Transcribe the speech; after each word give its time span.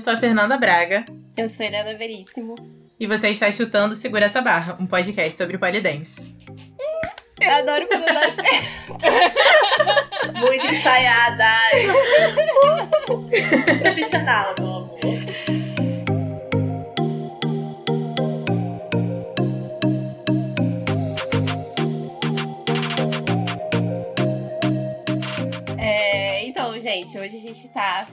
sou 0.07 0.13
a 0.13 0.17
Fernanda 0.17 0.57
Braga. 0.57 1.03
Eu 1.35 1.49
sou 1.49 1.65
a 1.65 1.67
Helena 1.67 1.93
Veríssimo. 1.97 2.55
E 2.97 3.05
você 3.05 3.27
está 3.27 3.49
escutando 3.49 3.93
Segura 3.93 4.23
Essa 4.23 4.41
Barra, 4.41 4.77
um 4.79 4.87
podcast 4.87 5.37
sobre 5.37 5.57
polidense. 5.57 6.33
Eu 7.41 7.51
adoro 7.51 7.85
quando 7.89 8.05
dá 8.05 8.21
certo. 8.31 8.95
Muito 10.39 10.65
ensaiada. 10.65 11.43
Profissional, 13.81 14.55
meu 14.57 14.67
amor. 14.67 14.97
É, 25.77 26.45
então, 26.47 26.79
gente, 26.79 27.19
hoje 27.19 27.35
a 27.35 27.41
gente 27.41 27.67
tá 27.67 28.07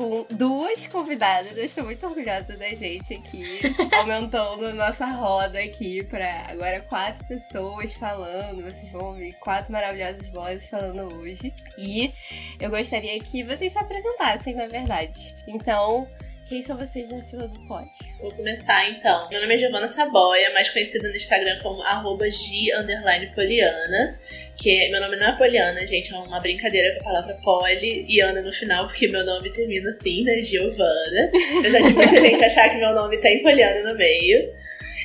com 0.00 0.24
duas 0.34 0.86
convidadas. 0.86 1.54
Eu 1.58 1.64
estou 1.66 1.84
muito 1.84 2.06
orgulhosa 2.06 2.56
da 2.56 2.74
gente 2.74 3.12
aqui, 3.12 3.44
aumentando 3.92 4.68
a 4.68 4.72
nossa 4.72 5.04
roda 5.04 5.60
aqui 5.60 6.02
para 6.02 6.46
agora 6.48 6.80
quatro 6.80 7.22
pessoas 7.26 7.94
falando. 7.94 8.62
Vocês 8.62 8.90
vão 8.90 9.08
ouvir 9.08 9.34
quatro 9.34 9.70
maravilhosas 9.70 10.26
vozes 10.28 10.66
falando 10.70 11.14
hoje. 11.16 11.52
E 11.76 12.14
eu 12.58 12.70
gostaria 12.70 13.20
que 13.20 13.44
vocês 13.44 13.72
se 13.72 13.78
apresentassem, 13.78 14.54
na 14.54 14.68
verdade. 14.68 15.34
Então, 15.46 16.08
quem 16.50 16.60
são 16.60 16.76
vocês 16.76 17.08
na 17.08 17.22
fila 17.22 17.46
do 17.46 17.60
pod? 17.68 17.88
Vou 18.20 18.32
começar 18.32 18.90
então. 18.90 19.28
Meu 19.30 19.40
nome 19.40 19.54
é 19.54 19.58
Giovana 19.58 19.86
Saboia, 19.88 20.52
mais 20.52 20.68
conhecida 20.68 21.08
no 21.08 21.14
Instagram 21.14 21.56
como 21.62 21.80
arroba 21.80 22.28
G_Poliana. 22.28 24.18
Que 24.56 24.90
meu 24.90 25.00
nome 25.00 25.14
não 25.14 25.28
é 25.28 25.36
Poliana, 25.36 25.86
gente, 25.86 26.12
é 26.12 26.16
uma 26.16 26.40
brincadeira 26.40 26.96
com 26.96 27.02
a 27.02 27.04
palavra 27.04 27.34
poli 27.44 28.04
e 28.08 28.20
Ana 28.20 28.42
no 28.42 28.50
final, 28.50 28.88
porque 28.88 29.06
meu 29.06 29.24
nome 29.24 29.48
termina 29.50 29.90
assim, 29.90 30.24
né? 30.24 30.40
Giovana. 30.40 31.30
Apesar 31.60 31.78
de 31.82 31.94
muita 31.94 32.18
gente 32.20 32.44
achar 32.44 32.68
que 32.68 32.78
meu 32.78 32.92
nome 32.96 33.16
tem 33.18 33.44
Poliana 33.44 33.88
no 33.88 33.96
meio. 33.96 34.48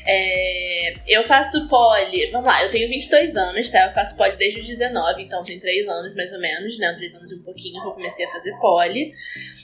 É, 0.08 0.94
eu 1.08 1.24
faço 1.24 1.68
poli, 1.68 2.30
vamos 2.32 2.46
lá, 2.46 2.64
eu 2.64 2.70
tenho 2.70 2.88
22 2.88 3.36
anos, 3.36 3.70
tá? 3.70 3.86
Eu 3.86 3.92
faço 3.92 4.16
poli 4.16 4.36
desde 4.36 4.62
os 4.62 4.68
19, 4.68 5.24
então 5.24 5.44
tem 5.44 5.60
3 5.60 5.88
anos 5.88 6.16
mais 6.16 6.32
ou 6.32 6.40
menos, 6.40 6.78
né? 6.78 6.94
3 6.96 7.16
anos 7.16 7.32
e 7.32 7.36
um 7.36 7.42
pouquinho 7.42 7.82
que 7.82 7.88
eu 7.88 7.92
comecei 7.92 8.26
a 8.26 8.32
fazer 8.32 8.56
poli. 8.60 9.14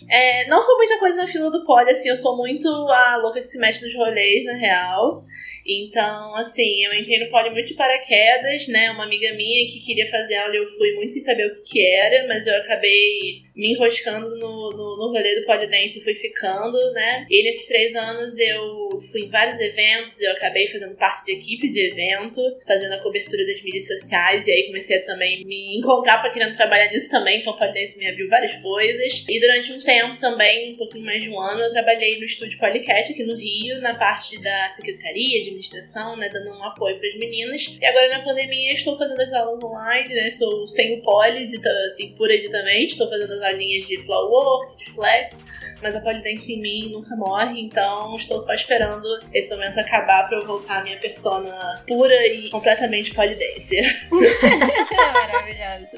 É, 0.10 0.48
não 0.48 0.60
sou 0.60 0.76
muita 0.78 0.98
coisa 0.98 1.16
na 1.16 1.28
fila 1.28 1.52
do 1.52 1.64
poli, 1.64 1.92
assim, 1.92 2.10
eu 2.10 2.18
sou 2.18 2.36
muito 2.36 2.68
a 2.68 3.18
louca 3.18 3.40
que 3.40 3.46
se 3.46 3.60
mexe 3.60 3.86
nos 3.86 3.94
rolês, 3.96 4.44
na 4.46 4.54
real. 4.54 5.24
Então, 5.66 6.36
assim, 6.36 6.84
eu 6.86 6.94
entrei 6.94 7.20
no 7.20 7.30
poli 7.30 7.50
muito 7.50 7.68
de 7.68 7.74
paraquedas, 7.74 8.68
né? 8.68 8.92
Uma 8.92 9.06
amiga 9.06 9.34
minha 9.34 9.68
que 9.68 9.80
queria 9.80 10.10
fazer 10.10 10.36
aula, 10.36 10.56
eu 10.56 10.66
fui 10.66 10.94
muito 10.96 11.14
sem 11.14 11.22
saber 11.22 11.48
o 11.48 11.56
que, 11.56 11.62
que 11.62 11.86
era, 11.86 12.28
mas 12.28 12.46
eu 12.48 12.56
acabei 12.56 13.44
me 13.56 13.74
enroscando 13.74 14.30
no, 14.30 14.70
no, 14.70 14.98
no 14.98 15.12
rolê 15.12 15.40
do 15.40 15.46
polidense 15.46 16.00
e 16.00 16.04
fui 16.04 16.16
ficando, 16.16 16.78
né? 16.94 17.26
E 17.30 17.44
nesses 17.44 17.68
três 17.68 17.94
anos 17.96 18.38
eu 18.38 19.00
fui 19.12 19.22
em 19.22 19.30
vários 19.30 19.60
eventos, 19.60 20.20
eu 20.22 20.32
acabei 20.32 20.68
fazendo 20.68 20.96
parte 20.96 21.26
de 21.26 21.34
equipe 21.34 21.70
de 21.70 21.80
evento, 21.80 22.42
fazendo 22.66 22.94
a 22.94 23.02
cobertura 23.02 23.46
das 23.46 23.62
mídias 23.62 23.88
sociais, 23.88 24.48
e 24.48 24.52
aí 24.52 24.64
comecei 24.68 24.98
a 24.98 25.06
também 25.06 25.44
me 25.46 25.78
encontrar 25.78 26.20
pra 26.20 26.32
querendo 26.32 26.56
trabalhar 26.56 26.92
nisso 26.92 27.10
também, 27.10 27.40
então 27.40 27.54
o 27.54 27.58
polidense 27.58 27.98
me 27.98 28.08
abriu 28.08 28.28
várias 28.28 28.56
coisas. 28.58 29.26
E 29.28 29.40
durante 29.40 29.74
um 29.74 29.82
tempo 29.82 30.18
também, 30.20 30.74
um 30.74 30.78
pouquinho 30.78 31.06
mais 31.06 31.22
de 31.22 31.30
um 31.30 31.40
ano, 31.40 31.62
eu 31.62 31.72
trabalhei 31.72 32.18
no 32.18 32.26
estúdio 32.26 32.58
Policat 32.58 33.12
aqui 33.12 33.24
no 33.24 33.36
Rio, 33.36 33.80
na 33.82 33.96
parte 33.96 34.42
da 34.42 34.70
secretaria, 34.76 35.44
administração, 35.62 36.18
né, 36.18 36.28
dando 36.30 36.50
um 36.50 36.64
apoio 36.64 37.00
para 37.00 37.08
as 37.08 37.16
meninas. 37.16 37.78
E 37.80 37.86
agora 37.86 38.18
na 38.18 38.24
pandemia 38.24 38.74
estou 38.74 38.98
fazendo 38.98 39.22
as 39.22 39.32
aulas 39.32 39.64
online, 39.64 40.14
né, 40.14 40.28
estou 40.28 40.68
sem 40.68 40.98
o 40.98 41.02
poli, 41.02 41.48
assim, 41.88 42.14
pura 42.18 42.34
editamente, 42.34 42.94
estou 42.94 43.08
fazendo 43.08 43.34
as 43.34 43.42
aulinhas 43.42 43.88
de 43.88 43.98
flow 44.04 44.30
work, 44.30 44.78
de 44.78 44.92
flex, 44.92 45.44
mas 45.82 45.96
a 45.96 46.02
polidense 46.02 46.54
em 46.54 46.62
mim 46.62 46.92
nunca 46.92 47.16
morre, 47.16 47.62
então 47.62 48.16
estou 48.16 48.40
só 48.40 48.54
esperando 48.54 49.08
esse 49.34 49.56
momento 49.56 49.80
acabar 49.80 50.28
para 50.28 50.40
eu 50.40 50.46
voltar 50.46 50.80
à 50.80 50.84
minha 50.84 51.00
persona 51.00 51.84
pura 51.88 52.28
e 52.28 52.50
completamente 52.50 53.14
polidense. 53.14 53.78
Maravilhosa. 55.14 55.90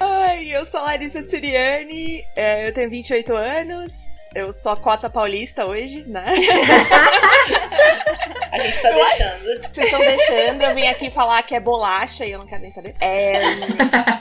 Ai, 0.00 0.48
eu 0.48 0.64
sou 0.64 0.80
Larissa 0.80 1.22
Siriani, 1.22 2.24
é, 2.34 2.68
eu 2.68 2.72
tenho 2.72 2.90
28 2.90 3.34
anos, 3.34 3.92
eu 4.34 4.52
sou 4.52 4.72
a 4.72 4.76
cota 4.76 5.08
paulista 5.08 5.66
hoje, 5.66 6.04
né? 6.06 6.26
A 8.56 8.62
gente 8.62 8.80
tá 8.80 8.90
deixando. 8.90 9.74
Vocês 9.74 9.86
estão 9.86 10.00
deixando, 10.00 10.62
eu 10.62 10.74
vim 10.74 10.86
aqui 10.86 11.10
falar 11.10 11.42
que 11.42 11.54
é 11.54 11.60
bolacha 11.60 12.24
e 12.24 12.32
eu 12.32 12.38
não 12.38 12.46
quero 12.46 12.62
nem 12.62 12.70
saber. 12.70 12.94
É, 13.00 13.34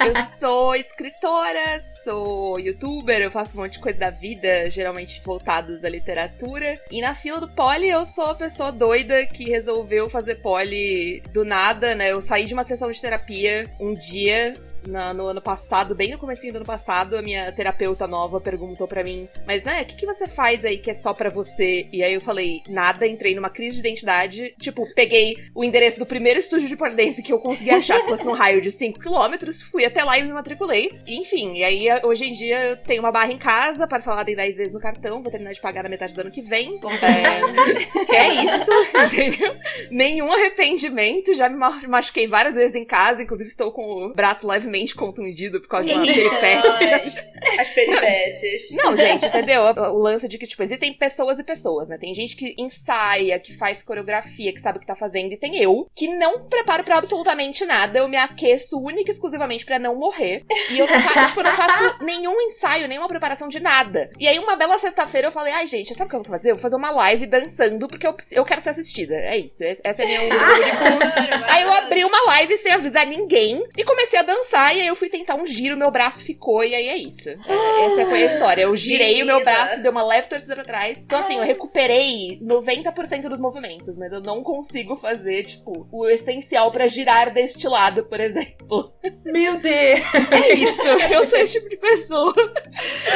eu 0.05 0.25
sou 0.39 0.75
escritora, 0.75 1.79
sou 2.03 2.59
youtuber, 2.59 3.21
eu 3.21 3.31
faço 3.31 3.57
um 3.57 3.61
monte 3.61 3.73
de 3.73 3.79
coisa 3.79 3.97
da 3.97 4.09
vida, 4.09 4.69
geralmente 4.69 5.21
voltados 5.23 5.83
à 5.83 5.89
literatura. 5.89 6.75
E 6.91 7.01
na 7.01 7.15
fila 7.15 7.39
do 7.39 7.47
poli, 7.47 7.89
eu 7.89 8.05
sou 8.05 8.25
a 8.25 8.35
pessoa 8.35 8.71
doida 8.71 9.25
que 9.25 9.49
resolveu 9.49 10.09
fazer 10.09 10.35
poli 10.41 11.21
do 11.31 11.45
nada, 11.45 11.95
né? 11.95 12.11
Eu 12.11 12.21
saí 12.21 12.45
de 12.45 12.53
uma 12.53 12.63
sessão 12.63 12.91
de 12.91 13.01
terapia 13.01 13.69
um 13.79 13.93
dia 13.93 14.55
na, 14.87 15.13
no 15.13 15.27
ano 15.27 15.41
passado, 15.41 15.95
bem 15.95 16.11
no 16.11 16.17
comecinho 16.17 16.53
do 16.53 16.57
ano 16.57 16.65
passado, 16.65 17.17
a 17.17 17.21
minha 17.21 17.51
terapeuta 17.51 18.07
nova 18.07 18.39
perguntou 18.39 18.87
para 18.87 19.03
mim, 19.03 19.27
mas 19.45 19.63
né, 19.63 19.81
o 19.81 19.85
que, 19.85 19.95
que 19.95 20.05
você 20.05 20.27
faz 20.27 20.63
aí 20.63 20.77
que 20.77 20.91
é 20.91 20.93
só 20.93 21.13
para 21.13 21.29
você? 21.29 21.87
E 21.91 22.03
aí 22.03 22.13
eu 22.13 22.21
falei, 22.21 22.61
nada, 22.69 23.07
entrei 23.07 23.35
numa 23.35 23.49
crise 23.49 23.75
de 23.75 23.79
identidade, 23.79 24.53
tipo, 24.59 24.85
peguei 24.93 25.35
o 25.53 25.63
endereço 25.63 25.99
do 25.99 26.05
primeiro 26.05 26.39
estúdio 26.39 26.67
de 26.67 26.75
polidense 26.75 27.23
que 27.23 27.33
eu 27.33 27.39
consegui 27.39 27.71
achar 27.71 27.99
que 28.01 28.09
fosse 28.09 28.23
num 28.23 28.33
raio 28.33 28.61
de 28.61 28.71
5 28.71 28.99
km, 28.99 29.51
fui 29.71 29.85
até 29.85 30.03
lá 30.03 30.17
e 30.17 30.23
me 30.23 30.33
matriculei. 30.33 30.91
E, 31.07 31.19
enfim, 31.19 31.55
e 31.55 31.63
aí 31.63 31.87
hoje 32.03 32.25
em 32.25 32.31
dia 32.31 32.63
eu 32.63 32.77
tenho 32.77 33.01
uma 33.01 33.11
barra 33.11 33.31
em 33.31 33.37
casa, 33.37 33.87
parcelada 33.87 34.29
em 34.29 34.35
10 34.35 34.55
vezes 34.55 34.73
no 34.73 34.79
cartão, 34.79 35.21
vou 35.21 35.31
terminar 35.31 35.53
de 35.53 35.61
pagar 35.61 35.83
na 35.83 35.89
metade 35.89 36.13
do 36.13 36.21
ano 36.21 36.31
que 36.31 36.41
vem. 36.41 36.79
É, 37.01 38.15
é 38.15 38.33
isso, 38.45 38.71
entendeu? 39.05 39.55
Nenhum 39.89 40.31
arrependimento, 40.31 41.33
já 41.33 41.49
me 41.49 41.57
machuquei 41.87 42.27
várias 42.27 42.55
vezes 42.55 42.75
em 42.75 42.85
casa, 42.85 43.23
inclusive 43.23 43.49
estou 43.49 43.71
com 43.71 44.05
o 44.05 44.13
braço 44.13 44.47
levemente 44.47 44.74
contundido 44.93 45.61
por 45.61 45.67
causa 45.67 45.87
de 45.87 45.93
uma 45.95 46.05
peripécia. 46.05 47.23
As 47.59 47.69
peripécias. 47.69 48.71
Não, 48.71 48.95
gente, 48.95 49.25
entendeu? 49.25 49.63
O 49.63 49.99
lance 49.99 50.27
de 50.27 50.37
que, 50.37 50.47
tipo, 50.47 50.63
existem 50.63 50.91
pessoas 50.93 51.39
e 51.39 51.43
pessoas, 51.43 51.89
né? 51.89 51.97
Tem 51.97 52.13
gente 52.13 52.35
que 52.35 52.55
ensaia, 52.57 53.39
que 53.39 53.53
faz 53.53 53.83
coreografia, 53.83 54.51
que 54.51 54.59
sabe 54.59 54.77
o 54.77 54.81
que 54.81 54.87
tá 54.87 54.95
fazendo, 54.95 55.31
e 55.31 55.37
tem 55.37 55.57
eu, 55.57 55.87
que 55.95 56.07
não 56.07 56.45
preparo 56.45 56.83
pra 56.83 56.97
absolutamente 56.97 57.65
nada. 57.65 57.99
Eu 57.99 58.07
me 58.07 58.17
aqueço 58.17 58.79
única 58.79 59.09
e 59.09 59.13
exclusivamente 59.13 59.65
pra 59.65 59.79
não 59.79 59.95
morrer. 59.95 60.43
E 60.69 60.79
eu, 60.79 60.87
tipo, 60.87 61.43
não 61.43 61.55
faço 61.55 61.97
nenhum 62.03 62.39
ensaio, 62.41 62.87
nenhuma 62.87 63.07
preparação 63.07 63.47
de 63.47 63.59
nada. 63.59 64.09
E 64.19 64.27
aí, 64.27 64.39
uma 64.39 64.55
bela 64.55 64.77
sexta-feira, 64.77 65.27
eu 65.27 65.31
falei, 65.31 65.53
ai, 65.53 65.67
gente, 65.67 65.93
sabe 65.93 66.07
o 66.07 66.09
que 66.09 66.15
eu 66.15 66.23
vou 66.23 66.31
fazer? 66.31 66.51
Eu 66.51 66.55
vou 66.55 66.61
fazer 66.61 66.75
uma 66.75 66.91
live 66.91 67.25
dançando, 67.25 67.87
porque 67.87 68.07
eu, 68.07 68.15
eu 68.31 68.45
quero 68.45 68.61
ser 68.61 68.69
assistida. 68.71 69.15
É 69.15 69.37
isso. 69.37 69.63
Essa 69.83 70.03
é 70.03 70.05
a 70.05 70.07
minha 70.07 70.21
única. 70.95 71.45
aí 71.51 71.63
eu 71.63 71.73
abri 71.73 72.03
uma 72.03 72.25
live 72.27 72.57
sem 72.57 72.71
avisar 72.71 73.05
ninguém 73.05 73.63
e 73.77 73.83
comecei 73.83 74.19
a 74.19 74.23
dançar 74.23 74.64
e 74.73 74.81
aí 74.81 74.87
eu 74.87 74.95
fui 74.95 75.09
tentar 75.09 75.35
um 75.35 75.45
giro, 75.45 75.77
meu 75.77 75.91
braço 75.91 76.23
ficou, 76.25 76.63
e 76.63 76.73
aí 76.73 76.87
é 76.87 76.97
isso. 76.97 77.29
É, 77.29 77.85
essa 77.85 78.05
foi 78.05 78.23
a 78.23 78.25
história. 78.25 78.61
Eu 78.63 78.75
girei 78.75 79.21
o 79.21 79.25
meu 79.25 79.43
braço, 79.43 79.81
deu 79.81 79.91
uma 79.91 80.03
leve 80.03 80.27
torcida 80.27 80.55
pra 80.55 80.63
trás. 80.63 81.03
Então, 81.03 81.19
assim, 81.19 81.37
eu 81.37 81.43
recuperei 81.43 82.39
90% 82.41 83.29
dos 83.29 83.39
movimentos, 83.39 83.97
mas 83.97 84.11
eu 84.11 84.21
não 84.21 84.43
consigo 84.43 84.95
fazer, 84.95 85.43
tipo, 85.43 85.87
o 85.91 86.07
essencial 86.07 86.71
pra 86.71 86.87
girar 86.87 87.33
deste 87.33 87.67
lado, 87.67 88.05
por 88.05 88.19
exemplo. 88.19 88.93
Meu 89.23 89.59
Deus! 89.59 89.99
É 90.31 90.53
isso, 90.53 90.87
eu 91.11 91.23
sou 91.23 91.39
esse 91.39 91.59
tipo 91.59 91.69
de 91.69 91.77
pessoa. 91.77 92.33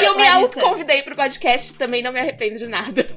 E 0.01 0.05
eu 0.05 0.15
me 0.15 0.27
auto-convidei 0.27 1.01
pro 1.01 1.15
podcast, 1.15 1.73
também 1.73 2.01
não 2.01 2.11
me 2.11 2.19
arrependo 2.19 2.57
de 2.57 2.67
nada. 2.67 3.07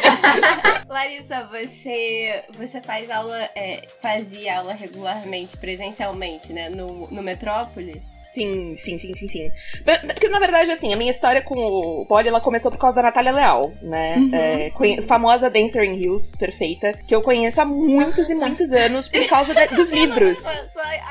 Larissa, 0.88 1.48
você, 1.50 2.44
você 2.56 2.80
faz 2.80 3.10
aula, 3.10 3.38
é, 3.54 3.88
fazia 4.00 4.58
aula 4.58 4.72
regularmente, 4.72 5.56
presencialmente, 5.56 6.52
né, 6.52 6.68
no, 6.68 7.08
no 7.10 7.22
Metrópole? 7.54 8.02
Sim, 8.34 8.74
sim, 8.74 8.98
sim, 8.98 9.14
sim, 9.14 9.28
sim. 9.28 9.52
Porque, 9.84 10.28
na 10.28 10.40
verdade, 10.40 10.68
assim, 10.72 10.92
a 10.92 10.96
minha 10.96 11.12
história 11.12 11.40
com 11.40 11.54
o 11.54 12.04
Polly, 12.04 12.26
ela 12.28 12.40
começou 12.40 12.68
por 12.68 12.78
causa 12.78 12.96
da 12.96 13.02
Natália 13.02 13.30
Leal, 13.30 13.72
né? 13.80 14.16
Uhum. 14.16 14.30
É, 14.34 14.72
famosa 15.02 15.48
Dancer 15.48 15.84
in 15.84 15.94
Hills, 15.94 16.36
perfeita, 16.36 16.98
que 17.06 17.14
eu 17.14 17.22
conheço 17.22 17.60
há 17.60 17.64
muitos 17.64 18.28
e 18.28 18.34
muitos 18.34 18.72
anos 18.72 19.08
por 19.08 19.24
causa 19.28 19.54
de, 19.54 19.68
dos 19.76 19.88
livros. 19.94 20.44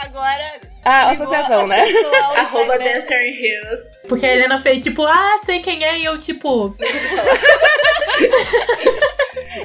Agora... 0.01 0.60
Ah, 0.84 1.06
a 1.06 1.12
associação, 1.12 1.66
né? 1.66 1.81
Arroba 2.36 2.78
Dancer 2.78 3.25
in 3.25 3.42
Hills. 3.42 4.06
Porque 4.10 4.25
a 4.25 4.34
Helena 4.34 4.60
fez, 4.60 4.84
tipo, 4.84 5.06
ah, 5.06 5.38
sei 5.45 5.62
quem 5.62 5.81
é, 5.81 6.00
e 6.00 6.04
eu, 6.04 6.19
tipo... 6.19 6.75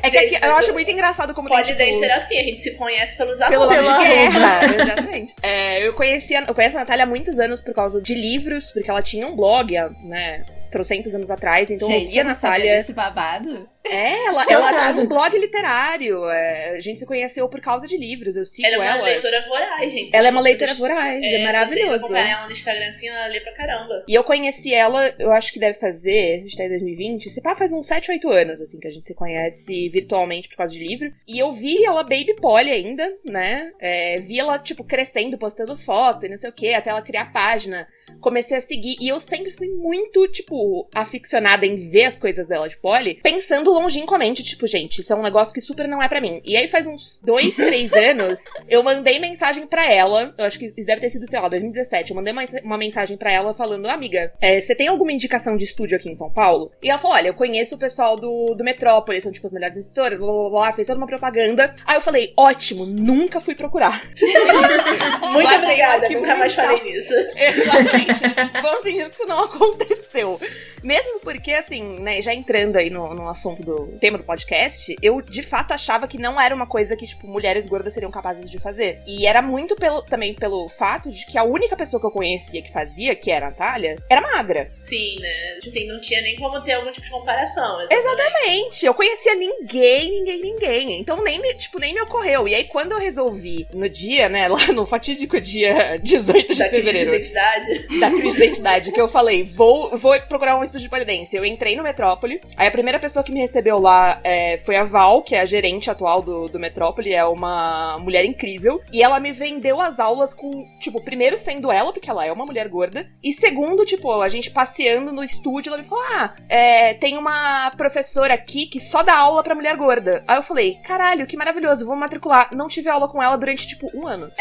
É 0.02 0.11
que 0.11 0.19
aqui, 0.19 0.38
eu 0.44 0.55
acho 0.56 0.73
muito 0.73 0.90
engraçado 0.90 1.35
como 1.35 1.49
Pode 1.49 1.75
tem, 1.75 1.93
tipo, 1.93 2.00
ser 2.00 2.12
assim, 2.12 2.38
a 2.38 2.43
gente 2.43 2.61
se 2.61 2.73
conhece 2.73 3.17
pelos 3.17 3.38
Pelo 3.38 3.67
nome 3.67 3.79
de 3.79 3.85
guerra, 3.85 4.61
exatamente. 4.82 5.35
É, 5.43 5.87
eu, 5.87 5.93
conhecia, 5.94 6.44
eu 6.46 6.55
conheço 6.55 6.76
a 6.76 6.81
Natália 6.81 7.05
há 7.05 7.06
muitos 7.06 7.38
anos 7.38 7.61
por 7.61 7.75
causa 7.75 8.00
de 8.00 8.14
livros, 8.14 8.70
porque 8.70 8.90
ela 8.90 9.02
tinha 9.02 9.26
um 9.26 9.35
blog, 9.35 9.73
né, 10.05 10.44
trocentos 10.70 11.14
anos 11.14 11.31
atrás, 11.31 11.70
então 11.70 11.88
gente, 11.88 12.05
eu 12.05 12.11
via 12.11 12.23
a 12.23 12.25
Natália... 12.25 12.79
Esse 12.79 12.93
babado? 12.93 13.69
É, 13.85 14.27
ela, 14.27 14.45
ela 14.49 14.75
tinha 14.75 15.03
um 15.03 15.07
blog 15.07 15.37
literário. 15.39 16.29
É, 16.29 16.77
a 16.77 16.81
gente 16.81 16.99
se 16.99 17.07
conheceu 17.07 17.49
por 17.49 17.61
causa 17.61 17.87
de 17.87 17.97
livros. 17.97 18.37
Eu 18.37 18.45
sigo 18.45 18.67
ela. 18.67 18.85
Ela 18.85 18.85
é 18.85 18.95
uma 18.95 19.05
leitora 19.05 19.49
voraz, 19.49 19.93
gente. 19.93 20.17
Ela 20.17 20.29
é 20.29 20.31
uma 20.31 20.41
leitora 20.41 20.75
voraz, 20.75 21.23
é, 21.23 21.35
é 21.35 21.45
maravilhoso. 21.45 22.07
Se 22.07 22.15
ela 22.15 22.47
no 22.47 22.53
Instagram 22.53 22.89
assim, 22.89 23.09
ela 23.09 23.27
lê 23.27 23.41
pra 23.41 23.53
caramba. 23.53 24.05
E 24.07 24.15
eu 24.15 24.25
conheci 24.25 24.75
ela, 24.75 25.15
eu 25.19 25.33
acho 25.33 25.53
que 25.53 25.59
deve 25.59 25.79
fazer, 25.79 26.35
a 26.35 26.37
gente 26.39 26.57
tá 26.57 26.65
em 26.65 26.69
2020, 26.69 27.31
se 27.31 27.41
pá, 27.41 27.55
faz 27.55 27.73
uns 27.73 27.87
7, 27.87 28.11
8 28.11 28.31
anos, 28.31 28.61
assim, 28.61 28.79
que 28.79 28.87
a 28.87 28.91
gente 28.91 29.07
se 29.07 29.15
conhece 29.15 29.89
virtualmente 29.89 30.49
por 30.49 30.57
causa 30.57 30.73
de 30.73 30.81
livro. 30.81 31.13
E 31.27 31.39
eu 31.39 31.53
vi 31.53 31.85
ela 31.85 32.03
baby 32.03 32.35
Polly 32.37 32.71
ainda, 32.71 33.11
né? 33.25 33.73
É, 33.81 34.21
vi 34.21 34.39
ela, 34.39 34.59
tipo, 34.59 34.85
crescendo, 34.85 35.39
postando 35.39 35.77
foto 35.77 36.27
e 36.27 36.29
não 36.29 36.37
sei 36.37 36.51
o 36.51 36.53
quê, 36.53 36.69
até 36.71 36.91
ela 36.91 37.03
criar 37.03 37.33
página. 37.33 37.89
Comecei 38.21 38.57
a 38.57 38.61
seguir. 38.61 38.97
E 39.01 39.09
eu 39.09 39.21
sempre 39.21 39.53
fui 39.53 39.69
muito, 39.69 40.27
tipo, 40.29 40.89
aficionada 40.95 41.65
em 41.65 41.77
ver 41.77 42.05
as 42.05 42.19
coisas 42.19 42.47
dela 42.47 42.69
de 42.69 42.77
Polly, 42.77 43.21
pensando 43.23 43.68
longínquamente, 43.73 44.43
tipo, 44.43 44.67
gente, 44.67 45.00
isso 45.00 45.12
é 45.12 45.17
um 45.17 45.23
negócio 45.23 45.55
que 45.55 45.61
super 45.61 45.87
não 45.88 46.03
é 46.03 46.09
para 46.09 46.20
mim. 46.20 46.41
E 46.44 46.56
aí 46.56 46.69
faz 46.69 46.87
uns 46.87 47.20
dois, 47.23 47.55
três 47.56 47.93
anos, 47.93 48.44
eu 48.69 48.82
mandei 48.82 49.19
mensagem 49.19 49.67
para 49.67 49.91
ela, 49.91 50.35
eu 50.37 50.44
acho 50.44 50.59
que 50.59 50.70
deve 50.70 51.00
ter 51.00 51.11
sido, 51.11 51.26
sei 51.26 51.41
lá, 51.41 51.49
2017, 51.49 52.11
eu 52.11 52.17
mandei 52.17 52.32
uma, 52.32 52.44
uma 52.62 52.79
mensagem 52.79 53.17
para 53.17 53.32
ela 53.32 53.55
falando, 53.55 53.87
amiga, 53.87 54.32
é, 54.41 54.61
você 54.61 54.75
tem 54.75 54.88
alguma 54.88 55.12
indicação 55.12 55.56
de 55.56 55.65
estúdio 55.65 55.97
aqui 55.97 56.11
em 56.11 56.15
São 56.15 56.31
Paulo? 56.31 56.70
E 56.82 56.91
ela 56.91 56.99
falou, 56.99 57.17
olha, 57.17 57.29
eu 57.29 57.35
conheço 57.35 57.75
o 57.75 57.79
pessoal 57.79 58.17
do, 58.17 58.55
do 58.55 58.65
Metrópolis, 58.65 59.23
são 59.23 59.32
tipo 59.32 59.47
as 59.47 59.53
melhores 59.53 59.76
editoras, 59.76 60.19
blá, 60.19 60.32
blá, 60.32 60.50
blá, 60.50 60.73
fez 60.73 60.87
toda 60.87 60.99
uma 60.99 61.06
propaganda. 61.06 61.75
Aí 61.87 61.97
eu 61.97 62.00
falei, 62.00 62.32
ótimo, 62.37 62.87
nunca 62.87 63.41
fui 63.41 63.55
procurar. 63.55 64.03
Muito 65.32 65.55
obrigada, 65.55 66.09
nunca 66.09 66.37
mais 66.37 66.55
falei 66.55 66.82
nisso. 66.82 67.12
Exatamente. 67.37 68.20
Vamos 68.62 68.81
fingir 68.82 69.09
que 69.09 69.15
isso 69.15 69.26
não 69.26 69.44
aconteceu. 69.44 70.41
Mesmo 70.82 71.20
porque, 71.20 71.53
assim, 71.53 71.99
né, 72.00 72.23
já 72.23 72.32
entrando 72.32 72.76
aí 72.76 72.91
no, 72.91 73.15
no 73.15 73.29
assunto 73.29 73.57
do 73.62 73.99
tema 74.00 74.19
do 74.19 74.25
podcast, 74.25 74.94
eu 75.02 75.20
de 75.20 75.43
fato 75.43 75.72
achava 75.72 76.06
que 76.06 76.19
não 76.19 76.40
era 76.40 76.55
uma 76.55 76.66
coisa 76.66 76.96
que, 76.96 77.06
tipo, 77.06 77.26
mulheres 77.26 77.66
gordas 77.66 77.93
seriam 77.93 78.10
capazes 78.10 78.50
de 78.50 78.58
fazer. 78.58 79.00
E 79.06 79.26
era 79.26 79.43
muito 79.43 79.76
pelo, 79.76 80.02
também 80.02 80.34
pelo 80.34 80.69
fato 80.69 81.10
de 81.10 81.26
que 81.26 81.38
a 81.38 81.44
única 81.44 81.76
pessoa 81.76 82.00
que 82.00 82.06
eu 82.06 82.10
conhecia 82.10 82.62
que 82.62 82.72
fazia, 82.72 83.14
que 83.14 83.31
era 83.31 83.46
a 83.46 83.50
Natália, 83.50 83.96
era 84.08 84.20
magra. 84.20 84.70
Sim, 84.75 85.16
né? 85.20 85.55
Tipo 85.56 85.69
assim, 85.69 85.87
não 85.87 86.00
tinha 86.00 86.22
nem 86.22 86.37
como 86.37 86.62
ter 86.62 86.72
algum 86.72 86.93
tipo 86.93 87.05
de 87.05 87.10
comparação. 87.10 87.81
Exatamente. 87.81 87.94
exatamente. 87.94 88.87
Eu 88.87 88.94
conhecia 88.94 89.34
ninguém, 89.34 90.10
ninguém, 90.10 90.40
ninguém. 90.40 91.00
Então 91.00 91.22
nem 91.22 91.40
me, 91.40 91.55
tipo, 91.55 91.78
nem 91.78 91.94
me 91.94 92.00
ocorreu. 92.00 92.46
E 92.46 92.55
aí, 92.55 92.64
quando 92.64 92.93
eu 92.93 92.99
resolvi, 92.99 93.66
no 93.72 93.88
dia, 93.88 94.28
né, 94.28 94.49
lá 94.49 94.66
no 94.69 94.87
fatídico 94.87 95.40
dia 95.40 95.99
18 96.02 96.52
de 96.52 96.58
da 96.58 96.70
fevereiro. 96.70 97.10
Crise 97.10 97.32
de 97.32 97.38
identidade. 97.38 97.88
Da 97.99 98.10
crise 98.10 98.37
de 98.38 98.44
identidade, 98.44 98.93
que 98.93 99.00
eu 99.00 99.08
falei, 99.08 99.43
vou, 99.43 99.96
vou 99.99 100.19
procurar 100.20 100.56
um 100.56 100.62
estúdio 100.62 100.84
de 100.84 100.90
polidense. 100.90 101.37
Eu 101.37 101.44
entrei 101.44 101.76
no 101.76 101.82
Metrópole. 101.82 102.40
Aí 102.56 102.69
a 102.69 102.70
primeira 102.70 102.99
pessoa 102.99 103.25
que 103.25 103.32
me 103.32 103.40
recebeu 103.49 103.81
lá 103.81 104.21
é, 104.23 104.59
foi 104.59 104.77
a 104.77 104.85
Val, 104.85 105.23
que 105.23 105.35
é 105.35 105.41
a 105.41 105.47
gerente 105.47 105.91
atual 105.91 106.21
do, 106.21 106.47
do 106.49 106.59
Metrópole. 106.59 107.15
É 107.15 107.25
uma 107.25 107.97
mulher 107.99 108.25
incrível. 108.25 108.81
E 108.93 109.03
ela 109.03 109.19
me 109.19 109.33
vendeu 109.33 109.81
as 109.81 109.99
aulas 109.99 110.35
com, 110.35 110.69
tipo, 110.79 111.03
primeiro 111.03 111.39
sendo 111.39 111.73
ela, 111.73 111.93
porque 111.93 112.11
ela 112.11 112.25
é 112.25 112.31
uma 112.31 112.45
mulher 112.45 112.69
gorda. 112.69 113.11
E 113.23 113.33
segundo, 113.33 113.85
tipo, 113.87 114.21
a 114.21 114.29
gente 114.29 114.50
passeando 114.50 115.11
no 115.11 115.25
estúdio, 115.25 115.71
ela 115.71 115.79
me 115.79 115.89
falou: 115.89 116.05
Ah, 116.11 116.35
é, 116.49 116.95
tem 116.95 117.17
uma 117.17 117.71
professora 117.77 118.35
aqui 118.35 118.67
que 118.67 118.79
só 118.79 119.03
dá 119.03 119.17
aula 119.17 119.43
pra 119.43 119.55
mulher 119.55 119.75
gorda. 119.77 120.23
Aí 120.29 120.37
eu 120.37 120.43
falei: 120.43 120.77
Caralho, 120.87 121.27
que 121.27 121.37
maravilhoso, 121.37 121.87
vou 121.87 121.97
matricular. 121.97 122.51
Não 122.55 122.69
tive 122.69 122.89
aula 122.91 123.09
com 123.09 123.23
ela 123.23 123.37
durante, 123.37 123.67
tipo, 123.67 123.91
um 123.94 124.06
ano. 124.06 124.31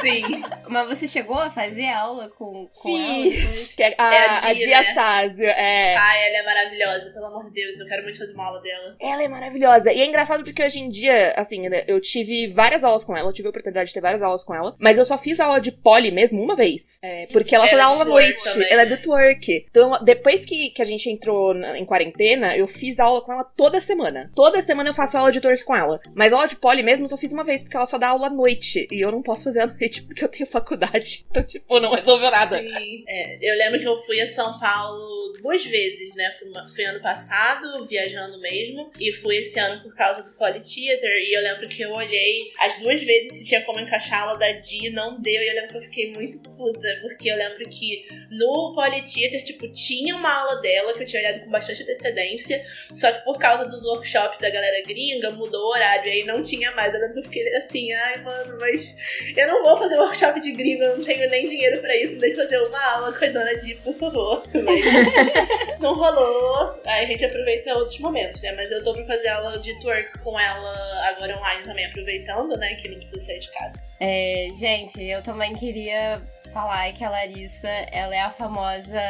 Sim. 0.00 0.44
Mas 0.68 0.88
você 0.88 1.08
chegou 1.08 1.38
a 1.38 1.48
fazer 1.50 1.88
aula 1.88 2.28
com, 2.28 2.66
com 2.66 2.82
Fiz. 2.82 3.78
ela? 3.78 3.94
a, 3.98 4.14
é 4.14 4.18
a, 4.18 4.38
Dia, 4.38 4.50
a 4.50 4.52
Dia 4.52 4.82
né? 4.82 4.94
Sásio, 4.94 5.46
é. 5.46 5.96
Ai, 5.96 6.28
ela 6.28 6.38
é 6.38 6.42
maravilhosa, 6.42 6.97
pelo 7.12 7.26
amor 7.26 7.44
de 7.44 7.50
Deus. 7.50 7.78
Eu 7.78 7.86
quero 7.86 8.02
muito 8.02 8.18
fazer 8.18 8.34
uma 8.34 8.46
aula 8.46 8.60
dela. 8.60 8.96
Ela 9.00 9.22
é 9.22 9.28
maravilhosa. 9.28 9.92
E 9.92 10.00
é 10.00 10.06
engraçado 10.06 10.44
porque 10.44 10.62
hoje 10.62 10.78
em 10.78 10.88
dia, 10.88 11.32
assim, 11.36 11.68
né, 11.68 11.84
eu 11.86 12.00
tive 12.00 12.48
várias 12.48 12.84
aulas 12.84 13.04
com 13.04 13.16
ela, 13.16 13.28
eu 13.28 13.32
tive 13.32 13.48
a 13.48 13.50
oportunidade 13.50 13.88
de 13.88 13.94
ter 13.94 14.00
várias 14.00 14.22
aulas 14.22 14.44
com 14.44 14.54
ela, 14.54 14.74
mas 14.78 14.98
eu 14.98 15.04
só 15.04 15.16
fiz 15.16 15.40
aula 15.40 15.60
de 15.60 15.72
poli 15.72 16.10
mesmo 16.10 16.42
uma 16.42 16.56
vez. 16.56 16.98
É, 17.02 17.26
porque 17.26 17.54
ela 17.54 17.68
só 17.68 17.76
dá 17.76 17.84
aula 17.84 18.02
à 18.02 18.04
noite. 18.04 18.42
Também. 18.44 18.68
Ela 18.70 18.82
é 18.82 18.86
do 18.86 18.96
twerk. 18.96 19.66
Então, 19.70 19.98
depois 20.02 20.44
que, 20.44 20.70
que 20.70 20.82
a 20.82 20.84
gente 20.84 21.10
entrou 21.10 21.54
na, 21.54 21.78
em 21.78 21.84
quarentena, 21.84 22.56
eu 22.56 22.66
fiz 22.66 22.98
aula 22.98 23.22
com 23.22 23.32
ela 23.32 23.44
toda 23.44 23.80
semana. 23.80 24.30
Toda 24.34 24.62
semana 24.62 24.90
eu 24.90 24.94
faço 24.94 25.16
aula 25.16 25.32
de 25.32 25.40
twerk 25.40 25.64
com 25.64 25.76
ela. 25.76 26.00
Mas 26.14 26.32
aula 26.32 26.46
de 26.46 26.56
poli 26.56 26.82
mesmo 26.82 27.04
eu 27.04 27.08
só 27.08 27.16
fiz 27.16 27.32
uma 27.32 27.44
vez, 27.44 27.62
porque 27.62 27.76
ela 27.76 27.86
só 27.86 27.98
dá 27.98 28.08
aula 28.08 28.26
à 28.26 28.30
noite. 28.30 28.86
E 28.90 29.00
eu 29.00 29.10
não 29.10 29.22
posso 29.22 29.44
fazer 29.44 29.60
à 29.60 29.66
noite 29.72 30.02
porque 30.02 30.24
eu 30.24 30.28
tenho 30.28 30.46
faculdade. 30.46 31.26
Então, 31.30 31.42
tipo, 31.42 31.80
não 31.80 31.94
resolveu 31.94 32.30
nada. 32.30 32.58
Sim. 32.58 33.04
É, 33.08 33.50
eu 33.50 33.56
lembro 33.56 33.78
que 33.78 33.88
eu 33.88 33.96
fui 33.96 34.20
a 34.20 34.26
São 34.26 34.58
Paulo 34.58 35.32
duas 35.40 35.64
vezes, 35.64 36.14
né? 36.14 36.30
Fui, 36.32 36.48
fui 36.74 36.84
ano 36.88 37.00
passado, 37.00 37.86
viajando 37.86 38.40
mesmo, 38.40 38.90
e 38.98 39.12
fui 39.12 39.36
esse 39.36 39.58
ano 39.58 39.82
por 39.82 39.94
causa 39.94 40.22
do 40.22 40.32
Polytheater. 40.32 41.10
E 41.10 41.36
eu 41.36 41.42
lembro 41.42 41.68
que 41.68 41.82
eu 41.82 41.92
olhei 41.92 42.50
as 42.60 42.78
duas 42.78 43.02
vezes 43.02 43.38
se 43.38 43.44
tinha 43.44 43.60
como 43.62 43.80
encaixar 43.80 44.20
a 44.20 44.22
aula 44.22 44.38
da 44.38 44.50
Di, 44.52 44.90
não 44.90 45.20
deu. 45.20 45.42
E 45.42 45.48
eu 45.48 45.54
lembro 45.54 45.70
que 45.70 45.76
eu 45.76 45.82
fiquei 45.82 46.12
muito 46.12 46.38
puta, 46.40 46.88
porque 47.02 47.30
eu 47.30 47.36
lembro 47.36 47.68
que 47.68 48.06
no 48.30 48.74
Polytheater, 48.74 49.44
tipo, 49.44 49.70
tinha 49.72 50.16
uma 50.16 50.32
aula 50.32 50.60
dela 50.60 50.92
que 50.94 51.02
eu 51.02 51.06
tinha 51.06 51.22
olhado 51.22 51.44
com 51.44 51.50
bastante 51.50 51.82
antecedência, 51.82 52.64
só 52.92 53.12
que 53.12 53.24
por 53.24 53.38
causa 53.38 53.68
dos 53.68 53.82
workshops 53.84 54.38
da 54.40 54.50
galera 54.50 54.82
gringa, 54.86 55.30
mudou 55.30 55.66
o 55.66 55.70
horário, 55.70 56.08
e 56.08 56.20
aí 56.20 56.24
não 56.24 56.42
tinha 56.42 56.70
mais. 56.72 56.94
Eu 56.94 57.00
lembro 57.00 57.14
que 57.14 57.20
eu 57.20 57.24
fiquei 57.24 57.56
assim, 57.56 57.92
ai, 57.92 58.22
mano, 58.22 58.58
mas 58.58 58.96
eu 59.36 59.46
não 59.46 59.62
vou 59.62 59.76
fazer 59.76 59.96
workshop 59.96 60.40
de 60.40 60.52
gringo, 60.52 60.84
eu 60.84 60.98
não 60.98 61.04
tenho 61.04 61.28
nem 61.30 61.46
dinheiro 61.46 61.80
pra 61.80 61.96
isso, 61.96 62.18
deixa 62.18 62.40
eu 62.40 62.44
fazer 62.44 62.58
uma 62.68 62.84
aula 62.94 63.12
com 63.12 63.24
a 63.24 63.28
dona 63.28 63.56
Di, 63.56 63.74
por 63.76 63.94
favor. 63.94 64.42
Não 65.80 65.94
rolou, 65.94 66.77
aí 66.86 67.04
a 67.04 67.06
gente 67.06 67.24
aproveita 67.24 67.74
outros 67.74 67.98
momentos, 68.00 68.40
né? 68.42 68.52
Mas 68.52 68.70
eu 68.70 68.82
tô 68.82 68.92
pra 68.92 69.04
fazer 69.04 69.28
aula 69.28 69.58
de 69.58 69.78
twerk 69.80 70.18
com 70.20 70.38
ela 70.38 71.08
agora 71.08 71.38
online 71.38 71.62
também, 71.62 71.86
aproveitando, 71.86 72.56
né? 72.56 72.74
Que 72.74 72.88
não 72.88 72.96
precisa 72.96 73.20
sair 73.20 73.38
de 73.38 73.50
casa. 73.50 73.96
É, 74.00 74.48
gente, 74.58 75.02
eu 75.02 75.22
também 75.22 75.54
queria 75.54 76.20
falar 76.52 76.92
que 76.92 77.04
a 77.04 77.10
Larissa, 77.10 77.68
ela 77.92 78.14
é 78.14 78.20
a 78.20 78.30
famosa 78.30 79.00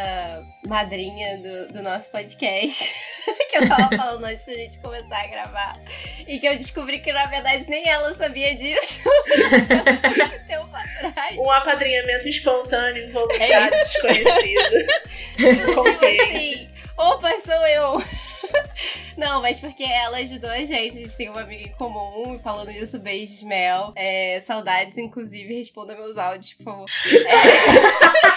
madrinha 0.67 1.39
do, 1.39 1.73
do 1.73 1.83
nosso 1.83 2.11
podcast. 2.11 2.95
que 3.49 3.57
eu 3.57 3.69
tava 3.69 3.97
falando 3.97 4.25
antes 4.25 4.45
da 4.47 4.55
gente 4.55 4.79
começar 4.79 5.23
a 5.23 5.27
gravar. 5.27 5.77
E 6.27 6.39
que 6.39 6.47
eu 6.47 6.57
descobri 6.57 6.99
que, 6.99 7.13
na 7.13 7.27
verdade, 7.27 7.69
nem 7.69 7.89
ela 7.89 8.15
sabia 8.15 8.55
disso. 8.55 9.01
Tempo 10.47 10.69
atrás. 10.75 11.37
Um 11.37 11.51
apadrinhamento 11.51 12.29
espontâneo, 12.29 13.13
voluntário, 13.13 13.55
é 13.55 13.71
desconhecido. 13.71 14.87
assim, 15.89 16.69
opa, 16.99 17.31
sou 17.39 17.67
eu. 17.67 18.03
Não, 19.17 19.43
mas 19.43 19.59
porque 19.59 19.83
ela 19.83 20.19
ajudou 20.19 20.51
a 20.51 20.59
gente. 20.65 20.99
A 20.99 21.01
gente 21.01 21.17
tem 21.17 21.29
uma 21.29 21.41
amiga 21.41 21.65
em 21.65 21.73
comum. 21.73 22.39
Falando 22.39 22.71
isso, 22.71 22.99
beijos, 22.99 23.43
Mel. 23.43 23.93
É, 23.97 24.39
saudades, 24.41 24.97
inclusive. 24.97 25.55
Responda 25.55 25.95
meus 25.97 26.17
áudios, 26.17 26.55
por 26.55 26.65
favor. 26.65 26.87
É... 27.27 27.49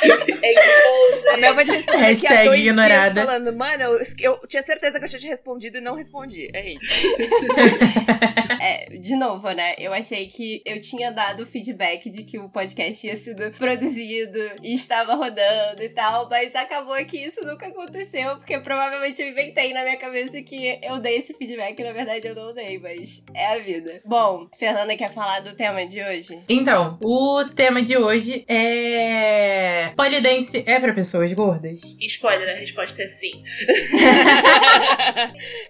a 1.33 1.37
Mel 1.37 1.55
vai 1.55 1.65
te 1.65 1.71
responder 1.71 2.15
daqui 2.15 2.27
a 2.27 2.43
dois 2.43 2.59
ignorada. 2.59 3.13
dias 3.13 3.25
falando, 3.25 3.55
mano, 3.55 3.83
eu, 3.83 3.99
eu, 4.19 4.47
tinha 4.47 4.63
certeza 4.63 4.99
que 4.99 5.05
eu 5.05 5.09
tinha 5.09 5.19
te 5.19 5.27
respondido 5.27 5.77
e 5.77 5.81
não 5.81 5.95
respondi. 5.95 6.49
É 6.53 6.73
isso. 6.73 6.81
é, 8.59 8.85
de 8.97 9.15
novo, 9.15 9.51
né? 9.51 9.75
Eu 9.77 9.93
achei 9.93 10.27
que 10.27 10.61
eu 10.65 10.81
tinha 10.81 11.11
dado 11.11 11.43
o 11.43 11.45
feedback 11.45 12.09
de 12.09 12.23
que 12.23 12.39
o 12.39 12.49
podcast 12.49 12.99
tinha 12.99 13.15
sido 13.15 13.51
produzido 13.51 14.39
e 14.63 14.73
estava 14.73 15.13
rodando 15.13 15.83
e 15.83 15.89
tal, 15.89 16.27
mas 16.29 16.55
acabou 16.55 16.95
que 17.05 17.17
isso 17.17 17.45
nunca 17.45 17.67
aconteceu, 17.67 18.37
porque 18.37 18.57
provavelmente 18.59 19.21
eu 19.21 19.29
inventei 19.29 19.73
na 19.73 19.83
minha 19.83 19.90
cabeça 19.97 20.41
que 20.41 20.79
eu 20.81 20.99
dei 20.99 21.17
esse 21.17 21.33
feedback, 21.33 21.81
na 21.83 21.91
verdade 21.91 22.27
eu 22.27 22.35
não 22.35 22.53
dei, 22.53 22.79
mas 22.79 23.23
é 23.33 23.47
a 23.47 23.59
vida. 23.59 24.01
Bom, 24.05 24.47
Fernanda 24.57 24.95
quer 24.95 25.11
falar 25.11 25.41
do 25.41 25.55
tema 25.55 25.85
de 25.85 26.01
hoje? 26.01 26.41
Então, 26.47 26.97
o 27.03 27.43
tema 27.55 27.81
de 27.81 27.97
hoje 27.97 28.45
é. 28.47 29.91
Polidense 29.95 30.63
é 30.65 30.79
para 30.79 30.93
pessoas 30.93 31.31
gordas? 31.33 31.81
Spoiler, 31.99 32.49
a 32.49 32.59
resposta 32.59 33.03
é 33.03 33.07
sim. 33.07 33.31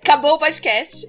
Acabou 0.04 0.36
o 0.36 0.40
podcast. 0.40 1.08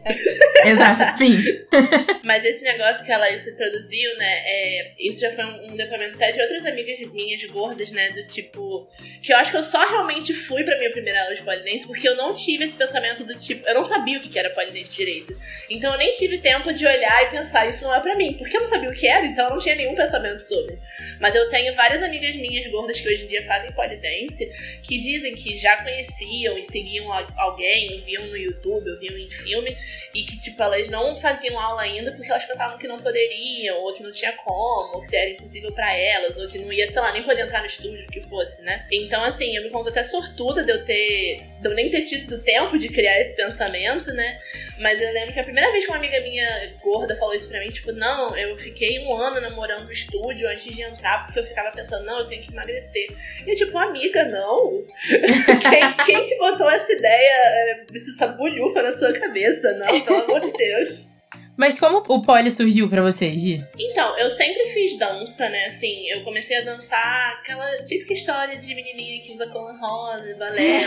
Exato, 0.65 1.19
fim. 1.19 1.37
Mas 2.25 2.45
esse 2.45 2.63
negócio 2.63 3.05
que 3.05 3.13
ela 3.13 3.27
se 3.39 3.51
introduziu, 3.51 4.17
né? 4.17 4.43
É, 4.45 4.95
isso 4.99 5.21
já 5.21 5.31
foi 5.33 5.45
um, 5.45 5.73
um 5.73 5.77
depoimento 5.77 6.15
até 6.15 6.33
de 6.33 6.41
outras 6.41 6.65
amigas 6.67 6.99
minhas 7.13 7.43
gordas, 7.51 7.91
né? 7.91 8.11
Do 8.11 8.27
tipo. 8.27 8.89
Que 9.23 9.33
eu 9.33 9.37
acho 9.37 9.51
que 9.51 9.57
eu 9.57 9.65
só 9.65 9.87
realmente 9.87 10.35
fui 10.35 10.65
pra 10.65 10.79
minha 10.79 10.91
primeira 10.91 11.23
aula 11.23 11.35
de 11.35 11.43
polidense 11.43 11.87
porque 11.87 12.09
eu 12.09 12.17
não 12.17 12.35
tive 12.35 12.65
esse 12.65 12.77
pensamento 12.77 13.02
do 13.25 13.35
tipo. 13.35 13.67
Eu 13.69 13.75
não 13.75 13.85
sabia 13.85 14.19
o 14.19 14.21
que 14.21 14.39
era 14.39 14.51
polidense 14.51 14.95
direito. 14.95 15.37
Então 15.69 15.93
eu 15.93 15.99
nem 15.99 16.13
tive 16.15 16.39
tempo 16.39 16.73
de 16.73 16.87
olhar 16.87 17.25
e 17.25 17.31
pensar, 17.31 17.69
isso 17.69 17.85
não 17.85 17.95
é 17.95 18.01
pra 18.01 18.15
mim. 18.17 18.35
Porque 18.35 18.57
eu 18.57 18.61
não 18.61 18.69
sabia 18.69 18.89
o 18.89 18.95
que 18.95 19.07
era, 19.07 19.27
então 19.27 19.47
eu 19.47 19.51
não 19.51 19.59
tinha 19.59 19.75
nenhum 19.75 19.95
pensamento 19.95 20.39
sobre. 20.39 20.79
Mas 21.21 21.35
eu 21.35 21.49
tenho 21.51 21.75
várias 21.75 22.03
amigas 22.03 22.35
minhas 22.37 22.71
gordas 22.71 23.01
que 23.01 23.09
hoje 23.09 23.25
em 23.25 23.27
dia 23.27 23.45
fazem 23.45 23.73
polidense 23.73 24.51
que 24.83 24.99
dizem 24.99 25.35
que 25.35 25.59
já 25.59 25.77
conheciam 25.83 26.59
e 26.59 26.65
seguiam 26.65 27.13
alguém, 27.37 28.01
viam 28.01 28.27
no 28.27 28.37
YouTube, 28.37 28.91
ou 28.91 28.99
viam 28.99 29.17
em 29.19 29.31
filme, 29.31 29.77
e 30.15 30.25
que, 30.25 30.39
tipo, 30.39 30.63
elas 30.63 30.89
não 30.89 31.17
faziam 31.21 31.59
aula 31.59 31.83
ainda 31.83 32.13
porque 32.13 32.31
elas 32.31 32.45
pensavam 32.45 32.79
que 32.79 32.89
não 32.89 32.97
poderiam, 32.97 33.79
ou 33.79 33.95
que 33.95 34.03
não 34.03 34.13
tinha 34.13 34.33
como, 34.33 34.97
ou 34.97 35.03
que 35.03 35.15
era 35.15 35.31
impossível 35.31 35.73
para 35.73 35.95
elas, 35.95 36.37
ou 36.37 36.49
que 36.49 36.59
não 36.59 36.73
ia, 36.73 36.91
sei 36.91 37.01
lá, 37.01 37.13
nem 37.13 37.23
poder 37.23 37.43
entrar 37.43 37.61
no 37.61 37.67
estúdio, 37.67 38.05
o 38.05 38.13
que 38.13 38.21
fosse, 38.23 38.63
né? 38.63 38.87
Então, 38.91 39.23
assim, 39.25 39.57
eu 39.57 39.63
me 39.63 39.71
conto 39.71 39.89
até 39.89 40.05
sortuda 40.05 40.65
de 40.65 40.71
eu 40.71 40.85
ter. 40.85 41.43
de 41.61 41.69
eu 41.69 41.75
nem 41.75 41.91
ter 41.91 42.03
tido 42.03 42.43
tempo 42.43 42.79
de 42.79 42.89
criar 42.93 43.21
esse 43.21 43.35
pensamento, 43.35 44.13
né? 44.13 44.37
Mas 44.79 45.01
eu 45.01 45.13
lembro 45.13 45.33
que 45.33 45.41
a 45.41 45.45
primeira 45.45 45.71
vez 45.71 45.85
que 45.85 45.91
uma 45.91 45.99
amiga 45.99 46.21
minha 46.21 46.75
gorda 46.83 47.17
falou 47.17 47.35
isso 47.35 47.49
pra 47.49 47.61
mim, 47.61 47.71
tipo, 47.71 47.93
não, 47.93 48.37
eu 48.37 48.57
fiquei 48.57 48.99
um 49.01 49.15
ano 49.15 49.41
namorando 49.41 49.85
no 49.85 49.93
estúdio 49.93 50.49
antes 50.49 50.75
de 50.75 50.83
entrar, 50.83 51.25
porque 51.25 51.41
eu 51.41 51.47
ficava 51.47 51.71
pensando, 51.71 52.05
não, 52.05 52.19
eu 52.19 52.27
tenho 52.27 52.43
que 52.43 52.53
emagrecer. 52.53 53.07
E 53.47 53.51
eu, 53.51 53.57
tipo, 53.57 53.77
amiga, 53.79 54.25
não. 54.25 54.85
quem, 55.61 56.05
quem 56.05 56.23
te 56.23 56.37
botou 56.39 56.71
essa 56.71 56.93
ideia, 56.93 57.85
essa 57.95 58.29
bulhufa 58.29 58.83
na 58.83 58.93
sua 58.93 59.13
cabeça? 59.13 59.73
Não, 59.75 60.01
pelo 60.01 60.25
amor 60.25 60.41
de 60.41 60.53
Deus. 60.53 61.13
Mas 61.57 61.79
como 61.79 61.99
o 61.99 62.23
pole 62.23 62.51
surgiu 62.51 62.89
para 62.89 63.03
você, 63.03 63.29
Gi? 63.37 63.63
Então, 63.79 64.19
eu 64.19 64.31
sempre 64.31 64.65
fiz 64.71 64.99
dança, 64.99 65.49
né? 65.51 65.67
Assim, 65.67 66.09
eu 66.09 66.23
comecei 66.25 66.57
a 66.57 66.63
dançar 66.63 67.39
aquela 67.39 67.77
típica 67.85 68.15
história 68.15 68.57
de 68.57 68.75
menininha 68.75 69.23
que 69.23 69.33
usa 69.33 69.47
cola 69.49 69.73
rosa, 69.77 70.35
balé, 70.37 70.81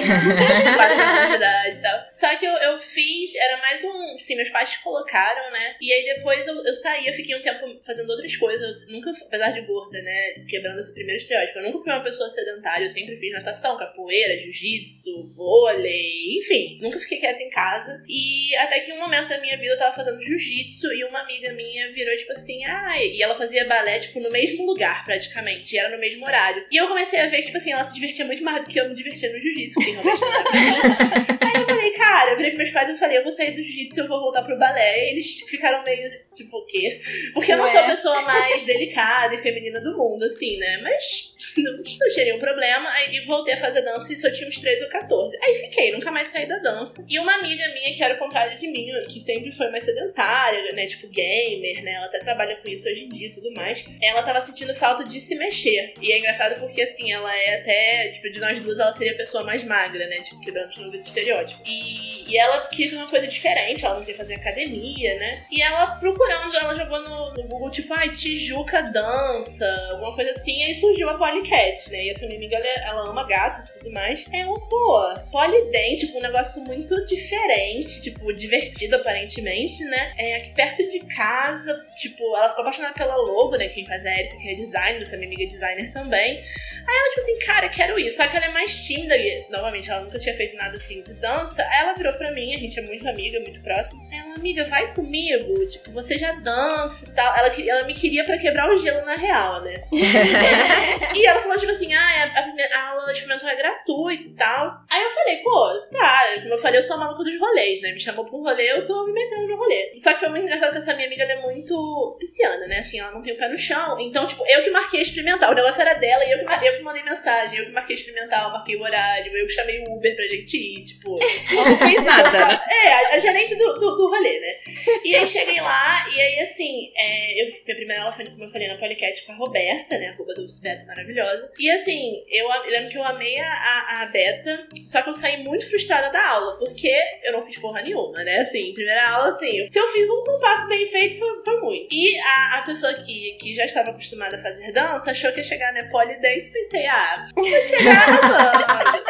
4 0.76 1.04
anos 1.04 1.30
de 1.30 1.36
idade 1.36 1.76
e 1.76 1.82
tal. 1.82 2.00
Só 2.12 2.36
que 2.36 2.46
eu, 2.46 2.54
eu 2.54 2.80
fiz, 2.80 3.36
era 3.36 3.58
mais 3.62 3.84
um. 3.84 4.16
Assim, 4.16 4.36
meus 4.36 4.50
pais 4.50 4.76
colocaram, 4.78 5.52
né? 5.52 5.76
E 5.80 5.94
aí 5.94 6.16
depois 6.16 6.46
eu, 6.48 6.56
eu 6.66 6.74
saí, 6.74 7.08
eu 7.08 7.14
fiquei 7.14 7.38
um 7.38 7.42
tempo 7.42 7.66
fazendo 7.86 8.10
outras 8.10 8.36
coisas. 8.36 8.82
Eu 8.84 8.94
nunca, 8.94 9.12
apesar 9.12 9.52
de 9.52 9.62
gorda, 9.62 10.02
né? 10.02 10.46
Quebrando 10.50 10.80
esse 10.80 10.94
primeiro 10.94 11.22
estereótipo, 11.22 11.60
eu 11.60 11.64
nunca 11.64 11.80
fui 11.80 11.92
uma 11.92 12.04
pessoa 12.04 12.30
sedentária. 12.30 12.86
Eu 12.86 12.92
sempre 12.92 13.16
fiz 13.18 13.32
natação, 13.32 13.78
capoeira, 13.78 14.42
jiu-jitsu, 14.42 15.36
vôlei, 15.36 16.38
enfim. 16.40 16.80
Nunca 16.82 17.00
fiquei 17.00 17.20
quieta 17.20 17.44
em 17.44 17.50
casa. 17.50 18.04
E 18.08 18.56
até 18.56 18.80
que 18.80 18.92
um 18.94 19.00
momento 19.00 19.30
da 19.30 19.40
minha 19.40 19.58
vida 19.58 19.74
eu 19.74 19.78
tava 19.78 19.96
fazendo 19.96 20.22
jiu-jitsu 20.24 20.55
jiu-jitsu 20.56 20.94
e 20.94 21.04
uma 21.04 21.20
amiga 21.20 21.52
minha 21.54 21.92
virou, 21.92 22.16
tipo 22.16 22.32
assim, 22.32 22.64
ah, 22.66 22.96
e 22.98 23.22
ela 23.22 23.36
fazia 23.36 23.66
balé, 23.66 24.00
tipo, 24.00 24.20
no 24.20 24.32
mesmo 24.32 24.66
lugar, 24.66 25.04
praticamente, 25.04 25.76
e 25.76 25.80
era 25.80 25.90
no 25.90 26.00
mesmo 26.00 26.26
horário. 26.26 26.66
E 26.72 26.78
eu 26.78 26.88
comecei 26.88 27.20
a 27.20 27.28
ver 27.28 27.38
que, 27.38 27.48
tipo 27.48 27.58
assim, 27.58 27.72
ela 27.72 27.84
se 27.84 27.94
divertia 27.94 28.26
muito 28.26 28.44
mais 28.44 28.64
do 28.64 28.68
que 28.72 28.80
eu 28.80 28.88
me 28.88 28.96
divertia 28.96 29.32
no 29.32 29.40
jiu-jitsu, 29.40 29.80
que 29.80 29.92
realmente 29.92 30.22
não 30.22 31.36
Aí 31.56 31.62
eu 31.62 31.66
falei, 31.66 31.92
cara, 31.92 32.32
eu 32.32 32.38
virei 32.38 32.52
pros 32.52 32.64
meus 32.64 32.72
pais 32.72 32.90
e 32.90 33.00
falei, 33.00 33.18
eu 33.18 33.24
vou 33.24 33.32
sair 33.32 33.52
do 33.52 33.64
jiu-jitsu 33.64 34.00
e 34.00 34.04
eu 34.04 34.08
vou 34.08 34.20
voltar 34.20 34.44
pro 34.44 34.58
balé. 34.58 35.08
E 35.08 35.12
eles 35.12 35.40
ficaram 35.42 35.84
meio, 35.84 36.08
tipo, 36.34 36.58
o 36.58 36.66
quê? 36.66 37.02
Porque 37.34 37.54
eu 37.54 37.58
não 37.58 37.68
sou 37.68 37.80
a 37.80 37.88
pessoa 37.88 38.22
mais 38.24 38.64
delicada 38.64 39.34
e 39.34 39.38
feminina 39.38 39.80
do 39.80 39.96
mundo, 39.96 40.26
assim, 40.26 40.58
né? 40.58 40.80
Mas 40.82 41.34
não, 41.58 41.78
não 41.78 41.84
tinha 41.84 42.26
nenhum 42.26 42.40
problema. 42.40 42.90
Aí 42.90 43.24
voltei 43.26 43.54
a 43.54 43.58
fazer 43.58 43.82
dança 43.82 44.12
e 44.12 44.18
só 44.18 44.30
tinha 44.32 44.50
uns 44.50 44.58
13 44.58 44.84
ou 44.84 44.90
14. 44.90 45.38
Aí 45.44 45.56
fiquei, 45.56 45.92
nunca 45.92 46.12
mais 46.12 46.28
saí 46.28 46.46
da 46.46 46.58
dança. 46.58 47.06
E 47.08 47.20
uma 47.20 47.36
amiga 47.36 47.64
minha, 47.74 47.94
que 47.94 48.04
era 48.04 48.16
o 48.16 48.18
contrário 48.18 48.58
de 48.58 48.68
mim, 48.68 48.88
que 49.10 49.22
sempre 49.22 49.52
foi 49.52 49.70
mais 49.70 49.84
sedentária, 49.84 50.45
né? 50.74 50.86
Tipo, 50.86 51.08
gamer, 51.08 51.84
né? 51.84 51.94
Ela 51.94 52.06
até 52.06 52.20
trabalha 52.20 52.56
com 52.58 52.70
isso 52.70 52.88
hoje 52.88 53.06
em 53.06 53.10
dia 53.10 53.28
e 53.28 53.34
tudo 53.34 53.52
mais. 53.54 53.86
Ela 54.02 54.24
tava 54.24 54.42
sentindo 54.42 54.74
falta 54.76 55.04
de 55.04 55.20
se 55.22 55.36
mexer. 55.36 55.94
E 56.02 56.12
é 56.12 56.20
engraçado 56.20 56.60
porque, 56.60 56.82
assim, 56.82 57.12
ela 57.12 57.34
é 57.36 57.62
até, 57.62 58.10
tipo, 58.10 58.30
de 58.32 58.40
nós 58.40 58.60
duas, 58.60 58.80
ela 58.80 58.94
seria 58.94 59.14
a 59.14 59.18
pessoa 59.18 59.44
mais 59.44 59.64
magra, 59.64 60.08
né? 60.08 60.22
Tipo, 60.22 60.42
quebrando 60.42 60.70
de 60.70 60.82
novo 60.82 60.96
esse 60.96 61.08
estereótipo. 61.08 61.62
E, 61.66 62.32
e 62.32 62.38
ela 62.38 62.68
quis 62.68 62.92
uma 62.94 63.08
coisa 63.08 63.28
diferente, 63.28 63.86
ela 63.86 63.96
não 63.96 64.02
queria 64.02 64.18
fazer 64.18 64.36
academia, 64.36 65.16
né? 65.16 65.46
E 65.52 65.62
ela 65.62 65.88
procurando, 65.98 66.56
ela 66.56 66.74
jogou 66.74 67.02
no, 67.02 67.34
no 67.34 67.44
Google, 67.48 67.70
tipo, 67.70 67.94
ai, 67.94 68.10
Tijuca 68.10 68.82
dança, 68.82 69.66
alguma 69.92 70.16
coisa 70.16 70.32
assim. 70.32 70.62
E 70.62 70.64
aí 70.64 70.76
surgiu 70.76 71.10
a 71.10 71.18
Polycat, 71.18 71.92
né? 71.92 72.06
E 72.06 72.10
essa 72.10 72.26
minha 72.26 72.38
amiga, 72.38 72.58
ela, 72.58 72.68
ela 72.88 73.10
ama 73.10 73.26
gatos 73.28 73.70
e 73.70 73.80
tudo 73.80 73.92
mais. 73.92 74.26
É 74.32 74.46
um, 74.46 74.56
pô, 74.56 75.16
Polydent, 75.32 76.00
tipo, 76.00 76.18
um 76.18 76.22
negócio 76.22 76.64
muito 76.64 77.06
diferente, 77.06 78.02
tipo, 78.02 78.34
divertido 78.34 78.96
aparentemente, 78.96 79.84
né? 79.84 80.14
É, 80.18 80.35
aqui 80.38 80.52
perto 80.52 80.84
de 80.84 81.00
casa, 81.00 81.74
tipo, 81.96 82.24
ela 82.36 82.50
ficou 82.50 82.62
apaixonada 82.62 82.94
pela 82.94 83.16
logo, 83.16 83.58
né? 83.58 83.68
Quem 83.70 83.86
faz 83.86 84.06
a 84.06 84.12
Erika, 84.12 84.38
que 84.38 84.50
é 84.50 84.56
designer, 84.56 85.04
essa 85.04 85.18
minha 85.18 85.28
amiga 85.28 85.48
designer 85.48 85.92
também. 85.92 86.44
Aí 86.88 86.96
ela, 86.96 87.10
tipo 87.10 87.22
assim, 87.22 87.40
cara, 87.40 87.70
quero 87.70 88.00
isso. 88.00 88.18
Só 88.18 88.28
que 88.28 88.38
ela 88.38 88.46
é 88.46 88.50
mais 88.50 88.86
tímida 88.86 89.18
e, 89.18 89.46
novamente, 89.50 89.90
ela 89.90 90.02
nunca 90.02 90.20
tinha 90.20 90.36
feito 90.36 90.56
nada 90.56 90.76
assim 90.78 91.02
de 91.02 91.14
dança. 91.16 91.64
Aí 91.64 91.82
ela 91.82 91.94
virou 91.94 92.14
pra 92.14 92.32
mim, 92.32 92.54
a 92.56 92.60
gente 92.60 92.80
é 92.80 92.84
muito 92.84 93.08
amiga, 93.08 93.40
muito 93.40 93.62
próxima. 93.62 94.02
Aí 94.12 94.20
ela, 94.20 94.36
amiga, 94.36 94.64
vai 94.66 94.94
comigo. 94.94 95.66
Tipo, 95.68 95.92
você 95.92 96.18
já 96.18 96.34
dança 96.34 97.10
e 97.10 97.14
tal. 97.14 97.36
Ela, 97.36 97.48
ela 97.48 97.84
me 97.86 97.94
queria 97.94 98.24
pra 98.24 98.38
quebrar 98.38 98.70
o 98.70 98.78
gelo 98.78 99.06
na 99.06 99.16
real, 99.16 99.62
né? 99.62 99.82
e 101.16 101.26
ela 101.26 101.40
falou, 101.40 101.58
tipo 101.58 101.72
assim, 101.72 101.94
ah, 101.94 102.32
a, 102.36 102.78
a 102.80 102.90
aula 102.92 103.12
experimental 103.12 103.50
é 103.50 103.56
gratuita 103.56 104.24
e 104.24 104.34
tal. 104.36 104.82
Aí 104.90 105.04
eu 105.04 105.10
falei, 105.10 105.38
pô, 105.38 105.88
tá. 105.92 106.24
Como 106.42 106.54
eu 106.54 106.58
falei, 106.58 106.80
eu 106.80 106.84
sou 106.84 106.96
a 106.96 107.00
maluca 107.00 107.24
dos 107.24 107.40
rolês, 107.40 107.82
né? 107.82 107.92
Me 107.92 108.00
chamou 108.00 108.26
pra 108.26 108.36
um 108.36 108.44
rolê, 108.44 108.72
eu 108.72 108.86
tô 108.86 109.06
me 109.06 109.14
metendo 109.14 109.48
no 109.48 109.58
rolê. 109.58 109.94
Só 109.98 110.14
que 110.14 110.20
foi 110.20 110.30
muito 110.30 110.44
engraçado 110.44 110.72
que 110.72 110.78
essa 110.78 110.94
minha 110.94 111.08
amiga 111.08 111.24
é 111.24 111.42
muito 111.42 112.18
pisciana, 112.20 112.68
né? 112.68 112.80
Assim, 112.80 113.00
ela 113.00 113.12
não 113.12 113.22
tem 113.22 113.34
o 113.34 113.38
pé 113.38 113.50
no 113.50 113.58
chão. 113.58 114.00
Então, 114.00 114.28
tipo, 114.28 114.44
eu 114.48 114.64
que 114.64 114.70
marquei 114.70 115.02
experimental. 115.02 115.52
O 115.52 115.56
negócio 115.56 115.82
era 115.82 115.94
dela 115.94 116.24
e 116.26 116.32
eu 116.32 116.40
que, 116.40 116.46
eu 116.76 116.80
que 116.80 116.84
mandei 116.84 117.04
mensagem. 117.04 117.60
Eu 117.60 117.66
que 117.66 117.72
marquei 117.72 117.96
experimental, 117.96 118.52
marquei 118.52 118.76
o 118.76 118.82
horário. 118.82 119.36
Eu 119.36 119.48
que 119.48 119.54
chamei 119.54 119.80
o 119.80 119.96
Uber 119.96 120.16
pra 120.16 120.28
gente 120.28 120.58
ir, 120.58 120.84
tipo. 120.84 121.16
Não 121.54 121.78
fez 121.78 122.04
nada. 122.04 122.46
Né? 122.48 122.60
é, 122.70 122.94
a, 122.94 123.16
a, 123.16 123.20
gerente 123.20 123.56
do, 123.56 123.74
do, 123.74 123.98
do 123.98 124.08
rolê, 124.10 124.40
né? 124.40 124.56
E 125.04 125.16
aí 125.16 125.26
cheguei 125.26 125.62
lá 125.62 126.08
e 126.14 126.20
aí, 126.20 126.40
assim, 126.40 126.92
é, 126.96 127.44
eu, 127.44 127.48
minha 127.66 127.76
primeira 127.76 128.02
aula 128.04 128.12
foi, 128.12 128.26
como 128.26 128.44
eu 128.44 128.50
falei, 128.50 128.68
na 128.68 128.78
Polycat 128.78 129.26
com 129.26 129.32
a 129.32 129.36
Roberta, 129.36 129.98
né? 129.98 130.10
A 130.10 130.16
Ruba 130.16 130.34
do 130.34 130.46
Beta 130.62 130.86
maravilhosa. 130.86 131.52
E 131.60 131.70
assim, 131.72 132.24
eu, 132.30 132.48
eu 132.50 132.72
lembro 132.72 132.90
que 132.90 132.98
eu 132.98 133.04
amei 133.04 133.38
a, 133.40 134.02
a, 134.02 134.06
Beta, 134.08 134.68
só 134.86 135.02
que 135.02 135.10
eu 135.10 135.14
saí 135.14 135.44
muito 135.44 135.70
frustrada 135.70 136.12
da 136.12 136.30
aula, 136.30 136.58
porque 136.58 136.92
eu 137.24 137.34
não 137.34 137.46
fiz 137.46 137.58
porra 137.60 137.82
nenhuma, 137.82 138.24
né? 138.24 138.40
Assim, 138.40 138.74
primeira 138.74 139.10
aula, 139.10 139.30
assim, 139.30 139.68
se 139.68 139.80
eu 139.80 139.88
fiz 139.90 140.10
um 140.10 140.24
compasso 140.24 140.68
bem 140.68 140.88
feito, 140.88 141.20
foi, 141.20 141.44
foi 141.44 141.62
muito. 141.62 141.94
E 141.94 142.18
a, 142.20 142.58
a 142.58 142.62
pessoa 142.64 142.94
que, 142.94 143.38
que 143.40 143.54
já 143.54 143.66
estava 143.66 143.92
acostumada 143.92 144.36
a 144.36 144.42
fazer 144.42 144.72
dança 144.72 145.12
achou 145.12 145.32
que 145.32 145.40
ia 145.40 145.44
chegar 145.44 145.74
na 145.74 145.86
Polydance 145.90 146.50
e 146.50 146.52
pensei, 146.66 146.86
ah, 146.88 147.26
vou 147.34 147.46
chegar 147.46 147.96
arrasando. 147.96 149.04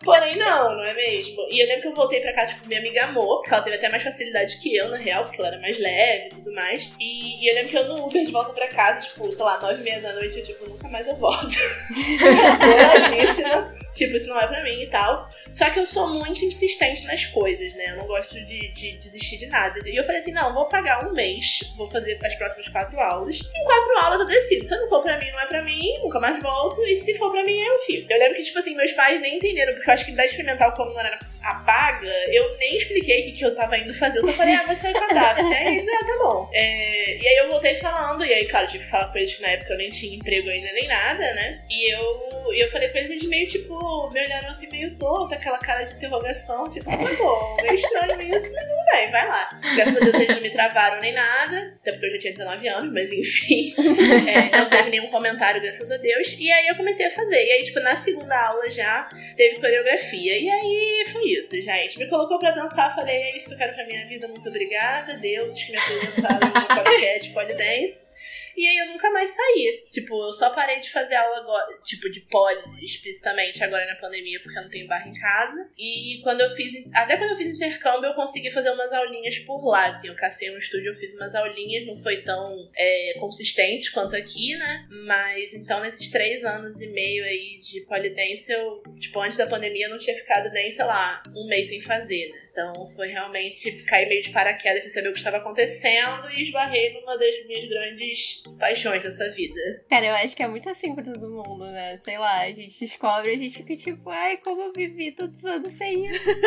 Porém, 0.04 0.36
não, 0.36 0.76
não 0.76 0.84
é 0.84 0.94
mesmo? 0.94 1.46
E 1.50 1.62
eu 1.62 1.66
lembro 1.66 1.82
que 1.82 1.88
eu 1.88 1.94
voltei 1.94 2.20
pra 2.20 2.32
cá, 2.32 2.46
tipo, 2.46 2.66
minha 2.66 2.80
amiga 2.80 3.04
amou, 3.04 3.40
porque 3.40 3.52
ela 3.52 3.62
teve 3.62 3.76
até 3.76 3.88
mais 3.90 4.02
facilidade 4.02 4.58
que 4.58 4.74
eu, 4.74 4.88
na 4.88 4.96
real, 4.96 5.24
porque 5.24 5.40
ela 5.40 5.48
era 5.48 5.60
mais 5.60 5.78
leve 5.78 6.26
e 6.26 6.30
tudo 6.30 6.52
mais. 6.54 6.90
E, 6.98 7.44
e 7.44 7.50
eu 7.50 7.54
lembro 7.54 7.70
que 7.70 7.78
eu 7.78 7.88
no 7.88 8.06
Uber 8.06 8.24
de 8.24 8.32
volta 8.32 8.52
pra 8.52 8.68
casa, 8.68 9.06
tipo, 9.06 9.30
sei 9.30 9.44
lá, 9.44 9.60
nove 9.60 9.80
e 9.80 9.84
meia 9.84 10.00
da 10.00 10.12
noite, 10.14 10.38
eu, 10.38 10.44
tipo, 10.44 10.68
nunca 10.70 10.88
mais 10.88 11.06
eu 11.06 11.16
volto. 11.16 11.56
Boladíssima. 12.60 13.79
Tipo, 13.92 14.16
isso 14.16 14.28
não 14.28 14.40
é 14.40 14.46
pra 14.46 14.62
mim 14.62 14.82
e 14.82 14.86
tal. 14.86 15.28
Só 15.50 15.68
que 15.70 15.80
eu 15.80 15.86
sou 15.86 16.08
muito 16.08 16.44
insistente 16.44 17.04
nas 17.04 17.24
coisas, 17.26 17.74
né? 17.74 17.90
Eu 17.90 17.96
não 17.96 18.06
gosto 18.06 18.34
de, 18.44 18.72
de 18.72 18.92
desistir 18.92 19.38
de 19.38 19.46
nada. 19.46 19.80
E 19.84 19.96
eu 19.96 20.04
falei 20.04 20.20
assim: 20.20 20.32
não, 20.32 20.54
vou 20.54 20.66
pagar 20.66 21.08
um 21.08 21.12
mês, 21.12 21.60
vou 21.76 21.90
fazer 21.90 22.18
as 22.24 22.34
próximas 22.36 22.68
quatro 22.68 22.98
aulas. 23.00 23.40
Em 23.40 23.64
quatro 23.64 23.98
aulas 23.98 24.20
eu 24.20 24.26
decido. 24.26 24.64
Se 24.64 24.76
não 24.76 24.88
for 24.88 25.02
pra 25.02 25.18
mim, 25.18 25.30
não 25.30 25.40
é 25.40 25.46
pra 25.46 25.64
mim, 25.64 25.98
nunca 26.02 26.20
mais 26.20 26.40
volto. 26.42 26.84
E 26.86 26.96
se 26.96 27.14
for 27.18 27.30
pra 27.30 27.44
mim, 27.44 27.58
eu 27.58 27.78
fico. 27.80 28.12
Eu 28.12 28.18
lembro 28.18 28.36
que, 28.36 28.44
tipo 28.44 28.58
assim, 28.58 28.76
meus 28.76 28.92
pais 28.92 29.20
nem 29.20 29.36
entenderam, 29.36 29.74
porque 29.74 29.88
eu 29.88 29.94
acho 29.94 30.04
que 30.04 30.12
da 30.12 30.24
experimental, 30.24 30.72
como 30.72 30.92
não 30.92 31.00
era 31.00 31.18
a 31.42 31.54
paga, 31.54 32.12
eu 32.32 32.56
nem 32.58 32.76
expliquei 32.76 33.20
o 33.20 33.24
que, 33.24 33.32
que 33.32 33.44
eu 33.44 33.54
tava 33.54 33.78
indo 33.78 33.94
fazer. 33.94 34.18
Eu 34.18 34.26
só 34.26 34.32
falei, 34.32 34.54
ah, 34.54 34.64
vai 34.64 34.76
sair 34.76 34.92
cadastro. 34.92 35.46
e 35.48 35.54
aí, 35.54 35.78
ah, 35.88 36.04
tá 36.04 36.18
bom. 36.18 36.50
É, 36.52 37.16
e 37.16 37.28
aí 37.28 37.36
eu 37.38 37.48
voltei 37.48 37.74
falando, 37.76 38.24
e 38.24 38.32
aí, 38.32 38.46
claro, 38.46 38.66
tive 38.66 38.84
que 38.84 38.90
falar 38.90 39.10
com 39.10 39.18
eles 39.18 39.34
que 39.34 39.42
na 39.42 39.48
época 39.48 39.72
eu 39.72 39.78
nem 39.78 39.90
tinha 39.90 40.16
emprego 40.16 40.48
ainda 40.48 40.72
nem 40.72 40.86
nada, 40.86 41.34
né? 41.34 41.62
E 41.70 41.92
eu, 41.92 42.52
eu 42.54 42.70
falei 42.70 42.88
pra 42.88 43.00
eles, 43.00 43.10
eles 43.10 43.24
meio 43.24 43.46
tipo, 43.46 44.10
me 44.12 44.20
olharam 44.20 44.50
assim 44.50 44.68
meio 44.70 44.96
torto, 44.96 45.34
aquela 45.34 45.58
cara 45.58 45.82
de 45.84 45.94
interrogação, 45.94 46.68
tipo, 46.68 46.90
tá 46.90 46.96
bom, 46.96 47.56
meio 47.62 47.74
estranho 47.74 48.20
isso, 48.22 48.52
mas 48.52 48.64
tudo 48.64 48.84
bem, 48.92 49.10
vai 49.10 49.28
lá. 49.28 49.60
Graças 49.74 49.96
a 49.96 50.00
Deus 50.00 50.14
eles 50.14 50.28
não 50.28 50.42
me 50.42 50.50
travaram 50.50 51.00
nem 51.00 51.14
nada, 51.14 51.78
até 51.80 51.92
porque 51.92 52.06
eu 52.06 52.12
já 52.12 52.18
tinha 52.18 52.32
19 52.32 52.68
anos, 52.68 52.92
mas 52.92 53.12
enfim. 53.12 53.74
É, 54.30 54.56
não 54.56 54.68
teve 54.68 54.90
nenhum 54.90 55.08
comentário, 55.08 55.60
graças 55.60 55.90
a 55.90 55.96
Deus. 55.96 56.36
E 56.38 56.50
aí 56.50 56.66
eu 56.68 56.76
comecei 56.76 57.06
a 57.06 57.10
fazer. 57.10 57.44
E 57.44 57.50
aí, 57.52 57.62
tipo, 57.62 57.80
na 57.80 57.96
segunda 57.96 58.36
aula 58.48 58.70
já 58.70 59.08
teve 59.36 59.56
coreografia. 59.60 60.38
E 60.38 60.48
aí 60.48 61.04
foi 61.12 61.29
isso, 61.32 61.60
gente. 61.60 61.98
Me 61.98 62.08
colocou 62.08 62.38
pra 62.38 62.50
dançar, 62.52 62.94
falei, 62.94 63.16
é 63.16 63.36
isso 63.36 63.48
que 63.48 63.54
eu 63.54 63.58
quero 63.58 63.74
pra 63.74 63.86
minha 63.86 64.06
vida, 64.06 64.28
muito 64.28 64.48
obrigada, 64.48 65.16
Deus, 65.16 65.62
que 65.62 65.72
me 65.72 65.78
apresentaram 65.78 66.48
no 66.48 66.84
podcast 66.84 67.30
Polydance. 67.30 68.09
E 68.56 68.66
aí 68.66 68.76
eu 68.78 68.86
nunca 68.86 69.10
mais 69.10 69.30
saí. 69.30 69.84
Tipo, 69.90 70.14
eu 70.22 70.32
só 70.32 70.50
parei 70.50 70.78
de 70.78 70.90
fazer 70.90 71.14
aula 71.14 71.38
agora, 71.38 71.66
tipo, 71.84 72.10
de 72.10 72.20
poli 72.20 72.84
explicitamente 72.84 73.62
agora 73.62 73.86
na 73.86 73.96
pandemia, 73.96 74.40
porque 74.42 74.58
eu 74.58 74.62
não 74.62 74.70
tenho 74.70 74.86
barra 74.86 75.08
em 75.08 75.14
casa. 75.14 75.68
E 75.78 76.20
quando 76.22 76.40
eu 76.40 76.50
fiz. 76.50 76.72
Até 76.94 77.16
quando 77.16 77.30
eu 77.30 77.36
fiz 77.36 77.50
intercâmbio, 77.50 78.10
eu 78.10 78.14
consegui 78.14 78.50
fazer 78.50 78.70
umas 78.70 78.92
aulinhas 78.92 79.38
por 79.40 79.64
lá. 79.66 79.88
Assim, 79.88 80.08
eu 80.08 80.14
cacei 80.14 80.50
um 80.50 80.58
estúdio, 80.58 80.90
eu 80.90 80.94
fiz 80.94 81.14
umas 81.14 81.34
aulinhas, 81.34 81.86
não 81.86 81.96
foi 81.96 82.16
tão 82.18 82.70
é, 82.76 83.14
consistente 83.18 83.92
quanto 83.92 84.16
aqui, 84.16 84.54
né? 84.56 84.86
Mas 85.06 85.54
então 85.54 85.80
nesses 85.80 86.10
três 86.10 86.44
anos 86.44 86.80
e 86.80 86.86
meio 86.88 87.24
aí 87.24 87.58
de 87.58 87.80
polidência, 87.82 88.54
eu, 88.54 88.82
tipo, 88.98 89.20
antes 89.20 89.38
da 89.38 89.46
pandemia 89.46 89.86
eu 89.86 89.90
não 89.90 89.98
tinha 89.98 90.16
ficado 90.16 90.50
nem, 90.50 90.70
sei 90.70 90.84
lá, 90.84 91.22
um 91.34 91.46
mês 91.46 91.68
sem 91.68 91.80
fazer, 91.80 92.30
né? 92.30 92.50
Então 92.50 92.86
foi 92.94 93.08
realmente 93.08 93.70
cair 93.84 94.08
meio 94.08 94.22
de 94.22 94.30
paraquedas 94.30 94.82
sem 94.82 94.90
saber 94.90 95.08
o 95.08 95.12
que 95.12 95.18
estava 95.18 95.36
acontecendo 95.38 96.30
e 96.30 96.42
esbarrei 96.42 96.92
numa 96.92 97.16
das 97.16 97.46
minhas 97.46 97.68
grandes 97.68 98.39
paixões 98.58 99.02
dessa 99.02 99.28
vida. 99.30 99.60
Cara, 99.88 100.06
eu 100.06 100.14
acho 100.14 100.36
que 100.36 100.42
é 100.42 100.48
muito 100.48 100.68
assim 100.68 100.94
pra 100.94 101.04
todo 101.04 101.30
mundo, 101.30 101.66
né? 101.66 101.96
Sei 101.98 102.18
lá, 102.18 102.42
a 102.42 102.52
gente 102.52 102.78
descobre, 102.78 103.30
a 103.30 103.36
gente 103.36 103.56
fica 103.56 103.76
tipo, 103.76 104.10
ai, 104.10 104.36
como 104.38 104.62
eu 104.62 104.72
vivi 104.72 105.12
todos 105.12 105.40
os 105.40 105.44
anos 105.44 105.72
sem 105.72 106.04
isso. 106.04 106.30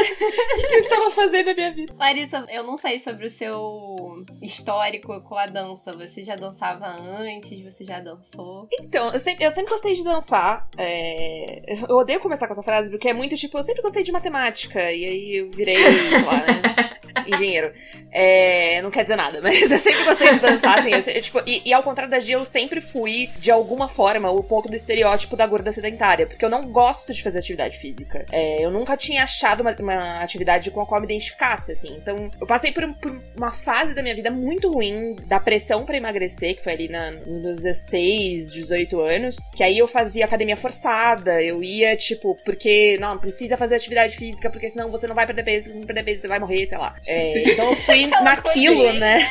O 0.53 0.67
que 0.67 0.75
eu 0.75 0.79
estava 0.79 1.12
fazendo 1.12 1.47
na 1.47 1.53
minha 1.53 1.71
vida? 1.71 1.93
Larissa, 1.97 2.45
eu 2.50 2.63
não 2.63 2.77
sei 2.77 3.00
sobre 3.00 3.25
o 3.25 3.29
seu 3.29 4.23
histórico 4.41 5.21
com 5.21 5.35
a 5.35 5.45
dança. 5.45 5.91
Você 5.93 6.21
já 6.21 6.35
dançava 6.35 6.88
antes? 6.88 7.59
Você 7.63 7.83
já 7.83 8.00
dançou? 8.00 8.67
Então, 8.79 9.12
eu 9.12 9.19
sempre, 9.19 9.45
eu 9.45 9.51
sempre 9.51 9.71
gostei 9.71 9.95
de 9.95 10.03
dançar. 10.03 10.67
É... 10.77 11.63
Eu 11.88 11.97
odeio 11.97 12.19
começar 12.19 12.47
com 12.47 12.53
essa 12.53 12.63
frase, 12.63 12.89
porque 12.89 13.09
é 13.09 13.13
muito 13.13 13.35
tipo, 13.35 13.57
eu 13.57 13.63
sempre 13.63 13.81
gostei 13.81 14.03
de 14.03 14.12
matemática. 14.12 14.79
E 14.91 15.05
aí 15.05 15.35
eu 15.38 15.50
virei 15.51 15.77
lá, 16.25 16.38
né? 16.45 16.93
Engenheiro. 17.27 17.73
É, 18.12 18.81
não 18.81 18.91
quer 18.91 19.03
dizer 19.03 19.15
nada, 19.15 19.39
mas 19.41 19.59
eu 19.69 19.77
sempre 19.79 20.03
gostei 20.03 20.33
de 20.33 20.39
dançar, 20.39 20.79
assim. 20.79 21.12
Eu, 21.12 21.21
tipo, 21.21 21.41
e, 21.45 21.62
e, 21.65 21.73
ao 21.84 21.90
contrário 21.90 22.10
da 22.10 22.20
Gia, 22.20 22.36
eu 22.36 22.46
sempre 22.46 22.80
fui, 22.80 23.30
de 23.38 23.52
alguma 23.52 23.88
forma, 23.88 24.32
um 24.32 24.42
pouco 24.42 24.70
do 24.70 24.75
estereótipo 24.75 25.36
da 25.36 25.46
gorda 25.46 25.72
sedentária. 25.72 26.25
Porque 26.25 26.44
eu 26.44 26.50
não 26.50 26.63
gosto 26.63 27.13
de 27.13 27.22
fazer 27.22 27.40
atividade 27.40 27.78
física. 27.78 28.25
É, 28.32 28.63
eu 28.63 28.72
nunca 28.72 28.96
tinha 28.96 29.24
achado 29.24 29.62
uma, 29.62 29.75
uma, 29.78 30.22
atividade 30.22 30.72
com 30.72 30.82
a 30.82 30.86
qual 30.86 31.02
me 31.02 31.06
identificasse, 31.06 31.74
assim. 31.74 31.96
Então, 31.98 32.32
eu 32.40 32.48
passei 32.48 32.72
por, 32.72 32.92
por, 32.96 33.22
uma 33.38 33.52
fase 33.52 33.94
da 33.94 34.02
minha 34.02 34.16
vida 34.16 34.32
muito 34.32 34.72
ruim, 34.72 35.16
da 35.28 35.40
pressão 35.40 35.86
para 35.86 35.98
emagrecer, 35.98 36.56
que 36.56 36.63
foi 36.63 36.74
ali 36.74 36.88
na, 36.88 37.12
nos 37.12 37.63
16, 37.63 38.54
18 38.54 39.00
anos. 39.02 39.36
Que 39.56 39.63
aí 39.63 39.78
eu 39.78 39.88
fazia 39.88 40.25
academia 40.25 40.56
forçada, 40.56 41.42
eu 41.42 41.63
ia, 41.63 41.96
tipo, 41.98 42.36
porque, 42.46 42.96
não, 43.00 43.18
precisa 43.18 43.58
fazer 43.58 43.75
atividade 43.75 44.16
física, 44.16 44.50
porque 44.50 44.70
senão 44.70 44.90
você 44.90 45.06
não 45.08 45.16
vai 45.16 45.25
perder 45.25 45.44
peso, 45.44 45.68
se 45.68 45.74
você 45.74 45.80
não 45.80 45.86
perder 45.86 46.04
peso, 46.04 46.22
você 46.22 46.28
vai 46.28 46.40
morrer, 46.40 46.68
sei 46.68 46.78
lá. 46.78 46.96
É, 47.06 47.52
então 47.52 47.70
eu 47.70 47.75
fui 47.78 48.08
naquilo, 48.24 48.94
né? 48.94 49.28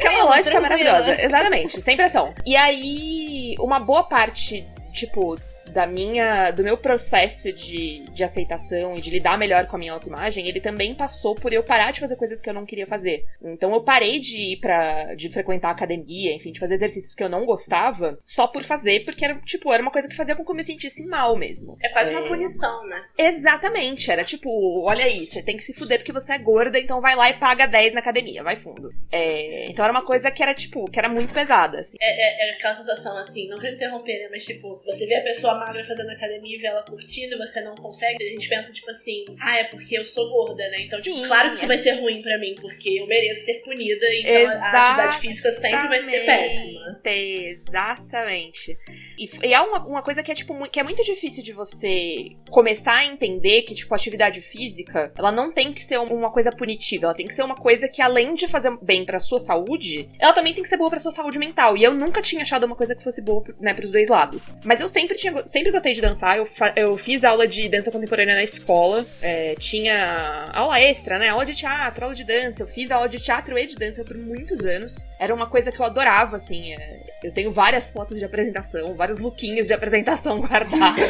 que 0.00 0.06
é 0.06 0.10
uma 0.10 0.24
lógica 0.24 0.60
maravilhosa. 0.60 1.22
Exatamente, 1.22 1.51
sem 1.80 1.96
pressão. 1.96 2.34
E 2.44 2.56
aí, 2.56 3.54
uma 3.58 3.78
boa 3.78 4.04
parte, 4.04 4.66
tipo, 4.92 5.36
da 5.72 5.86
minha, 5.86 6.50
do 6.50 6.62
meu 6.62 6.76
processo 6.76 7.52
de, 7.52 8.04
de 8.10 8.22
aceitação 8.22 8.94
e 8.94 9.00
de 9.00 9.10
lidar 9.10 9.38
melhor 9.38 9.66
com 9.66 9.76
a 9.76 9.78
minha 9.78 9.92
autoimagem, 9.92 10.46
ele 10.46 10.60
também 10.60 10.94
passou 10.94 11.34
por 11.34 11.52
eu 11.52 11.62
parar 11.62 11.90
de 11.90 12.00
fazer 12.00 12.16
coisas 12.16 12.40
que 12.40 12.48
eu 12.48 12.54
não 12.54 12.66
queria 12.66 12.86
fazer. 12.86 13.24
Então 13.42 13.72
eu 13.72 13.82
parei 13.82 14.20
de 14.20 14.52
ir 14.52 14.56
para 14.60 15.14
de 15.14 15.28
frequentar 15.28 15.68
a 15.68 15.72
academia, 15.72 16.34
enfim, 16.34 16.52
de 16.52 16.60
fazer 16.60 16.74
exercícios 16.74 17.14
que 17.14 17.24
eu 17.24 17.28
não 17.28 17.44
gostava, 17.44 18.18
só 18.22 18.46
por 18.46 18.62
fazer, 18.62 19.04
porque 19.04 19.24
era, 19.24 19.40
tipo, 19.40 19.72
era 19.72 19.82
uma 19.82 19.90
coisa 19.90 20.08
que 20.08 20.16
fazia 20.16 20.36
com 20.36 20.44
que 20.44 20.50
eu 20.50 20.54
me 20.54 20.64
sentisse 20.64 21.06
mal 21.06 21.36
mesmo. 21.36 21.76
É 21.82 21.88
quase 21.88 22.12
é... 22.12 22.18
uma 22.18 22.28
punição, 22.28 22.86
né? 22.86 23.04
Exatamente, 23.18 24.10
era 24.10 24.24
tipo, 24.24 24.82
olha 24.84 25.04
aí, 25.04 25.26
você 25.26 25.42
tem 25.42 25.56
que 25.56 25.62
se 25.62 25.72
fuder 25.72 25.98
porque 25.98 26.12
você 26.12 26.34
é 26.34 26.38
gorda, 26.38 26.78
então 26.78 27.00
vai 27.00 27.16
lá 27.16 27.30
e 27.30 27.34
paga 27.34 27.66
10 27.66 27.94
na 27.94 28.00
academia, 28.00 28.42
vai 28.42 28.56
fundo. 28.56 28.90
É... 29.10 29.66
Então 29.70 29.84
era 29.84 29.92
uma 29.92 30.04
coisa 30.04 30.30
que 30.30 30.42
era, 30.42 30.54
tipo, 30.54 30.84
que 30.90 30.98
era 30.98 31.08
muito 31.08 31.32
pesada, 31.32 31.80
assim. 31.80 31.96
É, 32.00 32.48
é, 32.48 32.50
é 32.50 32.54
aquela 32.54 32.74
sensação, 32.74 33.16
assim, 33.16 33.48
não 33.48 33.58
quero 33.58 33.74
interromper, 33.74 34.24
né, 34.24 34.28
mas 34.30 34.44
tipo, 34.44 34.82
você 34.84 35.06
vê 35.06 35.16
a 35.16 35.22
pessoa 35.22 35.61
magra 35.64 35.84
fazendo 35.84 36.10
academia 36.10 36.56
e 36.56 36.60
vê 36.60 36.66
ela 36.66 36.82
curtindo 36.84 37.34
e 37.34 37.38
você 37.38 37.60
não 37.60 37.74
consegue, 37.74 38.22
a 38.22 38.30
gente 38.30 38.48
pensa, 38.48 38.72
tipo 38.72 38.90
assim, 38.90 39.24
ah, 39.40 39.58
é 39.58 39.64
porque 39.64 39.98
eu 39.98 40.04
sou 40.04 40.28
gorda, 40.28 40.68
né? 40.70 40.82
Então, 40.82 41.00
tipo, 41.00 41.26
claro 41.26 41.50
que 41.50 41.56
isso 41.56 41.66
vai 41.66 41.78
ser 41.78 41.92
ruim 41.92 42.22
para 42.22 42.38
mim, 42.38 42.54
porque 42.60 43.00
eu 43.00 43.06
mereço 43.06 43.44
ser 43.44 43.62
punida, 43.62 44.06
então 44.14 44.32
Exatamente. 44.32 44.74
a 44.74 44.82
atividade 44.82 45.18
física 45.18 45.52
sempre 45.52 45.88
vai 45.88 46.00
ser 46.00 46.24
péssima. 46.24 47.00
Exatamente. 47.04 48.78
E, 49.18 49.46
e 49.46 49.54
é 49.54 49.60
uma, 49.60 49.86
uma 49.86 50.02
coisa 50.02 50.22
que 50.22 50.32
é, 50.32 50.34
tipo, 50.34 50.52
que 50.68 50.80
é 50.80 50.82
muito 50.82 51.02
difícil 51.04 51.42
de 51.42 51.52
você 51.52 52.36
começar 52.50 52.96
a 52.96 53.04
entender 53.04 53.62
que, 53.62 53.74
tipo, 53.74 53.92
a 53.94 53.96
atividade 53.96 54.40
física, 54.40 55.12
ela 55.18 55.32
não 55.32 55.52
tem 55.52 55.72
que 55.72 55.82
ser 55.82 55.98
uma 55.98 56.30
coisa 56.32 56.50
punitiva, 56.50 57.06
ela 57.06 57.14
tem 57.14 57.26
que 57.26 57.34
ser 57.34 57.42
uma 57.42 57.56
coisa 57.56 57.88
que, 57.88 58.02
além 58.02 58.34
de 58.34 58.48
fazer 58.48 58.76
bem 58.82 59.04
pra 59.04 59.18
sua 59.18 59.38
saúde, 59.38 60.08
ela 60.18 60.32
também 60.32 60.54
tem 60.54 60.62
que 60.62 60.68
ser 60.68 60.76
boa 60.76 60.90
pra 60.90 61.00
sua 61.00 61.12
saúde 61.12 61.38
mental. 61.38 61.76
E 61.76 61.84
eu 61.84 61.94
nunca 61.94 62.22
tinha 62.22 62.42
achado 62.42 62.64
uma 62.64 62.76
coisa 62.76 62.94
que 62.94 63.02
fosse 63.02 63.22
boa, 63.22 63.42
né, 63.60 63.74
pros 63.74 63.90
dois 63.90 64.08
lados. 64.08 64.54
Mas 64.64 64.80
eu 64.80 64.88
sempre 64.88 65.16
tinha, 65.16 65.44
sempre 65.52 65.70
gostei 65.70 65.92
de 65.92 66.00
dançar, 66.00 66.38
eu, 66.38 66.46
eu 66.74 66.96
fiz 66.96 67.24
aula 67.24 67.46
de 67.46 67.68
dança 67.68 67.90
contemporânea 67.90 68.34
na 68.34 68.42
escola, 68.42 69.04
é, 69.20 69.54
tinha 69.58 70.48
aula 70.50 70.80
extra, 70.80 71.18
né, 71.18 71.28
aula 71.28 71.44
de 71.44 71.54
teatro, 71.54 72.04
aula 72.06 72.16
de 72.16 72.24
dança, 72.24 72.62
eu 72.62 72.66
fiz 72.66 72.90
aula 72.90 73.06
de 73.06 73.20
teatro 73.20 73.58
e 73.58 73.66
de 73.66 73.76
dança 73.76 74.02
por 74.02 74.16
muitos 74.16 74.64
anos. 74.64 75.06
Era 75.20 75.34
uma 75.34 75.46
coisa 75.46 75.70
que 75.70 75.78
eu 75.78 75.84
adorava, 75.84 76.36
assim, 76.36 76.72
é, 76.72 77.02
eu 77.22 77.30
tenho 77.32 77.52
várias 77.52 77.90
fotos 77.90 78.18
de 78.18 78.24
apresentação, 78.24 78.94
vários 78.94 79.18
lookinhos 79.18 79.66
de 79.66 79.74
apresentação 79.74 80.40
guardados 80.40 81.04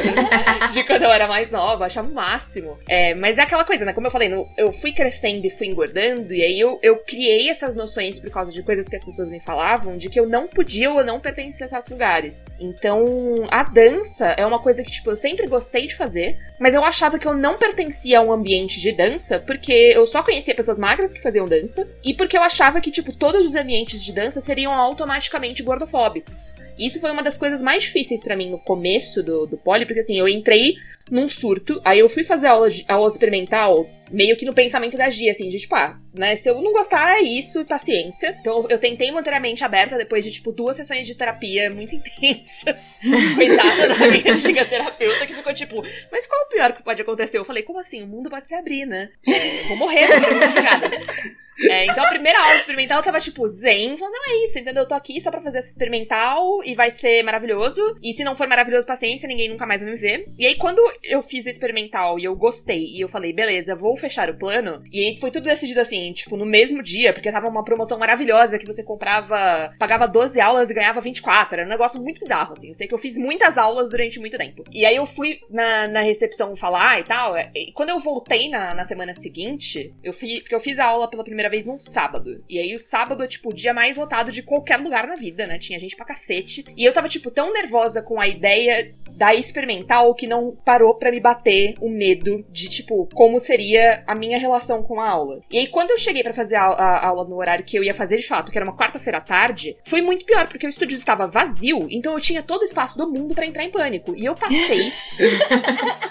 de 0.72 0.82
quando 0.84 1.04
eu 1.04 1.10
era 1.10 1.28
mais 1.28 1.48
nova, 1.52 1.86
achava 1.86 2.08
o 2.08 2.12
máximo. 2.12 2.76
É, 2.88 3.14
mas 3.14 3.38
é 3.38 3.42
aquela 3.42 3.64
coisa, 3.64 3.84
né? 3.84 3.92
Como 3.92 4.08
eu 4.08 4.10
falei, 4.10 4.28
eu 4.56 4.72
fui 4.72 4.90
crescendo 4.90 5.46
e 5.46 5.50
fui 5.50 5.68
engordando, 5.68 6.34
e 6.34 6.42
aí 6.42 6.58
eu, 6.58 6.80
eu 6.82 6.96
criei 6.96 7.48
essas 7.48 7.76
noções 7.76 8.18
por 8.18 8.30
causa 8.30 8.50
de 8.50 8.60
coisas 8.64 8.88
que 8.88 8.96
as 8.96 9.04
pessoas 9.04 9.30
me 9.30 9.38
falavam, 9.38 9.96
de 9.96 10.10
que 10.10 10.18
eu 10.18 10.28
não 10.28 10.48
podia 10.48 10.90
ou 10.90 11.04
não 11.04 11.20
pertencia 11.20 11.66
a 11.66 11.68
certos 11.68 11.92
lugares. 11.92 12.44
Então, 12.58 13.04
a 13.48 13.62
dança 13.62 14.31
é 14.36 14.46
uma 14.46 14.58
coisa 14.58 14.82
que, 14.82 14.90
tipo, 14.90 15.10
eu 15.10 15.16
sempre 15.16 15.46
gostei 15.46 15.86
de 15.86 15.94
fazer, 15.94 16.36
mas 16.58 16.74
eu 16.74 16.84
achava 16.84 17.18
que 17.18 17.26
eu 17.26 17.34
não 17.34 17.56
pertencia 17.56 18.18
a 18.18 18.22
um 18.22 18.32
ambiente 18.32 18.80
de 18.80 18.92
dança, 18.92 19.38
porque 19.38 19.72
eu 19.72 20.06
só 20.06 20.22
conhecia 20.22 20.54
pessoas 20.54 20.78
magras 20.78 21.12
que 21.12 21.22
faziam 21.22 21.46
dança, 21.46 21.88
e 22.04 22.14
porque 22.14 22.36
eu 22.36 22.42
achava 22.42 22.80
que, 22.80 22.90
tipo, 22.90 23.12
todos 23.12 23.46
os 23.46 23.54
ambientes 23.54 24.02
de 24.02 24.12
dança 24.12 24.40
seriam 24.40 24.72
automaticamente 24.72 25.62
gordofóbicos. 25.62 26.54
Isso 26.78 27.00
foi 27.00 27.10
uma 27.10 27.22
das 27.22 27.36
coisas 27.36 27.62
mais 27.62 27.84
difíceis 27.84 28.22
para 28.22 28.36
mim 28.36 28.50
no 28.50 28.58
começo 28.58 29.22
do, 29.22 29.46
do 29.46 29.56
poli, 29.56 29.86
porque 29.86 30.00
assim, 30.00 30.18
eu 30.18 30.28
entrei 30.28 30.74
num 31.10 31.28
surto. 31.28 31.80
Aí 31.84 31.98
eu 31.98 32.08
fui 32.08 32.24
fazer 32.24 32.48
aula, 32.48 32.70
de, 32.70 32.84
aula 32.88 33.08
experimental, 33.08 33.86
meio 34.12 34.36
que 34.36 34.44
no 34.44 34.52
pensamento 34.52 34.96
da 34.96 35.08
Gia, 35.10 35.32
assim, 35.32 35.48
de 35.48 35.58
tipo, 35.58 35.74
ah, 35.74 35.98
né, 36.14 36.36
se 36.36 36.48
eu 36.48 36.60
não 36.60 36.72
gostar, 36.72 37.16
é 37.18 37.22
isso, 37.22 37.64
paciência. 37.64 38.36
Então 38.40 38.66
eu 38.68 38.78
tentei 38.78 39.10
manter 39.10 39.32
a 39.32 39.40
mente 39.40 39.64
aberta 39.64 39.96
depois 39.96 40.24
de, 40.24 40.30
tipo, 40.30 40.52
duas 40.52 40.76
sessões 40.76 41.06
de 41.06 41.14
terapia 41.14 41.70
muito 41.70 41.94
intensas. 41.96 42.96
Coitada 43.34 43.88
da 43.88 44.08
minha 44.08 44.32
antiga 44.32 44.64
terapeuta, 44.64 45.26
que 45.26 45.34
ficou 45.34 45.54
tipo, 45.54 45.82
mas 46.10 46.26
qual 46.26 46.42
é 46.42 46.44
o 46.44 46.48
pior 46.48 46.72
que 46.72 46.82
pode 46.82 47.02
acontecer? 47.02 47.38
Eu 47.38 47.44
falei, 47.44 47.62
como 47.62 47.80
assim? 47.80 48.02
O 48.02 48.06
mundo 48.06 48.30
pode 48.30 48.46
se 48.46 48.54
abrir, 48.54 48.86
né? 48.86 49.10
É, 49.26 49.68
vou 49.68 49.76
morrer, 49.76 50.06
vai 50.06 50.20
ser 50.20 50.30
muito 50.30 51.42
é, 51.60 51.86
então 51.86 52.04
a 52.04 52.08
primeira 52.08 52.38
aula 52.42 52.56
experimental 52.56 52.98
eu 52.98 53.04
tava 53.04 53.20
tipo 53.20 53.46
zen, 53.46 53.96
falando, 53.96 54.14
não 54.14 54.32
é 54.32 54.44
isso, 54.46 54.58
entendeu? 54.58 54.82
Eu 54.82 54.88
tô 54.88 54.94
aqui 54.94 55.20
só 55.20 55.30
pra 55.30 55.40
fazer 55.40 55.58
essa 55.58 55.68
experimental 55.68 56.62
e 56.64 56.74
vai 56.74 56.90
ser 56.92 57.22
maravilhoso. 57.22 57.80
E 58.02 58.12
se 58.12 58.24
não 58.24 58.36
for 58.36 58.48
maravilhoso, 58.48 58.86
paciência, 58.86 59.28
ninguém 59.28 59.48
nunca 59.48 59.66
mais 59.66 59.82
vai 59.82 59.90
me 59.90 59.98
ver. 59.98 60.24
E 60.38 60.46
aí 60.46 60.56
quando 60.56 60.80
eu 61.02 61.22
fiz 61.22 61.46
a 61.46 61.50
experimental 61.50 62.18
e 62.18 62.24
eu 62.24 62.34
gostei 62.34 62.86
e 62.86 63.00
eu 63.00 63.08
falei, 63.08 63.32
beleza, 63.32 63.76
vou 63.76 63.96
fechar 63.96 64.30
o 64.30 64.38
plano. 64.38 64.82
E 64.92 65.04
aí 65.04 65.18
foi 65.18 65.30
tudo 65.30 65.44
decidido 65.44 65.80
assim, 65.80 66.12
tipo, 66.12 66.36
no 66.36 66.46
mesmo 66.46 66.82
dia, 66.82 67.12
porque 67.12 67.30
tava 67.30 67.48
uma 67.48 67.64
promoção 67.64 67.98
maravilhosa 67.98 68.58
que 68.58 68.66
você 68.66 68.82
comprava, 68.82 69.74
pagava 69.78 70.06
12 70.08 70.40
aulas 70.40 70.70
e 70.70 70.74
ganhava 70.74 71.00
24. 71.00 71.58
Era 71.58 71.66
um 71.66 71.70
negócio 71.70 72.00
muito 72.00 72.20
bizarro, 72.20 72.52
assim. 72.52 72.68
Eu 72.68 72.74
sei 72.74 72.88
que 72.88 72.94
eu 72.94 72.98
fiz 72.98 73.16
muitas 73.16 73.58
aulas 73.58 73.90
durante 73.90 74.18
muito 74.18 74.36
tempo. 74.36 74.64
E 74.72 74.84
aí 74.84 74.96
eu 74.96 75.06
fui 75.06 75.40
na, 75.50 75.88
na 75.88 76.00
recepção 76.00 76.54
falar 76.56 77.00
e 77.00 77.04
tal. 77.04 77.34
E 77.54 77.72
quando 77.72 77.90
eu 77.90 77.98
voltei 77.98 78.48
na, 78.48 78.74
na 78.74 78.84
semana 78.84 79.14
seguinte, 79.14 79.94
eu, 80.02 80.12
fui, 80.12 80.42
eu 80.50 80.60
fiz 80.60 80.78
a 80.78 80.86
aula 80.86 81.08
pela 81.08 81.24
primeira 81.24 81.41
vez 81.48 81.66
num 81.66 81.78
sábado. 81.78 82.42
E 82.48 82.58
aí 82.58 82.74
o 82.74 82.78
sábado 82.78 83.22
é, 83.22 83.26
tipo, 83.26 83.50
o 83.50 83.54
dia 83.54 83.74
mais 83.74 83.96
lotado 83.96 84.30
de 84.30 84.42
qualquer 84.42 84.78
lugar 84.78 85.06
na 85.06 85.16
vida, 85.16 85.46
né? 85.46 85.58
Tinha 85.58 85.78
gente 85.78 85.96
pra 85.96 86.04
cacete. 86.04 86.64
E 86.76 86.84
eu 86.84 86.92
tava, 86.92 87.08
tipo, 87.08 87.30
tão 87.30 87.52
nervosa 87.52 88.02
com 88.02 88.20
a 88.20 88.28
ideia 88.28 88.90
da 89.16 89.34
experimental 89.34 90.14
que 90.14 90.26
não 90.26 90.56
parou 90.64 90.96
para 90.96 91.10
me 91.10 91.20
bater 91.20 91.74
o 91.80 91.88
medo 91.88 92.44
de, 92.50 92.68
tipo, 92.68 93.08
como 93.14 93.38
seria 93.38 94.02
a 94.06 94.14
minha 94.14 94.38
relação 94.38 94.82
com 94.82 95.00
a 95.00 95.08
aula. 95.08 95.40
E 95.50 95.58
aí, 95.58 95.66
quando 95.66 95.90
eu 95.90 95.98
cheguei 95.98 96.22
para 96.22 96.32
fazer 96.32 96.56
a, 96.56 96.64
a, 96.64 97.06
aula 97.06 97.24
no 97.24 97.36
horário 97.36 97.64
que 97.64 97.76
eu 97.76 97.84
ia 97.84 97.94
fazer 97.94 98.16
de 98.16 98.26
fato, 98.26 98.50
que 98.50 98.58
era 98.58 98.66
uma 98.66 98.76
quarta-feira 98.76 99.18
à 99.18 99.20
tarde, 99.20 99.76
foi 99.84 100.00
muito 100.00 100.24
pior, 100.24 100.46
porque 100.48 100.66
o 100.66 100.68
estúdio 100.70 100.96
estava 100.96 101.26
vazio, 101.26 101.86
então 101.90 102.14
eu 102.14 102.20
tinha 102.20 102.42
todo 102.42 102.62
o 102.62 102.64
espaço 102.64 102.96
do 102.96 103.10
mundo 103.10 103.34
para 103.34 103.46
entrar 103.46 103.64
em 103.64 103.70
pânico. 103.70 104.14
E 104.16 104.24
eu 104.24 104.34
passei. 104.34 104.92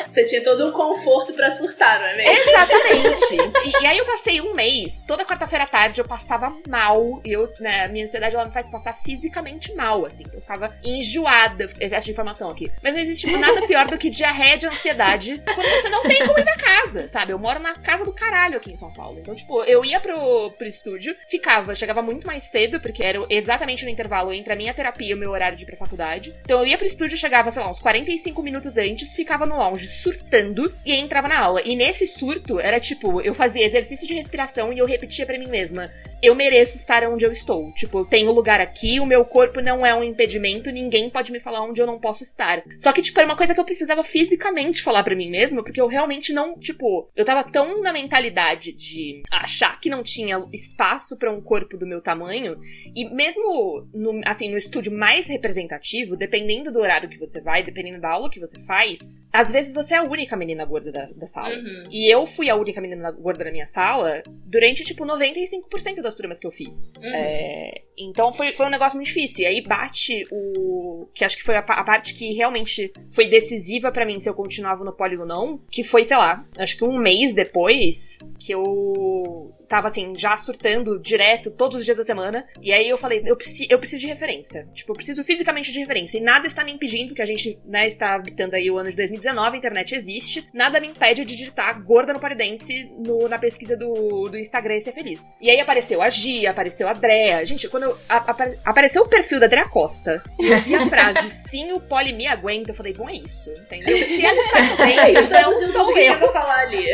Você 0.09 0.25
tinha 0.25 0.43
todo 0.43 0.67
um 0.67 0.71
conforto 0.71 1.33
para 1.33 1.49
surtar, 1.51 1.99
não 1.99 2.07
é 2.07 2.15
mesmo? 2.17 2.49
Exatamente. 2.49 3.35
e, 3.65 3.83
e 3.83 3.85
aí 3.85 3.97
eu 3.97 4.05
passei 4.05 4.41
um 4.41 4.53
mês, 4.53 5.03
toda 5.07 5.20
quarta-feira 5.25 5.65
à 5.65 5.67
tarde, 5.67 6.01
eu 6.01 6.05
passava 6.05 6.53
mal. 6.67 7.21
Eu, 7.23 7.51
né, 7.60 7.88
minha 7.88 8.05
ansiedade 8.05 8.36
ela 8.36 8.45
me 8.45 8.51
faz 8.51 8.69
passar 8.69 8.93
fisicamente 8.93 9.73
mal, 9.73 10.05
assim. 10.05 10.23
Eu 10.34 10.41
ficava 10.41 10.75
enjoada. 10.84 11.69
Excesso 11.79 12.05
de 12.05 12.12
informação 12.12 12.49
aqui. 12.49 12.71
Mas 12.81 12.95
não 12.95 13.01
existe 13.01 13.27
tipo, 13.27 13.39
nada 13.39 13.65
pior 13.67 13.88
do 13.88 13.97
que 13.97 14.10
diarreia 14.10 14.57
de 14.57 14.67
ansiedade 14.67 15.41
quando 15.45 15.69
você 15.69 15.89
não 15.89 16.03
tem 16.03 16.25
como 16.25 16.39
ir 16.39 16.43
pra 16.43 16.57
casa, 16.57 17.07
sabe? 17.07 17.31
Eu 17.31 17.39
moro 17.39 17.60
na 17.60 17.73
casa 17.75 18.03
do 18.05 18.13
caralho 18.13 18.57
aqui 18.57 18.71
em 18.71 18.77
São 18.77 18.91
Paulo. 18.91 19.19
Então, 19.19 19.36
tipo, 19.36 19.63
eu 19.63 19.84
ia 19.86 19.99
pro, 19.99 20.51
pro 20.51 20.67
estúdio, 20.67 21.15
ficava, 21.27 21.75
chegava 21.75 22.01
muito 22.01 22.25
mais 22.25 22.45
cedo, 22.45 22.79
porque 22.79 23.03
era 23.03 23.25
exatamente 23.29 23.84
no 23.84 23.91
intervalo 23.91 24.34
entre 24.34 24.53
a 24.53 24.55
minha 24.55 24.73
terapia 24.73 25.12
e 25.12 25.13
o 25.13 25.17
meu 25.17 25.31
horário 25.31 25.57
de 25.57 25.63
ir 25.63 25.65
pra 25.65 25.77
faculdade. 25.77 26.36
Então 26.41 26.60
eu 26.60 26.67
ia 26.67 26.77
pro 26.77 26.88
estúdio, 26.88 27.17
chegava, 27.17 27.51
sei 27.51 27.62
lá, 27.62 27.69
uns 27.69 27.79
45 27.79 28.41
minutos 28.41 28.77
antes, 28.77 29.15
ficava 29.15 29.45
no 29.45 29.57
lounge 29.57 29.88
surtando 29.88 30.73
e 30.86 30.91
aí 30.91 30.99
entrava 30.99 31.27
na 31.27 31.39
aula. 31.39 31.62
E 31.63 31.75
nesse 31.75 32.07
surto, 32.07 32.60
era 32.60 32.79
tipo, 32.79 33.21
eu 33.21 33.34
fazia 33.34 33.65
exercício 33.65 34.07
de 34.07 34.13
respiração 34.13 34.73
e 34.73 34.79
eu 34.79 34.86
repetia 34.86 35.11
para 35.26 35.38
mim 35.38 35.47
mesma: 35.47 35.91
eu 36.21 36.36
mereço 36.36 36.78
estar 36.78 37.04
onde 37.04 37.26
eu 37.26 37.32
estou. 37.32 37.71
Tipo, 37.74 38.00
eu 38.00 38.06
tenho 38.06 38.32
lugar 38.32 38.62
aqui, 38.62 39.00
o 39.00 39.06
meu 39.06 39.26
corpo 39.26 39.60
não 39.60 39.86
é 39.86 39.93
um 39.95 40.04
impedimento, 40.04 40.71
ninguém 40.71 41.10
pode 41.10 41.32
me 41.32 41.39
falar 41.39 41.63
onde 41.63 41.82
eu 41.82 41.88
não 41.88 42.00
posso 42.00 42.24
estar. 42.24 42.63
Só 42.78 42.93
que, 42.93 43.02
tipo, 43.02 43.19
era 43.19 43.28
uma 43.28 43.36
coisa 43.36 43.54
que 43.54 43.60
eu 43.60 43.65
precisava 43.65 44.04
fisicamente 44.04 44.84
falar 44.84 45.04
para 45.04 45.15
mim 45.15 45.30
mesma, 45.30 45.63
porque 45.63 45.82
eu 45.82 45.88
realmente 45.88 46.32
não, 46.32 46.58
tipo, 46.60 47.10
eu 47.15 47.26
tava 47.26 47.43
tão 47.43 47.82
na 47.82 47.91
mentalidade 47.91 48.71
de 48.71 49.24
achar 49.32 49.80
que 49.80 49.89
não 49.89 50.04
tinha 50.04 50.39
espaço 50.54 51.17
para 51.17 51.32
um 51.32 51.41
corpo 51.41 51.78
do 51.78 51.88
meu 51.88 52.02
tamanho, 52.02 52.60
e 52.95 53.10
mesmo 53.13 53.88
no, 53.93 54.21
assim, 54.26 54.50
no 54.50 54.58
estúdio 54.58 54.91
mais 54.91 55.28
representativo, 55.28 56.15
dependendo 56.15 56.71
do 56.71 56.80
horário 56.80 57.10
que 57.10 57.17
você 57.17 57.41
vai, 57.41 57.63
dependendo 57.63 58.00
da 58.00 58.12
aula 58.12 58.30
que 58.30 58.39
você 58.39 58.60
faz, 58.65 59.00
às 59.34 59.52
vezes 59.52 59.74
você 59.74 59.95
é 59.95 59.97
a 59.97 60.04
única 60.04 60.36
menina 60.36 60.65
gorda 60.65 60.91
da, 60.91 61.06
da 61.06 61.26
sala. 61.26 61.50
Uhum. 61.56 61.84
E 61.89 62.13
eu 62.13 62.28
fui 62.28 62.50
a 62.50 62.56
única 62.56 62.80
menina 62.80 63.12
gorda 63.12 63.45
da 63.45 63.52
minha 63.52 63.67
sala 63.67 64.21
durante, 64.45 64.84
tipo, 64.84 65.00
95% 65.05 66.01
das 66.01 66.15
turmas 66.15 66.39
que 66.39 66.47
eu 66.47 66.51
fiz. 66.51 66.91
Uhum. 66.97 67.15
É, 67.15 67.81
então 67.97 68.33
foi, 68.33 68.53
foi 68.53 68.65
um 68.65 68.69
negócio 68.69 68.97
muito 68.97 69.07
difícil. 69.07 69.43
E 69.43 69.47
aí 69.47 69.61
bate 69.61 70.25
o. 70.31 71.07
Que 71.13 71.23
acho 71.23 71.37
que 71.37 71.43
foi 71.43 71.55
a, 71.55 71.59
a 71.59 71.83
parte 71.83 72.13
que 72.13 72.33
realmente 72.33 72.91
foi 73.09 73.27
decisiva 73.27 73.91
pra 73.91 74.05
mim 74.05 74.19
se 74.19 74.29
eu 74.29 74.33
continuava 74.33 74.83
no 74.83 74.93
poli 74.93 75.17
ou 75.17 75.25
não. 75.25 75.59
Que 75.69 75.83
foi, 75.83 76.03
sei 76.03 76.17
lá, 76.17 76.45
acho 76.57 76.77
que 76.77 76.83
um 76.83 76.97
mês 76.97 77.33
depois 77.33 78.19
que 78.39 78.53
eu 78.53 79.51
tava 79.71 79.88
assim, 79.88 80.12
já 80.17 80.36
surtando 80.36 80.99
direto 80.99 81.49
todos 81.49 81.77
os 81.79 81.86
dias 81.86 81.95
da 81.97 82.03
semana. 82.03 82.45
E 82.62 82.73
aí 82.73 82.89
eu 82.89 82.97
falei, 82.97 83.23
eu, 83.25 83.38
preci 83.38 83.65
eu 83.69 83.79
preciso 83.79 84.01
de 84.01 84.07
referência. 84.07 84.67
Tipo, 84.73 84.91
eu 84.91 84.95
preciso 84.95 85.23
fisicamente 85.23 85.71
de 85.71 85.79
referência. 85.79 86.17
E 86.17 86.21
nada 86.21 86.45
está 86.45 86.62
me 86.63 86.73
impedindo, 86.73 87.15
que 87.15 87.21
a 87.21 87.25
gente, 87.25 87.57
né, 87.65 87.88
está 87.88 88.15
habitando 88.15 88.53
aí 88.57 88.69
o 88.69 88.77
ano 88.77 88.89
de 88.89 88.97
2019, 88.97 89.55
a 89.55 89.57
internet 89.57 89.95
existe. 89.95 90.45
Nada 90.53 90.79
me 90.81 90.88
impede 90.88 91.23
de 91.23 91.36
digitar 91.38 91.81
gorda 91.84 92.12
no 92.12 92.19
Paridense 92.19 92.91
no, 92.99 93.29
na 93.29 93.39
pesquisa 93.39 93.77
do, 93.77 94.27
do 94.27 94.38
Instagram 94.38 94.75
e 94.75 94.81
ser 94.81 94.91
feliz. 94.91 95.21
E 95.39 95.49
aí 95.49 95.60
apareceu 95.62 96.01
a 96.01 96.10
Gia, 96.10 96.51
apareceu 96.51 96.89
a 96.89 96.93
Drea. 96.93 97.45
Gente, 97.45 97.69
quando 97.69 97.84
eu, 97.84 97.97
a- 98.10 98.17
apare- 98.17 98.60
apareceu 98.65 99.03
o 99.03 99.07
perfil 99.07 99.39
da 99.39 99.47
Drea 99.47 99.69
Costa, 99.69 100.21
e 100.38 100.47
eu 100.51 100.60
vi 100.60 100.75
a 100.75 100.86
frase, 100.88 101.31
sim, 101.49 101.71
o 101.71 101.79
poli 101.79 102.12
me 102.12 102.27
aguenta, 102.27 102.71
eu 102.71 102.75
falei, 102.75 102.91
bom, 102.93 103.07
é 103.10 103.15
isso, 103.15 103.49
entendeu? 103.53 103.95
Se 103.97 104.25
ela 104.25 104.41
está 104.43 104.89
É 104.91 105.12
isso, 105.13 105.29
não 105.29 105.62
eu 105.62 105.71
sou 105.71 105.97
eu. 105.97 106.34
falar 106.34 106.60
ali. 106.60 106.86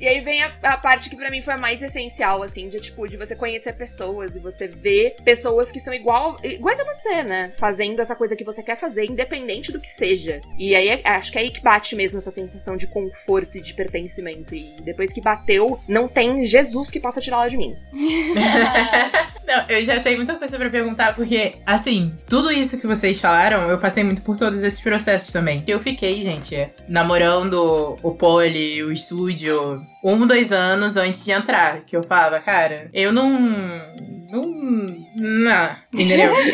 E 0.00 0.06
aí 0.06 0.20
vem 0.20 0.42
a, 0.42 0.52
a 0.62 0.76
parte 0.76 1.08
que 1.10 1.16
pra 1.16 1.30
mim 1.30 1.40
foi 1.40 1.54
a 1.54 1.58
mais 1.58 1.82
essencial, 1.82 2.42
assim, 2.42 2.68
de 2.68 2.80
tipo, 2.80 3.06
de 3.08 3.16
você 3.16 3.34
conhecer 3.36 3.74
pessoas 3.74 4.36
e 4.36 4.40
você 4.40 4.66
ver 4.66 5.16
pessoas 5.24 5.70
que 5.70 5.80
são 5.80 5.92
igual, 5.94 6.36
iguais 6.42 6.78
a 6.80 6.84
você, 6.84 7.22
né? 7.22 7.52
Fazendo 7.56 8.00
essa 8.00 8.14
coisa 8.16 8.36
que 8.36 8.44
você 8.44 8.62
quer 8.62 8.76
fazer, 8.76 9.04
independente 9.10 9.72
do 9.72 9.80
que 9.80 9.88
seja. 9.88 10.40
E 10.58 10.74
aí 10.74 10.88
é- 10.88 11.00
acho 11.04 11.32
que 11.32 11.38
é 11.38 11.42
aí 11.42 11.50
que 11.50 11.60
bate 11.60 11.94
mesmo 11.96 12.18
essa 12.18 12.30
sensação 12.30 12.76
de 12.76 12.86
conforto 12.86 13.56
e 13.58 13.60
de 13.60 13.74
pertencimento. 13.74 14.54
E 14.54 14.74
depois 14.82 15.12
que 15.12 15.20
bateu, 15.20 15.78
não 15.88 16.08
tem 16.08 16.44
Jesus 16.44 16.90
que 16.90 17.00
possa 17.00 17.20
tirá-la 17.20 17.48
de 17.48 17.56
mim. 17.56 17.74
Não, 19.46 19.68
eu 19.68 19.84
já 19.84 20.00
tenho 20.00 20.16
muita 20.16 20.36
coisa 20.36 20.56
pra 20.58 20.70
perguntar, 20.70 21.14
porque, 21.14 21.56
assim, 21.66 22.16
tudo 22.28 22.50
isso 22.50 22.80
que 22.80 22.86
vocês 22.86 23.20
falaram, 23.20 23.68
eu 23.68 23.78
passei 23.78 24.02
muito 24.02 24.22
por 24.22 24.38
todos 24.38 24.62
esses 24.62 24.80
processos 24.80 25.30
também. 25.32 25.62
Eu 25.66 25.78
fiquei, 25.80 26.22
gente, 26.24 26.66
namorando 26.88 27.98
o 28.02 28.14
poli, 28.14 28.82
o 28.82 28.90
estúdio, 28.90 29.83
um, 30.02 30.26
dois 30.26 30.52
anos 30.52 30.96
antes 30.96 31.24
de 31.24 31.32
entrar. 31.32 31.80
Que 31.80 31.96
eu 31.96 32.02
falava, 32.02 32.38
cara, 32.40 32.90
eu 32.92 33.12
não. 33.12 33.30
Não. 34.30 35.06
Não. 35.16 35.76
Entendeu? 35.92 36.32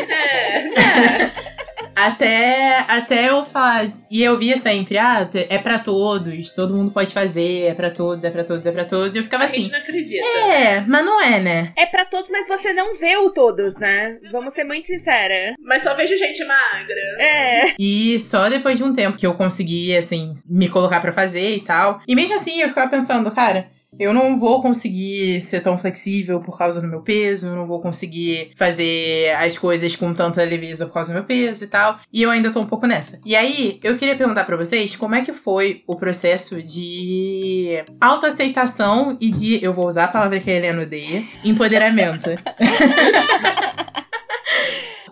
É. 0.73 1.50
Até, 1.95 2.85
até 2.87 3.29
eu 3.29 3.43
falar. 3.43 3.85
E 4.09 4.21
eu 4.23 4.37
via 4.37 4.57
sempre, 4.57 4.97
ah, 4.97 5.27
é 5.49 5.57
pra 5.57 5.79
todos, 5.79 6.53
todo 6.53 6.75
mundo 6.75 6.91
pode 6.91 7.11
fazer, 7.13 7.67
é 7.67 7.73
pra 7.73 7.89
todos, 7.89 8.23
é 8.23 8.29
pra 8.29 8.43
todos, 8.43 8.65
é 8.65 8.71
pra 8.71 8.85
todos. 8.85 9.15
E 9.15 9.19
eu 9.19 9.23
ficava 9.23 9.43
A 9.43 9.47
gente 9.47 9.59
assim. 9.61 9.71
não 9.71 9.79
acredita. 9.79 10.25
É, 10.25 10.81
mas 10.87 11.05
não 11.05 11.21
é, 11.21 11.39
né? 11.39 11.73
É 11.77 11.85
pra 11.85 12.05
todos, 12.05 12.29
mas 12.31 12.47
você 12.47 12.73
não 12.73 12.93
vê 12.95 13.17
o 13.17 13.29
todos, 13.31 13.77
né? 13.77 14.17
Vamos 14.31 14.53
ser 14.53 14.63
muito 14.63 14.87
sincera. 14.87 15.53
Mas 15.59 15.83
só 15.83 15.93
vejo 15.95 16.15
gente 16.17 16.43
magra. 16.43 16.95
É. 17.19 17.73
E 17.79 18.19
só 18.19 18.49
depois 18.49 18.77
de 18.77 18.83
um 18.83 18.93
tempo 18.93 19.17
que 19.17 19.25
eu 19.27 19.33
consegui, 19.35 19.95
assim, 19.95 20.33
me 20.49 20.67
colocar 20.69 20.99
pra 20.99 21.11
fazer 21.11 21.55
e 21.55 21.61
tal. 21.61 22.01
E 22.07 22.15
mesmo 22.15 22.35
assim, 22.35 22.61
eu 22.61 22.69
ficava 22.69 22.89
pensando, 22.89 23.31
cara. 23.31 23.67
Eu 23.99 24.13
não 24.13 24.39
vou 24.39 24.61
conseguir 24.61 25.41
ser 25.41 25.61
tão 25.61 25.77
flexível 25.77 26.39
por 26.39 26.57
causa 26.57 26.81
do 26.81 26.87
meu 26.87 27.01
peso, 27.01 27.47
eu 27.47 27.55
não 27.55 27.67
vou 27.67 27.81
conseguir 27.81 28.51
fazer 28.55 29.35
as 29.35 29.57
coisas 29.57 29.95
com 29.95 30.13
tanta 30.13 30.43
leveza 30.43 30.85
por 30.85 30.93
causa 30.93 31.11
do 31.11 31.15
meu 31.15 31.23
peso 31.23 31.63
e 31.65 31.67
tal. 31.67 31.99
E 32.11 32.21
eu 32.21 32.29
ainda 32.29 32.51
tô 32.51 32.61
um 32.61 32.65
pouco 32.65 32.87
nessa. 32.87 33.19
E 33.25 33.35
aí, 33.35 33.79
eu 33.83 33.97
queria 33.97 34.15
perguntar 34.15 34.45
pra 34.45 34.55
vocês 34.55 34.95
como 34.95 35.15
é 35.15 35.21
que 35.21 35.33
foi 35.33 35.83
o 35.85 35.95
processo 35.95 36.63
de 36.63 37.83
autoaceitação 37.99 39.17
e 39.19 39.29
de, 39.31 39.63
eu 39.63 39.73
vou 39.73 39.87
usar 39.87 40.05
a 40.05 40.09
palavra 40.09 40.39
que 40.39 40.49
a 40.49 40.55
Helena 40.55 40.83
odeia, 40.83 41.23
empoderamento. 41.43 42.29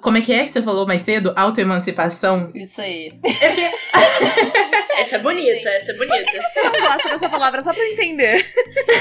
Como 0.02 0.18
é 0.18 0.22
que 0.22 0.34
é 0.34 0.44
que 0.44 0.50
você 0.50 0.62
falou 0.62 0.88
mais 0.88 1.02
cedo? 1.02 1.34
Autoemancipação? 1.36 2.52
Isso 2.54 2.82
aí. 2.82 3.12
Essa 4.98 5.16
é 5.16 5.20
bonita, 5.20 5.70
essa 5.70 5.92
é 5.92 5.94
bonita. 5.96 6.42
Você 6.42 6.62
não 6.62 6.72
gosta 6.72 7.10
dessa 7.10 7.30
palavra 7.30 7.62
só 7.64 7.74
pra 7.74 7.82
eu 7.82 7.94
entender. 7.94 8.46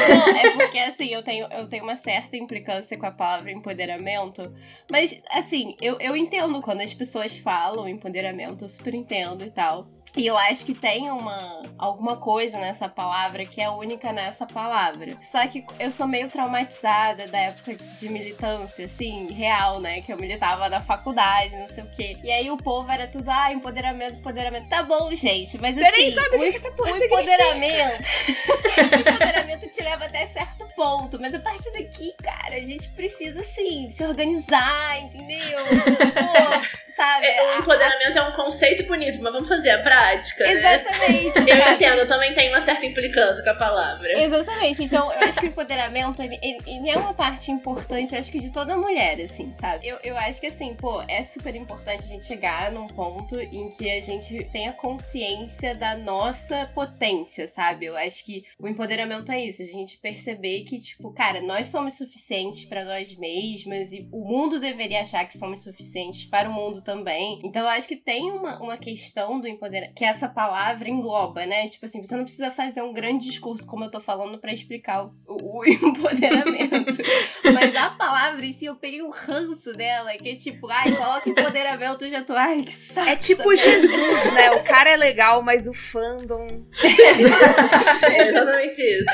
Não, 0.08 0.36
é 0.36 0.50
porque 0.50 0.78
assim, 0.78 1.12
eu 1.12 1.22
tenho, 1.22 1.46
eu 1.50 1.66
tenho 1.68 1.82
uma 1.82 1.96
certa 1.96 2.36
implicância 2.36 2.96
com 2.96 3.06
a 3.06 3.10
palavra 3.10 3.50
empoderamento. 3.50 4.52
Mas, 4.90 5.20
assim, 5.30 5.76
eu, 5.80 5.96
eu 6.00 6.16
entendo 6.16 6.60
quando 6.60 6.82
as 6.82 6.94
pessoas 6.94 7.36
falam 7.36 7.88
empoderamento, 7.88 8.64
eu 8.64 8.68
super 8.68 8.94
entendo 8.94 9.44
e 9.44 9.50
tal. 9.50 9.88
E 10.16 10.26
eu 10.26 10.36
acho 10.38 10.64
que 10.64 10.74
tem 10.74 11.10
uma 11.10 11.62
alguma 11.78 12.16
coisa 12.16 12.58
nessa 12.58 12.88
palavra 12.88 13.44
que 13.46 13.60
é 13.60 13.68
única 13.70 14.12
nessa 14.12 14.44
palavra. 14.46 15.16
Só 15.20 15.46
que 15.46 15.64
eu 15.78 15.92
sou 15.92 16.08
meio 16.08 16.28
traumatizada 16.28 17.28
da 17.28 17.38
época 17.38 17.76
de 17.76 18.08
militância, 18.08 18.86
assim, 18.86 19.32
real, 19.32 19.80
né? 19.80 20.00
Que 20.00 20.12
eu 20.12 20.16
militava 20.16 20.68
na 20.68 20.82
faculdade, 20.82 21.56
não 21.56 21.68
sei 21.68 21.84
o 21.84 21.90
quê. 21.90 22.16
E 22.24 22.30
aí 22.32 22.50
o 22.50 22.56
povo 22.56 22.90
era 22.90 23.06
tudo, 23.06 23.28
ah, 23.30 23.52
empoderamento, 23.52 24.14
empoderamento. 24.16 24.68
Tá 24.68 24.82
bom, 24.82 25.14
gente, 25.14 25.56
mas 25.58 25.76
Você 25.76 25.84
assim. 25.84 25.96
nem 26.00 26.14
sabe 26.14 26.36
o 26.36 26.38
o 26.38 26.50
que 26.50 26.56
essa 26.56 26.70
porra 26.72 26.92
o 26.92 27.04
empoderamento. 27.04 28.08
o 28.92 29.00
empoderamento 29.10 29.68
te 29.68 29.82
leva 29.82 30.04
até 30.06 30.26
certo 30.26 30.66
ponto. 30.74 31.20
Mas 31.20 31.32
a 31.34 31.38
partir 31.38 31.70
daqui, 31.72 32.12
cara, 32.22 32.56
a 32.56 32.62
gente 32.64 32.88
precisa, 32.90 33.40
assim, 33.40 33.90
se 33.90 34.04
organizar, 34.04 34.98
entendeu? 35.00 35.58
Pô, 35.66 36.66
sabe? 36.96 37.26
É, 37.26 37.38
A- 37.54 37.56
o 37.56 37.60
empoderamento 37.60 38.18
é 38.18 38.22
um 38.22 38.32
conceito 38.32 38.84
bonito, 38.86 39.22
mas 39.22 39.32
vamos 39.32 39.48
fazer 39.48 39.70
a 39.70 39.78
prática, 39.82 39.97
né? 39.98 40.52
Exatamente. 40.52 41.38
Eu 41.38 41.72
entendo, 41.74 41.96
eu 41.98 42.08
também 42.08 42.34
tenho 42.34 42.52
uma 42.54 42.64
certa 42.64 42.84
implicância 42.86 43.42
com 43.42 43.50
a 43.50 43.54
palavra. 43.54 44.12
Exatamente. 44.20 44.82
Então, 44.82 45.12
eu 45.12 45.20
acho 45.28 45.40
que 45.40 45.46
o 45.46 45.48
empoderamento, 45.48 46.22
ele, 46.22 46.38
ele- 46.42 46.88
é 46.90 46.96
uma 46.96 47.14
parte 47.14 47.50
importante, 47.50 48.14
eu 48.14 48.20
acho 48.20 48.30
que 48.32 48.40
de 48.40 48.50
toda 48.50 48.76
mulher, 48.76 49.20
assim, 49.20 49.52
sabe? 49.54 49.86
Eu, 49.88 49.98
eu 50.02 50.16
acho 50.16 50.40
que, 50.40 50.46
assim, 50.46 50.74
pô, 50.74 51.02
é 51.08 51.22
super 51.22 51.54
importante 51.54 52.04
a 52.04 52.06
gente 52.06 52.24
chegar 52.24 52.70
num 52.72 52.86
ponto 52.86 53.38
em 53.40 53.70
que 53.70 53.90
a 53.90 54.00
gente 54.00 54.44
tenha 54.52 54.72
consciência 54.72 55.74
da 55.74 55.96
nossa 55.96 56.70
potência, 56.74 57.46
sabe? 57.48 57.86
Eu 57.86 57.96
acho 57.96 58.24
que 58.24 58.44
o 58.58 58.68
empoderamento 58.68 59.30
é 59.32 59.40
isso, 59.44 59.62
a 59.62 59.66
gente 59.66 59.98
perceber 59.98 60.60
que, 60.64 60.78
tipo, 60.80 61.12
cara, 61.12 61.40
nós 61.40 61.66
somos 61.66 61.94
suficientes 61.96 62.64
pra 62.64 62.84
nós 62.84 63.16
mesmas 63.16 63.92
e 63.92 64.06
o 64.12 64.24
mundo 64.24 64.60
deveria 64.60 65.00
achar 65.02 65.24
que 65.26 65.36
somos 65.36 65.62
suficientes 65.62 66.24
para 66.24 66.48
o 66.48 66.52
mundo 66.52 66.82
também. 66.82 67.40
Então, 67.44 67.62
eu 67.62 67.68
acho 67.68 67.88
que 67.88 67.96
tem 67.96 68.30
uma, 68.30 68.60
uma 68.60 68.76
questão 68.76 69.40
do 69.40 69.48
empoderamento, 69.48 69.87
que 69.94 70.04
essa 70.04 70.28
palavra 70.28 70.88
engloba, 70.88 71.44
né? 71.46 71.68
Tipo 71.68 71.86
assim, 71.86 72.02
você 72.02 72.16
não 72.16 72.24
precisa 72.24 72.50
fazer 72.50 72.82
um 72.82 72.92
grande 72.92 73.24
discurso, 73.26 73.66
como 73.66 73.84
eu 73.84 73.90
tô 73.90 74.00
falando, 74.00 74.38
pra 74.38 74.52
explicar 74.52 75.04
o, 75.04 75.12
o- 75.26 75.64
empoderamento. 75.68 77.02
Mas 77.52 77.74
a 77.76 77.90
palavra 77.90 78.44
em 78.44 78.52
si, 78.52 78.64
eu 78.66 78.76
peguei 78.76 79.02
um 79.02 79.10
ranço 79.10 79.72
dela, 79.72 80.10
que 80.16 80.30
é 80.30 80.34
tipo, 80.36 80.68
ai, 80.70 80.92
coloca 80.94 81.28
empoderamento, 81.28 82.04
eu 82.04 82.10
já 82.10 82.22
tô, 82.22 82.32
ai, 82.34 82.62
que 82.62 82.72
saco. 82.72 83.08
É 83.08 83.16
tipo. 83.16 83.54
Jesus, 83.56 84.32
né? 84.34 84.50
O 84.52 84.64
cara 84.64 84.90
é 84.90 84.96
legal, 84.96 85.42
mas 85.42 85.66
o 85.66 85.74
fandom. 85.74 86.46
É 88.02 88.28
exatamente 88.28 88.80
isso. 88.82 89.04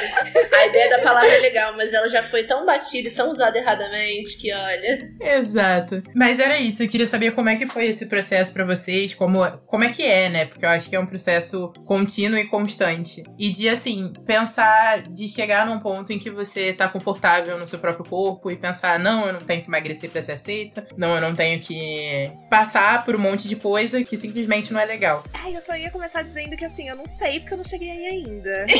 A 0.55 0.67
ideia 0.67 0.91
da 0.91 0.99
palavra 1.03 1.29
é 1.29 1.39
legal, 1.41 1.77
mas 1.77 1.93
ela 1.93 2.09
já 2.09 2.23
foi 2.23 2.45
tão 2.45 2.65
batida 2.67 3.09
e 3.09 3.13
tão 3.13 3.31
usada 3.31 3.57
erradamente 3.59 4.37
que, 4.39 4.53
olha. 4.53 4.99
Exato. 5.21 6.03
Mas 6.15 6.39
era 6.39 6.59
isso, 6.59 6.83
eu 6.83 6.89
queria 6.89 7.07
saber 7.07 7.33
como 7.35 7.49
é 7.49 7.57
que 7.57 7.67
foi 7.67 7.87
esse 7.87 8.07
processo 8.07 8.53
pra 8.53 8.65
vocês, 8.65 9.15
como, 9.15 9.41
como 9.67 9.85
é 9.85 9.91
que 9.93 10.03
é, 10.03 10.29
né? 10.29 10.45
Porque 10.47 10.64
porque 10.65 10.67
eu 10.67 10.71
acho 10.71 10.89
que 10.89 10.97
é 10.97 11.01
um 11.01 11.07
processo 11.07 11.73
contínuo 11.85 12.39
e 12.39 12.47
constante. 12.47 13.23
E 13.39 13.51
de, 13.51 13.69
assim, 13.69 14.13
pensar, 14.25 15.03
de 15.03 15.29
chegar 15.29 15.67
num 15.67 15.79
ponto 15.79 16.13
em 16.13 16.19
que 16.19 16.31
você 16.31 16.73
tá 16.73 16.89
confortável 16.89 17.59
no 17.59 17.67
seu 17.67 17.79
próprio 17.79 18.09
corpo 18.09 18.51
e 18.51 18.57
pensar, 18.57 18.99
não, 18.99 19.27
eu 19.27 19.35
não 19.35 19.41
tenho 19.41 19.63
que 19.63 19.69
emagrecer 19.69 20.11
pra 20.11 20.23
ser 20.23 20.33
aceita, 20.33 20.87
não, 20.97 21.15
eu 21.15 21.21
não 21.21 21.35
tenho 21.35 21.61
que 21.61 22.33
passar 22.49 23.05
por 23.05 23.15
um 23.15 23.19
monte 23.19 23.47
de 23.49 23.57
coisa 23.57 24.03
que 24.03 24.17
simplesmente 24.17 24.73
não 24.73 24.81
é 24.81 24.85
legal. 24.85 25.23
Ai, 25.35 25.55
eu 25.55 25.61
só 25.61 25.77
ia 25.77 25.91
começar 25.91 26.23
dizendo 26.23 26.57
que 26.57 26.65
assim, 26.65 26.89
eu 26.89 26.97
não 26.97 27.07
sei 27.07 27.41
porque 27.41 27.55
eu 27.55 27.59
não 27.59 27.65
cheguei 27.65 27.91
aí 27.91 28.07
ainda. 28.07 28.67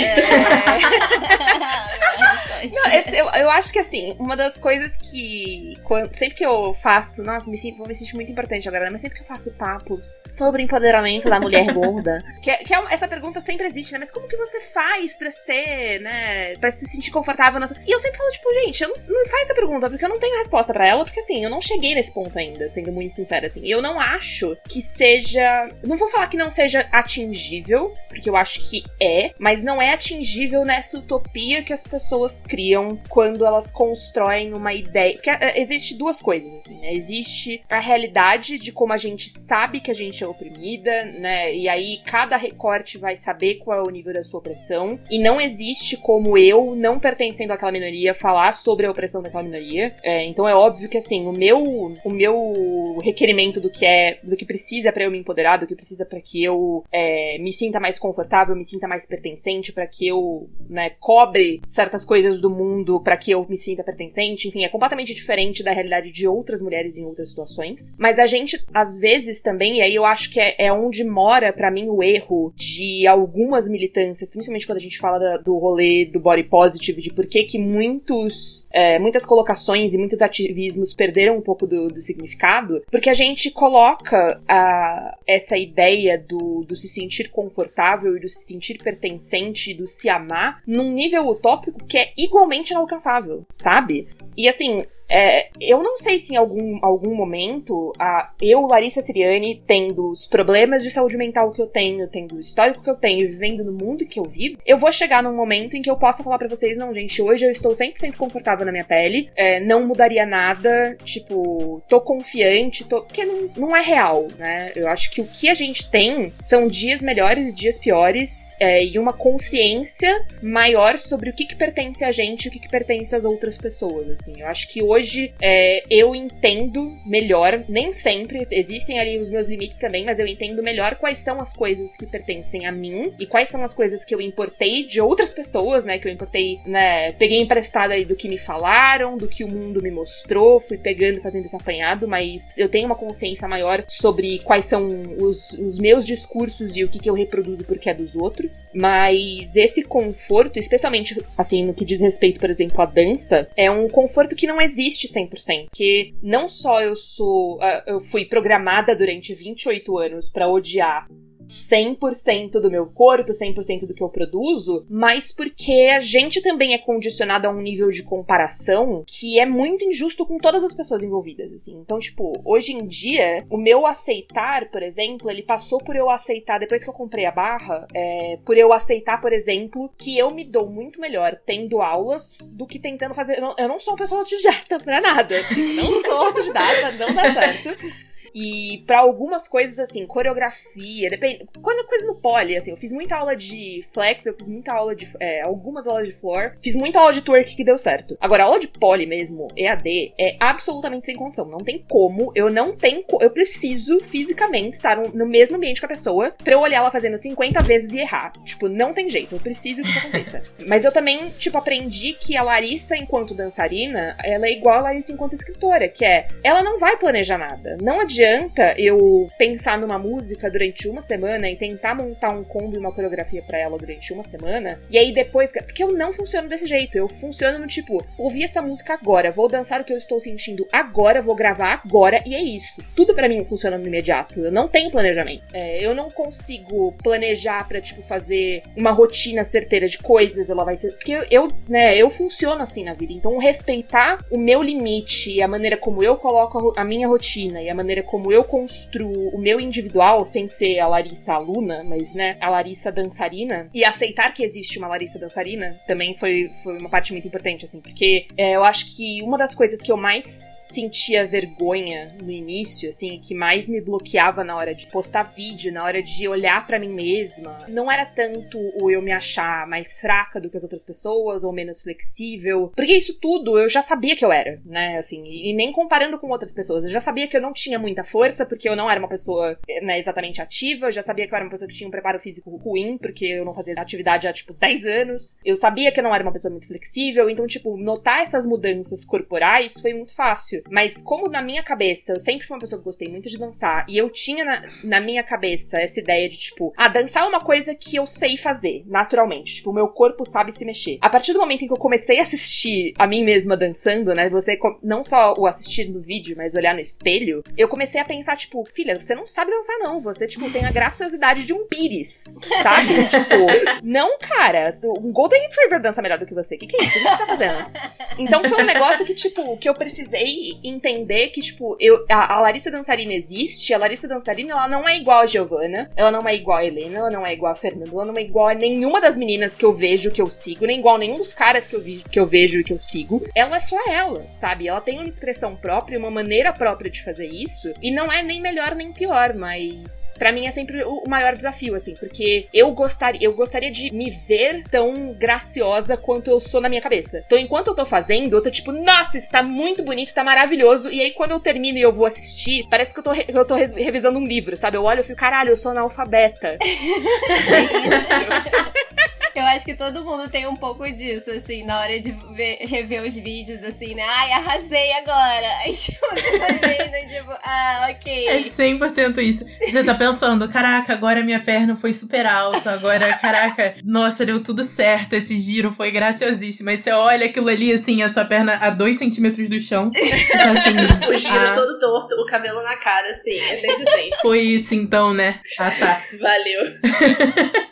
É... 2.55 2.67
não, 2.67 2.87
esse, 2.93 3.17
eu, 3.17 3.27
eu 3.31 3.51
acho 3.51 3.73
que 3.73 3.79
assim, 3.79 4.15
uma 4.19 4.37
das 4.37 4.59
coisas 4.59 4.97
que 4.97 5.75
quando, 5.83 6.13
sempre 6.15 6.37
que 6.37 6.45
eu 6.45 6.73
faço, 6.75 7.23
nossa, 7.23 7.51
me 7.51 7.59
sinto, 7.59 7.79
vou 7.79 7.87
me 7.87 7.95
sentir 7.95 8.15
muito 8.15 8.31
importante 8.31 8.69
agora, 8.69 8.85
né? 8.85 8.91
mas 8.91 9.01
sempre 9.01 9.19
que 9.19 9.25
eu 9.25 9.27
faço 9.27 9.53
papos 9.55 10.23
sobre 10.29 10.63
empoderamento 10.63 11.29
da 11.29 11.41
mulher 11.41 11.74
gorda, 11.75 12.25
que, 12.43 12.51
é, 12.51 12.57
que 12.59 12.75
é, 12.75 12.85
essa 12.91 13.09
pergunta 13.09 13.41
sempre 13.41 13.67
existe, 13.67 13.93
né? 13.93 13.99
Mas 13.99 14.11
como 14.11 14.29
que 14.29 14.37
você 14.37 14.61
faz 14.61 15.17
pra 15.17 15.31
ser, 15.31 16.01
né? 16.01 16.55
Pra 16.57 16.71
se 16.71 16.87
sentir 16.87 17.11
confortável 17.11 17.61
na 17.61 17.67
sua... 17.67 17.77
E 17.87 17.91
eu 17.91 17.99
sempre 17.99 18.19
falo, 18.19 18.31
tipo, 18.31 18.55
gente, 18.65 18.83
eu 18.83 18.89
não, 18.89 18.97
não 18.97 19.27
faz 19.27 19.45
essa 19.45 19.55
pergunta, 19.55 19.89
porque 19.91 20.05
eu 20.05 20.09
não 20.09 20.19
tenho 20.19 20.39
resposta 20.39 20.73
para 20.73 20.87
ela, 20.87 21.05
porque 21.05 21.21
assim, 21.21 21.43
eu 21.43 21.51
não 21.51 21.61
cheguei 21.61 21.95
nesse 21.95 22.13
ponto 22.13 22.39
ainda, 22.39 22.69
sendo 22.69 22.93
muito 22.93 23.15
sincera, 23.15 23.47
assim. 23.47 23.67
Eu 23.67 23.83
não 23.83 24.01
acho 24.01 24.57
que 24.69 24.81
seja. 24.81 25.69
Não 25.83 25.97
vou 25.97 26.09
falar 26.09 26.29
que 26.29 26.37
não 26.37 26.51
seja 26.51 26.87
atingível, 26.93 27.93
porque 28.09 28.29
eu 28.29 28.37
acho 28.37 28.69
que 28.69 28.85
é, 29.01 29.33
mas 29.39 29.63
não 29.63 29.81
é 29.81 29.93
atingível 29.93 30.65
nessa 30.65 30.99
utopia 30.99 31.63
que 31.63 31.73
as 31.73 31.85
pessoas 31.85 32.43
criam 32.43 33.01
quando 33.09 33.45
elas 33.45 33.71
constroem 33.71 34.53
uma 34.53 34.73
ideia. 34.73 35.15
Porque 35.15 35.31
é, 35.31 35.61
existe 35.61 35.95
duas 35.95 36.21
coisas, 36.21 36.53
assim, 36.55 36.79
né? 36.81 36.93
Existe 36.93 37.63
a 37.71 37.81
realidade 37.81 38.59
de 38.59 38.73
como 38.73 38.93
a 38.93 38.97
gente 38.97 39.31
sabe 39.31 39.81
que 39.81 39.91
a 39.91 39.95
gente 39.95 40.23
é 40.23 40.27
oprimida, 40.27 41.05
né? 41.05 41.55
E 41.55 41.64
aí 41.69 42.01
cada 42.05 42.37
recorte 42.37 42.99
vai 42.99 43.17
saber 43.17 43.57
qual 43.57 43.79
é 43.79 43.83
o 43.83 43.91
nível 43.91 44.13
da 44.13 44.23
sua 44.23 44.41
opressão. 44.41 44.99
E 45.11 45.19
não 45.19 45.41
existe 45.41 45.97
como 45.97 46.37
eu, 46.37 46.75
não 46.75 46.99
pertencendo 46.99 47.53
àquela 47.53 47.73
minoria, 47.73 48.15
falar 48.15 48.55
sobre 48.55 48.87
a 48.87 48.91
opressão 48.91 49.23
daquela 49.23 49.43
minoria. 49.43 49.95
É, 50.03 50.25
então 50.25 50.49
é 50.49 50.55
óbvio 50.55 50.89
que 50.89 50.99
assim, 50.99 51.27
o 51.27 51.33
meu, 51.33 51.93
o 52.05 52.11
meu 52.11 52.99
requerimento 53.03 53.61
do 53.61 53.71
que 53.71 53.85
é, 53.85 54.19
do 54.23 54.37
que 54.37 54.45
precisa 54.45 54.93
para 54.93 55.05
eu 55.05 55.11
me 55.11 55.19
empoderar, 55.19 55.59
do 55.59 55.67
que 55.67 55.75
precisa 55.75 56.05
para 56.05 56.21
que 56.21 56.43
eu 56.43 56.85
é, 56.93 57.39
me 57.39 57.53
sinta 57.53 57.81
mais 57.81 57.99
confortável, 57.99 58.57
me 58.57 58.65
sinta 58.65 58.87
mais 58.87 59.07
pertencente, 59.07 59.73
para 59.73 59.87
que 59.87 60.07
eu, 60.07 60.49
né, 60.69 60.91
cobre 61.01 61.61
certas 61.67 62.05
coisas 62.05 62.41
do 62.41 62.51
mundo 62.51 63.01
para 63.01 63.17
que 63.17 63.31
eu 63.31 63.47
me 63.49 63.57
sinta 63.57 63.83
pertencente, 63.83 64.49
enfim, 64.49 64.65
é 64.65 64.69
completamente 64.69 65.15
diferente 65.15 65.63
da 65.63 65.73
realidade 65.73 66.13
de 66.13 66.27
outras 66.27 66.63
mulheres 66.63 66.97
em 66.97 67.05
outras 67.05 67.31
situações. 67.31 67.95
Mas 67.99 68.19
a 68.19 68.27
gente, 68.27 68.65
às 68.73 68.99
vezes 68.99 69.43
também, 69.43 69.79
e 69.79 69.83
aí 69.83 69.95
eu 69.95 70.05
acho 70.05 70.31
que 70.31 70.41
é, 70.41 70.55
é 70.59 70.73
onde 70.73 71.05
mora 71.05 71.53
para 71.55 71.71
mim 71.71 71.89
o 71.89 72.03
erro 72.03 72.53
de 72.55 73.07
algumas 73.07 73.69
militâncias, 73.69 74.31
principalmente 74.31 74.67
quando 74.67 74.79
a 74.79 74.83
gente 74.83 74.99
fala 74.99 75.19
da, 75.19 75.37
do 75.39 75.57
rolê 75.57 76.05
do 76.05 76.21
body 76.21 76.45
positive, 76.45 77.01
de 77.01 77.13
por 77.13 77.27
que 77.27 77.45
que 77.45 77.59
muitos, 77.59 78.67
é, 78.73 78.99
muitas 78.99 79.25
colocações 79.25 79.95
e 79.95 79.99
muitos 79.99 80.21
ativismos 80.21 80.95
perderam 80.95 81.37
um 81.37 81.41
pouco 81.41 81.67
do, 81.67 81.89
do 81.89 82.01
significado, 82.01 82.83
porque 82.91 83.11
a 83.11 83.15
gente 83.15 83.51
coloca 83.51 84.41
a, 84.49 85.17
essa 85.27 85.57
ideia 85.57 86.19
do, 86.19 86.65
do 86.67 86.77
se 86.77 86.89
sentir 86.89 87.31
confortável 87.31 88.17
e 88.17 88.21
do 88.21 88.29
se 88.29 88.47
sentir 88.47 88.79
pertencente, 88.79 89.75
do 89.75 89.87
se 89.87 90.09
amar, 90.09 90.63
num 90.67 90.93
nível 90.93 91.27
utópico 91.29 91.85
que 91.87 91.99
é 91.99 92.13
igualmente 92.17 92.73
inalcançável, 92.73 93.45
sabe? 93.51 94.09
E 94.37 94.49
assim, 94.49 94.83
é, 95.09 95.49
eu 95.61 95.83
não 95.83 95.99
sei 95.99 96.19
se 96.19 96.33
em 96.33 96.37
algum, 96.37 96.79
algum 96.83 97.15
momento 97.15 97.93
a, 97.99 98.33
eu, 98.41 98.63
Larissa 98.63 99.01
Siriani, 99.01 99.63
tendo 99.67 100.11
os 100.11 100.27
problemas 100.27 100.83
de 100.83 100.91
saúde 100.91 101.17
mental 101.17 101.53
que 101.53 101.61
eu 101.61 101.67
tenho, 101.67 102.09
tendo 102.09 102.37
o 102.37 102.41
histórico 102.41 102.83
que 102.83 102.91
eu 102.91 102.97
tenho, 102.97 103.27
vivendo 103.27 103.65
no 103.65 103.73
mundo 103.73 104.07
que 104.07 104.19
eu 104.19 104.25
vivo, 104.25 104.59
eu 104.67 104.79
vou 104.79 104.91
chegar 104.93 105.23
num 105.23 105.35
momento 105.35 105.77
em 105.77 105.83
que 105.83 105.91
eu 105.91 105.97
possa 105.97 106.23
falar 106.23 106.39
para 106.39 106.49
vocês, 106.49 106.77
não, 106.77 106.93
gente, 106.95 107.21
hoje 107.21 107.45
eu 107.45 107.51
estou 107.51 107.73
100% 107.73 108.17
confortável 108.17 108.65
na 108.65 108.73
minha 108.73 108.85
pele, 108.85 109.31
é, 109.37 109.61
não 109.61 109.87
mudaria 109.87 110.27
nada, 110.27 110.97
tipo, 111.05 111.83
tô 111.89 112.01
confiante, 112.01 112.85
tô... 112.85 113.03
porque 113.03 113.25
não, 113.25 113.51
não 113.57 113.77
é 113.77 113.83
real, 113.83 114.27
né? 114.39 114.73
Eu 114.75 114.89
acho 114.89 115.11
que 115.11 115.21
o 115.21 115.27
que 115.27 115.49
a 115.49 115.55
gente 115.55 115.91
tem 115.91 116.33
são 116.41 116.67
dias 116.67 117.03
melhores 117.03 117.47
e 117.47 117.53
dias 117.53 117.79
piores 117.79 118.57
é, 118.59 118.85
e 118.85 118.99
uma 118.99 119.13
consciência 119.13 120.25
maior 120.43 120.99
sobre 120.99 121.31
o 121.31 121.33
que, 121.33 121.45
que 121.45 121.57
pertence 121.57 122.05
a 122.05 122.13
gente 122.13 122.45
e 122.45 122.49
o 122.49 122.51
que, 122.51 122.59
que 122.59 122.69
pertence 122.69 123.15
às 123.15 123.25
outras 123.25 123.57
pessoas, 123.57 124.09
assim. 124.09 124.41
Eu 124.41 124.47
acho 124.49 124.69
que 124.69 124.83
hoje 124.83 125.04
hoje 125.05 125.35
é, 125.41 125.83
eu 125.91 126.15
entendo 126.15 126.97
melhor, 127.05 127.63
nem 127.69 127.93
sempre, 127.93 128.47
existem 128.51 128.99
ali 128.99 129.19
os 129.19 129.29
meus 129.29 129.51
limites 129.51 129.79
também, 129.79 130.03
mas 130.03 130.19
eu 130.19 130.27
entendo 130.27 130.63
melhor 130.63 130.97
quais 130.97 131.19
são 131.19 131.39
as 131.41 131.55
coisas 131.55 131.95
que 131.95 132.07
pertencem 132.07 132.67
a 132.67 132.73
mim 132.73 133.13
e 133.21 133.27
quais 133.27 133.51
são 133.51 133.63
as 133.63 133.75
coisas 133.75 134.03
que 134.03 134.15
eu 134.15 134.21
importei 134.21 134.85
de 134.85 135.03
outras 135.03 135.35
pessoas, 135.35 135.85
né? 135.85 135.99
Que 135.99 136.09
eu 136.09 136.13
importei, 136.13 136.59
né? 136.65 137.13
Peguei 137.13 137.39
emprestado 137.39 137.91
aí 137.91 138.07
do 138.07 138.17
que 138.17 138.29
me 138.29 138.39
falaram, 138.39 139.19
do 139.19 139.29
que 139.29 139.45
o 139.45 139.49
mundo 139.49 139.83
me 139.83 139.91
mostrou, 139.91 140.59
fui 140.59 140.79
pegando, 140.79 141.21
fazendo 141.21 141.45
esse 141.45 141.57
apanhado, 141.57 142.09
mas 142.09 142.57
eu 142.57 142.71
tenho 142.71 142.87
uma 142.87 142.97
consciência 142.97 143.47
maior 143.47 143.85
sobre 143.87 144.39
quais 144.39 144.65
são 144.65 144.89
os, 145.21 145.51
os 145.51 145.79
meus 145.79 146.07
discursos 146.07 146.79
e 146.79 146.85
o 146.85 146.89
que, 146.89 146.99
que 146.99 147.11
eu 147.11 147.15
reproduzo 147.15 147.65
porque 147.65 147.91
é 147.91 147.95
dos 147.95 148.17
outros. 148.17 148.69
Mas 148.73 149.55
esse 149.55 149.83
conforto, 149.83 150.59
especialmente 150.59 151.21
assim, 151.37 151.63
no 151.63 151.75
que 151.75 151.85
diz 151.85 152.01
respeito, 152.01 152.41
por 152.41 152.49
exemplo, 152.49 152.81
à 152.81 152.87
dança, 152.87 153.47
é 153.55 153.71
um 153.71 153.87
conforto 153.87 154.35
que 154.35 154.47
não 154.47 154.61
existe 154.61 154.84
existe 154.85 155.09
100%. 155.09 155.69
Que 155.73 156.15
não 156.23 156.49
só 156.49 156.83
eu 156.83 156.97
sou. 156.97 157.57
Uh, 157.57 157.83
eu 157.87 158.01
fui 158.01 158.25
programada 158.25 158.95
durante 158.95 159.35
28 159.35 159.99
anos 159.99 160.31
para 160.31 160.49
odiar 160.49 161.09
100% 161.49 162.61
do 162.61 162.71
meu 162.71 162.87
corpo, 162.87 163.33
100% 163.33 163.87
do 163.87 163.95
que 163.95 164.03
eu 164.03 164.09
produzo, 164.09 164.87
mas 164.89 165.33
porque 165.33 165.91
a 165.95 166.01
gente 166.01 166.41
também 166.41 166.75
é 166.75 166.79
condicionado 166.79 167.47
a 167.47 167.51
um 167.51 167.61
nível 167.61 167.91
de 167.91 168.03
comparação 168.03 169.05
que 169.07 169.39
é 169.39 169.47
muito 169.47 169.85
injusto 169.85 170.27
com 170.27 170.39
todas 170.39 170.63
as 170.65 170.75
pessoas 170.75 171.03
envolvidas, 171.03 171.53
assim. 171.53 171.77
Então, 171.79 171.99
tipo, 171.99 172.33
hoje 172.45 172.73
em 172.73 172.87
dia, 172.87 173.43
o 173.51 173.57
meu 173.57 173.87
aceitar, 173.87 174.71
por 174.71 174.83
exemplo, 174.83 175.31
ele 175.31 175.43
passou 175.43 175.79
por 175.79 175.97
eu 175.97 176.11
aceitar, 176.11 176.59
depois 176.59 176.83
que 176.83 176.91
eu 176.91 176.95
comprei 176.95 177.27
a 177.27 177.33
barra, 177.33 177.87
é, 177.95 178.39
por 178.45 178.57
eu 178.57 178.73
aceitar, 178.73 179.21
por 179.21 179.33
exemplo, 179.33 179.91
que 179.99 180.19
eu 180.19 180.31
me 180.31 180.45
dou 180.45 180.69
muito 180.69 181.01
melhor 181.01 181.39
tendo 181.47 181.81
aulas 181.81 182.39
do 182.53 182.67
que 182.67 182.79
tentando 182.79 183.15
fazer. 183.15 183.37
Eu 183.37 183.43
não, 183.43 183.55
eu 183.59 183.69
não 183.69 183.81
sou 183.81 183.95
uma 183.95 183.99
pessoa 183.99 184.21
autodidata 184.21 184.79
pra 184.79 185.01
nada. 185.01 185.37
Assim, 185.37 185.75
não 185.75 186.03
sou 186.03 186.13
autodidata, 186.13 186.93
não 186.93 187.15
dá 187.15 187.33
certo. 187.33 188.05
E 188.35 188.83
para 188.87 188.99
algumas 188.99 189.47
coisas, 189.47 189.79
assim, 189.79 190.05
coreografia, 190.07 191.09
depende. 191.09 191.47
Quando 191.63 191.87
coisa 191.87 192.07
no 192.07 192.17
pole, 192.17 192.57
assim, 192.57 192.73
eu 192.73 192.77
fiz 192.77 192.93
muita 192.93 193.17
aula 193.17 193.37
de 193.37 193.85
flex, 193.93 194.27
eu 194.27 194.35
fiz 194.35 194.49
muita 194.49 194.73
aula 194.73 194.95
de. 194.97 195.09
É, 195.21 195.43
algumas 195.43 195.87
aulas 195.87 196.07
de 196.07 196.13
floor, 196.13 196.57
fiz 196.61 196.75
muita 196.75 196.99
aula 196.99 197.13
de 197.13 197.23
twerk 197.23 197.55
que 197.55 197.65
deu 197.65 197.79
certo. 197.79 198.17
Agora, 198.21 198.43
a 198.43 198.47
aula 198.47 198.59
de 198.59 198.67
pole 198.67 199.07
mesmo, 199.07 199.47
EAD, 199.57 200.15
é 200.19 200.37
absolutamente 200.41 201.07
sem 201.07 201.15
condição. 201.15 201.47
Não 201.47 201.59
tem 201.59 201.85
como, 201.89 202.33
eu 202.35 202.51
não 202.51 202.77
tenho. 202.77 203.05
Eu 203.21 203.31
preciso 203.31 204.01
fisicamente 204.01 204.75
estar 204.75 204.97
no 204.97 205.27
mesmo 205.27 205.57
ambiente 205.57 205.81
com 205.81 205.87
a 205.87 205.91
pessoa 205.91 206.35
pra 206.43 206.55
eu 206.55 206.61
olhar 206.61 206.79
ela 206.79 206.91
fazendo 206.91 207.17
50 207.17 207.63
vezes 207.63 207.93
e 207.93 208.01
errar. 208.01 208.33
Tipo, 208.45 208.69
não 208.69 208.93
tem 208.93 209.09
jeito, 209.09 209.37
eu 209.37 209.41
preciso 209.41 209.83
que 209.83 209.89
isso 209.89 209.99
aconteça. 209.99 210.43
Mas 210.67 210.85
eu 210.85 210.91
também, 210.91 211.31
tipo, 211.39 211.57
aprendi 211.57 212.15
que 212.15 212.37
a 212.37 212.43
Larissa, 212.43 212.97
enquanto 212.97 213.35
dançarina, 213.35 214.17
ela 214.25 214.47
é 214.47 214.53
igual 214.53 214.81
a 214.81 214.83
Larissa 214.83 215.13
enquanto 215.13 215.35
escritora, 215.35 215.89
que 215.89 216.05
é, 216.05 216.27
ela 216.43 216.63
não 216.63 216.79
vai 216.79 216.97
planejar 216.97 217.39
nada. 217.39 217.77
Não 217.81 218.01
adianta 218.01 218.24
adianta 218.25 218.75
eu 218.79 219.29
pensar 219.37 219.79
numa 219.79 219.99
música 219.99 220.51
durante 220.51 220.89
uma 220.89 221.03
semana 221.03 221.51
e 221.51 221.57
tentar 221.57 221.95
montar 221.95 222.31
um 222.31 222.43
combo 222.43 222.75
e 222.75 222.79
uma 222.79 222.93
coreografia 222.93 223.43
para 223.43 223.59
ela 223.59 223.77
durante 223.77 224.13
uma 224.13 224.25
semana, 224.25 224.81
e 224.91 224.99
aí 224.99 225.13
depois. 225.13 225.53
Porque 225.53 225.83
eu 225.83 225.93
não 225.93 226.13
funciono 226.13 226.49
desse 226.49 226.67
jeito. 226.67 226.97
Eu 226.97 227.09
funciono 227.09 227.59
no 227.59 227.67
tipo, 227.67 228.05
ouvi 228.19 228.43
essa 228.43 228.63
música 228.63 228.95
agora, 228.95 229.31
vou 229.31 229.49
dançar 229.49 229.81
o 229.81 229.85
que 229.85 229.93
eu 229.93 229.99
estou 229.99 230.19
sentindo 230.19 230.67
agora, 230.73 231.21
vou 231.21 231.35
gravar 231.35 231.81
agora, 231.85 232.23
e 232.27 232.35
é 232.35 232.43
isso. 232.43 232.83
Tudo 232.97 233.15
para 233.15 233.29
mim 233.29 233.45
funciona 233.45 233.77
no 233.77 233.87
imediato. 233.87 234.41
Eu 234.41 234.51
não 234.51 234.69
tenho 234.69 234.91
planejamento. 234.91 235.43
É, 235.53 235.85
eu 235.85 235.95
não 235.95 236.11
consigo 236.11 236.93
planejar 237.03 237.67
para 237.69 237.81
tipo, 237.81 238.03
fazer 238.03 238.63
uma 238.77 238.91
rotina 238.91 239.45
certeira 239.45 239.87
de 239.87 239.99
coisas, 239.99 240.49
ela 240.49 240.65
vai 240.65 240.77
ser. 240.77 240.93
Porque 240.93 241.13
eu, 241.13 241.27
eu, 241.31 241.49
né, 241.69 241.97
eu 241.97 242.09
funciono 242.09 242.63
assim 242.63 242.85
na 242.85 242.95
vida. 242.95 243.13
Então, 243.13 243.37
respeitar 243.39 244.19
o 244.31 244.39
meu 244.39 244.63
limite 244.63 245.31
e 245.31 245.43
a 245.43 245.49
maneira 245.49 245.77
como 245.77 246.03
eu 246.03 246.17
coloco 246.17 246.73
a 246.77 246.85
minha 246.85 247.07
rotina 247.07 247.61
e 247.63 247.69
a 247.69 247.75
maneira 247.75 248.03
como 248.03 248.14
como 248.15 248.31
eu 248.31 248.45
construo 248.45 249.29
o 249.31 249.39
meu 249.39 249.59
individual, 249.59 250.25
sem 250.25 250.47
ser 250.47 250.79
a 250.79 250.87
Larissa 250.87 251.33
aluna, 251.33 251.83
mas, 251.83 252.15
né, 252.15 252.37
a 252.41 252.49
Larissa 252.49 252.93
dançarina, 252.93 253.69
e 253.75 253.85
aceitar 253.85 254.33
que 254.33 254.45
existe 254.45 254.79
uma 254.79 254.87
Larissa 254.87 255.19
dançarina, 255.19 255.81
também 255.85 256.15
foi, 256.15 256.49
foi 256.63 256.79
uma 256.79 256.89
parte 256.89 257.13
muito 257.13 257.27
importante, 257.27 257.65
assim, 257.65 257.81
porque 257.81 258.29
é, 258.37 258.55
eu 258.55 258.63
acho 258.63 258.95
que 258.95 259.21
uma 259.21 259.37
das 259.37 259.53
coisas 259.53 259.83
que 259.83 259.91
eu 259.91 259.97
mais 259.97 260.41
sentia 260.61 261.27
vergonha 261.27 262.17
no 262.23 262.31
início, 262.31 262.89
assim, 262.89 263.19
que 263.21 263.35
mais 263.35 263.69
me 263.69 263.81
bloqueava 263.81 264.45
na 264.45 264.55
hora 264.55 264.77
de 264.77 264.87
postar 264.87 265.25
vídeo, 265.35 265.73
na 265.73 265.83
hora 265.83 266.01
de 266.01 266.29
olhar 266.29 266.65
para 266.69 266.79
mim 266.79 266.91
mesma, 266.91 267.59
não 267.67 267.91
era 267.91 268.07
tanto 268.07 268.61
o 268.81 268.93
eu 268.93 269.03
me 269.03 269.11
achar 269.11 269.67
mais 269.67 269.99
fraca 269.99 270.41
do 270.41 270.49
que 270.49 270.57
as 270.57 270.63
outras 270.63 270.85
pessoas, 270.85 271.43
ou 271.43 271.53
menos 271.53 271.83
flexível, 271.83 272.73
porque 272.77 272.93
isso 272.93 273.19
tudo 273.21 273.59
eu 273.59 273.69
já 273.69 273.83
sabia 273.83 274.15
que 274.15 274.25
eu 274.25 274.31
era, 274.31 274.61
né, 274.65 274.99
assim, 274.99 275.25
e 275.25 275.53
nem 275.53 275.73
comparando 275.73 276.17
com 276.17 276.31
outras 276.31 276.53
pessoas, 276.53 276.85
eu 276.85 276.91
já 276.91 277.01
sabia 277.01 277.27
que 277.27 277.37
eu 277.37 277.43
não 277.43 277.53
tinha 277.53 277.77
muito 277.77 278.04
força, 278.05 278.47
porque 278.47 278.69
eu 278.69 278.77
não 278.77 278.91
era 278.91 278.99
uma 278.99 279.09
pessoa 279.09 279.59
né, 279.83 279.99
exatamente 279.99 280.41
ativa. 280.41 280.87
Eu 280.87 280.93
já 280.93 281.03
sabia 281.03 281.27
que 281.27 281.33
eu 281.33 281.37
era 281.37 281.45
uma 281.45 281.51
pessoa 281.51 281.69
que 281.69 281.75
tinha 281.75 281.89
um 281.89 281.91
preparo 281.91 282.19
físico 282.19 282.55
ruim, 282.57 282.99
porque 282.99 283.27
eu 283.27 283.45
não 283.45 283.55
fazia 283.55 283.75
atividade 283.77 284.27
há, 284.27 284.33
tipo, 284.33 284.53
10 284.55 284.87
anos. 284.87 285.39
Eu 285.45 285.57
sabia 285.57 285.93
que 285.93 286.01
eu 286.01 286.05
não 286.05 286.15
era 286.15 286.23
uma 286.23 286.33
pessoa 286.33 286.51
muito 286.51 286.67
flexível. 286.67 287.29
Então, 287.29 287.47
tipo, 287.47 287.77
notar 287.77 288.21
essas 288.21 288.47
mudanças 288.47 289.05
corporais 289.05 289.81
foi 289.81 289.95
muito 289.95 290.15
fácil. 290.15 290.63
Mas 290.71 291.03
como 291.03 291.29
na 291.29 291.43
minha 291.43 291.63
cabeça, 291.63 292.13
eu 292.13 292.21
sempre 292.21 292.47
fui 292.47 292.55
uma 292.55 292.61
pessoa 292.61 292.79
que 292.79 292.85
gostei 292.85 293.09
muito 293.09 293.29
de 293.29 293.39
dançar, 293.39 293.85
e 293.89 293.97
eu 293.97 294.11
tinha 294.11 294.45
na, 294.45 294.63
na 294.85 295.01
minha 295.01 295.23
cabeça 295.23 295.79
essa 295.81 296.01
ideia 296.01 296.29
de, 296.29 296.37
tipo, 296.37 296.73
ah, 296.77 296.89
dançar 296.89 297.25
é 297.25 297.27
uma 297.27 297.41
coisa 297.41 297.75
que 297.75 297.97
eu 297.97 298.07
sei 298.07 298.37
fazer, 298.37 298.85
naturalmente. 298.87 299.57
Tipo, 299.57 299.71
o 299.71 299.75
meu 299.75 299.89
corpo 299.89 300.25
sabe 300.25 300.53
se 300.53 300.65
mexer. 300.65 300.99
A 301.01 301.09
partir 301.09 301.33
do 301.33 301.39
momento 301.39 301.63
em 301.63 301.67
que 301.67 301.73
eu 301.73 301.79
comecei 301.79 302.19
a 302.19 302.23
assistir 302.23 302.93
a 302.99 303.07
mim 303.07 303.25
mesma 303.25 303.57
dançando, 303.57 304.15
né? 304.15 304.29
Você 304.29 304.59
não 304.83 305.03
só 305.03 305.35
o 305.37 305.47
assistir 305.47 305.89
no 305.89 306.01
vídeo, 306.01 306.37
mas 306.37 306.55
olhar 306.55 306.75
no 306.75 306.81
espelho, 306.81 307.43
eu 307.57 307.69
comecei 307.69 307.94
a 308.01 308.05
pensar, 308.05 308.37
tipo, 308.37 308.65
filha, 308.65 308.99
você 308.99 309.15
não 309.15 309.27
sabe 309.27 309.51
dançar, 309.51 309.79
não. 309.79 310.01
Você, 310.01 310.27
tipo, 310.27 310.51
tem 310.51 310.65
a 310.65 310.71
graciosidade 310.71 311.45
de 311.45 311.53
um 311.53 311.67
pires, 311.67 312.25
sabe? 312.63 313.05
tipo, 313.09 313.83
não, 313.83 314.19
cara, 314.19 314.79
um 314.85 315.13
Golden 315.13 315.41
Retriever 315.43 315.81
dança 315.81 316.03
melhor 316.03 316.19
do 316.19 316.27
que 316.27 316.35
você. 316.35 316.57
O 316.57 316.59
que, 316.59 316.67
que 316.67 316.77
é 316.77 316.85
isso? 316.85 316.99
O 316.99 317.03
que 317.03 317.09
você 317.09 317.19
tá 317.19 317.27
fazendo? 317.27 317.71
Então 318.19 318.43
foi 318.45 318.63
um 318.63 318.67
negócio 318.67 319.05
que, 319.05 319.15
tipo, 319.15 319.57
que 319.57 319.69
eu 319.69 319.75
precisei 319.75 320.59
entender 320.63 321.29
que, 321.29 321.41
tipo, 321.41 321.77
eu, 321.81 322.05
a, 322.09 322.35
a 322.35 322.41
Larissa 322.41 322.71
dançarina 322.71 323.13
existe, 323.13 323.73
a 323.73 323.79
Larissa 323.79 324.09
dançarina, 324.09 324.53
ela 324.53 324.69
não 324.69 324.89
é 324.89 324.97
igual 324.97 325.21
a 325.21 325.27
Giovanna, 325.27 325.91
ela 325.97 326.11
não 326.11 326.27
é 326.29 326.35
igual 326.35 326.59
a 326.59 326.65
Helena, 326.65 326.99
ela 326.99 327.11
não 327.11 327.27
é 327.27 327.33
igual 327.33 327.53
a 327.53 327.57
Fernanda, 327.57 327.91
ela 327.93 328.05
não 328.05 328.15
é 328.17 328.23
igual 328.23 328.49
a 328.49 328.55
nenhuma 328.55 329.01
das 329.01 329.17
meninas 329.17 329.57
que 329.57 329.65
eu 329.65 329.73
vejo, 329.73 330.11
que 330.11 330.23
eu 330.23 330.31
sigo, 330.31 330.67
nem 330.67 330.79
igual 330.79 330.97
a 330.97 330.99
nenhum 330.99 331.17
dos 331.17 331.33
caras 331.33 331.67
que 331.67 331.77
eu, 331.77 331.81
vi, 331.81 332.03
que 332.11 332.19
eu 332.19 332.27
vejo 332.27 332.61
e 332.61 332.65
que 332.65 332.73
eu 332.73 332.81
sigo. 332.81 333.27
Ela 333.35 333.57
é 333.57 333.61
só 333.61 333.79
ela, 333.89 334.27
sabe? 334.31 334.69
Ela 334.69 334.81
tem 334.81 334.99
uma 334.99 335.09
expressão 335.09 335.57
própria, 335.57 335.99
uma 335.99 336.11
maneira 336.11 336.53
própria 336.53 336.91
de 336.91 337.03
fazer 337.03 337.27
isso, 337.27 337.73
e 337.85 337.91
não 337.91 338.11
é 338.11 338.23
nem 338.23 338.41
melhor 338.41 338.75
nem 338.75 338.91
pior, 338.91 339.35
mas 339.35 340.15
para 340.19 340.33
mim 340.33 340.47
é 340.47 340.51
sempre 340.51 340.83
o 340.85 341.03
maior 341.07 341.37
desafio, 341.37 341.75
assim, 341.75 341.95
porque 341.95 342.49
eu 342.51 342.71
gostaria, 342.71 343.23
eu 343.23 343.35
gostaria 343.35 343.71
de 343.71 343.93
me 343.93 344.09
ver 344.09 344.65
tão 344.71 345.13
graciosa 345.13 345.95
quanto 345.95 346.31
eu 346.31 346.41
sou 346.41 346.63
na 346.63 346.69
minha 346.71 346.81
cabeça. 346.81 347.23
Então, 347.27 347.37
enquanto 347.37 347.69
eu 347.69 347.75
tô 347.75 347.85
fazendo, 347.85 348.35
eu 348.35 348.43
tô 348.43 348.51
tipo, 348.51 348.73
nossa, 348.73 349.19
isso 349.19 349.31
tá 349.31 349.43
muito 349.43 349.83
bonito, 349.83 350.15
tá 350.15 350.25
maravilhoso, 350.25 350.91
e 350.91 350.99
aí 350.99 351.11
quando 351.11 351.33
eu 351.33 351.41
termino 351.41 351.77
e 351.77 351.83
eu 351.83 351.93
vou 351.93 352.07
assistir, 352.07 352.67
parece 352.71 352.95
que 352.95 353.01
eu 353.01 353.05
tô, 353.05 353.13
re 353.13 353.27
eu 353.29 353.45
tô 353.45 353.55
revisando 353.55 354.19
um 354.19 354.25
livro, 354.25 354.57
sabe? 354.57 354.79
Eu 354.79 354.85
olho 354.85 355.01
e 355.01 355.05
fico, 355.05 355.21
caralho, 355.21 355.51
eu 355.51 355.57
sou 355.57 355.73
analfabeta. 355.73 356.57
é 356.57 357.61
isso. 357.87 359.05
Eu 359.35 359.45
acho 359.45 359.65
que 359.65 359.75
todo 359.75 360.05
mundo 360.05 360.29
tem 360.31 360.47
um 360.47 360.55
pouco 360.55 360.89
disso, 360.93 361.31
assim, 361.31 361.65
na 361.65 361.81
hora 361.81 361.99
de 361.99 362.13
ver, 362.35 362.59
rever 362.61 363.03
os 363.03 363.17
vídeos, 363.17 363.63
assim, 363.65 363.95
né? 363.95 364.03
Ai, 364.03 364.33
arrasei 364.33 364.93
agora. 364.93 365.49
Aí 365.65 365.73
tipo, 365.73 366.07
você 366.09 366.39
tá 366.39 366.47
vendo, 366.47 367.09
tipo, 367.09 367.33
ah, 367.43 367.89
ok. 367.91 368.29
É 368.29 368.39
100% 368.39 369.19
isso. 369.19 369.45
Você 369.59 369.83
tá 369.83 369.95
pensando, 369.95 370.49
caraca, 370.49 370.93
agora 370.93 371.23
minha 371.23 371.41
perna 371.41 371.75
foi 371.75 371.93
super 371.93 372.27
alta, 372.27 372.71
agora, 372.71 373.13
caraca, 373.17 373.75
nossa, 373.85 374.25
deu 374.25 374.43
tudo 374.43 374.63
certo, 374.63 375.15
esse 375.15 375.39
giro 375.41 375.73
foi 375.73 375.91
graciosíssimo. 375.91 376.71
Aí 376.71 376.77
você 376.77 376.93
olha 376.93 377.27
aquilo 377.27 377.49
ali, 377.49 377.73
assim, 377.73 378.03
a 378.03 378.09
sua 378.09 378.25
perna 378.25 378.55
a 378.61 378.71
2 378.71 378.99
centímetros 378.99 379.49
do 379.49 379.61
chão. 379.61 379.91
Então, 379.95 380.53
assim, 380.53 381.11
o 381.13 381.17
giro 381.17 381.49
ah, 381.49 381.55
todo 381.55 381.79
torto, 381.79 382.15
o 382.17 382.27
cabelo 382.27 382.63
na 382.63 382.77
cara, 382.77 383.09
assim, 383.11 383.37
é 383.39 383.57
sempre 383.57 383.85
assim. 383.89 384.11
Foi 384.23 384.41
isso 384.41 384.75
então, 384.75 385.13
né? 385.13 385.41
Ah, 385.59 385.71
tá. 385.71 386.03
Valeu. 386.21 386.79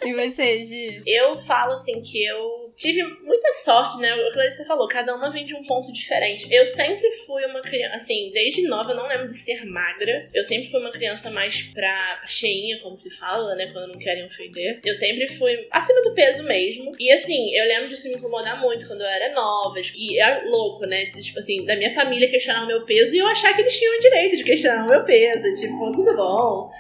e 0.05 0.13
você, 0.15 0.63
Gi? 0.63 0.99
Eu 1.07 1.35
falo 1.53 1.75
assim 1.75 2.01
que 2.01 2.25
eu 2.25 2.73
tive 2.75 3.03
muita 3.03 3.53
sorte, 3.63 3.99
né? 3.99 4.15
O 4.15 4.33
que 4.33 4.53
você 4.53 4.65
falou, 4.65 4.89
cada 4.89 5.15
uma 5.15 5.31
vem 5.31 5.45
de 5.45 5.55
um 5.55 5.63
ponto 5.65 5.93
diferente. 5.93 6.47
Eu 6.51 6.67
sempre 6.67 7.11
fui 7.27 7.45
uma 7.45 7.61
criança, 7.61 7.97
assim, 7.97 8.31
desde 8.33 8.67
nova 8.67 8.93
eu 8.93 8.97
não 8.97 9.07
lembro 9.07 9.29
de 9.29 9.35
ser 9.35 9.67
magra. 9.67 10.31
Eu 10.33 10.43
sempre 10.45 10.71
fui 10.71 10.81
uma 10.81 10.91
criança 10.91 11.31
mais 11.31 11.63
pra 11.75 12.23
cheinha, 12.27 12.81
como 12.81 12.97
se 12.97 13.11
fala, 13.11 13.55
né? 13.55 13.67
Quando 13.71 13.93
não 13.93 13.99
querem 13.99 14.25
ofender. 14.25 14.81
Eu 14.83 14.95
sempre 14.95 15.29
fui 15.29 15.69
acima 15.71 16.01
do 16.01 16.15
peso 16.15 16.43
mesmo. 16.43 16.91
E 16.99 17.13
assim, 17.13 17.55
eu 17.55 17.67
lembro 17.67 17.89
disso 17.91 18.09
me 18.09 18.15
incomodar 18.15 18.59
muito 18.59 18.87
quando 18.87 19.03
eu 19.03 19.09
era 19.09 19.35
nova. 19.35 19.79
E 19.95 20.19
era 20.19 20.49
louco, 20.49 20.87
né? 20.87 21.05
Tipo 21.05 21.39
assim, 21.39 21.67
da 21.67 21.77
minha 21.77 21.93
família 21.93 22.31
questionar 22.31 22.65
o 22.65 22.67
meu 22.67 22.87
peso 22.87 23.15
e 23.15 23.19
eu 23.19 23.27
achar 23.27 23.55
que 23.55 23.61
eles 23.61 23.79
tinham 23.79 23.95
o 23.95 24.01
direito 24.01 24.37
de 24.39 24.45
questionar 24.45 24.87
o 24.87 24.91
meu 24.91 25.05
peso. 25.05 25.53
Tipo, 25.55 25.93
tudo 25.93 26.17
bom. 26.17 26.71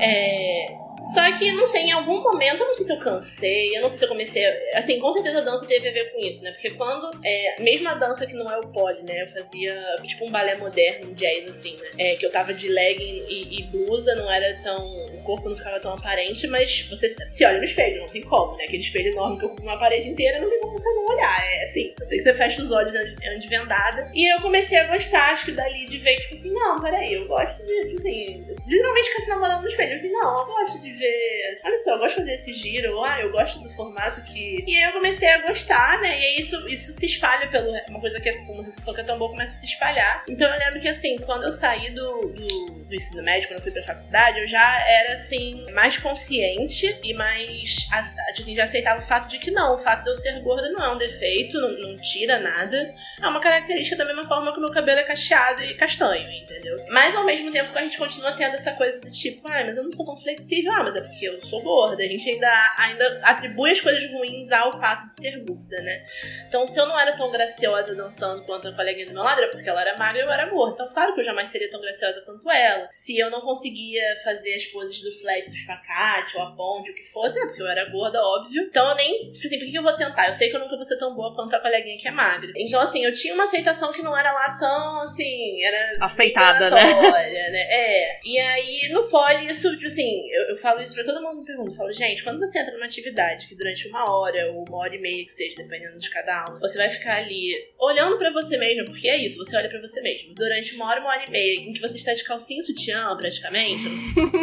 É, 0.00 0.85
só 1.14 1.32
que, 1.38 1.52
não 1.52 1.66
sei, 1.66 1.82
em 1.82 1.92
algum 1.92 2.20
momento, 2.22 2.60
eu 2.60 2.66
não 2.66 2.74
sei 2.74 2.84
se 2.84 2.92
eu 2.92 2.98
cansei, 2.98 3.76
eu 3.76 3.82
não 3.82 3.90
sei 3.90 3.98
se 3.98 4.04
eu 4.04 4.08
comecei. 4.08 4.44
Assim, 4.74 4.98
com 4.98 5.12
certeza 5.12 5.38
a 5.38 5.42
dança 5.42 5.66
teve 5.66 5.88
a 5.88 5.92
ver 5.92 6.12
com 6.12 6.18
isso, 6.20 6.42
né? 6.42 6.52
Porque 6.52 6.70
quando. 6.70 7.10
É, 7.24 7.60
mesmo 7.60 7.88
a 7.88 7.94
dança 7.94 8.26
que 8.26 8.34
não 8.34 8.50
é 8.50 8.58
o 8.58 8.68
pole, 8.68 9.02
né? 9.02 9.22
Eu 9.22 9.28
fazia 9.28 9.74
tipo 10.02 10.26
um 10.26 10.30
balé 10.30 10.56
moderno, 10.56 11.10
um 11.10 11.14
jazz, 11.14 11.50
assim, 11.50 11.76
né? 11.76 11.88
É, 11.98 12.16
que 12.16 12.26
eu 12.26 12.30
tava 12.30 12.52
de 12.52 12.68
legging 12.68 13.24
e, 13.28 13.60
e, 13.60 13.62
blusa, 13.64 14.14
não 14.14 14.30
era 14.30 14.60
tão. 14.62 15.06
O 15.06 15.22
corpo 15.22 15.48
não 15.48 15.56
ficava 15.56 15.80
tão 15.80 15.92
aparente, 15.92 16.46
mas 16.46 16.82
você 16.88 17.08
se 17.08 17.44
olha 17.44 17.58
no 17.58 17.64
espelho, 17.64 18.00
não 18.00 18.08
tem 18.08 18.22
como, 18.22 18.56
né? 18.56 18.64
Aquele 18.64 18.82
espelho 18.82 19.12
enorme 19.12 19.38
que 19.38 19.46
ocupa 19.46 19.62
uma 19.62 19.78
parede 19.78 20.08
inteira, 20.08 20.40
não 20.40 20.48
tem 20.48 20.60
como 20.60 20.72
você 20.72 20.88
não 20.90 21.06
olhar. 21.06 21.54
É 21.54 21.64
assim, 21.64 21.94
eu 22.00 22.08
sei 22.08 22.18
que 22.18 22.24
você 22.24 22.34
fecha 22.34 22.62
os 22.62 22.72
olhos 22.72 22.92
de 22.92 23.48
vendada. 23.48 24.10
E 24.14 24.32
eu 24.32 24.40
comecei 24.40 24.78
a 24.78 24.86
gostar, 24.86 25.32
acho 25.32 25.44
que 25.44 25.52
dali 25.52 25.84
de 25.86 25.98
ver, 25.98 26.20
tipo 26.20 26.34
assim, 26.34 26.52
não, 26.52 26.80
peraí, 26.80 27.14
eu 27.14 27.26
gosto 27.26 27.64
de, 27.64 27.86
tipo 27.86 27.96
assim, 27.96 28.44
literalmente 28.66 29.08
ficar 29.08 29.22
se 29.22 29.28
namorando 29.28 29.62
no 29.62 29.68
espelho. 29.68 29.92
Eu 29.92 29.96
assim, 29.96 30.12
não, 30.12 30.38
eu 30.38 30.46
gosto 30.46 30.80
de 30.80 30.85
ver. 30.92 31.56
Olha 31.64 31.78
só, 31.80 31.92
eu 31.92 31.98
gosto 31.98 32.16
de 32.16 32.20
fazer 32.20 32.34
esse 32.34 32.52
giro. 32.52 33.02
Ah, 33.02 33.20
eu 33.20 33.30
gosto 33.30 33.60
do 33.60 33.68
formato 33.70 34.22
que. 34.22 34.64
E 34.66 34.76
aí 34.76 34.84
eu 34.84 34.92
comecei 34.92 35.28
a 35.28 35.46
gostar, 35.46 36.00
né? 36.00 36.20
E 36.20 36.24
aí 36.24 36.40
isso, 36.40 36.68
isso 36.68 36.92
se 36.92 37.06
espalha 37.06 37.48
pelo. 37.48 37.70
Uma 37.88 38.00
coisa 38.00 38.20
que 38.20 38.28
é 38.28 38.38
uma 38.48 38.64
sensação 38.64 38.94
que 38.94 39.00
é 39.00 39.04
tão 39.04 39.18
boa 39.18 39.30
começa 39.30 39.56
a 39.56 39.60
se 39.60 39.66
espalhar. 39.66 40.24
Então 40.28 40.48
eu 40.52 40.58
lembro 40.58 40.80
que 40.80 40.88
assim, 40.88 41.16
quando 41.18 41.44
eu 41.44 41.52
saí 41.52 41.90
do, 41.90 42.28
do, 42.28 42.84
do 42.84 42.94
ensino 42.94 43.22
médio, 43.22 43.48
quando 43.48 43.58
eu 43.58 43.62
fui 43.62 43.72
pra 43.72 43.82
faculdade, 43.82 44.40
eu 44.40 44.48
já 44.48 44.80
era 44.88 45.14
assim, 45.14 45.70
mais 45.72 45.98
consciente 45.98 46.98
e 47.02 47.14
mais. 47.14 47.88
Assim, 47.92 48.54
já 48.54 48.64
aceitava 48.64 49.00
o 49.00 49.06
fato 49.06 49.30
de 49.30 49.38
que 49.38 49.50
não, 49.50 49.74
o 49.74 49.78
fato 49.78 50.04
de 50.04 50.10
eu 50.10 50.16
ser 50.18 50.40
gorda 50.40 50.70
não 50.70 50.84
é 50.84 50.90
um 50.90 50.98
defeito, 50.98 51.58
não, 51.58 51.70
não 51.70 51.96
tira 51.96 52.38
nada. 52.38 52.94
É 53.20 53.26
uma 53.26 53.40
característica 53.40 53.96
da 53.96 54.04
mesma 54.04 54.26
forma 54.26 54.52
que 54.52 54.58
o 54.58 54.60
meu 54.60 54.70
cabelo 54.70 55.00
é 55.00 55.04
cacheado 55.04 55.62
e 55.62 55.74
castanho, 55.74 56.30
entendeu? 56.30 56.76
Mas 56.90 57.14
ao 57.14 57.24
mesmo 57.24 57.50
tempo 57.50 57.72
que 57.72 57.78
a 57.78 57.82
gente 57.82 57.96
continua 57.96 58.32
tendo 58.32 58.54
essa 58.54 58.72
coisa 58.72 59.00
do 59.00 59.10
tipo, 59.10 59.46
ah, 59.48 59.64
mas 59.64 59.76
eu 59.76 59.84
não 59.84 59.92
sou 59.92 60.04
tão 60.04 60.16
flexível, 60.16 60.72
ah, 60.76 60.82
mas 60.82 60.94
é 60.94 61.00
porque 61.00 61.26
eu 61.26 61.40
sou 61.46 61.62
gorda. 61.62 62.02
A 62.02 62.06
gente 62.06 62.28
ainda, 62.28 62.74
ainda 62.78 63.20
atribui 63.22 63.70
as 63.70 63.80
coisas 63.80 64.10
ruins 64.12 64.52
ao 64.52 64.78
fato 64.78 65.06
de 65.06 65.14
ser 65.14 65.42
gorda, 65.42 65.80
né? 65.80 66.04
Então, 66.46 66.66
se 66.66 66.78
eu 66.78 66.86
não 66.86 66.98
era 66.98 67.16
tão 67.16 67.30
graciosa 67.30 67.94
dançando 67.94 68.44
quanto 68.44 68.68
a 68.68 68.76
coleguinha 68.76 69.06
do 69.06 69.14
meu 69.14 69.22
lado, 69.22 69.40
era 69.40 69.50
porque 69.50 69.68
ela 69.68 69.80
era 69.80 69.96
magra 69.96 70.20
e 70.20 70.24
eu 70.26 70.30
era 70.30 70.50
gorda. 70.50 70.74
Então, 70.74 70.92
claro 70.92 71.14
que 71.14 71.20
eu 71.20 71.24
jamais 71.24 71.48
seria 71.48 71.70
tão 71.70 71.80
graciosa 71.80 72.20
quanto 72.20 72.50
ela. 72.50 72.88
Se 72.90 73.16
eu 73.18 73.30
não 73.30 73.40
conseguia 73.40 74.02
fazer 74.22 74.54
as 74.54 74.66
poses 74.66 75.00
do 75.00 75.10
flat, 75.18 75.48
do 75.48 75.56
espacate, 75.56 76.36
ou 76.36 76.42
a 76.42 76.54
ponte, 76.54 76.90
o 76.90 76.94
que 76.94 77.04
fosse, 77.04 77.38
é 77.38 77.46
porque 77.46 77.62
eu 77.62 77.68
era 77.68 77.90
gorda, 77.90 78.20
óbvio. 78.20 78.62
Então, 78.64 78.86
eu 78.90 78.96
nem, 78.96 79.32
tipo 79.32 79.46
assim, 79.46 79.58
por 79.58 79.68
que 79.70 79.78
eu 79.78 79.82
vou 79.82 79.96
tentar? 79.96 80.28
Eu 80.28 80.34
sei 80.34 80.50
que 80.50 80.56
eu 80.56 80.60
nunca 80.60 80.76
vou 80.76 80.84
ser 80.84 80.98
tão 80.98 81.14
boa 81.14 81.34
quanto 81.34 81.56
a 81.56 81.60
coleguinha 81.60 81.96
que 81.96 82.08
é 82.08 82.10
magra. 82.10 82.52
Então, 82.54 82.82
assim, 82.82 83.02
eu 83.02 83.12
tinha 83.14 83.32
uma 83.32 83.44
aceitação 83.44 83.92
que 83.92 84.02
não 84.02 84.16
era 84.16 84.30
lá 84.30 84.58
tão, 84.58 85.00
assim, 85.02 85.64
era... 85.64 86.04
Aceitada, 86.04 86.68
né? 86.68 86.84
né? 86.84 87.66
É. 87.70 88.20
E 88.22 88.38
aí, 88.38 88.90
no 88.92 89.08
pole, 89.08 89.46
isso, 89.46 89.70
tipo 89.74 89.86
assim, 89.86 90.28
eu, 90.30 90.50
eu 90.50 90.56
falo 90.66 90.82
isso 90.82 90.94
pra 90.94 91.04
todo 91.04 91.22
mundo 91.22 91.38
me 91.38 91.46
pergunta. 91.46 91.70
Eu 91.70 91.76
falo, 91.76 91.92
gente, 91.92 92.24
quando 92.24 92.40
você 92.40 92.58
entra 92.58 92.74
numa 92.74 92.86
atividade 92.86 93.46
que 93.46 93.54
durante 93.54 93.86
uma 93.86 94.10
hora 94.10 94.50
ou 94.50 94.64
uma 94.66 94.78
hora 94.78 94.96
e 94.96 95.00
meia 95.00 95.24
que 95.24 95.32
seja, 95.32 95.54
dependendo 95.56 95.96
de 95.96 96.10
cada 96.10 96.44
um, 96.50 96.58
você 96.58 96.76
vai 96.76 96.88
ficar 96.88 97.18
ali 97.18 97.54
olhando 97.78 98.18
para 98.18 98.32
você 98.32 98.58
mesmo, 98.58 98.84
porque 98.86 99.08
é 99.08 99.16
isso, 99.16 99.38
você 99.38 99.56
olha 99.56 99.68
para 99.68 99.80
você 99.80 100.00
mesmo. 100.00 100.34
Durante 100.34 100.74
uma 100.74 100.86
hora, 100.86 101.00
uma 101.00 101.10
hora 101.10 101.24
e 101.28 101.30
meia, 101.30 101.60
em 101.60 101.72
que 101.72 101.80
você 101.80 101.96
está 101.96 102.14
de 102.14 102.24
calcinha 102.24 102.64
sutiã, 102.64 103.16
praticamente, 103.16 103.84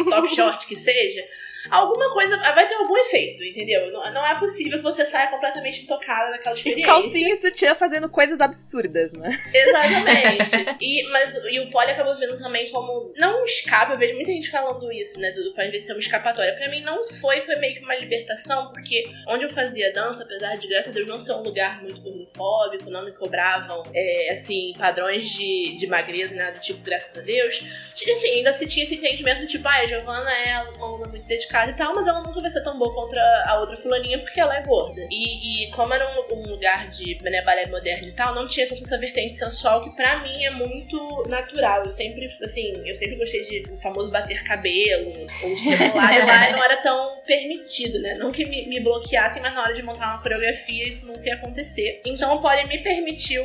top 0.08 0.34
short 0.34 0.66
que 0.66 0.76
seja, 0.76 1.22
alguma 1.70 2.12
coisa 2.12 2.36
vai 2.36 2.68
ter 2.68 2.74
algum 2.74 2.96
efeito, 2.98 3.42
entendeu? 3.42 3.90
Não, 3.90 4.02
não 4.12 4.26
é 4.26 4.38
possível 4.38 4.78
que 4.78 4.84
você 4.84 5.04
saia 5.04 5.30
completamente 5.30 5.82
intocada 5.82 6.30
daquela 6.30 6.54
experiência. 6.54 6.86
Calcinha 6.86 7.32
e 7.32 7.36
sutiã 7.36 7.74
fazendo 7.74 8.08
coisas 8.08 8.40
absurdas, 8.40 9.12
né? 9.12 9.30
Exatamente. 9.52 10.76
e, 10.80 11.02
mas, 11.10 11.34
e 11.50 11.60
o 11.60 11.70
pole 11.70 11.90
acabou 11.90 12.16
vendo 12.18 12.38
também 12.38 12.70
como. 12.70 13.12
Não 13.16 13.42
um 13.42 13.44
escape, 13.44 13.92
eu 13.92 13.98
vejo 13.98 14.14
muita 14.14 14.30
gente 14.30 14.50
falando 14.50 14.92
isso, 14.92 15.18
né? 15.18 15.30
Do, 15.32 15.44
do 15.44 15.54
pode 15.54 15.80
ser 15.80 15.92
uma 15.92 16.00
escapatória. 16.00 16.54
Pra 16.54 16.68
mim 16.68 16.82
não 16.82 17.02
foi, 17.04 17.40
foi 17.40 17.56
meio 17.56 17.74
que 17.74 17.80
uma 17.80 17.96
libertação, 17.96 18.70
porque 18.72 19.04
onde 19.28 19.44
eu 19.44 19.50
fazia 19.50 19.92
dança, 19.92 20.22
apesar 20.22 20.56
de, 20.56 20.68
graças 20.68 20.88
a 20.88 20.94
Deus, 20.94 21.08
não 21.08 21.20
ser 21.20 21.32
um 21.32 21.42
lugar 21.42 21.80
muito 21.82 22.00
gordofóbico, 22.00 22.90
não 22.90 23.04
me 23.04 23.12
cobravam, 23.12 23.82
é, 23.94 24.32
assim, 24.32 24.72
padrões 24.78 25.30
de, 25.30 25.76
de 25.78 25.86
magreza, 25.86 26.34
nada 26.34 26.52
do 26.52 26.60
tipo, 26.60 26.80
graças 26.80 27.16
a 27.16 27.22
Deus. 27.22 27.62
Assim, 27.94 28.28
ainda 28.36 28.52
se 28.52 28.66
tinha 28.66 28.84
esse 28.84 28.96
entendimento, 28.96 29.46
tipo, 29.46 29.66
ah, 29.66 29.76
a 29.76 29.86
Giovana 29.86 30.30
é 30.30 30.62
uma 30.62 30.86
aluna 30.86 31.08
muito 31.08 31.26
dedicada 31.26 31.53
e 31.70 31.74
tal, 31.74 31.94
mas 31.94 32.06
ela 32.06 32.22
nunca 32.22 32.40
vai 32.40 32.50
ser 32.50 32.62
tão 32.62 32.78
boa 32.78 32.92
contra 32.94 33.20
a 33.46 33.60
outra 33.60 33.76
fulaninha 33.76 34.18
porque 34.18 34.40
ela 34.40 34.56
é 34.56 34.62
gorda. 34.62 35.06
E, 35.10 35.64
e 35.64 35.70
como 35.72 35.92
era 35.92 36.08
um, 36.10 36.34
um, 36.34 36.42
lugar 36.42 36.88
de 36.88 37.18
né, 37.22 37.42
balé 37.42 37.66
moderno 37.66 38.08
e 38.08 38.12
tal, 38.12 38.34
não 38.34 38.46
tinha 38.46 38.68
tanta 38.68 38.82
essa 38.82 38.98
vertente 38.98 39.36
sensual 39.36 39.84
que 39.84 39.90
pra 39.90 40.20
mim 40.20 40.44
é 40.44 40.50
muito 40.50 41.24
natural. 41.28 41.82
Eu 41.84 41.90
sempre, 41.90 42.26
assim, 42.42 42.72
eu 42.84 42.94
sempre 42.94 43.16
gostei 43.16 43.42
de 43.42 43.72
o 43.72 43.76
famoso 43.78 44.10
bater 44.10 44.42
cabelo, 44.44 45.12
ou 45.42 45.54
de 45.54 45.68
rebolar 45.68 46.14
lado 46.14 46.26
lá 46.26 46.50
não 46.52 46.64
era 46.64 46.76
tão 46.78 47.20
permitido, 47.26 47.98
né? 48.00 48.14
Não 48.14 48.30
que 48.30 48.44
me, 48.44 48.66
me 48.66 48.80
bloqueassem, 48.80 49.40
mas 49.40 49.54
na 49.54 49.62
hora 49.62 49.74
de 49.74 49.82
montar 49.82 50.14
uma 50.14 50.22
coreografia 50.22 50.88
isso 50.88 51.06
nunca 51.06 51.26
ia 51.26 51.34
acontecer. 51.34 52.02
Então 52.04 52.34
o 52.34 52.42
Poli 52.42 52.66
me 52.66 52.78
permitiu 52.78 53.44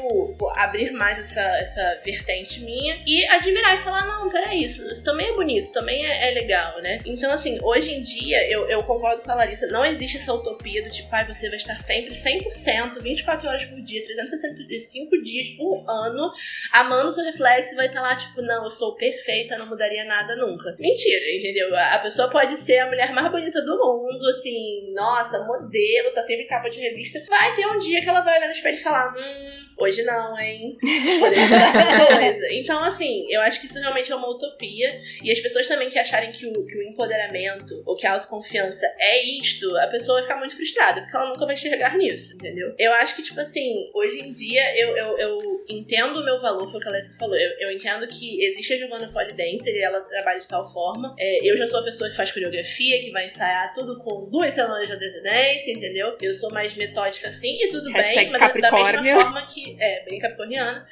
abrir 0.56 0.92
mais 0.92 1.20
essa, 1.20 1.42
essa 1.42 2.02
vertente 2.04 2.62
minha 2.62 3.02
e 3.06 3.26
admirar 3.28 3.76
e 3.76 3.78
falar: 3.78 4.06
não, 4.06 4.30
peraí, 4.30 4.64
isso, 4.64 4.86
isso 4.92 5.04
também 5.04 5.30
é 5.30 5.34
bonito, 5.34 5.64
isso 5.64 5.74
também 5.74 6.06
é, 6.06 6.30
é 6.30 6.32
legal, 6.32 6.82
né? 6.82 7.00
Então, 7.06 7.32
assim, 7.32 7.58
hoje 7.64 7.92
em 7.92 7.99
dia, 8.02 8.50
eu, 8.52 8.68
eu 8.70 8.84
concordo 8.84 9.22
com 9.22 9.32
a 9.32 9.36
Larissa, 9.36 9.68
não 9.68 9.86
existe 9.86 10.18
essa 10.18 10.34
utopia 10.34 10.84
do 10.84 10.90
tipo, 10.90 11.08
ah, 11.12 11.24
você 11.24 11.48
vai 11.48 11.58
estar 11.58 11.80
sempre 11.82 12.14
100%, 12.14 13.02
24 13.02 13.48
horas 13.48 13.66
por 13.66 13.82
dia, 13.82 14.06
365 14.06 15.22
dias 15.22 15.50
por 15.58 15.84
ano, 15.88 16.32
amando 16.72 17.12
seu 17.12 17.24
reflexo 17.24 17.74
e 17.74 17.76
vai 17.76 17.88
estar 17.88 18.02
lá, 18.02 18.16
tipo, 18.16 18.42
não, 18.42 18.66
eu 18.66 18.72
sou 18.72 18.96
perfeita, 18.96 19.58
não 19.58 19.68
mudaria 19.68 20.04
nada 20.06 20.36
nunca. 20.36 20.76
Mentira, 20.80 21.36
entendeu? 21.36 21.76
A 21.76 22.00
pessoa 22.00 22.30
pode 22.30 22.58
ser 22.58 22.80
a 22.80 22.88
mulher 22.88 23.12
mais 23.14 23.32
bonita 23.32 23.62
do 23.62 23.78
mundo, 23.78 24.26
assim, 24.30 24.94
nossa, 24.94 25.46
modelo, 25.46 26.14
tá 26.14 26.24
sempre 26.24 26.46
em 26.46 26.48
capa 26.48 26.70
de 26.70 26.80
revista. 26.80 27.24
Vai 27.28 27.54
ter 27.56 27.66
um 27.66 27.80
dia 27.80 28.02
que 28.02 28.10
ela 28.10 28.22
vai 28.22 28.38
olhar 28.38 28.48
no 28.48 28.54
espelho 28.54 28.76
e 28.76 28.82
falar, 28.82 29.14
hum, 29.16 29.70
Hoje 29.80 30.04
não, 30.04 30.38
hein? 30.38 30.78
coisa. 30.82 32.48
Então, 32.52 32.84
assim, 32.84 33.26
eu 33.30 33.40
acho 33.40 33.62
que 33.62 33.68
isso 33.68 33.80
realmente 33.80 34.12
é 34.12 34.16
uma 34.16 34.30
utopia. 34.30 35.00
E 35.24 35.32
as 35.32 35.40
pessoas 35.40 35.68
também 35.70 35.90
que 35.90 35.98
acharem 35.98 36.32
que 36.32 36.46
o, 36.46 36.66
que 36.66 36.78
o 36.78 36.84
empoderamento 36.84 37.82
ou 37.90 37.96
que 37.96 38.06
a 38.06 38.14
autoconfiança 38.14 38.86
é 39.00 39.24
isto, 39.24 39.76
a 39.78 39.88
pessoa 39.88 40.20
vai 40.20 40.28
ficar 40.28 40.38
muito 40.38 40.56
frustrada, 40.56 41.02
porque 41.02 41.16
ela 41.16 41.30
nunca 41.30 41.44
vai 41.44 41.56
enxergar 41.56 41.98
nisso, 41.98 42.36
entendeu? 42.36 42.76
Eu 42.78 42.94
acho 42.94 43.16
que, 43.16 43.24
tipo 43.24 43.40
assim, 43.40 43.90
hoje 43.96 44.20
em 44.20 44.32
dia 44.32 44.78
eu, 44.78 44.96
eu, 44.96 45.18
eu 45.18 45.38
entendo 45.68 46.20
o 46.20 46.24
meu 46.24 46.40
valor, 46.40 46.70
foi 46.70 46.80
o 46.80 46.84
que 46.84 46.88
a 46.88 46.92
Alessia 46.92 47.16
falou. 47.18 47.36
Eu, 47.36 47.50
eu 47.60 47.72
entendo 47.72 48.08
que 48.08 48.46
existe 48.46 48.74
a 48.74 48.78
Giovanna 48.78 49.12
Polidense 49.12 49.72
e 49.72 49.80
ela 49.80 50.02
trabalha 50.02 50.40
de 50.40 50.48
tal 50.48 50.72
forma. 50.72 51.16
É, 51.18 51.40
eu 51.44 51.58
já 51.58 51.68
sou 51.68 51.80
a 51.80 51.84
pessoa 51.84 52.10
que 52.12 52.16
faz 52.16 52.32
coreografia, 52.32 53.02
que 53.02 53.10
vai 53.10 53.26
ensaiar 53.26 53.74
tudo 53.74 53.98
com 54.04 54.30
duas 54.30 54.54
semanas 54.54 54.86
de 54.86 54.94
antecedência, 54.94 55.72
entendeu? 55.72 56.16
Eu 56.22 56.36
sou 56.36 56.52
mais 56.52 56.76
metódica 56.76 57.30
assim, 57.30 57.58
e 57.60 57.70
tudo 57.70 57.92
Hashtag 57.92 58.32
bem, 58.32 58.40
mas 58.40 58.62
da 58.62 59.02
mesma 59.02 59.24
forma 59.24 59.46
que 59.48 59.76
é, 59.80 60.06
bem 60.06 60.20
capricorniana. 60.20 60.88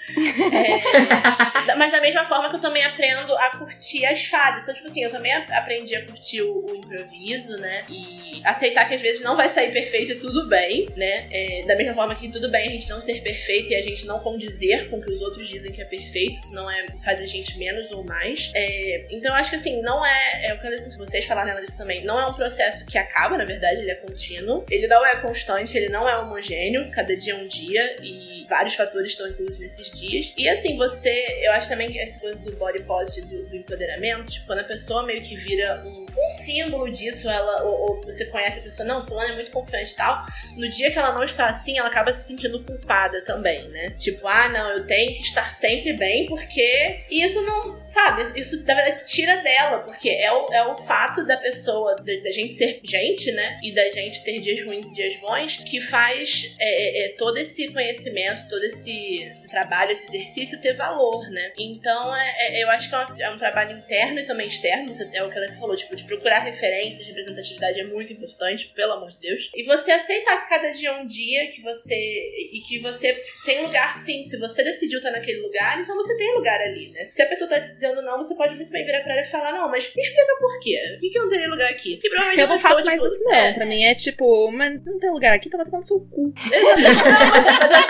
É, 1.70 1.76
mas 1.78 1.92
da 1.92 2.02
mesma 2.02 2.26
forma 2.26 2.50
que 2.50 2.56
eu 2.56 2.60
também 2.60 2.84
aprendo 2.84 3.36
a 3.36 3.52
curtir 3.56 4.04
as 4.04 4.26
falhas. 4.26 4.64
Então, 4.64 4.74
tipo 4.74 4.88
assim, 4.88 5.04
eu 5.04 5.12
também 5.12 5.32
aprendi 5.32 5.96
a 5.96 6.04
curtir 6.04 6.42
o, 6.42 6.66
o 6.66 6.87
improviso, 6.88 7.58
né? 7.58 7.86
E 7.90 8.42
aceitar 8.44 8.88
que 8.88 8.96
às 8.96 9.02
vezes 9.02 9.22
não 9.22 9.36
vai 9.36 9.50
sair 9.50 9.72
perfeito 9.72 10.14
e 10.14 10.20
tudo 10.20 10.48
bem, 10.48 10.88
né? 10.96 11.28
É, 11.32 11.66
da 11.66 11.76
mesma 11.76 11.94
forma 11.94 12.16
que 12.16 12.32
tudo 12.32 12.50
bem 12.50 12.68
a 12.68 12.72
gente 12.72 12.90
não 12.90 13.02
ser 13.02 13.22
perfeito 13.22 13.72
e 13.72 13.76
a 13.76 13.82
gente 13.82 14.06
não 14.06 14.20
condizer 14.20 14.90
com 14.90 14.98
o 14.98 15.02
que 15.02 15.12
os 15.12 15.22
outros 15.22 15.48
dizem 15.48 15.72
que 15.72 15.82
é 15.82 15.86
perfeito, 15.86 16.40
isso 16.40 16.54
não 16.54 16.70
é 16.70 16.86
faz 17.04 17.20
a 17.20 17.28
gente 17.28 17.58
menos 17.58 17.92
ou 17.92 18.04
mais. 18.04 18.52
É, 18.56 19.08
então 19.10 19.32
eu 19.32 19.36
acho 19.36 19.50
que 19.50 19.56
assim, 19.58 19.82
não 19.82 20.06
é. 20.06 20.48
É 20.48 20.54
o 20.54 20.60
que 20.60 20.98
vocês 20.98 21.26
falaram 21.26 21.60
disso 21.64 21.78
também, 21.78 22.04
não 22.04 22.20
é 22.20 22.26
um 22.26 22.34
processo 22.34 22.86
que 22.86 22.98
acaba, 22.98 23.38
na 23.38 23.46
verdade, 23.46 23.82
ele 23.82 23.92
é 23.92 23.96
contínuo. 23.96 24.66
Ele 24.70 24.88
não 24.88 25.06
é 25.06 25.16
constante, 25.22 25.78
ele 25.78 25.90
não 25.90 26.08
é 26.08 26.18
homogêneo, 26.18 26.90
cada 26.92 27.16
dia 27.16 27.34
é 27.34 27.36
um 27.36 27.48
dia 27.48 27.96
e 28.02 28.46
vários 28.50 28.76
fatores 28.76 29.12
estão 29.12 29.28
inclusos 29.28 29.60
nesses 29.60 29.92
dias. 29.92 30.34
E 30.38 30.48
assim, 30.48 30.78
você, 30.78 31.26
eu 31.42 31.52
acho 31.54 31.68
também 31.68 31.92
que 31.92 32.00
essa 32.00 32.20
coisa 32.20 32.38
do 32.40 32.56
body 32.56 32.84
positive, 32.84 33.28
do, 33.28 33.50
do 33.50 33.56
empoderamento, 33.56 34.32
tipo, 34.32 34.46
quando 34.46 34.60
a 34.60 34.64
pessoa 34.64 35.04
meio 35.04 35.22
que 35.22 35.36
vira 35.36 35.84
um, 35.86 36.06
um 36.06 36.30
símbolo 36.32 36.77
disso, 36.86 37.30
ela, 37.30 37.64
ou, 37.64 37.82
ou, 37.82 38.02
você 38.04 38.26
conhece 38.26 38.60
a 38.60 38.64
pessoa, 38.64 38.88
não, 38.88 39.06
fulano 39.06 39.32
é 39.32 39.36
muito 39.36 39.52
confiante 39.52 39.94
e 39.94 39.96
tal, 39.96 40.22
no 40.56 40.70
dia 40.70 40.92
que 40.92 40.98
ela 40.98 41.14
não 41.14 41.24
está 41.24 41.48
assim, 41.48 41.78
ela 41.78 41.88
acaba 41.88 42.14
se 42.14 42.28
sentindo 42.28 42.64
culpada 42.64 43.24
também, 43.24 43.68
né? 43.70 43.96
Tipo, 43.98 44.28
ah, 44.28 44.48
não, 44.50 44.70
eu 44.72 44.86
tenho 44.86 45.14
que 45.16 45.22
estar 45.22 45.50
sempre 45.52 45.94
bem, 45.94 46.26
porque 46.26 47.06
isso 47.10 47.42
não, 47.42 47.78
sabe, 47.90 48.40
isso 48.40 48.64
na 48.64 48.76
verdade 48.76 49.08
tira 49.08 49.38
dela, 49.38 49.80
porque 49.80 50.10
é 50.10 50.32
o, 50.32 50.54
é 50.54 50.66
o 50.68 50.78
fato 50.78 51.26
da 51.26 51.38
pessoa, 51.38 51.96
da, 51.96 52.16
da 52.24 52.32
gente 52.32 52.54
ser 52.54 52.80
gente, 52.84 53.32
né? 53.32 53.60
E 53.64 53.74
da 53.74 53.90
gente 53.92 54.24
ter 54.24 54.40
dias 54.40 54.66
ruins 54.66 54.86
e 54.86 54.94
dias 54.94 55.16
bons, 55.20 55.58
que 55.58 55.82
faz 55.82 56.56
é, 56.60 57.06
é, 57.06 57.06
é 57.06 57.10
todo 57.18 57.38
esse 57.38 57.68
conhecimento, 57.72 58.48
todo 58.48 58.64
esse, 58.64 59.24
esse, 59.24 59.50
trabalho, 59.50 59.92
esse 59.92 60.06
exercício 60.08 60.60
ter 60.60 60.74
valor, 60.74 61.30
né? 61.30 61.52
Então, 61.58 62.16
é, 62.16 62.36
é, 62.40 62.64
eu 62.64 62.70
acho 62.70 62.90
que 62.90 62.96
é 62.96 63.00
um, 63.00 63.22
é 63.22 63.32
um, 63.32 63.38
trabalho 63.38 63.78
interno 63.78 64.20
e 64.20 64.26
também 64.26 64.48
externo, 64.48 64.92
é 65.14 65.24
o 65.24 65.30
que 65.30 65.38
ela 65.38 65.48
falou, 65.54 65.76
tipo, 65.76 65.96
de 65.96 66.04
procurar 66.04 66.40
referências, 66.58 67.08
representatividade 67.08 67.80
é 67.80 67.86
muito 67.86 68.12
importante, 68.12 68.72
pelo 68.76 68.94
amor 68.94 69.10
de 69.12 69.20
Deus. 69.20 69.50
E 69.56 69.64
você 69.64 69.92
aceitar 69.92 70.44
que 70.44 70.50
cada 70.50 70.72
dia 70.72 70.90
é 70.90 70.94
um 70.94 71.06
dia, 71.06 71.48
que 71.50 71.62
você. 71.62 71.96
e 71.96 72.62
que 72.68 72.80
você 72.80 73.14
tem 73.46 73.64
lugar 73.64 73.94
sim. 73.94 74.24
Se 74.24 74.38
você 74.38 74.64
decidiu 74.64 74.98
estar 74.98 75.12
naquele 75.12 75.42
lugar, 75.42 75.80
então 75.80 75.96
você 75.96 76.16
tem 76.18 76.34
lugar 76.34 76.60
ali, 76.62 76.90
né? 76.90 77.08
Se 77.10 77.22
a 77.22 77.28
pessoa 77.28 77.50
tá 77.50 77.60
dizendo 77.60 78.02
não, 78.02 78.18
você 78.18 78.36
pode 78.36 78.56
muito 78.56 78.72
bem 78.72 78.86
virar 78.86 79.02
pra 79.02 79.14
ela 79.14 79.22
e 79.22 79.26
falar, 79.26 79.54
não, 79.54 79.70
mas 79.70 79.92
me 79.96 80.02
explica 80.02 80.36
por 80.40 80.60
quê. 80.62 80.78
Por 81.00 81.12
que, 81.12 81.18
eu 81.18 81.24
não 81.24 81.30
teria 81.30 81.50
lugar 81.50 81.72
aqui? 81.72 81.94
E 81.94 82.10
provavelmente 82.10 82.42
eu 82.42 82.48
não 82.48 82.60
faço 82.60 82.86
mais 82.86 83.04
isso, 83.04 83.24
não. 83.24 83.34
É. 83.34 83.54
Pra 83.54 83.66
mim 83.66 83.84
é 83.84 83.96
tipo, 83.96 84.52
mas 84.52 84.84
não 84.86 84.98
tem 85.00 85.12
lugar 85.12 85.36
aqui, 85.36 85.50
tava 85.50 85.66
tomando 85.66 85.84
seu 85.84 86.00
cu. 86.00 86.34
Que 86.34 86.56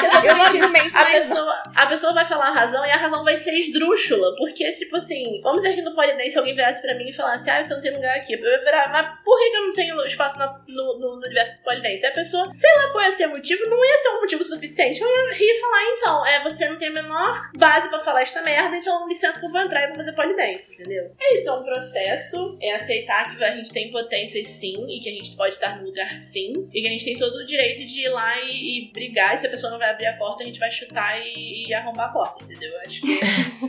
exatamente 0.05 0.57
argumento 0.57 0.97
a 0.97 1.05
pessoa, 1.05 1.63
a 1.76 1.86
pessoa 1.88 2.13
vai 2.13 2.26
falar 2.26 2.49
a 2.49 2.53
razão 2.53 2.86
e 2.86 2.89
a 2.89 2.97
razão 2.97 3.24
vai 3.24 3.38
ser 3.38 3.51
esdrúxula. 3.53 4.36
Porque, 4.38 4.72
tipo 4.74 4.97
assim, 4.97 5.41
vamos 5.41 5.61
dizer 5.61 5.76
que 5.76 5.82
no 5.82 5.95
Polidense 5.95 6.32
se 6.32 6.38
alguém 6.38 6.55
virasse 6.55 6.82
pra 6.82 6.95
mim 6.95 7.09
e 7.09 7.13
falasse, 7.13 7.49
ah, 7.49 7.61
você 7.61 7.74
não 7.74 7.82
tem 7.82 7.93
lugar 7.93 8.18
aqui. 8.18 8.34
Eu 8.34 8.57
virar, 8.60 8.89
mas 8.91 9.24
por 9.24 9.38
que, 9.38 9.55
eu 9.55 9.62
não 9.68 9.74
tenho 9.74 10.01
espaço 10.03 10.38
no, 10.39 10.45
no, 10.68 10.99
no, 10.99 11.26
universo 11.26 11.55
do 11.55 11.64
Polidense? 11.64 12.03
E 12.03 12.05
a 12.05 12.12
pessoa, 12.12 12.53
sei 12.53 12.70
lá 12.76 12.91
qual 12.91 13.03
ia 13.03 13.12
ser 13.12 13.28
o 13.28 13.32
motivo, 13.32 13.70
não 13.70 13.86
ia 13.86 13.97
ser 13.97 14.10
um 14.10 14.22
motivo 14.22 14.43
suficiente. 14.43 15.01
Eu 15.01 15.08
ia 15.08 15.34
rir 15.34 15.45
e 15.45 15.60
falar, 15.60 15.84
então, 15.97 16.26
é, 16.26 16.43
você 16.43 16.70
não 16.70 16.78
tem 16.78 16.89
a 16.89 16.91
menor 16.91 17.51
base 17.58 17.89
pra 17.89 17.99
falar 17.99 18.22
esta 18.22 18.41
merda, 18.41 18.76
então 18.78 19.08
licença 19.08 19.39
que 19.39 19.45
eu 19.45 19.51
vou 19.51 19.62
entrar 19.62 19.84
e 19.84 19.88
vou 19.88 19.95
fazer 19.95 20.14
Polidense, 20.14 20.74
entendeu? 20.74 21.12
É 21.20 21.36
isso, 21.36 21.49
é 21.49 21.53
um 21.53 21.64
processo, 21.64 22.58
é 22.62 22.74
aceitar 22.74 23.36
que 23.36 23.43
a 23.43 23.55
gente 23.55 23.72
tem 23.72 23.91
potências 23.91 24.47
sim, 24.47 24.86
e 24.89 24.99
que 24.99 25.10
a 25.10 25.14
gente 25.14 25.36
pode 25.36 25.55
estar 25.55 25.78
no 25.78 25.86
lugar 25.86 26.20
sim, 26.22 26.70
e 26.74 26.82
que 26.82 26.88
a 26.88 26.91
gente 26.91 27.05
tem 27.05 27.18
todo 27.18 27.36
o 27.36 27.45
direito 27.45 27.86
de 27.86 28.01
ir 28.01 28.10
lá 28.10 28.39
e, 28.41 28.88
e 28.88 28.91
brigar, 28.91 29.36
e 29.36 29.38
se 29.38 29.47
a 29.47 29.49
pessoa 29.49 29.72
não 29.72 29.80
vai 29.80 29.89
abrir 29.89 30.08
a 30.08 30.18
porta, 30.18 30.43
a 30.43 30.45
gente 30.45 30.60
vai 30.60 30.72
chutar 30.72 31.20
e, 31.22 31.68
e 31.68 31.74
arrombar 31.74 32.10
a 32.10 32.14
porta, 32.14 32.43
entendeu? 32.43 32.72
Eu 32.72 32.80
acho 32.82 33.01
que 33.01 33.20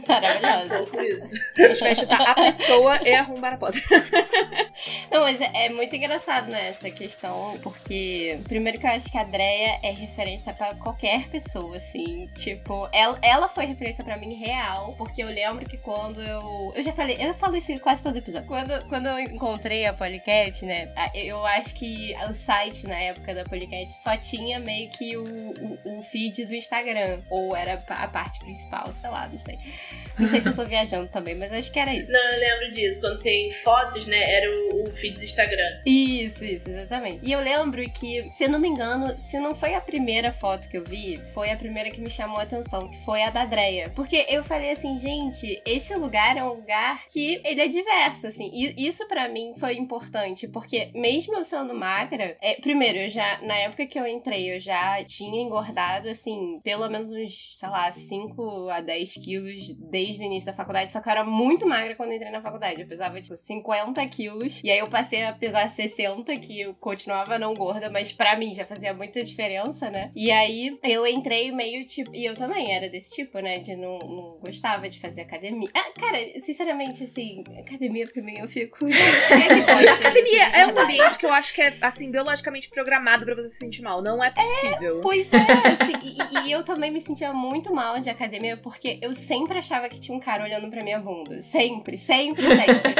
Maravilhoso. 0.07 0.49
é 0.49 0.64
um 0.64 0.68
pouco 0.68 1.03
isso. 1.03 1.34
A 1.57 1.62
gente 1.62 1.80
vai 1.80 1.95
chutar 1.97 2.20
a 2.30 2.34
pessoa 2.34 3.01
e 3.05 3.14
arrombar 3.14 3.55
a 3.55 3.57
porta. 3.57 3.78
Não, 5.10 5.22
mas 5.22 5.40
é, 5.40 5.50
é, 5.54 5.70
muito 5.70 5.94
engraçado, 5.94 6.48
né, 6.48 6.68
essa 6.68 6.90
questão, 6.90 7.58
porque 7.62 8.38
primeiro 8.44 8.78
que 8.78 8.86
eu 8.86 8.90
acho 8.90 9.10
que 9.10 9.18
a 9.18 9.24
Drea 9.24 9.78
é 9.82 9.90
referência 9.90 10.52
pra 10.52 10.74
qualquer 10.74 11.28
pessoa, 11.28 11.76
assim, 11.76 12.28
tipo, 12.34 12.88
ela, 12.92 13.18
ela 13.22 13.48
foi 13.48 13.66
referência 13.66 14.04
pra 14.04 14.16
mim 14.16 14.34
real, 14.34 14.94
porque 14.96 15.22
eu 15.22 15.28
lembro 15.28 15.64
que 15.64 15.76
quando 15.78 16.20
eu. 16.22 16.72
Eu 16.74 16.82
já 16.82 16.92
falei, 16.92 17.16
eu 17.20 17.34
falo 17.34 17.56
isso 17.56 17.72
em 17.72 17.78
quase 17.78 18.02
todo 18.02 18.16
episódio. 18.16 18.46
Quando, 18.46 18.88
quando 18.88 19.06
eu 19.06 19.18
encontrei 19.18 19.86
a 19.86 19.92
Polycat, 19.92 20.64
né, 20.64 20.92
eu 21.14 21.44
acho 21.46 21.74
que 21.74 22.14
o 22.28 22.34
site 22.34 22.86
na 22.86 22.96
época 22.96 23.34
da 23.34 23.44
Polycat 23.44 23.90
só 23.92 24.16
tinha 24.16 24.58
meio 24.58 24.90
que 24.90 25.16
o, 25.16 25.24
o, 25.24 25.98
o 25.98 26.02
feed 26.02 26.44
do 26.44 26.54
Instagram 26.54 27.20
ou 27.30 27.56
era 27.56 27.82
a 27.88 28.08
parte 28.08 28.38
principal, 28.40 28.92
sei 29.00 29.10
lá, 29.10 29.28
não 29.28 29.38
sei. 29.38 29.58
Não 30.18 30.26
sei 30.26 30.40
se 30.40 30.48
eu 30.48 30.54
tô 30.54 30.64
viajando 30.66 31.08
também, 31.08 31.34
mas 31.34 31.52
acho 31.52 31.70
que 31.70 31.78
era 31.78 31.94
isso. 31.94 32.12
Não, 32.12 32.20
eu 32.20 32.40
lembro 32.40 32.72
disso. 32.72 33.00
Quando 33.00 33.16
você 33.16 33.30
em 33.30 33.50
fotos, 33.50 34.06
né, 34.06 34.18
era 34.30 34.50
o, 34.50 34.67
o 34.72 34.86
feed 34.86 35.18
do 35.18 35.24
Instagram. 35.24 35.80
Isso, 35.84 36.44
isso, 36.44 36.68
exatamente. 36.68 37.24
E 37.24 37.32
eu 37.32 37.40
lembro 37.40 37.82
que, 37.90 38.30
se 38.32 38.44
eu 38.44 38.50
não 38.50 38.58
me 38.58 38.68
engano, 38.68 39.18
se 39.18 39.38
não 39.38 39.54
foi 39.54 39.74
a 39.74 39.80
primeira 39.80 40.32
foto 40.32 40.68
que 40.68 40.76
eu 40.76 40.84
vi, 40.84 41.18
foi 41.32 41.50
a 41.50 41.56
primeira 41.56 41.90
que 41.90 42.00
me 42.00 42.10
chamou 42.10 42.38
a 42.38 42.42
atenção, 42.42 42.88
que 42.88 42.96
foi 43.04 43.22
a 43.22 43.30
da 43.30 43.44
Dreia. 43.44 43.90
Porque 43.90 44.26
eu 44.28 44.44
falei 44.44 44.70
assim, 44.70 44.96
gente, 44.98 45.60
esse 45.66 45.94
lugar 45.94 46.36
é 46.36 46.44
um 46.44 46.54
lugar 46.54 47.04
que 47.06 47.40
ele 47.44 47.60
é 47.60 47.68
diverso, 47.68 48.26
assim. 48.26 48.50
E 48.52 48.86
isso 48.86 49.06
para 49.08 49.28
mim 49.28 49.54
foi 49.58 49.76
importante, 49.76 50.48
porque 50.48 50.90
mesmo 50.94 51.34
eu 51.34 51.44
sendo 51.44 51.74
magra, 51.74 52.36
é, 52.40 52.54
primeiro, 52.60 52.98
eu 52.98 53.08
já, 53.08 53.40
na 53.42 53.56
época 53.56 53.86
que 53.86 53.98
eu 53.98 54.06
entrei, 54.06 54.54
eu 54.54 54.60
já 54.60 55.02
tinha 55.04 55.42
engordado, 55.42 56.08
assim, 56.08 56.60
pelo 56.62 56.88
menos 56.88 57.10
uns, 57.12 57.56
sei 57.58 57.68
lá, 57.68 57.90
5 57.90 58.68
a 58.68 58.80
10 58.80 59.14
quilos 59.14 59.70
desde 59.90 60.22
o 60.22 60.26
início 60.26 60.46
da 60.46 60.52
faculdade, 60.52 60.92
só 60.92 61.00
que 61.00 61.08
eu 61.08 61.12
era 61.12 61.24
muito 61.24 61.66
magra 61.66 61.94
quando 61.94 62.12
entrei 62.12 62.30
na 62.30 62.42
faculdade. 62.42 62.80
Eu 62.80 62.86
pesava, 62.88 63.20
tipo, 63.20 63.36
50 63.36 64.06
quilos. 64.08 64.57
E 64.64 64.70
aí 64.70 64.78
eu 64.78 64.88
passei 64.88 65.24
a 65.24 65.32
pesar 65.32 65.68
60, 65.68 66.34
que 66.36 66.61
eu 66.61 66.74
continuava 66.74 67.38
não 67.38 67.54
gorda, 67.54 67.90
mas 67.90 68.12
para 68.12 68.36
mim 68.36 68.52
já 68.52 68.64
fazia 68.64 68.92
muita 68.94 69.22
diferença, 69.22 69.90
né? 69.90 70.11
E 70.14 70.30
aí 70.30 70.78
eu 70.82 71.06
entrei 71.06 71.50
meio 71.52 71.84
tipo. 71.84 72.14
E 72.14 72.24
eu 72.24 72.34
também 72.34 72.72
era 72.72 72.88
desse 72.88 73.14
tipo, 73.14 73.38
né? 73.40 73.59
De 73.59 73.76
não, 73.76 73.98
não 73.98 74.38
gostava 74.42 74.88
de 74.88 74.98
fazer 74.98 75.22
academia. 75.22 75.68
Ah, 75.74 75.92
cara, 75.98 76.18
sinceramente, 76.40 77.04
assim, 77.04 77.44
academia 77.59 78.06
pra 78.06 78.22
mim 78.22 78.38
eu 78.38 78.48
fico. 78.48 78.86
É 78.86 79.88
academia 79.92 80.48
é 80.48 80.66
um 80.66 80.78
ambiente 80.78 81.18
que 81.18 81.26
eu 81.26 81.32
acho 81.32 81.54
que 81.54 81.62
é, 81.62 81.76
assim, 81.80 82.11
biologicamente 82.11 82.68
programado 82.68 83.24
para 83.24 83.34
você 83.34 83.48
se 83.48 83.59
sentir 83.59 83.82
mal. 83.82 84.02
Não 84.02 84.22
é 84.22 84.30
possível. 84.30 84.98
É, 84.98 85.02
pois 85.02 85.32
é, 85.32 85.36
assim, 85.38 85.98
e, 86.02 86.48
e 86.48 86.52
eu 86.52 86.62
também 86.62 86.90
me 86.90 87.00
sentia 87.00 87.32
muito 87.32 87.74
mal 87.74 87.98
de 88.00 88.11
academia 88.11 88.56
porque 88.56 88.98
eu 89.02 89.14
sempre 89.14 89.59
achava 89.59 89.88
que 89.88 90.00
tinha 90.00 90.16
um 90.16 90.20
cara 90.20 90.44
olhando 90.44 90.68
pra 90.68 90.82
minha 90.82 90.98
bunda. 90.98 91.40
Sempre, 91.42 91.96
sempre, 91.96 92.42
sempre. 92.42 92.94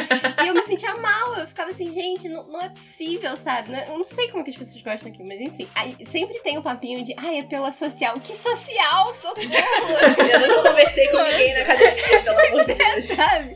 e 0.44 0.48
eu 0.48 0.54
me 0.54 0.62
sentia 0.62 0.94
mal. 0.96 1.34
Eu 1.34 1.46
ficava 1.49 1.70
assim, 1.70 1.90
gente, 1.90 2.28
não, 2.28 2.46
não 2.49 2.62
é 2.62 2.68
possível, 2.68 3.36
sabe? 3.36 3.72
Eu 3.72 3.99
não 3.99 4.05
sei 4.05 4.28
como 4.28 4.44
que 4.44 4.51
as 4.51 4.57
pessoas 4.57 4.82
gostam 4.82 5.11
aqui, 5.11 5.22
mas 5.22 5.40
enfim. 5.40 5.68
Aí 5.74 5.96
sempre 6.05 6.38
tem 6.40 6.59
um 6.59 6.62
papinho 6.62 7.05
de, 7.05 7.14
ai, 7.16 7.40
é 7.40 7.42
pela 7.42 7.70
social. 7.70 8.18
Que 8.20 8.34
social? 8.34 9.12
Socorro! 9.12 9.42
eu 9.49 10.49
nunca 10.49 10.70
conversei 10.70 11.09
com 11.09 11.22
ninguém 11.22 11.55
na 11.55 11.61
academia, 11.61 12.22
pelo 12.22 12.38
amor 12.38 12.66
de 12.66 12.74
Deus. 12.74 13.07
Sabe? 13.07 13.55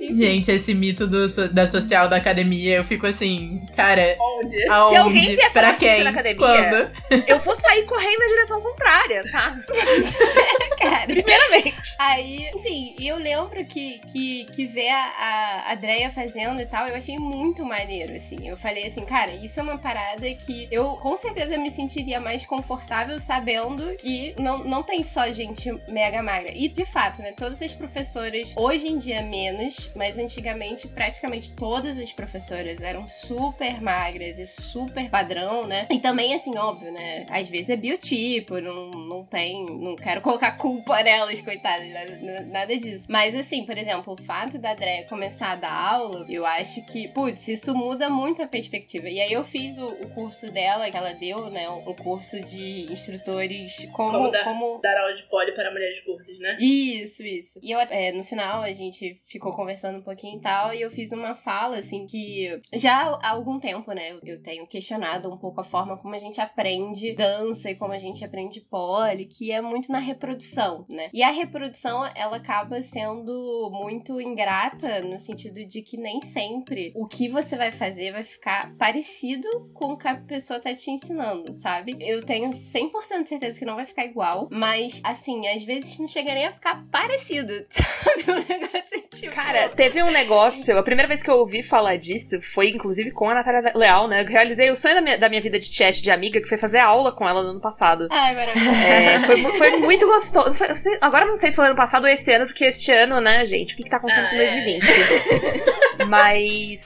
Gente, 0.00 0.50
esse 0.50 0.74
mito 0.74 1.06
do, 1.06 1.26
da 1.48 1.66
social 1.66 2.08
da 2.08 2.16
academia, 2.16 2.76
eu 2.76 2.84
fico 2.84 3.06
assim, 3.06 3.64
cara. 3.76 4.16
Onde? 4.18 4.68
Aonde? 4.68 4.94
Se 4.94 4.96
alguém 4.96 5.36
vier 5.36 5.52
pra 5.52 5.74
quem? 5.74 6.04
na 6.04 6.10
academia, 6.10 6.36
Quando? 6.38 7.26
Eu 7.26 7.38
vou 7.38 7.54
sair 7.54 7.84
correndo 7.84 8.18
na 8.18 8.26
direção 8.26 8.60
contrária, 8.60 9.22
tá? 9.30 9.56
Cara. 10.80 11.06
Primeiramente. 11.06 11.94
Aí, 11.98 12.50
enfim, 12.54 12.94
e 12.98 13.06
eu 13.06 13.16
lembro 13.16 13.62
que, 13.66 14.00
que, 14.10 14.44
que 14.46 14.66
ver 14.66 14.88
a, 14.88 15.64
a 15.66 15.72
Andrea 15.74 16.10
fazendo 16.10 16.60
e 16.60 16.66
tal, 16.66 16.86
eu 16.88 16.96
achei 16.96 17.18
muito 17.18 17.29
maneiro, 17.64 18.14
assim. 18.14 18.48
Eu 18.48 18.56
falei 18.56 18.86
assim, 18.86 19.04
cara, 19.04 19.32
isso 19.32 19.58
é 19.60 19.62
uma 19.62 19.78
parada 19.78 20.32
que 20.34 20.68
eu 20.70 20.96
com 20.96 21.16
certeza 21.16 21.56
me 21.56 21.70
sentiria 21.70 22.20
mais 22.20 22.44
confortável 22.44 23.18
sabendo 23.18 23.94
que 23.96 24.34
não, 24.38 24.58
não 24.58 24.82
tem 24.82 25.02
só 25.02 25.30
gente 25.32 25.70
mega 25.88 26.22
magra. 26.22 26.52
E 26.54 26.68
de 26.68 26.84
fato, 26.84 27.22
né, 27.22 27.32
todas 27.32 27.60
as 27.62 27.72
professoras, 27.72 28.52
hoje 28.56 28.88
em 28.88 28.98
dia 28.98 29.22
menos, 29.22 29.90
mas 29.94 30.18
antigamente 30.18 30.88
praticamente 30.88 31.52
todas 31.52 31.98
as 31.98 32.12
professoras 32.12 32.82
eram 32.82 33.06
super 33.06 33.80
magras 33.80 34.38
e 34.38 34.46
super 34.46 35.08
padrão, 35.08 35.66
né? 35.66 35.86
E 35.90 35.98
também, 35.98 36.34
assim, 36.34 36.56
óbvio, 36.56 36.92
né? 36.92 37.26
Às 37.30 37.48
vezes 37.48 37.70
é 37.70 37.76
biotipo, 37.76 38.60
não, 38.60 38.90
não 38.90 39.24
tem. 39.24 39.66
Não 39.66 39.96
quero 39.96 40.20
colocar 40.20 40.52
culpa 40.52 41.02
nelas, 41.02 41.40
coitadas, 41.40 41.88
nada, 41.88 42.46
nada 42.46 42.78
disso. 42.78 43.04
Mas, 43.08 43.34
assim, 43.34 43.64
por 43.64 43.76
exemplo, 43.76 44.14
o 44.14 44.16
fato 44.16 44.58
da 44.58 44.72
Andrea 44.72 45.06
começar 45.08 45.52
a 45.52 45.56
dar 45.56 45.72
aula, 45.72 46.26
eu 46.28 46.44
acho 46.46 46.82
que, 46.82 47.08
putz, 47.20 47.48
isso 47.48 47.74
muda 47.74 48.08
muito 48.08 48.42
a 48.42 48.46
perspectiva. 48.46 49.08
E 49.08 49.20
aí 49.20 49.32
eu 49.32 49.44
fiz 49.44 49.76
o, 49.78 49.86
o 49.86 50.10
curso 50.10 50.50
dela, 50.50 50.90
que 50.90 50.96
ela 50.96 51.12
deu, 51.12 51.50
né? 51.50 51.68
Um 51.68 51.94
curso 51.94 52.40
de 52.40 52.90
instrutores 52.92 53.86
como. 53.92 54.10
Como 54.12 54.30
dar- 54.30 54.44
como... 54.44 54.78
Dar 54.82 54.98
aula 55.00 55.14
de 55.14 55.22
pole 55.24 55.52
para 55.52 55.70
mulheres 55.70 56.02
gordas, 56.04 56.38
né? 56.38 56.56
Isso, 56.60 57.22
isso. 57.24 57.58
E 57.62 57.70
eu, 57.70 57.78
é, 57.80 58.12
no 58.12 58.24
final 58.24 58.62
a 58.62 58.72
gente 58.72 59.20
ficou 59.26 59.52
conversando 59.52 59.98
um 59.98 60.02
pouquinho 60.02 60.38
e 60.38 60.40
tal, 60.40 60.72
e 60.74 60.80
eu 60.80 60.90
fiz 60.90 61.12
uma 61.12 61.34
fala, 61.34 61.78
assim, 61.78 62.06
que 62.06 62.58
já 62.74 62.94
há 63.22 63.30
algum 63.30 63.58
tempo, 63.58 63.92
né, 63.92 64.12
eu- 64.12 64.20
eu 64.24 64.42
tenho 64.42 64.66
questionado 64.66 65.32
um 65.32 65.36
pouco 65.36 65.60
a 65.60 65.64
forma 65.64 65.96
como 65.98 66.14
a 66.14 66.18
gente 66.18 66.40
aprende 66.40 67.12
dança 67.14 67.70
e 67.70 67.74
como 67.74 67.92
a 67.92 67.98
gente 67.98 68.24
aprende 68.24 68.60
pole, 68.60 69.26
que 69.26 69.52
é 69.52 69.60
muito 69.60 69.90
na 69.92 69.98
reprodução, 69.98 70.84
né? 70.88 71.10
E 71.12 71.22
a 71.22 71.30
reprodução, 71.30 72.04
ela 72.14 72.36
acaba 72.36 72.82
sendo 72.82 73.70
muito 73.72 74.20
ingrata 74.20 75.00
no 75.02 75.18
sentido 75.18 75.64
de 75.64 75.82
que 75.82 75.96
nem 75.96 76.20
sempre 76.22 76.92
o 77.00 77.06
que 77.06 77.30
você 77.30 77.56
vai 77.56 77.72
fazer 77.72 78.12
vai 78.12 78.24
ficar 78.24 78.72
parecido 78.78 79.48
com 79.72 79.92
o 79.92 79.96
que 79.96 80.06
a 80.06 80.16
pessoa 80.16 80.60
tá 80.60 80.74
te 80.74 80.90
ensinando, 80.90 81.56
sabe? 81.56 81.96
Eu 81.98 82.22
tenho 82.22 82.50
100% 82.50 83.22
de 83.22 83.28
certeza 83.30 83.58
que 83.58 83.64
não 83.64 83.76
vai 83.76 83.86
ficar 83.86 84.04
igual, 84.04 84.48
mas 84.50 85.00
assim, 85.02 85.48
às 85.48 85.62
vezes 85.62 85.98
não 85.98 86.06
chega 86.06 86.34
nem 86.34 86.46
a 86.46 86.52
ficar 86.52 86.84
parecido, 86.92 87.52
sabe? 87.70 88.30
O 88.30 88.34
negócio 88.34 89.00
tipo. 89.14 89.34
Cara, 89.34 89.70
teve 89.70 90.02
um 90.02 90.10
negócio, 90.10 90.76
a 90.78 90.82
primeira 90.82 91.08
vez 91.08 91.22
que 91.22 91.30
eu 91.30 91.36
ouvi 91.38 91.62
falar 91.62 91.96
disso 91.96 92.38
foi 92.42 92.68
inclusive 92.68 93.10
com 93.12 93.30
a 93.30 93.34
Natália 93.34 93.72
Leal, 93.74 94.06
né? 94.06 94.20
Eu 94.20 94.26
realizei 94.26 94.70
o 94.70 94.76
sonho 94.76 94.96
da 94.96 95.00
minha, 95.00 95.16
da 95.16 95.28
minha 95.30 95.40
vida 95.40 95.58
de 95.58 95.72
chat 95.72 96.02
de 96.02 96.10
amiga, 96.10 96.38
que 96.38 96.48
foi 96.48 96.58
fazer 96.58 96.80
aula 96.80 97.12
com 97.12 97.26
ela 97.26 97.42
no 97.42 97.48
ano 97.50 97.60
passado. 97.62 98.08
Ai, 98.10 98.34
maravilhoso. 98.34 98.76
É, 98.76 99.20
foi, 99.20 99.36
foi 99.56 99.76
muito 99.78 100.06
gostoso. 100.06 100.54
Foi- 100.54 100.68
agora 101.00 101.24
eu 101.24 101.28
não 101.28 101.36
sei 101.36 101.48
se 101.50 101.56
foi 101.56 101.64
ano 101.66 101.76
passado 101.76 102.04
ou 102.04 102.10
esse 102.10 102.30
ano, 102.30 102.44
porque 102.44 102.66
este 102.66 102.92
ano, 102.92 103.20
né, 103.22 103.42
gente, 103.46 103.72
o 103.72 103.76
que, 103.78 103.84
que 103.84 103.90
tá 103.90 103.96
acontecendo 103.96 104.26
Ah, 104.26 104.30
com 104.30 104.36
é. 104.36 104.50
2020? 104.50 106.00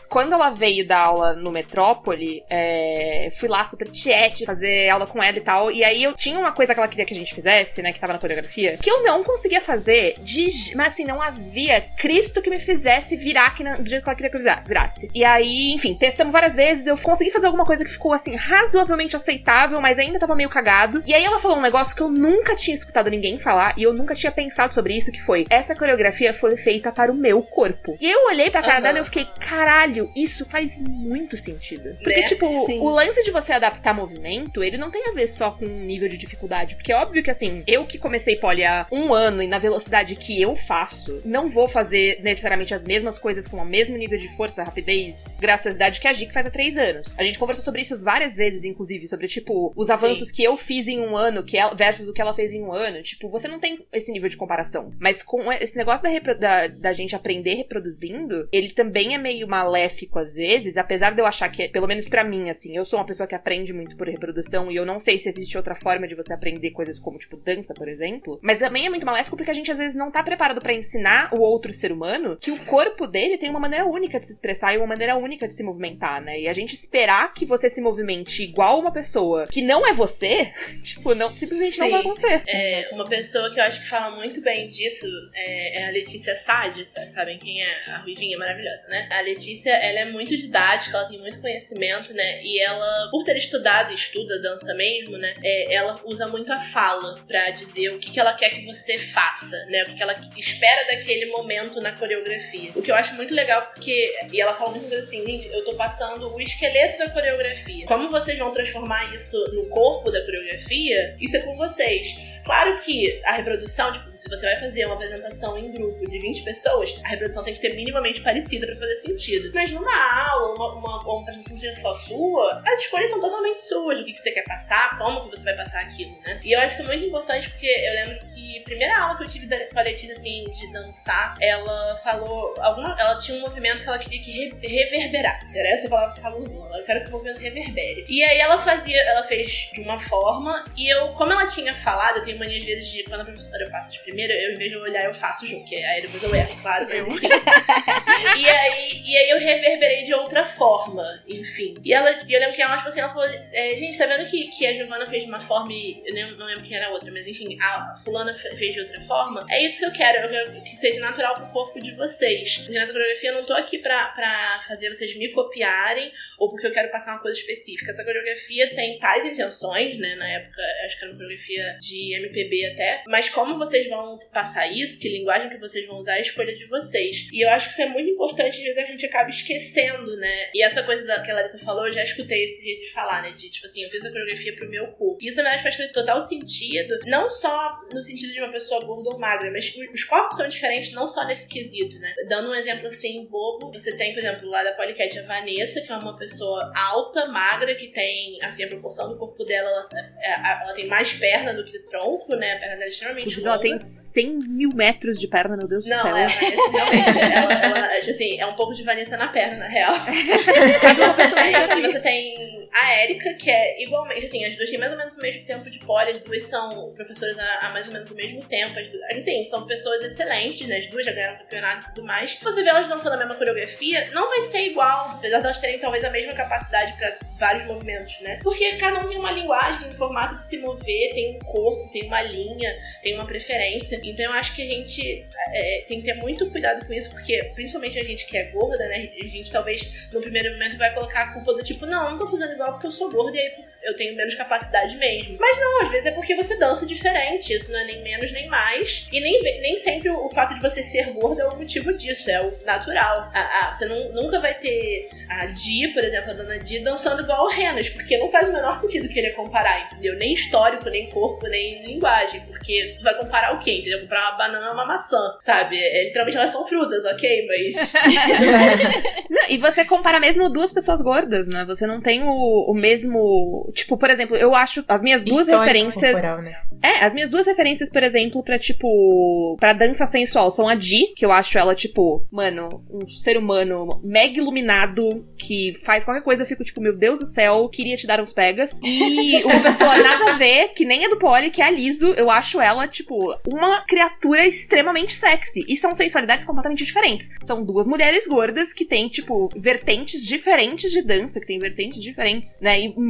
Mas 0.05 0.07
quando 0.07 0.33
ela 0.35 0.51
veio 0.51 0.87
dar 0.87 1.01
aula 1.05 1.33
no 1.35 1.51
Metrópole, 1.51 2.43
é, 2.51 3.29
fui 3.39 3.49
lá 3.49 3.65
super 3.65 3.89
chat, 3.95 4.45
fazer 4.45 4.89
aula 4.91 5.07
com 5.07 5.23
ela 5.23 5.37
e 5.37 5.41
tal. 5.41 5.71
E 5.71 5.83
aí 5.85 6.03
eu 6.03 6.13
tinha 6.15 6.39
uma 6.39 6.53
coisa 6.53 6.75
que 6.75 6.81
ela 6.81 6.89
queria 6.89 7.05
que 7.07 7.15
a 7.15 7.17
gente 7.17 7.35
fizesse, 7.35 7.81
né, 7.83 7.93
que 7.93 8.01
tava 8.01 8.13
na 8.13 8.19
coreografia, 8.19 8.77
que 8.83 8.91
eu 8.91 9.03
não 9.03 9.23
conseguia 9.25 9.61
fazer, 9.61 10.17
de, 10.21 10.49
mas 10.77 10.89
assim, 10.95 11.05
não 11.05 11.23
havia 11.23 11.81
Cristo 11.99 12.43
que 12.43 12.51
me 12.51 12.61
fizesse 12.61 13.17
virar 13.17 13.47
aqui 13.47 13.63
na- 13.63 13.77
do 13.77 13.89
jeito 13.89 14.03
que 14.03 14.09
ela 14.09 14.17
queria 14.17 14.31
que 14.31 14.37
eu 14.37 14.41
vira- 14.43 14.63
virasse. 14.67 15.11
E 15.15 15.25
aí, 15.25 15.73
enfim, 15.73 15.95
testamos 15.95 16.33
várias 16.33 16.55
vezes, 16.55 16.87
eu 16.87 16.97
consegui 16.99 17.31
fazer 17.31 17.47
alguma 17.47 17.65
coisa 17.65 17.85
que 17.85 17.91
ficou 17.91 18.13
assim, 18.13 18.35
razoavelmente 18.37 19.17
aceitável, 19.17 19.81
mas 19.81 19.99
ainda 19.99 20.19
tava 20.19 20.35
meio 20.35 20.49
cagado. 20.49 21.03
E 21.07 21.15
aí 21.15 21.25
ela 21.25 21.39
falou 21.41 21.59
um 21.59 21.63
negócio 21.63 21.95
que 21.97 22.03
eu 22.03 22.11
nunca 22.11 22.55
tinha 22.57 22.75
escutado 22.75 23.11
ninguém 23.11 23.39
falar, 23.39 23.75
e 23.79 23.83
eu 23.85 23.93
nunca 23.95 24.15
tinha 24.15 24.33
pensado 24.33 24.75
sobre 24.75 24.95
isso, 24.97 25.11
que 25.13 25.21
foi, 25.21 25.47
essa 25.49 25.75
coreografia 25.75 26.35
foi 26.35 26.57
feita 26.57 26.91
para 26.93 27.11
o 27.13 27.15
meu 27.15 27.43
corpo. 27.43 27.97
E 28.01 28.11
eu 28.11 28.27
olhei 28.27 28.51
pra 28.51 28.61
cara 28.61 28.75
Aham. 28.75 28.83
dela 28.83 28.99
e 28.99 29.01
eu 29.01 29.05
fiquei, 29.05 29.27
caralho, 29.41 29.94
isso 30.17 30.45
faz 30.47 30.81
muito 30.81 31.37
sentido. 31.37 31.95
Porque, 32.03 32.21
Né? 32.21 32.23
tipo, 32.23 32.51
Sim. 32.67 32.81
o 32.81 32.89
lance 32.89 33.23
de 33.23 33.31
você 33.31 33.53
adaptar 33.53 33.95
movimento, 33.95 34.63
ele 34.63 34.77
não 34.77 34.91
tem 34.91 35.09
a 35.09 35.13
ver 35.13 35.27
só 35.27 35.51
com 35.51 35.65
nível 35.65 36.09
de 36.09 36.17
dificuldade. 36.17 36.75
Porque 36.75 36.93
é 36.93 36.97
óbvio 36.97 37.23
que, 37.23 37.31
assim, 37.31 37.63
eu 37.67 37.87
que 37.87 37.99
comecei 37.99 38.37
pole 38.37 38.65
há 38.65 38.87
um 38.91 39.13
ano 39.13 39.43
e 39.43 39.47
na 39.47 39.59
velocidade 39.59 40.17
que 40.17 40.41
eu 40.41 40.57
faço, 40.57 41.21
não 41.25 41.49
vou 41.49 41.69
fazer 41.69 42.21
necessariamente 42.23 42.75
as 42.75 42.85
mesmas 42.85 43.19
coisas 43.19 43.47
com 43.47 43.57
o 43.57 43.65
mesmo 43.65 43.97
nível 43.97 44.19
de 44.19 44.29
força, 44.37 44.63
rapidez, 44.63 45.37
graciosidade 45.41 46.01
que 46.01 46.09
a 46.09 46.13
Gi 46.13 46.27
que 46.27 46.33
faz 46.33 46.47
há 46.47 46.51
três 46.51 46.77
anos. 46.77 47.19
A 47.19 47.23
gente 47.23 47.39
conversou 47.39 47.65
sobre 47.65 47.83
isso 47.83 48.03
várias 48.03 48.37
vezes, 48.37 48.65
inclusive, 48.65 49.07
sobre, 49.07 49.29
tipo, 49.29 49.73
os 49.77 49.91
avanços 49.91 50.31
que 50.31 50.43
eu 50.43 50.57
fiz 50.57 50.89
em 50.89 51.01
um 51.01 51.17
ano 51.17 51.45
que 51.45 51.57
ela, 51.57 51.75
versus 51.75 52.09
o 52.09 52.13
que 52.13 52.21
ela 52.21 52.35
fez 52.35 52.53
em 52.53 52.63
um 52.63 52.73
ano. 52.73 53.03
Tipo, 53.03 53.29
você 53.29 53.49
não 53.49 53.59
tem 53.59 53.85
esse 53.93 54.11
nível 54.13 54.29
de 54.29 54.37
comparação. 54.37 54.93
Mas 54.99 55.23
com 55.23 55.53
esse 55.53 55.77
negócio 55.77 56.09
da, 56.09 56.35
da, 56.35 56.67
da 56.69 56.93
gente 56.93 57.15
aprender 57.15 57.55
reproduzindo, 57.55 58.49
ele 58.53 58.71
também 58.71 59.15
é 59.15 59.19
meio 59.19 59.49
maléfico 59.85 60.19
às 60.19 60.35
vezes, 60.35 60.77
apesar 60.77 61.15
de 61.15 61.21
eu 61.21 61.27
achar 61.27 61.49
que, 61.49 61.69
pelo 61.69 61.87
menos 61.87 62.09
pra 62.09 62.25
mim, 62.25 62.51
assim, 62.51 62.77
eu 62.77 62.85
sou 62.85 62.99
uma 62.99 63.07
pessoa 63.07 63.27
que 63.27 63.35
aprende 63.35 63.73
muito 63.73 63.97
por 63.97 64.09
reprodução 64.09 64.71
e 64.71 64.77
eu 64.77 64.87
não 64.87 64.99
sei 64.99 65.19
se 65.19 65.29
existe 65.29 65.57
outra 65.57 65.75
forma 65.75 66.07
de 66.07 66.15
você 66.15 66.33
aprender 66.33 66.71
coisas 66.71 66.99
como, 66.99 67.19
tipo, 67.19 67.37
dança, 67.37 67.75
por 67.75 67.89
exemplo. 67.89 68.39
Mas 68.43 68.59
também 68.59 68.87
é 68.87 68.91
muito 68.91 69.07
maléfico 69.07 69.37
porque 69.37 69.51
a 69.51 69.55
gente 69.55 69.71
às 69.71 69.79
vezes 69.79 69.97
não 69.97 70.11
tá 70.11 70.23
preparado 70.23 70.61
pra 70.61 70.73
ensinar 70.73 71.31
o 71.35 71.41
outro 71.41 71.73
ser 71.73 71.93
humano 71.93 72.37
que 72.41 72.51
o 72.51 72.65
corpo 72.65 73.07
dele 73.07 73.39
tem 73.39 73.51
uma 73.51 73.61
maneira 73.61 73.85
única 73.87 74.19
de 74.19 74.27
se 74.27 74.33
expressar 74.33 74.75
e 74.75 74.79
uma 74.79 74.87
maneira 74.87 75.17
única 75.17 75.47
de 75.47 75.55
se 75.55 75.63
movimentar, 75.63 76.23
né? 76.23 76.41
E 76.41 76.49
a 76.49 76.53
gente 76.53 76.75
esperar 76.75 77.33
que 77.35 77.45
você 77.45 77.69
se 77.69 77.81
movimente 77.81 78.43
igual 78.43 78.81
uma 78.81 78.93
pessoa 78.93 79.47
que 79.47 79.63
não 79.63 79.87
é 79.87 79.93
você, 79.93 80.53
tipo, 80.83 81.15
não, 81.15 81.37
simplesmente 81.37 81.79
não 81.79 81.87
Sim. 81.87 81.93
vai 81.93 82.01
acontecer. 82.01 82.43
É, 82.47 82.91
uma 82.93 83.05
pessoa 83.05 83.53
que 83.53 83.61
eu 83.61 83.65
acho 83.65 83.83
que 83.83 83.89
fala 83.89 84.17
muito 84.17 84.41
bem 84.41 84.69
disso 84.69 85.07
é, 85.35 85.83
é 85.83 85.89
a 85.89 85.91
Letícia 85.91 86.35
Sade, 86.37 86.85
sabem 86.87 87.39
quem 87.39 87.63
é? 87.63 87.91
A 87.91 87.99
Ruivinha 87.99 88.39
maravilhosa, 88.39 88.87
né? 88.89 89.09
A 89.11 89.21
Letícia, 89.21 89.74
ela 89.75 90.01
é 90.01 90.05
muito 90.07 90.37
didática, 90.37 90.97
ela 90.97 91.09
tem 91.09 91.19
muito 91.19 91.41
conhecimento, 91.41 92.13
né? 92.13 92.43
E 92.43 92.61
ela, 92.61 93.09
por 93.11 93.25
ter 93.25 93.37
estudado 93.37 93.93
e 93.93 93.95
estuda 93.95 94.41
dança 94.41 94.75
mesmo, 94.75 95.17
né? 95.17 95.35
é, 95.43 95.75
ela 95.75 96.01
usa 96.05 96.27
muito 96.27 96.51
a 96.53 96.61
fala 96.61 97.23
pra 97.27 97.51
dizer 97.51 97.91
o 97.91 97.99
que, 97.99 98.11
que 98.11 98.19
ela 98.19 98.33
quer 98.33 98.51
que 98.51 98.65
você 98.65 98.99
faça, 98.99 99.57
né? 99.67 99.83
O 99.85 99.95
que, 99.95 100.03
ela 100.03 100.15
espera 100.37 100.87
daquele 100.87 101.27
momento 101.27 101.81
na 101.81 101.93
coreografia. 101.93 102.73
O 102.75 102.83
que 102.83 102.91
eu 102.91 102.95
acho 102.95 103.15
muito 103.15 103.35
legal, 103.35 103.71
porque... 103.75 104.15
E 104.33 104.41
ela 104.41 104.55
fala 104.55 104.73
vezes 104.73 105.07
assim, 105.07 105.25
gente, 105.25 105.49
eu 105.53 105.65
tô 105.65 105.75
passando 105.75 106.35
o 106.35 106.41
esqueleto 106.41 106.99
da 106.99 107.11
coreografia. 107.11 107.87
Como 107.87 108.11
vocês 108.11 108.39
vão 108.39 108.51
transformar 108.53 109.15
isso 109.15 109.37
no 109.53 109.67
corpo 109.67 110.11
da 110.11 110.25
coreografia, 110.25 111.17
isso 111.21 111.37
é 111.37 111.41
com 111.41 111.57
vocês. 111.57 112.15
Claro 112.45 112.75
que 112.77 113.21
a 113.25 113.33
reprodução, 113.33 113.93
tipo, 113.93 114.17
se 114.17 114.29
você 114.29 114.47
vai 114.47 114.57
fazer 114.57 114.85
uma 114.87 114.95
apresentação 114.95 115.57
em 115.59 115.73
grupo 115.73 116.09
de 116.09 116.19
20 116.19 116.43
pessoas, 116.45 116.95
a 117.05 117.09
reprodução 117.09 117.43
tem 117.45 117.55
que 117.55 117.61
ser 117.61 117.75
minimamente 117.75 118.21
parecida 118.21 118.67
pra 118.67 118.77
fazer 118.77 118.97
sentido. 118.97 119.51
Mas 119.55 119.71
numa 119.71 119.95
aula, 120.29 120.55
uma, 120.55 120.75
uma, 120.75 121.03
uma 121.03 121.23
apresentação 121.23 121.59
seja 121.59 121.75
só 121.81 121.95
sua, 121.95 122.63
as 122.67 122.81
escolhas 122.81 123.11
são 123.11 123.21
totalmente 123.21 123.61
suas. 123.61 123.99
O 124.01 124.05
que, 124.05 124.13
que 124.13 124.19
você 124.19 124.31
quer 124.31 124.45
passar, 124.45 124.99
como 124.99 125.25
que 125.25 125.31
você 125.37 125.45
vai 125.45 125.57
passar 125.57 125.81
aquilo, 125.83 126.17
né? 126.27 126.41
E 126.45 126.53
eu 126.53 126.61
acho 126.61 126.75
isso 126.81 126.85
muito 126.87 127.05
importante 127.05 127.49
porque 127.51 127.67
eu 127.67 127.93
lembro 127.95 128.27
que 128.35 128.59
a 128.59 128.63
primeira 128.65 128.99
aula 129.01 129.17
que 129.17 129.25
eu 129.25 129.29
tive 129.29 129.47
da- 129.47 129.67
com 129.67 129.79
a 129.79 129.83
Letícia, 129.83 130.13
assim, 130.15 130.45
de 130.45 130.73
dançar, 130.73 131.35
ela 131.41 131.97
falou. 131.97 132.55
Alguma, 132.61 132.97
ela 132.99 133.19
tinha 133.19 133.37
um 133.39 133.41
movimento 133.41 133.83
que 133.83 133.89
ela 133.89 133.99
queria 133.99 134.21
que 134.23 134.31
re- 134.33 134.67
reverberasse. 134.67 135.59
Era 135.59 135.69
essa 135.71 135.89
palavra 135.89 136.15
que 136.15 136.27
ela 136.27 136.37
usou. 136.39 136.67
Eu 136.77 136.85
quero 136.85 137.03
que 137.03 137.09
o 137.09 137.13
movimento 137.13 137.39
reverbere. 137.41 138.05
E 138.09 138.23
aí 138.23 138.39
ela 138.39 138.59
fazia, 138.59 139.01
ela 139.03 139.23
fez 139.25 139.69
de 139.73 139.81
uma 139.81 139.99
forma, 139.99 140.65
e 140.77 140.89
eu, 140.93 141.09
como 141.09 141.33
ela 141.33 141.47
tinha 141.47 141.75
falado, 141.77 142.19
eu 142.19 142.25
tenho 142.25 142.34
mania 142.39 142.59
às 142.59 142.65
vezes 142.65 142.91
de 142.91 143.03
quando 143.05 143.21
a 143.23 143.25
professora 143.25 143.69
passa 143.71 143.91
de 143.91 144.01
primeira, 144.03 144.33
eu 144.35 144.53
em 144.53 144.57
vez 144.57 144.71
de 144.71 144.77
eu 144.77 144.83
olhar, 144.83 145.05
eu 145.05 145.15
faço 145.15 145.47
junto, 145.47 145.65
que 145.69 145.77
aí 145.77 146.03
depois 146.03 146.23
eu 146.23 146.35
erro, 146.35 146.63
claro, 146.63 146.85
enfim. 146.85 147.29
e, 148.39 148.49
aí, 148.49 149.03
e 149.05 149.17
aí 149.17 149.31
eu 149.31 149.39
reverberei 149.39 150.05
de 150.05 150.15
outra 150.15 150.45
forma, 150.45 151.03
enfim. 151.29 151.75
E 151.85 151.93
ela, 151.93 152.11
eu 152.11 152.41
lembro 152.41 152.55
que 152.55 152.63
ela, 152.63 152.77
tipo 152.77 152.89
assim, 152.89 153.01
ela 153.01 153.09
falou, 153.13 153.29
é, 153.53 153.77
gente, 153.77 153.97
tá 153.99 154.07
vendo 154.07 154.29
que, 154.29 154.45
que 154.51 154.67
a 154.67 154.73
Giovana 154.75 155.07
fez 155.07 155.23
de 155.23 155.29
uma 155.29 155.41
forma 155.41 155.73
e 155.73 156.03
eu 156.07 156.15
nem- 156.15 156.37
não 156.37 156.47
lembro 156.47 156.63
quem 156.65 156.77
era 156.77 156.87
a 156.89 156.91
outra, 156.91 157.11
mas 157.13 157.27
enfim, 157.27 157.57
a 157.61 157.95
fulana 158.05 158.35
fe- 158.35 158.55
fez 158.57 158.75
de 158.75 158.81
outra 158.81 159.01
forma. 159.03 159.45
É 159.51 159.65
isso 159.65 159.79
que 159.79 159.85
eu 159.87 159.93
quero, 159.93 160.25
eu 160.25 160.29
quero 160.31 160.63
que 160.63 160.77
seja 160.77 161.01
natural 161.01 161.35
pro 161.35 161.47
corpo 161.53 161.81
de 161.81 161.93
vocês. 161.93 162.59
Porque 162.59 162.73
nessa 162.79 162.93
coreografia 162.93 163.31
eu 163.31 163.35
não 163.37 163.47
tô 163.47 163.53
aqui 163.55 163.79
pra, 163.79 164.09
pra 164.09 164.61
fazer 164.67 164.89
vocês 164.93 165.17
me 165.17 165.29
copiarem 165.33 166.13
ou 166.39 166.51
porque 166.51 166.67
eu 166.67 166.73
quero 166.73 166.91
passar 166.91 167.13
uma 167.13 167.21
coisa 167.23 167.39
específica. 167.39 167.91
Essa 167.91 168.05
coreografia 168.05 168.75
tem 168.75 168.99
tais 168.99 169.25
intenções, 169.25 169.99
né? 169.99 170.15
Na 170.17 170.29
época, 170.29 170.61
acho 170.87 170.99
que 170.99 171.05
era 171.05 171.13
uma 171.13 171.19
coreografia 171.19 171.77
de 171.81 172.15
MPB 172.25 172.67
até. 172.67 173.03
Mas 173.07 173.29
como 173.29 173.59
vocês 173.59 173.89
vão 173.89 174.19
passar 174.33 174.67
isso, 174.71 174.99
que 174.99 175.09
linguagem 175.09 175.49
que 175.49 175.59
vocês 175.59 175.87
vão 175.87 175.99
usar, 175.99 176.15
é 176.15 176.19
a 176.19 176.21
escolha 176.21 176.55
de 176.55 176.67
vocês. 176.67 177.29
E 177.33 177.45
eu 177.45 177.49
acho 177.51 177.67
que 177.67 177.73
isso 177.73 177.83
é 177.83 177.89
muito 177.89 178.11
importante, 178.11 178.59
às 178.59 178.75
vezes 178.75 178.79
a 178.79 178.87
gente 178.87 179.07
acaba 179.07 179.29
esquecendo, 179.29 180.17
né? 180.17 180.51
E 180.55 180.63
essa 180.63 180.83
coisa 180.83 181.05
que 181.21 181.31
a 181.31 181.35
Larissa 181.35 181.59
falou, 181.59 181.87
eu 181.87 181.93
já 181.93 182.03
escutei 182.03 182.45
esse 182.45 182.63
jeito 182.63 182.83
de 182.83 182.93
falar, 182.93 183.23
né? 183.23 183.33
De 183.33 183.51
tipo 183.51 183.67
assim, 183.67 183.83
eu 183.83 183.91
fiz 183.91 184.05
a 184.05 184.11
coreografia 184.11 184.55
pro 184.55 184.69
meu 184.69 184.87
cu. 184.89 185.19
E 185.21 185.29
isso 185.29 185.37
na 185.37 185.45
verdade 185.45 185.63
faz 185.63 185.93
total 185.93 186.21
sentido, 186.23 186.99
não 187.07 187.31
só 187.31 187.79
no 187.93 188.03
sentido 188.03 188.33
de 188.33 188.41
uma 188.41 188.51
pessoa 188.51 188.85
gorda 188.85 189.11
ou 189.11 189.19
magra, 189.19 189.51
mas 189.51 189.73
os 189.93 190.05
corpos 190.05 190.37
são 190.37 190.49
diferentes 190.49 190.93
não 190.93 191.09
só 191.09 191.27
nesse 191.27 191.49
quesito, 191.49 191.99
né? 191.99 192.13
Dando 192.29 192.51
um 192.51 192.55
exemplo 192.55 192.87
assim, 192.87 193.27
bobo, 193.27 193.73
você 193.73 193.97
tem, 193.97 194.13
por 194.13 194.21
exemplo, 194.21 194.49
lá 194.49 194.63
da 194.63 194.73
Polycat 194.73 195.19
a 195.19 195.23
Vanessa, 195.23 195.81
que 195.81 195.93
é 195.93 195.97
uma 195.97 196.17
pessoa 196.17 196.73
alta, 196.75 197.27
magra, 197.29 197.75
que 197.75 197.89
tem, 197.89 198.39
assim, 198.43 198.65
a 198.65 198.69
proporção 198.69 199.09
do 199.09 199.19
corpo 199.19 199.45
dela, 199.45 199.69
ela, 199.69 199.89
é, 200.21 200.63
ela 200.63 200.75
tem 200.75 200.87
mais 200.87 201.13
perna 201.13 201.53
do 201.55 201.65
que 201.65 201.79
tronco, 201.81 202.14
né? 202.37 202.53
A 202.55 202.59
perna 202.59 202.75
dela 202.75 202.85
é 202.85 202.89
extremamente 202.89 203.23
Inclusive, 203.29 203.47
longa. 203.47 203.55
ela 203.55 203.63
tem 203.63 203.79
100 203.79 204.39
mil 204.49 204.71
metros 204.75 205.19
de 205.21 205.29
perna, 205.29 205.57
meu 205.57 205.69
Deus 205.69 205.85
do 205.85 205.91
Não, 205.91 206.03
céu. 206.03 206.17
é, 206.17 206.25
a 206.25 206.29
Vanessa 206.29 206.71
realmente, 206.71 207.19
ela, 207.19 207.53
ela, 207.53 207.87
assim, 207.99 208.41
é 208.41 208.47
um 208.47 208.55
pouco 208.55 208.75
de 208.75 208.83
Vanessa 208.83 209.17
na 209.17 209.29
perna, 209.29 209.59
na 209.59 209.69
real. 209.69 209.95
você 210.05 211.31
tem, 211.35 211.79
e 211.79 211.83
você 211.83 212.01
tem 212.01 212.64
a 212.75 213.05
Erika, 213.05 213.33
que 213.35 213.49
é 213.49 213.81
igualmente, 213.83 214.25
assim, 214.25 214.45
as 214.45 214.57
duas 214.57 214.69
têm 214.69 214.81
mais 214.81 214.91
ou 214.91 214.99
menos 214.99 215.17
o 215.17 215.21
mesmo 215.21 215.45
tempo 215.47 215.71
de 215.71 215.79
poli, 215.79 216.11
as 216.11 216.23
duas 216.23 216.45
são 216.45 216.93
professoras 216.95 217.37
há, 217.39 217.71
mais 217.71 217.87
ou 217.87 217.93
menos 217.93 218.11
o 218.11 218.15
mesmo 218.15 218.45
tempo, 218.47 218.77
as 218.77 218.89
duas, 218.89 219.03
assim, 219.17 219.45
são 219.45 219.65
pessoas 219.65 220.03
excelentes, 220.03 220.67
né, 220.67 220.79
as 220.79 220.87
duas 220.89 221.07
já 221.07 221.13
ganharam 221.13 221.39
campeonato 221.39 221.91
e 221.91 221.95
tudo 221.95 222.05
mais. 222.05 222.37
Você 222.43 222.63
vê 222.65 222.69
elas 222.71 222.89
dançando 222.89 223.15
a 223.15 223.17
mesma 223.17 223.37
coreografia, 223.37 224.11
não 224.11 224.29
vai 224.29 224.43
ser 224.43 224.67
igual, 224.67 225.11
apesar 225.15 225.39
de 225.39 225.45
elas 225.45 225.59
terem 225.59 225.79
talvez 225.79 226.03
a 226.03 226.11
mesma 226.11 226.33
capacidade 226.33 226.99
pra 226.99 227.17
vários 227.39 227.65
movimentos, 227.67 228.21
né, 228.21 228.41
porque 228.43 228.77
cada 228.77 229.05
um 229.05 229.09
tem 229.09 229.19
uma 229.19 229.31
linguagem, 229.31 229.87
um 229.87 229.93
formato 229.93 230.35
de 230.35 230.45
se 230.45 230.59
mover, 230.59 231.15
tem 231.15 231.37
um 231.37 231.39
corpo, 231.41 231.91
tem 231.93 232.07
uma 232.07 232.23
linha, 232.23 232.77
tem 233.03 233.15
uma 233.15 233.27
preferência, 233.27 234.01
então 234.03 234.27
eu 234.27 234.33
acho 234.33 234.55
que 234.55 234.63
a 234.63 234.67
gente 234.67 235.25
é, 235.53 235.85
tem 235.87 236.01
que 236.01 236.07
ter 236.07 236.15
muito 236.15 236.51
cuidado 236.51 236.85
com 236.85 236.93
isso, 236.93 237.09
porque 237.11 237.53
principalmente 237.55 238.01
a 238.01 238.05
gente 238.05 238.27
que 238.27 238.37
é 238.37 238.45
gorda, 238.51 238.85
né, 238.89 239.11
a 239.17 239.27
gente 239.27 239.53
talvez 239.53 239.89
no 240.13 240.21
primeiro 240.21 240.53
momento 240.53 240.77
vai 240.77 240.93
colocar 240.93 241.23
a 241.23 241.33
culpa 241.33 241.55
do 241.55 241.63
tipo, 241.63 241.87
não, 241.87 242.11
não 242.11 242.19
tô 242.19 242.29
fazendo 242.29 242.53
igual 242.53 242.64
porque 242.73 242.87
eu 242.87 242.93
sou 242.93 243.11
gorda 243.11 243.37
e 243.37 243.41
aí 243.41 243.65
eu 243.85 243.97
tenho 243.97 244.17
menos 244.17 244.35
capacidade 244.35 244.97
mesmo. 244.97 245.37
Mas 245.39 245.61
não, 245.61 245.83
às 245.83 245.91
vezes 245.91 246.07
é 246.07 246.11
porque 246.13 246.35
você 246.35 246.57
dança 246.57 246.87
diferente. 246.87 247.53
Isso 247.53 247.71
não 247.71 247.79
é 247.79 247.85
nem 247.85 248.03
menos 248.03 248.33
nem 248.33 248.49
mais. 248.49 249.07
E 249.13 249.21
nem, 249.21 249.61
nem 249.61 249.79
sempre 249.79 250.11
o 250.11 250.29
fato 250.31 250.55
de 250.55 250.61
você 250.61 250.83
ser 250.83 251.13
gorda 251.13 251.43
é 251.43 251.47
o 251.47 251.57
motivo 251.57 251.93
disso, 251.93 252.31
é 252.31 252.41
o 252.41 252.53
natural. 252.65 253.31
A, 253.35 253.69
a, 253.69 253.75
você 253.75 253.87
não, 253.87 254.13
nunca 254.13 254.41
vai 254.41 254.55
ter 254.55 255.09
a 255.29 255.47
Di, 255.47 255.89
por 255.89 256.03
exemplo, 256.03 256.31
a 256.31 256.35
dona 256.35 256.59
Di, 256.59 256.81
dançando 256.81 257.23
igual 257.23 257.45
o 257.45 257.51
Renas, 257.51 257.89
porque 257.89 258.17
não 258.17 258.31
faz 258.31 258.49
o 258.49 258.53
menor 258.53 258.77
sentido 258.79 259.09
querer 259.09 259.35
comparar, 259.35 259.87
entendeu? 259.87 260.17
Nem 260.17 260.33
histórico, 260.33 260.89
nem 260.89 261.09
corpo, 261.11 261.47
nem 261.47 261.85
linguagem. 261.85 262.41
Porque 262.43 262.95
tu 262.97 263.03
vai 263.03 263.15
comparar 263.17 263.55
o 263.55 263.59
quê? 263.59 263.79
Entendeu? 263.79 264.01
Comparar 264.01 264.31
uma 264.31 264.39
banana 264.39 264.67
e 264.67 264.73
uma 264.73 264.87
maçã, 264.87 265.37
sabe? 265.41 265.77
É, 265.79 266.05
literalmente 266.05 266.37
elas 266.37 266.51
são 266.51 266.67
frutas, 266.67 267.05
ok? 267.05 267.47
Mas. 267.47 267.93
Não, 269.31 269.49
e 269.49 269.59
você 269.59 269.85
compara 269.85 270.21
mesmo 270.21 270.49
duas 270.49 270.73
pessoas 270.73 271.03
gordas, 271.03 271.49
né? 271.49 271.65
Você 271.67 271.87
não 271.87 272.01
tem 272.01 272.23
o, 272.23 272.71
o 272.71 272.75
mesmo. 272.75 273.71
Tipo, 273.75 273.97
por 273.97 274.11
exemplo, 274.11 274.37
eu 274.37 274.55
acho 274.55 274.85
as 274.89 275.03
minhas 275.03 275.25
duas 275.25 275.49
Histórico 275.49 275.65
referências. 275.65 276.13
corporal, 276.13 276.43
né? 276.43 276.55
É, 276.83 277.05
as 277.05 277.15
minhas 277.15 277.31
duas 277.31 277.47
referências, 277.47 277.91
por 277.91 278.03
exemplo, 278.03 278.43
pra, 278.43 278.59
tipo, 278.59 279.57
pra 279.59 279.73
dança 279.73 280.07
sensual 280.07 280.51
são 280.51 280.69
a 280.69 280.75
Di, 280.75 281.15
que 281.17 281.25
eu 281.25 281.33
acho 281.33 281.57
ela, 281.59 281.75
tipo, 281.75 282.27
mano, 282.31 282.85
um 282.91 283.09
ser 283.09 283.39
humano 283.39 284.01
mega 284.05 284.39
iluminado, 284.39 285.27
que 285.39 285.73
faz 285.85 286.05
qualquer 286.05 286.23
coisa, 286.23 286.43
eu 286.43 286.47
fico, 286.47 286.63
tipo, 286.63 286.81
meu 286.81 286.95
Deus 286.97 287.21
do 287.21 287.27
céu, 287.27 287.69
queria 287.69 287.97
te 287.97 288.07
dar 288.07 288.21
uns 288.21 288.33
pegas. 288.33 288.71
E 288.83 289.43
uma 289.45 289.61
pessoa 289.61 289.97
nada 289.97 290.33
a 290.33 290.37
ver, 290.37 290.69
que 290.75 290.85
nem 290.85 291.05
é 291.05 291.09
do 291.09 291.19
Poli, 291.19 291.51
que 291.51 291.63
é 291.63 291.67
a 291.67 291.71
Liso, 291.71 292.13
eu 292.15 292.31
acho 292.31 292.61
ela, 292.61 292.87
tipo, 292.87 293.35
uma 293.51 293.85
criatura 293.87 294.47
extremamente 294.47 295.15
sexy. 295.15 295.65
E 295.67 295.77
são 295.77 295.95
sensualidades 295.95 296.47
completamente 296.47 296.85
diferentes. 296.85 297.31
São 297.43 297.65
duas 297.65 297.87
mulheres 297.87 298.27
gordas 298.27 298.73
que 298.73 298.85
têm, 298.85 299.09
tipo, 299.09 299.49
vertentes 299.57 300.27
diferentes 300.27 300.91
de 300.91 301.03
dança, 301.03 301.41
que 301.41 301.47
têm 301.47 301.59
vertentes 301.59 302.03
diferentes, 302.03 302.59
né? 302.61 302.81
E 302.81 302.89
hum, 302.91 303.09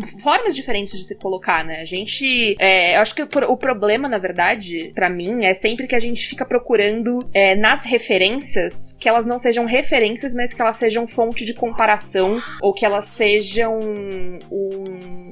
formas 0.55 0.57
diferentes 0.57 0.99
de 0.99 1.05
se 1.05 1.15
colocar, 1.17 1.65
né? 1.65 1.81
A 1.81 1.85
gente. 1.85 2.57
é, 2.59 2.97
eu 2.97 3.01
acho 3.01 3.15
que 3.15 3.23
o 3.23 3.29
o 3.49 3.57
problema, 3.57 4.09
na 4.09 4.19
verdade, 4.19 4.93
pra 4.95 5.11
mim, 5.11 5.45
é 5.45 5.55
sempre 5.55 5.87
que 5.87 5.95
a 5.95 5.99
gente 5.99 6.27
fica 6.27 6.47
procurando 6.47 7.29
é, 7.33 7.55
nas 7.55 7.85
referências 7.85 8.97
que 8.99 9.09
elas 9.09 9.27
não 9.27 9.39
sejam 9.39 9.67
referências, 9.67 10.33
mas 10.35 10.55
que 10.55 10.63
elas 10.63 10.77
sejam 10.77 11.07
fonte 11.07 11.45
de 11.45 11.53
comparação 11.53 12.41
ou 12.63 12.73
que 12.73 12.87
elas 12.87 13.07
sejam 13.07 13.79
um, 13.81 14.39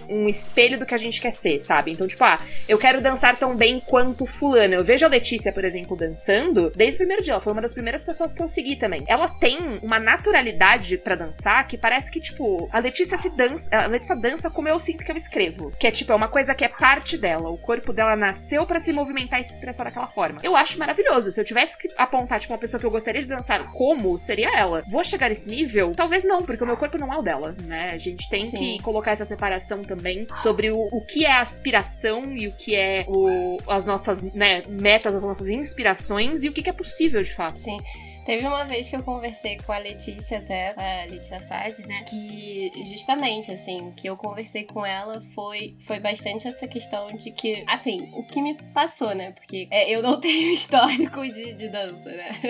um 0.08 0.28
espelho 0.28 0.78
do 0.78 0.86
que 0.86 0.94
a 0.94 0.98
gente 0.98 1.20
quer 1.20 1.32
ser, 1.32 1.60
sabe? 1.60 1.92
Então, 1.92 2.06
tipo, 2.06 2.22
ah, 2.24 2.38
eu 2.68 2.78
quero 2.78 3.00
dançar 3.00 3.36
tão 3.36 3.56
bem 3.56 3.80
quanto 3.80 4.26
fulano. 4.26 4.74
Eu 4.74 4.84
vejo 4.84 5.04
a 5.06 5.08
Letícia, 5.08 5.52
por 5.52 5.64
exemplo, 5.64 5.96
dançando 5.96 6.70
desde 6.74 6.94
o 6.94 6.98
primeiro 6.98 7.22
dia. 7.22 7.32
Ela 7.32 7.40
foi 7.40 7.52
uma 7.52 7.62
das 7.62 7.72
primeiras 7.72 8.02
pessoas 8.02 8.34
que 8.34 8.42
eu 8.42 8.48
segui 8.48 8.76
também. 8.76 9.04
Ela 9.06 9.28
tem 9.28 9.58
uma 9.82 9.98
naturalidade 9.98 10.98
pra 10.98 11.14
dançar 11.14 11.66
que 11.66 11.78
parece 11.78 12.10
que, 12.10 12.20
tipo, 12.20 12.68
a 12.72 12.78
Letícia 12.78 13.16
se 13.18 13.30
dança. 13.30 13.68
A 13.72 13.86
Letícia 13.86 14.16
dança 14.16 14.50
como 14.50 14.68
eu 14.68 14.78
sinto 14.78 15.04
que 15.04 15.11
eu 15.12 15.16
escrevo. 15.16 15.72
Que 15.78 15.86
é, 15.86 15.90
tipo, 15.90 16.12
é 16.12 16.14
uma 16.14 16.28
coisa 16.28 16.54
que 16.54 16.64
é 16.64 16.68
parte 16.68 17.16
dela. 17.16 17.50
O 17.50 17.58
corpo 17.58 17.92
dela 17.92 18.16
nasceu 18.16 18.66
pra 18.66 18.80
se 18.80 18.92
movimentar 18.92 19.40
e 19.40 19.44
se 19.44 19.52
expressar 19.52 19.84
daquela 19.84 20.08
forma. 20.08 20.40
Eu 20.42 20.56
acho 20.56 20.78
maravilhoso. 20.78 21.30
Se 21.30 21.40
eu 21.40 21.44
tivesse 21.44 21.78
que 21.78 21.88
apontar, 21.96 22.40
tipo, 22.40 22.52
uma 22.52 22.58
pessoa 22.58 22.80
que 22.80 22.86
eu 22.86 22.90
gostaria 22.90 23.20
de 23.20 23.28
dançar 23.28 23.72
como, 23.72 24.18
seria 24.18 24.50
ela. 24.56 24.82
Vou 24.88 25.04
chegar 25.04 25.28
nesse 25.28 25.48
nível? 25.48 25.92
Talvez 25.94 26.24
não, 26.24 26.42
porque 26.42 26.62
o 26.62 26.66
meu 26.66 26.76
corpo 26.76 26.98
não 26.98 27.12
é 27.12 27.16
o 27.16 27.22
dela, 27.22 27.54
né? 27.62 27.90
A 27.92 27.98
gente 27.98 28.28
tem 28.28 28.46
Sim. 28.46 28.58
que 28.58 28.82
colocar 28.82 29.12
essa 29.12 29.24
separação 29.24 29.82
também 29.82 30.26
sobre 30.36 30.70
o, 30.70 30.78
o 30.78 31.04
que 31.04 31.24
é 31.24 31.32
aspiração 31.32 32.36
e 32.36 32.48
o 32.48 32.52
que 32.52 32.74
é 32.74 33.04
o, 33.08 33.58
as 33.66 33.86
nossas 33.86 34.22
né, 34.22 34.62
metas, 34.68 35.14
as 35.14 35.24
nossas 35.24 35.48
inspirações 35.48 36.42
e 36.42 36.48
o 36.48 36.52
que, 36.52 36.62
que 36.62 36.70
é 36.70 36.72
possível 36.72 37.22
de 37.22 37.34
fato. 37.34 37.58
Sim. 37.58 37.78
Teve 38.24 38.46
uma 38.46 38.64
vez 38.64 38.88
que 38.88 38.94
eu 38.94 39.02
conversei 39.02 39.58
com 39.58 39.72
a 39.72 39.78
Letícia 39.78 40.38
até, 40.38 40.74
a 40.76 41.10
Letícia 41.10 41.40
Sade, 41.40 41.86
né? 41.88 42.04
Que 42.08 42.70
justamente, 42.84 43.50
assim, 43.50 43.92
que 43.96 44.08
eu 44.08 44.16
conversei 44.16 44.62
com 44.62 44.86
ela 44.86 45.20
foi, 45.34 45.76
foi 45.80 45.98
bastante 45.98 46.46
essa 46.46 46.68
questão 46.68 47.08
de 47.08 47.32
que, 47.32 47.64
assim, 47.66 48.12
o 48.14 48.22
que 48.24 48.40
me 48.40 48.54
passou, 48.72 49.12
né? 49.12 49.32
Porque 49.32 49.66
é, 49.70 49.90
eu 49.90 50.02
não 50.02 50.18
tenho 50.20 50.52
histórico 50.52 51.22
de, 51.26 51.52
de 51.52 51.68
dança, 51.68 52.10
né? 52.10 52.30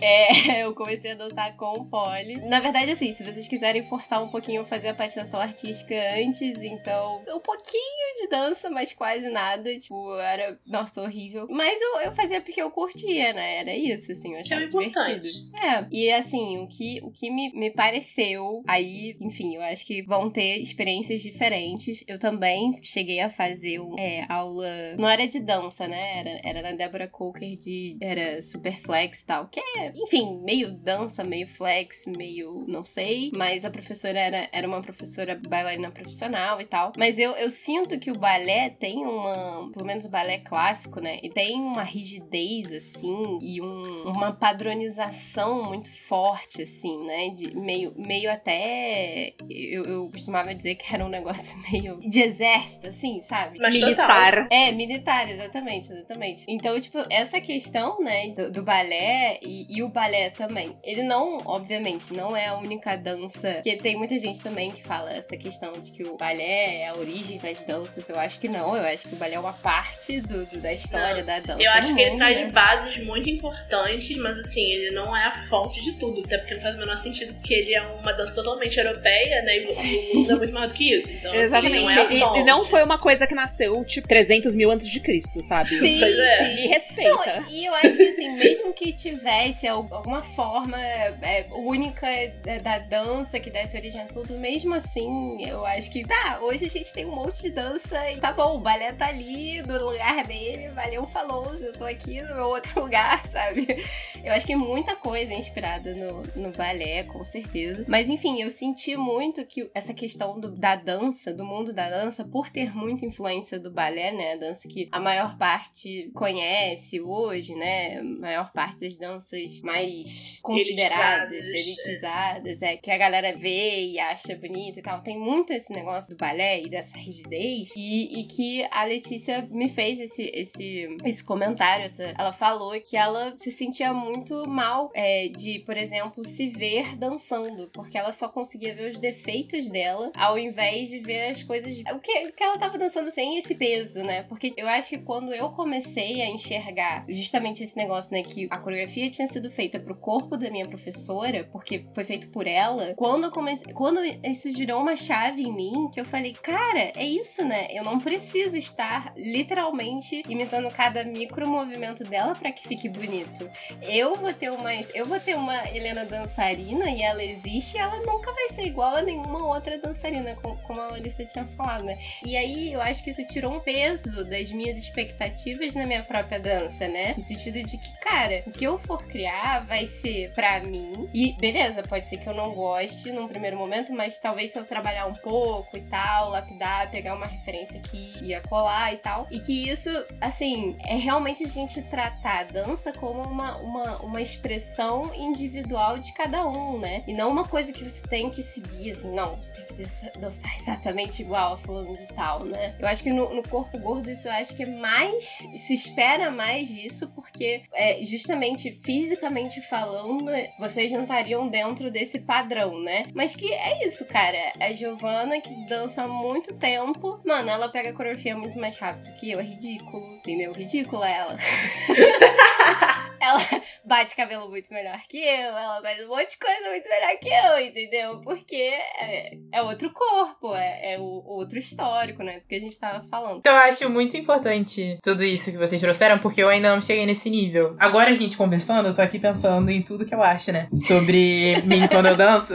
É, 0.00 0.62
eu 0.62 0.74
comecei 0.74 1.10
a 1.10 1.14
dançar 1.14 1.56
com 1.56 1.72
o 1.72 1.84
Polly. 1.84 2.38
Na 2.46 2.60
verdade, 2.60 2.92
assim, 2.92 3.12
se 3.12 3.24
vocês 3.24 3.48
quiserem 3.48 3.82
forçar 3.82 4.22
um 4.22 4.28
pouquinho, 4.28 4.60
eu 4.60 4.66
fazia 4.66 4.94
patinação 4.94 5.40
artística 5.40 5.94
antes, 6.14 6.62
então 6.62 7.20
um 7.28 7.40
pouquinho 7.40 8.14
de 8.20 8.28
dança, 8.28 8.70
mas 8.70 8.92
quase 8.92 9.28
nada. 9.28 9.76
Tipo, 9.76 10.14
era, 10.18 10.56
nossa, 10.64 11.02
horrível. 11.02 11.48
Mas 11.50 11.80
eu, 11.80 12.00
eu 12.02 12.12
fazia 12.12 12.40
porque 12.40 12.62
eu 12.62 12.70
curtia, 12.70 13.32
né? 13.32 13.58
Era 13.58 13.74
isso, 13.74 14.12
assim, 14.12 14.34
eu 14.34 14.40
achava 14.40 14.67
divertido. 14.68 15.26
É. 15.56 15.86
E 15.90 16.10
assim, 16.12 16.58
o 16.58 16.68
que, 16.68 17.00
o 17.02 17.10
que 17.10 17.30
me, 17.30 17.52
me 17.52 17.70
pareceu, 17.70 18.62
aí, 18.66 19.16
enfim, 19.20 19.54
eu 19.54 19.62
acho 19.62 19.86
que 19.86 20.02
vão 20.02 20.30
ter 20.30 20.58
experiências 20.58 21.22
diferentes. 21.22 22.04
Eu 22.06 22.18
também 22.18 22.78
cheguei 22.82 23.20
a 23.20 23.30
fazer 23.30 23.80
é, 23.98 24.24
aula. 24.28 24.68
Não 24.98 25.08
era 25.08 25.26
de 25.26 25.40
dança, 25.40 25.86
né? 25.86 26.18
Era, 26.18 26.40
era 26.42 26.62
na 26.62 26.76
Débora 26.76 27.08
Coker 27.08 27.56
de. 27.56 27.96
Era 28.00 28.40
Superflex 28.42 29.20
e 29.20 29.26
tal. 29.26 29.48
Que 29.48 29.60
é, 29.60 29.92
enfim, 29.96 30.40
meio 30.44 30.72
dança, 30.72 31.24
meio 31.24 31.46
flex, 31.46 32.04
meio. 32.06 32.64
não 32.68 32.84
sei. 32.84 33.30
Mas 33.34 33.64
a 33.64 33.70
professora 33.70 34.18
era, 34.18 34.48
era 34.52 34.66
uma 34.66 34.82
professora 34.82 35.40
bailarina 35.48 35.90
profissional 35.90 36.60
e 36.60 36.64
tal. 36.64 36.92
Mas 36.96 37.18
eu, 37.18 37.32
eu 37.32 37.50
sinto 37.50 37.98
que 37.98 38.10
o 38.10 38.18
balé 38.18 38.70
tem 38.70 39.04
uma. 39.04 39.70
Pelo 39.72 39.86
menos 39.86 40.04
o 40.04 40.10
balé 40.10 40.38
clássico, 40.38 41.00
né? 41.00 41.18
E 41.22 41.30
tem 41.30 41.56
uma 41.56 41.82
rigidez, 41.82 42.72
assim, 42.72 43.38
e 43.40 43.60
um, 43.60 44.02
uma 44.04 44.32
padronização 44.58 45.62
muito 45.62 45.90
forte, 45.92 46.62
assim, 46.62 47.06
né? 47.06 47.28
De 47.30 47.56
meio, 47.56 47.92
meio 47.96 48.30
até. 48.30 49.32
Eu, 49.48 49.84
eu 49.84 50.10
costumava 50.10 50.54
dizer 50.54 50.74
que 50.74 50.92
era 50.94 51.04
um 51.04 51.08
negócio 51.08 51.58
meio 51.70 51.98
de 52.00 52.20
exército, 52.20 52.88
assim, 52.88 53.20
sabe? 53.20 53.58
Mas 53.58 53.74
total. 53.74 53.88
Militar. 53.88 54.48
É, 54.50 54.72
militar, 54.72 55.30
exatamente, 55.30 55.92
exatamente. 55.92 56.44
Então, 56.48 56.78
tipo, 56.80 56.98
essa 57.10 57.40
questão, 57.40 58.00
né, 58.00 58.28
do, 58.28 58.50
do 58.50 58.62
balé 58.62 59.38
e, 59.42 59.66
e 59.76 59.82
o 59.82 59.88
balé 59.88 60.30
também, 60.30 60.74
ele 60.82 61.02
não, 61.02 61.38
obviamente, 61.44 62.12
não 62.12 62.36
é 62.36 62.46
a 62.46 62.58
única 62.58 62.96
dança, 62.96 63.54
porque 63.54 63.76
tem 63.76 63.96
muita 63.96 64.18
gente 64.18 64.42
também 64.42 64.70
que 64.72 64.82
fala 64.82 65.12
essa 65.12 65.36
questão 65.36 65.72
de 65.72 65.92
que 65.92 66.04
o 66.04 66.16
balé 66.16 66.80
é 66.82 66.88
a 66.88 66.94
origem 66.96 67.38
das 67.38 67.62
danças. 67.64 68.08
Eu 68.08 68.18
acho 68.18 68.38
que 68.40 68.48
não, 68.48 68.76
eu 68.76 68.84
acho 68.84 69.08
que 69.08 69.14
o 69.14 69.18
balé 69.18 69.34
é 69.34 69.40
uma 69.40 69.52
parte 69.52 70.20
do, 70.20 70.44
do- 70.46 70.58
da 70.60 70.72
história 70.72 71.22
da 71.22 71.38
dança. 71.40 71.62
Eu 71.62 71.70
acho 71.72 71.94
que 71.94 72.00
ele 72.00 72.16
traz 72.16 72.38
né? 72.38 72.50
bases 72.50 73.04
muito 73.04 73.28
importantes, 73.28 74.16
mas 74.16 74.38
assim, 74.48 74.60
ele 74.60 74.90
não 74.92 75.16
é 75.16 75.24
a 75.26 75.46
fonte 75.48 75.80
de 75.82 75.92
tudo. 75.98 76.22
Até 76.24 76.38
porque 76.38 76.54
não 76.54 76.60
faz 76.60 76.74
o 76.74 76.78
menor 76.78 76.96
sentido, 76.98 77.34
porque 77.34 77.54
ele 77.54 77.74
é 77.74 77.82
uma 77.82 78.12
dança 78.12 78.34
totalmente 78.34 78.78
europeia, 78.78 79.42
né? 79.42 79.58
E 79.58 79.64
o- 79.66 80.14
mundo 80.18 80.32
é 80.32 80.34
muito 80.36 80.52
mais 80.54 80.68
do 80.68 80.74
que 80.74 80.92
isso. 80.94 81.10
Então, 81.10 81.30
assim, 81.32 81.40
Exatamente. 81.40 81.82
não 81.82 81.90
é 81.90 81.94
a 81.94 82.12
E- 82.12 82.20
fonte. 82.20 82.38
e 82.40 82.44
não 82.44 82.60
foi 82.64 82.82
uma 82.82 82.98
coisa 82.98 83.26
que 83.26 83.34
nasceu, 83.34 83.84
tipo, 83.84 84.08
300 84.08 84.54
mil 84.54 84.70
antes 84.70 84.88
de 84.88 85.00
Cristo, 85.00 85.42
sabe? 85.42 85.68
Sim, 85.78 85.98
Pois 86.00 86.18
é. 86.18 86.44
sim. 86.44 86.54
Me 86.54 86.66
respeita. 86.66 87.40
Não, 87.40 87.50
e 87.50 87.64
eu 87.66 87.74
acho 87.74 87.96
que 87.96 88.02
assim, 88.08 88.32
mesmo 88.36 88.72
que 88.72 88.92
tivesse 88.92 89.66
al- 89.66 89.86
alguma 89.90 90.22
forma 90.22 90.78
é, 90.80 91.46
única 91.52 92.06
da- 92.44 92.58
da 92.58 92.78
dança 92.78 93.38
que 93.40 93.50
desse 93.50 93.76
origem 93.76 94.00
a 94.00 94.04
tudo, 94.06 94.34
mesmo 94.34 94.74
assim, 94.74 95.44
eu 95.46 95.64
acho 95.66 95.90
que 95.90 96.04
tá, 96.06 96.38
hoje 96.40 96.64
a 96.64 96.68
gente 96.68 96.92
tem 96.92 97.04
um 97.04 97.14
monte 97.14 97.42
de 97.42 97.50
dança 97.50 98.10
e 98.10 98.16
tá 98.18 98.32
bom, 98.32 98.56
o 98.56 98.60
balé 98.60 98.92
tá 98.92 99.08
ali 99.08 99.62
no 99.62 99.78
lugar 99.90 100.24
dele, 100.24 100.68
valeu, 100.70 101.06
falou, 101.06 101.52
eu 101.60 101.72
tô 101.72 101.84
aqui 101.84 102.20
no 102.22 102.34
meu 102.34 102.46
outro 102.48 102.80
lugar, 102.80 103.24
sabe? 103.26 103.84
Eu 104.24 104.32
acho 104.38 104.46
que 104.46 104.56
muita 104.56 104.94
coisa 104.94 105.34
é 105.34 105.36
inspirada 105.36 105.92
no, 105.94 106.22
no 106.42 106.52
balé, 106.52 107.02
com 107.02 107.24
certeza. 107.24 107.84
Mas 107.88 108.08
enfim, 108.08 108.40
eu 108.40 108.48
senti 108.48 108.96
muito 108.96 109.44
que 109.44 109.68
essa 109.74 109.92
questão 109.92 110.38
do, 110.38 110.56
da 110.56 110.76
dança, 110.76 111.34
do 111.34 111.44
mundo 111.44 111.72
da 111.72 111.90
dança, 111.90 112.24
por 112.24 112.48
ter 112.48 112.74
muita 112.74 113.04
influência 113.04 113.58
do 113.58 113.70
balé, 113.70 114.12
né? 114.12 114.34
A 114.34 114.36
dança 114.36 114.68
que 114.68 114.88
a 114.92 115.00
maior 115.00 115.36
parte 115.36 116.10
conhece 116.14 117.00
hoje, 117.00 117.54
né? 117.56 117.98
A 117.98 118.04
maior 118.04 118.52
parte 118.52 118.80
das 118.80 118.96
danças 118.96 119.60
mais 119.60 120.38
consideradas, 120.40 121.52
elitizadas, 121.52 122.62
elitizadas 122.62 122.62
é 122.62 122.76
que 122.76 122.90
a 122.92 122.98
galera 122.98 123.36
vê 123.36 123.86
e 123.86 123.98
acha 123.98 124.36
bonito 124.36 124.78
e 124.78 124.82
tal. 124.82 125.02
Tem 125.02 125.18
muito 125.18 125.52
esse 125.52 125.72
negócio 125.72 126.14
do 126.14 126.16
balé 126.16 126.62
e 126.62 126.68
dessa 126.68 126.96
rigidez. 126.96 127.70
E, 127.76 128.20
e 128.20 128.24
que 128.24 128.64
a 128.70 128.84
Letícia 128.84 129.48
me 129.50 129.68
fez 129.68 129.98
esse, 129.98 130.30
esse, 130.32 130.96
esse 131.04 131.24
comentário. 131.24 131.86
Essa, 131.86 132.14
ela 132.16 132.32
falou 132.32 132.80
que 132.80 132.96
ela 132.96 133.34
se 133.36 133.50
sentia 133.50 133.92
muito 133.92 134.27
mal 134.46 134.90
é, 134.94 135.28
de, 135.28 135.60
por 135.60 135.76
exemplo, 135.76 136.24
se 136.24 136.48
ver 136.48 136.96
dançando, 136.96 137.68
porque 137.72 137.96
ela 137.98 138.12
só 138.12 138.28
conseguia 138.28 138.74
ver 138.74 138.90
os 138.90 138.98
defeitos 138.98 139.68
dela 139.68 140.10
ao 140.16 140.38
invés 140.38 140.88
de 140.88 141.00
ver 141.00 141.30
as 141.30 141.42
coisas. 141.42 141.78
O 141.94 141.98
que, 142.00 142.32
que 142.32 142.42
ela 142.42 142.58
tava 142.58 142.78
dançando 142.78 143.10
sem 143.10 143.38
esse 143.38 143.54
peso, 143.54 144.02
né? 144.02 144.22
Porque 144.22 144.54
eu 144.56 144.68
acho 144.68 144.90
que 144.90 144.98
quando 144.98 145.32
eu 145.32 145.50
comecei 145.50 146.22
a 146.22 146.26
enxergar 146.26 147.04
justamente 147.08 147.62
esse 147.62 147.76
negócio, 147.76 148.12
né, 148.12 148.22
que 148.22 148.48
a 148.50 148.58
coreografia 148.58 149.10
tinha 149.10 149.26
sido 149.26 149.50
feita 149.50 149.78
pro 149.78 149.96
corpo 149.96 150.36
da 150.36 150.50
minha 150.50 150.66
professora, 150.66 151.48
porque 151.52 151.84
foi 151.94 152.04
feito 152.04 152.28
por 152.30 152.46
ela, 152.46 152.94
quando 152.94 153.24
eu 153.24 153.30
comecei. 153.30 153.72
Quando 153.72 154.00
isso 154.24 154.50
girou 154.50 154.80
uma 154.80 154.96
chave 154.96 155.42
em 155.42 155.52
mim, 155.52 155.88
que 155.92 156.00
eu 156.00 156.04
falei, 156.04 156.34
cara, 156.34 156.92
é 156.96 157.04
isso, 157.04 157.44
né? 157.44 157.68
Eu 157.70 157.84
não 157.84 158.00
preciso 158.00 158.56
estar 158.56 159.12
literalmente 159.16 160.22
imitando 160.28 160.70
cada 160.70 161.04
micro 161.04 161.46
movimento 161.46 162.04
dela 162.04 162.34
para 162.34 162.52
que 162.52 162.66
fique 162.66 162.88
bonito. 162.88 163.48
Eu 163.82 164.16
vou 164.18 164.32
ter 164.32 164.50
uma. 164.50 164.74
Eu 164.94 165.06
vou 165.06 165.18
ter 165.20 165.34
uma 165.36 165.68
Helena 165.68 166.04
dançarina 166.04 166.90
e 166.90 167.02
ela 167.02 167.22
existe 167.22 167.76
e 167.76 167.80
ela 167.80 167.98
nunca 168.00 168.32
vai 168.32 168.48
ser 168.48 168.66
igual 168.66 168.96
a 168.96 169.02
nenhuma 169.02 169.46
outra 169.46 169.78
dançarina, 169.78 170.36
como 170.36 170.80
a 170.80 170.92
Melissa 170.92 171.24
tinha 171.24 171.46
falado, 171.46 171.84
né? 171.84 171.98
E 172.24 172.36
aí 172.36 172.72
eu 172.72 172.80
acho 172.80 173.02
que 173.02 173.10
isso 173.10 173.24
tirou 173.26 173.52
um 173.52 173.60
peso 173.60 174.24
das 174.24 174.50
minhas 174.50 174.76
expectativas 174.76 175.74
na 175.74 175.86
minha 175.86 176.02
própria 176.02 176.40
dança, 176.40 176.88
né? 176.88 177.14
No 177.16 177.22
sentido 177.22 177.62
de 177.62 177.78
que, 177.78 177.98
cara, 178.00 178.42
o 178.46 178.50
que 178.50 178.64
eu 178.64 178.78
for 178.78 179.06
criar 179.06 179.64
vai 179.66 179.86
ser 179.86 180.32
pra 180.32 180.60
mim. 180.60 181.08
E 181.14 181.32
beleza, 181.34 181.82
pode 181.82 182.08
ser 182.08 182.18
que 182.18 182.28
eu 182.28 182.34
não 182.34 182.52
goste 182.52 183.10
num 183.12 183.28
primeiro 183.28 183.56
momento, 183.56 183.92
mas 183.92 184.18
talvez 184.18 184.52
se 184.52 184.58
eu 184.58 184.64
trabalhar 184.64 185.06
um 185.06 185.14
pouco 185.14 185.76
e 185.76 185.82
tal, 185.82 186.30
lapidar, 186.30 186.90
pegar 186.90 187.14
uma 187.14 187.26
referência 187.26 187.78
aqui 187.78 188.12
e 188.22 188.38
colar 188.48 188.92
e 188.92 188.96
tal. 188.98 189.26
E 189.30 189.40
que 189.40 189.68
isso, 189.68 189.90
assim, 190.20 190.76
é 190.86 190.96
realmente 190.96 191.44
a 191.44 191.48
gente 191.48 191.82
tratar 191.82 192.40
a 192.40 192.44
dança 192.44 192.92
como 192.92 193.22
uma, 193.22 193.56
uma, 193.58 193.96
uma 194.08 194.22
expressão 194.22 195.12
individual 195.14 195.98
de 195.98 196.12
cada 196.14 196.46
um, 196.46 196.78
né? 196.78 197.04
E 197.06 197.12
não 197.12 197.30
uma 197.30 197.44
coisa 197.44 197.72
que 197.72 197.84
você 197.84 198.02
tem 198.08 198.30
que 198.30 198.42
seguir, 198.42 198.90
assim, 198.90 199.14
não, 199.14 199.36
você 199.36 199.52
tem 199.52 199.66
que 199.66 200.18
dançar 200.18 200.56
exatamente 200.58 201.22
igual 201.22 201.52
a 201.52 201.56
fulano 201.56 201.92
de 201.92 202.06
tal, 202.08 202.44
né? 202.44 202.74
Eu 202.78 202.88
acho 202.88 203.02
que 203.02 203.12
no, 203.12 203.34
no 203.34 203.46
corpo 203.46 203.78
gordo 203.78 204.10
isso 204.10 204.26
eu 204.26 204.32
acho 204.32 204.54
que 204.56 204.62
é 204.62 204.66
mais. 204.66 205.46
se 205.56 205.74
espera 205.74 206.30
mais 206.30 206.68
disso, 206.68 207.12
porque 207.14 207.62
é, 207.74 208.02
justamente 208.04 208.72
fisicamente 208.72 209.60
falando, 209.60 210.30
vocês 210.58 210.90
não 210.90 211.02
estariam 211.02 211.48
dentro 211.48 211.90
desse 211.90 212.18
padrão, 212.18 212.80
né? 212.82 213.04
Mas 213.14 213.34
que 213.34 213.52
é 213.52 213.84
isso, 213.86 214.04
cara. 214.06 214.52
A 214.58 214.72
Giovana, 214.72 215.40
que 215.40 215.54
dança 215.66 216.02
há 216.04 216.08
muito 216.08 216.54
tempo, 216.54 217.20
mano, 217.24 217.50
ela 217.50 217.68
pega 217.68 217.90
a 217.90 217.92
coreografia 217.92 218.36
muito 218.36 218.58
mais 218.58 218.78
rápido 218.78 219.14
que 219.14 219.30
eu, 219.30 219.38
é 219.38 219.42
ridículo, 219.42 220.14
entendeu? 220.14 220.52
Ridícula 220.52 221.08
ela. 221.08 221.36
ela 223.28 223.38
bate 223.84 224.16
cabelo 224.16 224.48
muito 224.48 224.72
melhor 224.72 224.98
que 225.08 225.18
eu, 225.18 225.56
ela 225.56 225.80
faz 225.82 226.04
um 226.04 226.08
monte 226.08 226.30
de 226.30 226.38
coisa 226.38 226.70
muito 226.70 226.88
melhor 226.88 227.18
que 227.20 227.28
eu, 227.28 227.66
entendeu? 227.66 228.20
Porque 228.20 228.56
é, 228.56 229.36
é 229.52 229.62
outro 229.62 229.90
corpo, 229.92 230.54
é, 230.54 230.94
é, 230.94 230.98
o 230.98 231.02
outro 231.02 231.58
histórico, 231.58 232.22
né? 232.22 232.40
Do 232.40 232.46
que 232.46 232.54
a 232.54 232.60
gente 232.60 232.78
tava 232.78 233.06
falando. 233.08 233.42
Eu 233.44 233.54
acho 233.54 233.88
muito 233.90 234.16
importante 234.16 234.98
tudo 235.02 235.24
isso 235.24 235.50
que 235.50 235.58
vocês 235.58 235.80
trouxeram, 235.80 236.18
porque 236.18 236.42
eu 236.42 236.48
ainda 236.48 236.74
não 236.74 236.80
cheguei 236.80 237.06
nesse 237.06 237.30
nível. 237.30 237.76
Agora 237.78 238.10
a 238.10 238.14
gente 238.14 238.36
conversando, 238.36 238.88
eu 238.88 238.94
tô 238.94 239.02
aqui 239.02 239.18
pensando 239.18 239.70
em 239.70 239.82
tudo 239.82 240.06
que 240.06 240.14
eu 240.14 240.22
acho, 240.22 240.52
né? 240.52 240.68
Sobre 240.74 241.60
mim 241.64 241.86
quando 241.88 242.06
eu 242.06 242.16
danço. 242.16 242.54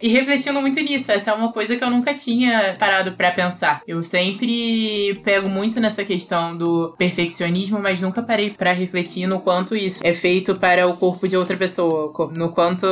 e 0.00 0.08
refletindo 0.08 0.60
muito 0.60 0.80
nisso. 0.80 1.10
Essa 1.12 1.32
é 1.32 1.34
uma 1.34 1.52
coisa 1.52 1.76
que 1.76 1.82
eu 1.82 1.90
nunca 1.90 2.14
tinha 2.14 2.76
parado 2.78 3.12
para 3.12 3.32
pensar. 3.32 3.82
Eu 3.86 4.02
sempre 4.02 5.20
pego 5.24 5.48
muito 5.48 5.80
nessa 5.80 6.04
questão 6.04 6.56
do 6.56 6.94
perfeccionismo, 6.96 7.78
mas 7.78 8.00
nunca 8.00 8.22
parei 8.22 8.50
para 8.50 8.72
refletir 8.72 9.26
no 9.26 9.40
quanto 9.40 9.74
isso 9.74 10.00
é 10.04 10.11
feito 10.14 10.54
para 10.54 10.86
o 10.86 10.96
corpo 10.96 11.26
de 11.28 11.36
outra 11.36 11.56
pessoa, 11.56 12.12
no 12.32 12.50
quanto 12.50 12.86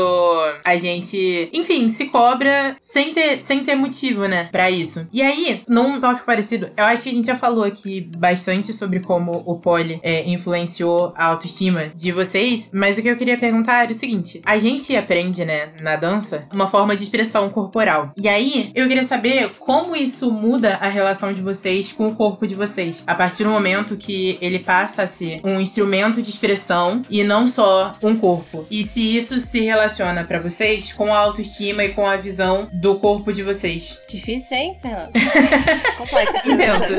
a 0.65 0.77
gente, 0.77 1.49
enfim, 1.53 1.89
se 1.89 2.07
cobra 2.07 2.77
sem 2.81 3.13
ter, 3.13 3.41
sem 3.43 3.65
ter 3.65 3.75
motivo, 3.75 4.27
né, 4.27 4.49
para 4.51 4.71
isso. 4.71 5.09
E 5.13 5.23
aí, 5.23 5.63
num 5.69 6.01
tópico 6.01 6.27
parecido, 6.27 6.71
eu 6.77 6.85
acho 6.85 7.05
que 7.05 7.11
a 7.11 7.13
gente 7.13 7.27
já 7.27 7.37
falou 7.37 7.65
aqui 7.65 8.01
bastante 8.17 8.73
sobre 8.73 9.01
como 9.01 9.43
o 9.47 9.61
poli 9.61 10.01
é, 10.03 10.29
influenciou 10.29 11.13
a 11.17 11.27
autoestima 11.27 11.91
de 11.95 12.13
vocês, 12.13 12.69
mas 12.73 12.99
o 12.99 13.03
que 13.03 13.09
eu 13.09 13.17
queria 13.17 13.39
perguntar 13.39 13.83
era 13.85 13.93
o 13.93 13.95
seguinte: 13.95 14.41
a 14.45 14.59
gente 14.59 14.97
aprende, 14.97 15.45
né, 15.45 15.71
na 15.81 15.97
dança, 15.97 16.47
uma 16.53 16.69
forma 16.69 16.97
de 16.97 17.03
expressão 17.03 17.49
corporal. 17.51 18.13
E 18.17 18.29
aí, 18.29 18.71
eu 18.75 18.87
queria 18.87 19.03
saber 19.03 19.51
como 19.59 19.97
isso 19.97 20.31
muda 20.31 20.77
a 20.77 20.89
relação 20.89 21.33
de 21.33 21.43
vocês 21.43 21.93
com 21.93 22.09
o 22.09 22.17
corpo 22.17 22.47
de 22.47 22.55
vocês, 22.55 23.03
a 23.07 23.15
partir 23.15 23.45
do 23.45 23.51
momento 23.51 23.97
que 23.97 24.39
ele 24.41 24.59
passa 24.59 25.03
a 25.03 25.07
ser 25.07 25.41
um 25.45 25.61
instrumento 25.61 26.23
de 26.23 26.31
expressão 26.31 27.00
e 27.09 27.23
não 27.23 27.47
só 27.47 27.97
um 28.03 28.17
corpo. 28.17 28.67
E 28.71 28.83
se 28.83 29.17
isso 29.17 29.41
se 29.41 29.61
relaciona 29.61 30.25
para 30.25 30.39
vocês 30.39 30.93
com 30.93 31.13
a 31.13 31.19
autoestima 31.19 31.85
e 31.85 31.95
com 31.95 32.07
a 32.07 32.17
visão 32.17 32.69
do 32.73 32.99
corpo 32.99 33.33
de 33.33 33.43
vocês. 33.43 34.01
Difícil, 34.09 34.57
hein, 34.57 34.77
Fernanda? 34.81 35.13
Complexo. 35.99 36.51
Intenso. 36.51 36.95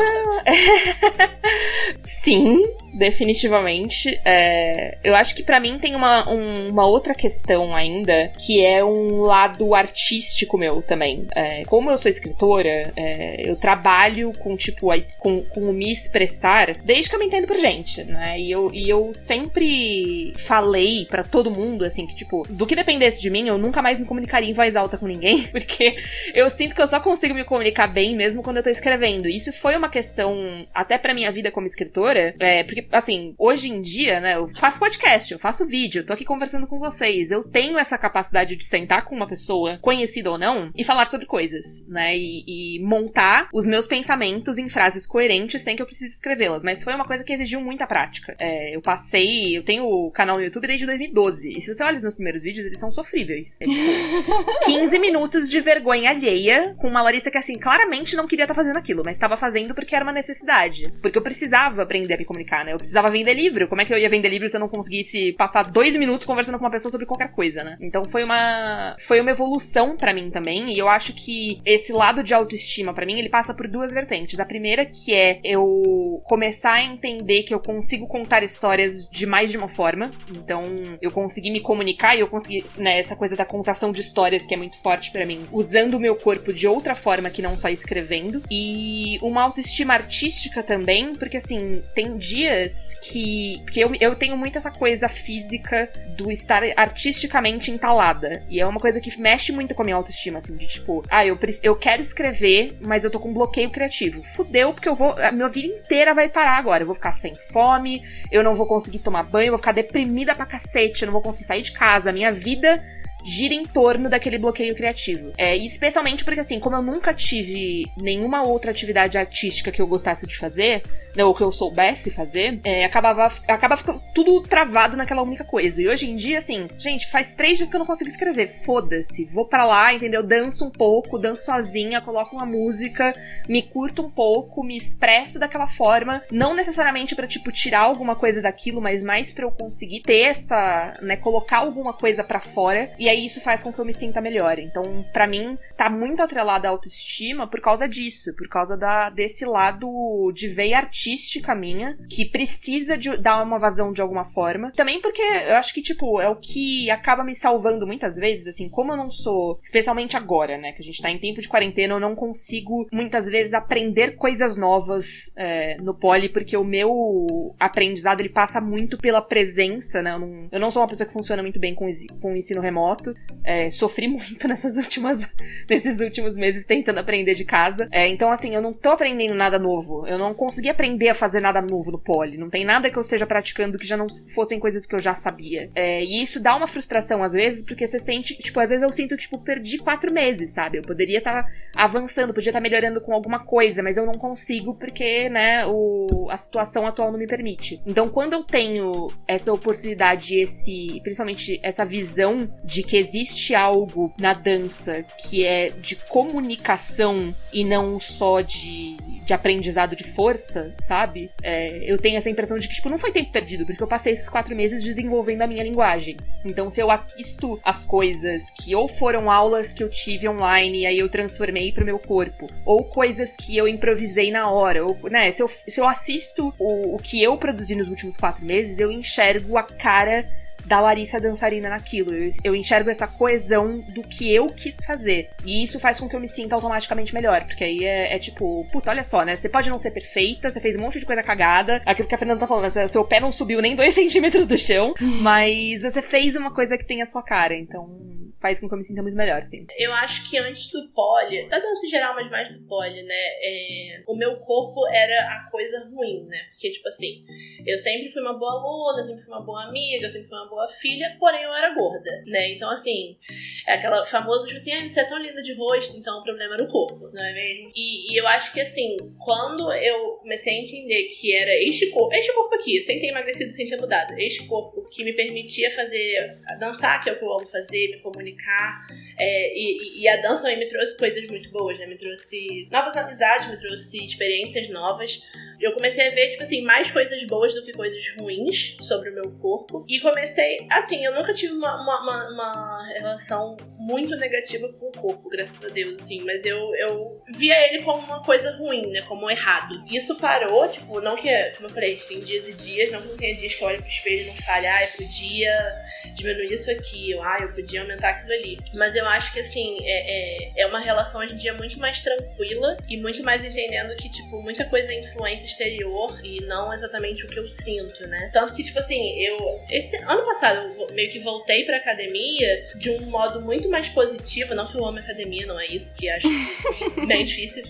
Sim, 1.98 2.64
definitivamente. 2.94 4.20
É, 4.24 4.98
eu 5.04 5.16
acho 5.16 5.36
que 5.36 5.44
para 5.44 5.60
mim 5.60 5.78
tem 5.80 5.96
uma, 5.96 6.30
um, 6.30 6.70
uma 6.70 6.86
outra 6.88 7.14
questão 7.14 7.76
ainda, 7.76 8.32
que 8.46 8.64
é 8.64 8.84
um 8.84 9.22
lado 9.22 9.74
artístico 9.74 10.58
meu 10.58 10.82
também. 10.82 11.28
É, 11.36 11.64
como 11.66 11.90
eu 11.90 11.98
sou 11.98 12.10
escritora, 12.10 12.92
é, 12.96 13.50
eu 13.50 13.56
trabalho 13.56 14.34
com, 14.40 14.56
tipo, 14.56 14.92
a, 14.92 14.96
com, 15.20 15.42
com 15.44 15.72
me 15.72 15.92
expressar 15.92 16.76
desde 16.84 17.10
que 17.10 17.16
eu 17.16 17.20
me 17.20 17.26
entendo 17.26 17.48
por 17.48 17.58
gente, 17.58 18.04
né? 18.04 18.40
E 18.40 18.52
eu, 18.52 18.72
e 18.74 18.90
eu 18.90 19.12
sempre 19.14 19.91
falei 20.38 21.06
para 21.06 21.24
todo 21.24 21.52
mundo, 21.52 21.86
assim, 21.86 22.06
que, 22.06 22.16
tipo, 22.16 22.46
do 22.50 22.66
que 22.66 22.76
dependesse 22.76 23.22
de 23.22 23.30
mim, 23.30 23.48
eu 23.48 23.58
nunca 23.58 23.82
mais 23.82 24.00
me 24.00 24.06
comunicaria 24.06 24.50
em 24.50 24.54
voz 24.54 24.76
alta 24.76 24.98
com 24.98 25.08
ninguém, 25.08 25.48
porque 25.52 25.96
eu 26.34 26.50
sinto 26.50 26.76
que 26.76 26.82
eu 26.82 26.88
só 26.88 27.00
consigo 27.00 27.34
me 27.34 27.44
comunicar 27.44 27.88
bem 27.88 28.16
mesmo 28.16 28.44
quando 28.44 28.58
eu 28.58 28.64
tô 28.64 28.70
escrevendo. 28.70 29.28
Isso 29.28 29.52
foi 29.54 29.76
uma 29.76 29.90
questão, 29.90 30.66
até 30.74 30.98
pra 30.98 31.14
minha 31.14 31.32
vida 31.32 31.52
como 31.52 31.68
escritora, 31.68 32.36
é, 32.40 32.64
porque, 32.64 32.88
assim, 32.92 33.34
hoje 33.38 33.70
em 33.70 33.82
dia, 33.82 34.20
né, 34.20 34.36
eu 34.36 34.48
faço 34.60 34.80
podcast, 34.80 35.32
eu 35.32 35.40
faço 35.40 35.66
vídeo, 35.66 36.02
eu 36.02 36.06
tô 36.06 36.14
aqui 36.14 36.26
conversando 36.26 36.68
com 36.68 36.80
vocês, 36.80 37.32
eu 37.32 37.44
tenho 37.44 37.78
essa 37.78 37.98
capacidade 37.98 38.56
de 38.56 38.66
sentar 38.66 39.06
com 39.06 39.16
uma 39.16 39.28
pessoa, 39.28 39.78
conhecida 39.82 40.32
ou 40.32 40.38
não, 40.38 40.72
e 40.76 40.84
falar 40.84 41.06
sobre 41.06 41.26
coisas, 41.26 41.88
né, 41.88 42.16
e, 42.18 42.78
e 42.78 42.84
montar 42.84 43.50
os 43.54 43.66
meus 43.66 43.88
pensamentos 43.88 44.58
em 44.58 44.70
frases 44.70 45.06
coerentes 45.06 45.62
sem 45.62 45.76
que 45.76 45.82
eu 45.82 45.86
precise 45.86 46.14
escrevê-las. 46.16 46.64
Mas 46.64 46.84
foi 46.84 46.94
uma 46.94 47.06
coisa 47.06 47.24
que 47.24 47.34
exigiu 47.34 47.62
muita 47.62 47.88
prática. 47.88 48.36
É, 48.40 48.76
eu 48.76 48.82
passei, 48.82 49.58
eu 49.58 49.64
tenho 49.64 49.81
o 49.82 50.12
canal 50.12 50.38
no 50.38 50.44
YouTube 50.44 50.68
desde 50.68 50.86
2012, 50.86 51.58
e 51.58 51.62
se 51.62 51.74
você 51.74 51.84
olha 51.84 51.96
os 51.96 52.02
meus 52.02 52.14
primeiros 52.14 52.44
vídeos, 52.44 52.66
eles 52.66 52.80
são 52.80 52.92
sofríveis. 52.92 53.60
É 53.62 53.66
tipo 53.66 54.66
15 54.66 55.00
minutos 55.00 55.50
de 55.50 55.60
vergonha 55.60 56.10
alheia 56.12 56.76
com 56.78 56.88
uma 56.88 57.02
Larissa 57.02 57.32
que, 57.32 57.38
assim, 57.38 57.58
claramente 57.58 58.16
não 58.16 58.28
queria 58.28 58.46
estar 58.46 58.54
tá 58.54 58.62
fazendo 58.62 58.78
aquilo, 58.78 59.02
mas 59.06 59.16
estava 59.16 59.38
fazendo 59.38 59.74
porque 59.74 59.96
era 59.96 60.04
uma 60.04 60.14
necessidade. 60.14 60.92
Porque 61.02 61.18
eu 61.18 61.22
precisava 61.22 61.82
aprender 61.82 62.14
a 62.14 62.18
me 62.18 62.26
comunicar, 62.26 62.64
né? 62.64 62.74
Eu 62.74 62.78
precisava 62.78 63.10
vender 63.10 63.34
livro. 63.34 63.68
Como 63.68 63.82
é 63.82 63.86
que 63.86 63.94
eu 63.94 63.98
ia 63.98 64.10
vender 64.10 64.30
livro 64.30 64.50
se 64.50 64.56
eu 64.56 64.60
não 64.60 64.70
conseguisse 64.70 65.34
passar 65.34 65.70
dois 65.70 65.96
minutos 65.96 66.26
conversando 66.26 66.58
com 66.58 66.66
uma 66.66 66.72
pessoa 66.72 66.92
sobre 66.92 67.06
qualquer 67.06 67.32
coisa, 67.32 67.64
né? 67.64 67.78
Então 67.82 68.06
foi 68.06 68.24
uma 68.24 68.96
foi 69.00 69.20
uma 69.20 69.32
evolução 69.32 69.96
para 69.98 70.14
mim 70.14 70.30
também, 70.30 70.74
e 70.74 70.78
eu 70.78 70.88
acho 70.88 71.14
que 71.14 71.62
esse 71.66 71.92
lado 71.92 72.24
de 72.24 72.34
autoestima 72.34 72.94
para 72.94 73.06
mim, 73.06 73.18
ele 73.18 73.30
passa 73.30 73.54
por 73.54 73.68
duas 73.68 73.94
vertentes. 73.94 74.40
A 74.40 74.46
primeira 74.46 74.86
que 74.86 75.14
é 75.14 75.40
eu 75.44 76.22
começar 76.26 76.74
a 76.74 76.84
entender 76.84 77.44
que 77.44 77.54
eu 77.54 77.60
consigo 77.60 78.08
contar 78.08 78.44
histórias 78.44 79.08
de 79.10 79.26
mais 79.26 79.52
de 79.52 79.58
uma 79.58 79.68
forma. 79.72 80.12
Então, 80.30 80.64
eu 81.02 81.12
consegui 81.12 81.52
me 81.52 81.60
comunicar 81.60 82.16
e 82.16 82.20
eu 82.20 82.28
consegui, 82.28 82.66
né, 82.78 83.00
essa 83.00 83.16
coisa 83.16 83.36
da 83.36 83.46
contação 83.46 83.92
de 83.92 84.02
histórias 84.02 84.46
que 84.46 84.54
é 84.54 84.58
muito 84.58 84.82
forte 84.82 85.12
para 85.12 85.26
mim, 85.26 85.44
usando 85.52 85.96
o 85.96 86.00
meu 86.00 86.16
corpo 86.16 86.54
de 86.54 86.68
outra 86.68 86.96
forma 86.96 87.30
que 87.30 87.42
não 87.42 87.58
só 87.58 87.70
escrevendo. 87.70 88.44
E 88.50 89.18
uma 89.22 89.42
autoestima 89.44 89.94
artística 89.94 90.64
também, 90.64 91.16
porque 91.16 91.38
assim, 91.38 91.84
tem 91.96 92.18
dias 92.18 92.96
que. 93.02 93.64
que 93.72 93.80
eu, 93.80 93.92
eu 94.00 94.16
tenho 94.16 94.38
muito 94.38 94.58
essa 94.58 94.72
coisa 94.72 95.08
física 95.08 95.90
do 96.18 96.32
estar 96.32 96.64
artisticamente 96.76 97.72
entalada. 97.72 98.44
E 98.50 98.60
é 98.60 98.68
uma 98.68 98.80
coisa 98.80 99.00
que 99.00 99.20
mexe 99.20 99.52
muito 99.52 99.74
com 99.74 99.82
a 99.82 99.86
minha 99.86 99.96
autoestima, 99.96 100.38
assim, 100.40 100.56
de 100.56 100.68
tipo, 100.68 101.04
ah, 101.10 101.26
eu, 101.26 101.38
eu 101.64 101.76
quero 101.76 102.02
escrever, 102.02 102.78
mas 102.82 103.04
eu 103.04 103.12
tô 103.12 103.20
com 103.20 103.34
bloqueio 103.34 103.70
criativo. 103.70 104.24
Fudeu, 104.24 104.74
porque 104.74 104.90
eu 104.90 104.96
vou. 104.96 105.14
A 105.18 105.32
minha 105.32 105.50
vida 105.50 105.68
inteira 105.68 106.14
vai 106.14 106.30
parar 106.30 106.58
agora. 106.58 106.84
Eu 106.84 106.88
vou 106.88 106.96
ficar 106.96 107.14
sem 107.14 107.36
fome, 107.36 108.04
eu 108.32 108.44
não 108.44 108.56
vou 108.56 108.66
conseguir 108.66 109.00
tomar 109.00 109.24
banho, 109.24 109.48
eu 109.48 109.52
vou 109.52 109.60
ficar 109.62 109.72
deprimida 109.72 110.36
pra 110.36 110.46
cacete, 110.46 111.06
não 111.06 111.14
vou 111.14 111.22
conseguir 111.22 111.46
sair 111.46 111.62
de 111.62 111.72
casa. 111.72 112.12
Minha 112.12 112.34
vida 112.34 112.84
gira 113.24 113.54
em 113.54 113.64
torno 113.64 114.10
daquele 114.10 114.38
bloqueio 114.38 114.76
criativo. 114.76 115.34
É, 115.38 115.58
e 115.58 115.66
especialmente 115.66 116.24
porque, 116.24 116.40
assim, 116.40 116.60
como 116.60 116.76
eu 116.76 116.82
nunca 116.82 117.14
tive 117.14 117.90
nenhuma 117.98 118.44
outra 118.44 118.72
atividade 118.72 119.18
artística 119.18 119.72
que 119.72 119.82
eu 119.82 119.88
gostasse 119.88 120.26
de 120.26 120.38
fazer, 120.38 120.84
né, 121.16 121.24
ou 121.24 121.36
que 121.36 121.44
eu 121.44 121.52
soubesse 121.52 122.12
fazer, 122.12 122.60
é, 122.64 122.86
acabava, 122.86 123.32
acaba 123.48 123.78
ficando 123.78 124.02
tudo 124.14 124.42
travado 124.42 124.96
naquela 124.96 125.22
única 125.22 125.44
coisa. 125.44 125.82
E 125.82 125.88
hoje 125.88 126.10
em 126.10 126.16
dia, 126.16 126.40
assim, 126.40 126.68
gente, 126.78 127.10
faz 127.10 127.34
três 127.34 127.58
dias 127.58 127.70
que 127.70 127.76
eu 127.76 127.80
não 127.80 127.86
consigo 127.86 128.10
escrever. 128.10 128.48
Foda-se. 128.48 129.26
Vou 129.26 129.46
para 129.46 129.66
lá, 129.66 129.94
entendeu? 129.94 130.24
Danço 130.24 130.66
um 130.66 130.72
pouco, 130.72 131.18
danço 131.18 131.46
sozinha, 131.46 132.02
coloco 132.02 132.36
uma 132.36 132.46
música, 132.46 133.14
me 133.48 133.62
curto 133.62 134.02
um 134.02 134.10
pouco, 134.10 134.64
me 134.64 134.78
expresso 134.78 135.40
daquela 135.40 135.68
forma. 135.68 136.22
Não 136.32 136.54
necessariamente 136.54 137.16
para 137.16 137.28
tipo, 137.28 137.52
tirar 137.52 137.82
alguma 137.82 138.16
coisa 138.16 138.42
daquilo, 138.42 138.82
mas 138.82 139.02
mais 139.02 139.32
para 139.32 139.46
eu 139.46 139.52
conseguir 139.52 140.02
ter 140.02 140.22
essa, 140.22 140.94
né, 141.02 141.16
colocar 141.18 141.58
alguma 141.58 141.94
coisa 141.94 142.24
para 142.24 142.40
fora. 142.40 142.92
E 142.98 143.10
aí 143.12 143.26
isso 143.26 143.42
faz 143.42 143.64
com 143.64 143.72
que 143.72 143.80
eu 143.80 143.86
me 143.86 143.94
sinta 143.94 144.22
melhor. 144.22 144.60
Então, 144.60 145.06
para 145.14 145.28
mim, 145.28 145.58
tá 145.78 145.90
muito 145.90 146.22
atrelada 146.22 146.68
à 146.68 146.72
autoestima 146.72 147.48
por 147.48 147.62
causa 147.62 147.88
disso, 147.88 148.36
por 148.36 148.48
causa 148.48 148.78
da, 148.78 149.10
desse 149.10 149.46
lado 149.46 150.32
de 150.34 150.48
veia 150.48 150.78
artística 150.78 151.54
minha, 151.56 151.98
que 152.10 152.26
precisa 152.26 152.98
de 152.98 153.16
dar 153.18 153.42
uma 153.44 153.60
vazão 153.60 153.92
de 153.92 154.02
alguma 154.02 154.26
forma. 154.26 154.72
Também 154.76 155.02
porque 155.02 155.22
eu 155.22 155.56
acho 155.56 155.74
que, 155.74 155.82
tipo, 155.82 156.20
é 156.22 156.30
o 156.30 156.36
que 156.36 156.90
acaba 156.90 157.24
me 157.24 157.36
salvando 157.36 157.86
muitas 157.86 158.16
vezes, 158.16 158.48
assim, 158.48 158.70
como 158.70 158.94
eu 158.94 158.98
não 158.98 159.12
sou, 159.12 159.60
especialmente 159.64 160.18
agora, 160.18 160.58
né, 160.58 160.72
que 160.72 160.82
a 160.82 160.86
gente 160.86 161.02
tá 161.02 161.10
em 161.10 161.20
tempo 161.20 161.42
de 161.42 161.48
quarentena, 161.48 161.94
eu 161.94 162.00
não 162.00 162.16
consigo 162.16 162.88
muitas 162.92 163.26
vezes 163.26 163.54
aprender 163.54 164.16
coisas 164.16 164.58
novas 164.58 165.32
é, 165.38 165.78
no 165.78 165.94
poli, 165.94 166.30
porque 166.30 166.56
o 166.56 166.64
meu 166.64 167.56
aprendizado 167.60 168.22
ele 168.22 168.30
passa 168.30 168.62
muito 168.62 168.98
pela 168.98 169.22
presença, 169.22 170.02
né? 170.02 170.14
Eu 170.14 170.20
não, 170.20 170.50
eu 170.52 170.60
não 170.60 170.72
sou 170.72 170.82
uma 170.82 170.88
pessoa 170.88 171.08
que 171.08 171.14
funciona 171.14 171.42
muito 171.42 171.60
bem 171.60 171.76
com, 171.76 171.88
com 172.22 172.36
ensino 172.36 172.62
remoto 172.62 173.01
É, 173.44 173.70
sofri 173.70 174.08
muito 174.10 174.48
nessas 174.48 174.78
últimas, 174.78 175.28
nesses 175.70 176.00
últimos 176.00 176.38
meses 176.38 176.66
tentando 176.66 177.00
aprender 177.00 177.34
de 177.34 177.46
casa. 177.46 177.88
É, 177.92 178.08
então, 178.08 178.32
assim, 178.32 178.54
eu 178.56 178.62
não 178.62 178.72
tô 178.72 178.92
aprendendo 178.92 179.34
nada 179.34 179.58
novo. 179.58 180.08
Eu 180.08 180.18
não 180.18 180.34
consegui 180.34 180.70
aprender 180.70 181.10
a 181.10 181.16
fazer 181.16 181.42
nada 181.42 181.62
novo 181.62 181.92
no 181.92 182.00
poli. 182.00 182.38
Não 182.38 182.50
tem 182.50 182.66
nada 182.66 182.90
que 182.90 182.98
eu 182.98 183.02
esteja 183.02 183.26
praticando 183.26 183.78
que 183.78 183.88
já 183.88 183.98
não 183.98 184.08
fossem 184.34 184.60
coisas 184.60 184.86
que 184.86 184.96
eu 184.96 185.00
já 185.00 185.16
sabia. 185.16 185.70
É, 185.76 186.04
e 186.04 186.22
isso 186.22 186.40
dá 186.40 186.56
uma 186.56 186.68
frustração 186.68 187.24
às 187.24 187.34
vezes, 187.34 187.66
porque 187.66 187.88
você 187.88 188.00
sente, 188.00 188.36
tipo, 188.38 188.60
às 188.60 188.70
vezes 188.70 188.84
eu 188.84 188.92
sinto, 188.92 189.18
tipo, 189.18 189.40
perdi 189.40 189.78
quatro 189.78 190.14
meses, 190.14 190.54
sabe? 190.54 190.78
Eu 190.78 190.84
poderia 190.84 191.20
estar 191.20 191.44
tá 191.44 191.50
avançando, 191.76 192.34
podia 192.34 192.50
estar 192.50 192.60
tá 192.60 192.64
melhorando 192.64 193.02
com 193.02 193.14
alguma 193.14 193.40
coisa, 193.40 193.82
mas 193.84 193.98
eu 193.98 194.06
não 194.06 194.14
consigo 194.14 194.76
porque, 194.76 195.30
né, 195.30 195.66
o, 195.66 196.28
a 196.30 196.38
situação 196.38 196.86
atual 196.86 197.12
não 197.12 197.20
me 197.20 197.28
permite. 197.28 197.80
Então, 197.86 198.10
quando 198.10 198.34
eu 198.34 198.44
tenho 198.44 199.10
essa 199.28 199.52
oportunidade, 199.52 200.40
esse, 200.40 201.00
principalmente 201.04 201.60
essa 201.64 201.86
visão 201.86 202.52
de 202.64 202.84
que 202.92 202.98
existe 202.98 203.56
algo 203.56 204.14
na 204.20 204.34
dança 204.34 205.02
que 205.18 205.46
é 205.46 205.70
de 205.70 205.96
comunicação 205.96 207.34
e 207.54 207.64
não 207.64 208.02
só 208.02 208.42
de, 208.42 208.98
de 209.24 209.34
aprendizado 209.34 209.96
de 209.96 210.04
força, 210.04 210.76
sabe? 210.78 211.32
É, 211.42 211.90
eu 211.90 211.98
tenho 211.98 212.18
essa 212.18 212.30
impressão 212.30 212.58
de 212.58 212.68
que, 212.68 212.74
tipo, 212.74 212.90
não 212.90 212.98
foi 212.98 213.14
tempo 213.14 213.32
perdido, 213.32 213.66
porque 213.66 213.82
eu 213.82 213.88
passei 213.88 214.12
esses 214.12 214.28
quatro 214.28 214.54
meses 214.54 214.84
desenvolvendo 214.84 215.42
a 215.42 215.48
minha 215.48 215.64
linguagem. 215.64 216.18
Então, 216.44 216.70
se 216.70 216.82
eu 216.82 216.92
assisto 216.92 217.58
as 217.64 217.86
coisas 217.86 218.50
que 218.50 218.76
ou 218.76 218.90
foram 218.90 219.32
aulas 219.32 219.72
que 219.72 219.82
eu 219.82 219.90
tive 219.90 220.28
online 220.28 220.80
e 220.80 220.86
aí 220.86 221.00
eu 221.00 221.08
transformei 221.08 221.72
pro 221.72 221.86
meu 221.86 221.98
corpo, 221.98 222.48
ou 222.66 222.84
coisas 222.84 223.38
que 223.38 223.56
eu 223.56 223.70
improvisei 223.70 224.32
na 224.32 224.52
hora, 224.52 224.86
ou, 224.86 225.00
né, 225.10 225.32
se 225.32 225.42
eu, 225.42 225.48
se 225.48 225.80
eu 225.80 225.88
assisto 225.88 226.54
o, 226.60 226.96
o 226.96 227.00
que 227.00 227.24
eu 227.24 227.38
produzi 227.38 227.74
nos 227.74 227.88
últimos 227.88 228.18
quatro 228.18 228.44
meses, 228.44 228.80
eu 228.80 228.92
enxergo 228.92 229.58
a 229.58 229.64
cara 229.64 230.28
da 230.66 230.80
Larissa 230.80 231.20
dançarina 231.20 231.70
naquilo. 231.70 232.14
Eu, 232.14 232.30
eu 232.44 232.56
enxergo 232.56 232.90
essa 232.90 233.08
coesão 233.08 233.80
do 233.80 234.02
que 234.04 234.34
eu 234.34 234.48
quis 234.48 234.84
fazer. 234.86 235.30
E 235.46 235.64
isso 235.64 235.80
faz 235.80 236.00
com 236.00 236.08
que 236.08 236.16
eu 236.16 236.20
me 236.20 236.28
sinta 236.28 236.56
automaticamente 236.56 237.14
melhor. 237.14 237.46
Porque 237.46 237.64
aí 237.64 237.86
é, 237.86 238.16
é 238.16 238.20
tipo, 238.20 238.68
puta, 238.72 238.92
olha 238.92 239.04
só, 239.04 239.24
né? 239.24 239.36
Você 239.36 239.50
pode 239.50 239.70
não 239.70 239.78
ser 239.78 239.92
perfeita, 239.92 240.50
você 240.50 240.60
fez 240.60 240.76
um 240.76 240.82
monte 240.82 241.00
de 241.00 241.06
coisa 241.06 241.24
cagada. 241.24 241.82
Aquilo 241.86 242.08
que 242.08 242.16
a 242.16 242.18
Fernanda 242.18 242.40
tá 242.40 242.48
falando, 242.48 242.74
né? 242.74 242.88
seu 242.88 243.06
pé 243.06 243.20
não 243.20 243.32
subiu 243.32 243.62
nem 243.62 243.76
dois 243.76 243.94
centímetros 243.96 244.48
do 244.48 244.58
chão, 244.58 244.94
mas 245.22 245.84
você 245.84 246.02
fez 246.02 246.36
uma 246.36 246.54
coisa 246.54 246.78
que 246.78 246.86
tem 246.86 247.02
a 247.02 247.06
sua 247.06 247.24
cara. 247.24 247.56
Então 247.56 248.12
faz 248.42 248.60
com 248.60 248.68
que 248.68 248.74
eu 248.74 248.78
me 248.78 248.84
sinta 248.84 249.04
muito 249.04 249.16
melhor, 249.16 249.44
sim. 249.44 249.66
Eu 249.78 249.94
acho 249.94 250.28
que 250.28 250.38
antes 250.38 250.68
do 250.72 250.90
poli, 250.90 251.48
da 251.48 251.60
dança 251.60 251.88
geral, 251.88 252.16
mas 252.16 252.30
mais 252.32 252.52
do 252.52 252.60
poli, 252.68 253.04
né? 253.04 253.14
É, 253.14 254.04
o 254.08 254.16
meu 254.16 254.36
corpo 254.38 254.88
era 254.88 255.38
a 255.38 255.50
coisa 255.52 255.88
ruim, 255.94 256.26
né? 256.26 256.40
Porque, 256.52 256.72
tipo 256.72 256.88
assim, 256.88 257.24
eu 257.66 257.78
sempre 257.78 258.12
fui 258.12 258.22
uma 258.22 258.34
boa 258.34 258.54
aluna, 258.54 259.06
sempre 259.06 259.24
fui 259.24 259.34
uma 259.34 259.46
boa 259.46 259.64
amiga, 259.66 260.10
sempre 260.10 260.28
fui 260.28 260.38
uma 260.38 260.50
boa 260.52 260.68
filha, 260.68 261.16
porém 261.18 261.42
eu 261.42 261.54
era 261.54 261.74
gorda, 261.74 262.24
né? 262.28 262.52
Então, 262.52 262.70
assim, 262.70 263.18
é 263.66 263.74
aquela 263.74 264.06
famosa, 264.06 264.46
tipo 264.46 264.58
assim, 264.58 264.74
ah, 264.74 264.88
você 264.88 265.00
é 265.00 265.06
tão 265.06 265.18
linda 265.18 265.42
de 265.42 265.54
rosto, 265.54 265.98
então 265.98 266.20
o 266.20 266.24
problema 266.24 266.56
era 266.56 266.64
o 266.64 266.68
corpo, 266.68 267.10
não 267.14 267.26
é 267.26 267.34
mesmo? 267.34 267.72
E, 267.74 268.12
e 268.14 268.20
eu 268.20 268.28
acho 268.28 268.52
que, 268.52 268.60
assim, 268.60 268.98
quando 269.18 269.72
eu 269.74 270.18
comecei 270.18 270.54
a 270.54 270.62
entender 270.62 271.04
que 271.06 271.34
era 271.34 271.52
este 271.64 271.88
corpo, 271.88 272.14
este 272.14 272.34
corpo 272.34 272.54
aqui, 272.56 272.84
sem 272.84 273.00
ter 273.00 273.08
emagrecido, 273.08 273.52
sem 273.52 273.70
ter 273.70 273.80
mudado, 273.80 274.14
este 274.20 274.46
corpo 274.46 274.88
que 274.90 275.06
me 275.06 275.14
permitia 275.14 275.72
fazer, 275.72 276.38
dançar, 276.60 277.02
que 277.02 277.10
é 277.10 277.14
o 277.14 277.18
que 277.18 277.24
eu 277.24 277.32
amo 277.32 277.48
fazer, 277.48 277.88
me 277.88 278.00
comunicar. 278.00 278.86
É, 279.18 279.58
e, 279.58 280.02
e, 280.02 280.08
a 280.08 280.18
dança 280.18 280.42
também 280.42 280.60
me 280.60 280.68
trouxe 280.68 280.98
coisas 280.98 281.26
muito 281.28 281.50
boas, 281.50 281.80
né? 281.80 281.86
Me 281.86 281.96
trouxe 281.96 282.68
novas 282.70 282.96
amizades, 282.98 283.50
me 283.50 283.58
trouxe 283.58 284.04
experiências 284.04 284.70
novas 284.70 285.22
eu 285.62 285.72
comecei 285.74 286.08
a 286.08 286.12
ver, 286.12 286.32
tipo 286.32 286.44
assim, 286.44 286.62
mais 286.62 286.90
coisas 286.90 287.24
boas 287.26 287.54
do 287.54 287.64
que 287.64 287.72
coisas 287.72 288.04
ruins 288.20 288.76
sobre 288.82 289.12
o 289.12 289.14
meu 289.14 289.32
corpo. 289.40 289.86
E 289.88 290.00
comecei, 290.00 290.41
assim, 290.70 291.04
eu 291.06 291.14
nunca 291.14 291.34
tive 291.34 291.54
uma, 291.54 291.82
uma, 291.82 292.02
uma, 292.02 292.30
uma 292.30 292.88
relação 292.88 293.56
muito 293.80 294.16
negativa 294.16 294.72
com 294.74 294.88
o 294.88 294.92
corpo, 294.92 295.30
graças 295.30 295.62
a 295.64 295.68
Deus, 295.68 296.02
assim. 296.02 296.24
Mas 296.24 296.46
eu, 296.46 296.74
eu 296.76 297.22
via 297.36 297.68
ele 297.68 297.84
como 297.84 298.06
uma 298.06 298.24
coisa 298.24 298.52
ruim, 298.58 298.82
né? 298.88 299.02
Como 299.02 299.30
errado. 299.30 299.84
Isso 299.90 300.16
parou, 300.16 300.68
tipo, 300.70 301.02
não 301.02 301.16
que, 301.16 301.30
como 301.52 301.68
eu 301.68 301.74
falei, 301.74 301.96
tem 301.98 302.20
dias 302.20 302.48
e 302.48 302.54
dias, 302.54 302.92
não 302.92 303.02
que 303.02 303.18
tenha 303.18 303.36
dias 303.36 303.56
que 303.56 303.64
eu 303.64 303.68
olho 303.68 303.80
pro 303.80 303.88
espelho 303.88 304.22
e 304.22 304.26
não 304.26 304.36
fale, 304.36 304.68
ah, 304.68 304.84
eu 304.84 304.90
podia 305.06 305.84
diminuir 306.16 306.54
isso 306.54 306.70
aqui, 306.70 307.14
ou 307.16 307.24
ah, 307.24 307.38
eu 307.42 307.54
podia 307.54 307.82
aumentar 307.82 308.10
aquilo 308.10 308.34
ali. 308.34 308.58
Mas 308.74 308.96
eu 308.96 309.06
acho 309.08 309.34
que, 309.34 309.40
assim, 309.40 309.78
é, 309.82 310.56
é, 310.58 310.62
é 310.62 310.68
uma 310.68 310.80
relação 310.80 311.22
hoje 311.22 311.34
em 311.34 311.38
dia 311.38 311.54
muito 311.54 311.80
mais 311.80 312.00
tranquila 312.02 312.78
e 312.88 312.98
muito 312.98 313.24
mais 313.24 313.44
entendendo 313.44 313.96
que, 313.96 314.10
tipo, 314.10 314.42
muita 314.42 314.66
coisa 314.66 314.92
é 314.92 315.00
influência 315.00 315.46
exterior 315.46 316.20
e 316.24 316.42
não 316.46 316.74
exatamente 316.74 317.26
o 317.26 317.28
que 317.28 317.40
eu 317.40 317.50
sinto, 317.50 318.08
né? 318.08 318.30
Tanto 318.34 318.54
que, 318.54 318.64
tipo 318.64 318.80
assim, 318.80 319.20
eu. 319.20 319.38
Esse 319.70 319.98
ano 319.98 320.26
passado 320.32 320.74
eu 320.78 320.88
meio 320.94 321.12
que 321.12 321.20
voltei 321.20 321.64
pra 321.64 321.78
academia 321.78 322.64
de 322.76 322.90
um 322.90 323.02
modo 323.08 323.42
muito 323.42 323.70
mais 323.70 323.88
positivo. 323.90 324.56
Não 324.56 324.68
que 324.68 324.78
eu 324.78 324.86
ame 324.86 325.00
academia, 325.00 325.46
não 325.46 325.60
é 325.60 325.68
isso 325.68 325.96
que 325.96 326.10
acho 326.10 326.28
bem 327.08 327.26
difícil. 327.26 327.64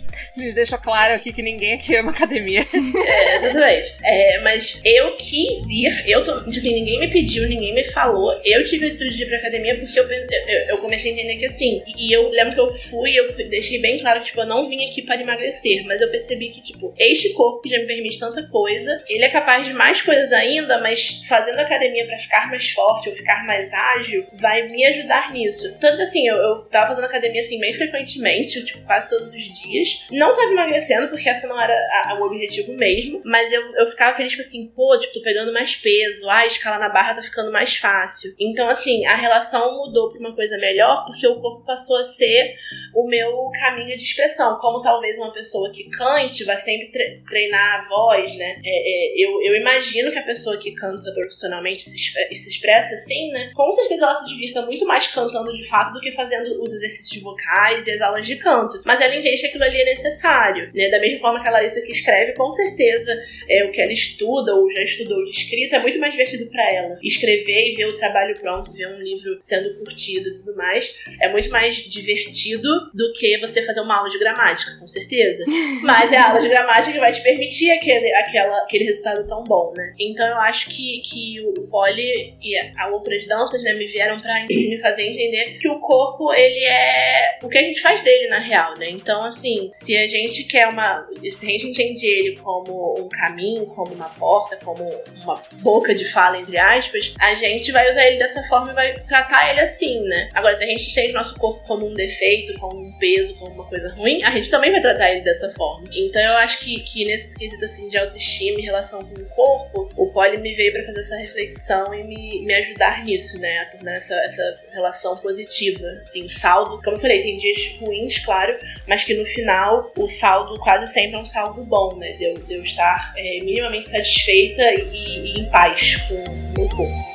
Deixa 0.53 0.77
claro 0.77 1.15
aqui 1.15 1.33
que 1.33 1.41
ninguém 1.41 1.73
aqui 1.73 1.95
ama 1.95 2.11
academia. 2.11 2.65
É, 3.11 3.35
exatamente. 3.35 3.93
É, 4.03 4.39
mas 4.41 4.81
eu 4.83 5.15
quis 5.15 5.69
ir, 5.69 6.09
eu 6.09 6.23
tô. 6.23 6.31
Assim, 6.33 6.73
ninguém 6.73 6.99
me 6.99 7.07
pediu, 7.07 7.47
ninguém 7.47 7.73
me 7.73 7.83
falou. 7.85 8.39
Eu 8.43 8.63
tive 8.63 8.85
a 8.85 8.89
atitude 8.89 9.15
de 9.15 9.23
ir 9.23 9.27
pra 9.27 9.37
academia 9.37 9.77
porque 9.77 9.99
eu, 9.99 10.09
eu, 10.11 10.67
eu, 10.69 10.77
comecei 10.77 11.11
a 11.11 11.13
entender 11.13 11.37
que 11.37 11.45
assim. 11.45 11.81
E 11.97 12.11
eu 12.11 12.29
lembro 12.29 12.53
que 12.53 12.59
eu 12.59 12.69
fui, 12.69 13.17
eu 13.17 13.27
fui, 13.27 13.45
deixei 13.45 13.81
bem 13.81 13.99
claro 13.99 14.19
que, 14.19 14.27
tipo, 14.27 14.41
eu 14.41 14.45
não 14.45 14.69
vim 14.69 14.87
aqui 14.87 15.01
para 15.01 15.21
emagrecer, 15.21 15.83
mas 15.85 16.01
eu 16.01 16.09
percebi 16.09 16.49
que, 16.49 16.61
tipo, 16.61 16.93
este 16.97 17.29
corpo 17.33 17.67
já 17.67 17.79
me 17.79 17.85
permite 17.85 18.19
tanta 18.19 18.43
coisa. 18.47 19.03
Ele 19.07 19.23
é 19.23 19.29
capaz 19.29 19.65
de 19.65 19.73
mais 19.73 20.01
coisas 20.01 20.31
ainda, 20.31 20.79
mas 20.79 21.21
fazendo 21.27 21.59
academia 21.59 22.05
para 22.05 22.17
ficar 22.17 22.50
mais 22.51 22.69
forte 22.69 23.09
ou 23.09 23.15
ficar 23.15 23.45
mais 23.45 23.73
ágil 23.73 24.25
vai 24.33 24.67
me 24.67 24.85
ajudar 24.85 25.31
nisso. 25.31 25.73
Tanto 25.79 26.01
assim, 26.01 26.27
eu, 26.27 26.35
eu 26.35 26.55
tava 26.65 26.87
fazendo 26.87 27.05
academia 27.05 27.41
assim 27.41 27.59
bem 27.59 27.73
frequentemente, 27.73 28.63
tipo, 28.63 28.85
quase 28.85 29.09
todos 29.09 29.33
os 29.33 29.61
dias. 29.61 30.05
Não 30.11 30.35
tava 30.35 30.51
emagrecendo, 30.51 31.07
porque 31.07 31.29
essa 31.29 31.47
não 31.47 31.59
era 31.59 31.73
a, 31.73 32.11
a, 32.11 32.19
o 32.19 32.25
objetivo 32.25 32.73
mesmo, 32.73 33.21
mas 33.25 33.51
eu, 33.51 33.61
eu 33.75 33.87
ficava 33.87 34.15
feliz 34.15 34.35
com 34.35 34.41
assim, 34.41 34.67
pô, 34.75 34.97
tipo, 34.99 35.13
tô 35.13 35.21
pegando 35.21 35.53
mais 35.53 35.75
peso, 35.75 36.29
ah, 36.29 36.39
a 36.39 36.45
escala 36.45 36.77
na 36.77 36.89
barra 36.89 37.15
tá 37.15 37.21
ficando 37.21 37.51
mais 37.51 37.75
fácil. 37.77 38.33
Então, 38.39 38.69
assim, 38.69 39.05
a 39.05 39.15
relação 39.15 39.77
mudou 39.77 40.09
pra 40.09 40.19
uma 40.19 40.35
coisa 40.35 40.57
melhor, 40.57 41.05
porque 41.05 41.25
o 41.27 41.39
corpo 41.39 41.65
passou 41.65 41.97
a 41.97 42.03
ser 42.03 42.55
o 42.93 43.07
meu 43.07 43.49
caminho 43.59 43.97
de 43.97 44.03
expressão. 44.03 44.57
Como 44.57 44.81
talvez 44.81 45.17
uma 45.17 45.31
pessoa 45.31 45.71
que 45.71 45.89
cante 45.89 46.43
vai 46.43 46.57
sempre 46.57 46.91
tre 46.91 47.21
treinar 47.27 47.79
a 47.79 47.87
voz, 47.87 48.35
né? 48.35 48.61
É, 48.63 49.23
é, 49.23 49.25
eu, 49.25 49.41
eu 49.43 49.55
imagino 49.55 50.11
que 50.11 50.17
a 50.17 50.23
pessoa 50.23 50.57
que 50.57 50.73
canta 50.73 51.11
profissionalmente 51.13 51.83
se, 51.89 51.97
se 52.41 52.49
expressa 52.49 52.95
assim, 52.95 53.29
né? 53.31 53.51
Com 53.55 53.71
certeza 53.71 54.05
ela 54.05 54.15
se 54.15 54.27
divirta 54.27 54.61
muito 54.63 54.85
mais 54.85 55.07
cantando 55.07 55.51
de 55.51 55.67
fato 55.67 55.93
do 55.93 55.99
que 55.99 56.11
fazendo 56.11 56.61
os 56.61 56.73
exercícios 56.73 57.21
vocais 57.21 57.87
e 57.87 57.91
as 57.91 58.01
aulas 58.01 58.25
de 58.25 58.35
canto. 58.37 58.81
Mas 58.85 58.99
ela 59.01 59.15
entende 59.15 59.41
que 59.41 59.47
aquilo 59.47 59.63
ali 59.63 59.81
é 59.81 59.85
necessário, 59.85 60.71
né? 60.73 60.89
Da 60.89 60.99
mesma 60.99 61.19
forma 61.19 61.41
que 61.41 61.47
a 61.47 61.51
Larissa 61.51 61.81
que 61.81 61.91
escreve, 61.91 62.33
com 62.33 62.51
certeza 62.51 63.11
é, 63.49 63.65
o 63.65 63.71
que 63.71 63.81
ela 63.81 63.91
estuda 63.91 64.55
ou 64.55 64.69
já 64.71 64.81
estudou 64.81 65.23
de 65.23 65.31
escrita 65.31 65.77
é 65.77 65.79
muito 65.79 65.99
mais 65.99 66.13
divertido 66.13 66.49
para 66.49 66.73
ela. 66.73 66.97
Escrever 67.03 67.69
e 67.69 67.75
ver 67.75 67.85
o 67.85 67.93
trabalho 67.93 68.39
pronto, 68.39 68.71
ver 68.71 68.87
um 68.87 69.01
livro 69.01 69.39
sendo 69.41 69.77
curtido 69.79 70.29
e 70.29 70.33
tudo 70.33 70.55
mais, 70.55 70.93
é 71.19 71.29
muito 71.29 71.49
mais 71.49 71.77
divertido 71.77 72.69
do 72.93 73.11
que 73.13 73.37
você 73.39 73.61
fazer 73.63 73.81
uma 73.81 73.97
aula 73.97 74.09
de 74.09 74.19
gramática, 74.19 74.77
com 74.79 74.87
certeza. 74.87 75.45
Mas 75.83 76.11
é 76.11 76.17
a 76.17 76.29
aula 76.29 76.41
de 76.41 76.49
gramática 76.49 76.93
que 76.93 76.99
vai 76.99 77.11
te 77.11 77.21
permitir 77.21 77.71
aquele, 77.71 78.13
aquela, 78.13 78.57
aquele 78.63 78.85
resultado 78.85 79.27
tão 79.27 79.43
bom, 79.43 79.73
né? 79.75 79.93
Então 79.99 80.27
eu 80.27 80.37
acho 80.37 80.69
que, 80.69 81.01
que 81.01 81.41
o 81.41 81.67
poli 81.67 82.30
e 82.41 82.55
a 82.77 82.87
outras 82.89 83.25
danças, 83.27 83.61
né, 83.63 83.73
me 83.73 83.85
vieram 83.85 84.19
para 84.19 84.45
me 84.45 84.79
fazer 84.79 85.03
entender 85.03 85.57
que 85.59 85.69
o 85.69 85.79
corpo, 85.79 86.33
ele 86.33 86.65
é 86.65 87.37
o 87.43 87.49
que 87.49 87.57
a 87.57 87.63
gente 87.63 87.81
faz 87.81 88.01
dele, 88.01 88.27
na 88.27 88.39
real, 88.39 88.73
né? 88.77 88.89
Então, 88.89 89.23
assim, 89.23 89.69
se 89.73 89.97
a 89.97 90.07
gente 90.07 90.43
quer 90.43 90.67
uma. 90.67 91.07
Se 91.33 91.45
a 91.45 91.49
gente 91.49 91.67
entende 91.67 92.05
ele 92.05 92.35
como 92.37 92.99
um 92.99 93.09
caminho, 93.09 93.65
como 93.67 93.93
uma 93.93 94.09
porta, 94.09 94.57
como 94.63 94.83
uma 95.23 95.41
boca 95.61 95.93
de 95.93 96.05
fala, 96.05 96.39
entre 96.39 96.57
aspas, 96.57 97.13
a 97.19 97.33
gente 97.33 97.71
vai 97.71 97.89
usar 97.89 98.07
ele 98.07 98.17
dessa 98.17 98.43
forma 98.43 98.71
e 98.71 98.75
vai 98.75 98.93
tratar 99.07 99.49
ele 99.49 99.61
assim, 99.61 100.01
né? 100.01 100.29
Agora, 100.33 100.55
se 100.55 100.63
a 100.63 100.67
gente 100.67 100.91
entende 100.91 101.13
nosso 101.13 101.35
corpo 101.35 101.65
como 101.65 101.87
um 101.87 101.93
defeito, 101.93 102.59
como 102.59 102.79
um 102.79 102.91
peso, 102.97 103.35
como 103.35 103.51
uma 103.53 103.65
coisa 103.67 103.93
ruim, 103.95 104.23
a 104.23 104.31
gente 104.31 104.49
também 104.49 104.71
vai 104.71 104.81
tratar 104.81 105.11
ele 105.11 105.21
dessa 105.21 105.51
forma. 105.53 105.87
Então, 105.93 106.21
eu 106.21 106.37
acho 106.37 106.59
que, 106.59 106.81
que 106.81 107.05
nesse 107.05 107.37
quesito, 107.37 107.65
assim, 107.65 107.89
de 107.89 107.97
autoestima 107.97 108.59
em 108.59 108.63
relação 108.63 109.01
com 109.01 109.21
o 109.21 109.25
corpo, 109.29 109.89
o 109.95 110.11
poli 110.11 110.37
me 110.37 110.53
veio 110.53 110.73
para 110.73 110.83
fazer 110.83 110.99
essa 111.01 111.17
reflexão 111.17 111.93
e 111.93 112.03
me, 112.03 112.15
me 112.43 112.53
ajudar 112.53 113.03
nisso, 113.03 113.39
né? 113.39 113.59
A 113.59 113.65
tornar 113.65 113.93
essa, 113.93 114.15
essa 114.15 114.63
relação 114.71 115.15
positiva. 115.17 115.85
Assim, 116.01 116.25
o 116.25 116.29
saldo, 116.29 116.81
como 116.83 116.97
eu 116.97 116.99
falei, 116.99 117.21
tem 117.21 117.37
dias 117.37 117.75
ruins, 117.79 118.19
claro, 118.19 118.57
mas 118.87 119.03
que 119.03 119.13
no 119.13 119.25
final 119.25 119.91
o 119.97 120.07
saldo 120.07 120.59
quase 120.59 120.91
sempre 120.91 121.17
é 121.17 121.19
um 121.19 121.25
saldo 121.25 121.63
bom, 121.63 121.95
né? 121.97 122.13
De 122.13 122.25
eu, 122.25 122.33
de 122.33 122.53
eu 122.53 122.63
estar 122.63 123.13
é, 123.17 123.39
minimamente 123.43 123.89
satisfeita 123.89 124.63
e, 124.73 125.33
e 125.35 125.39
em 125.39 125.49
paz 125.49 125.95
com 126.07 126.15
o 126.15 126.53
meu 126.57 126.69
corpo. 126.69 127.10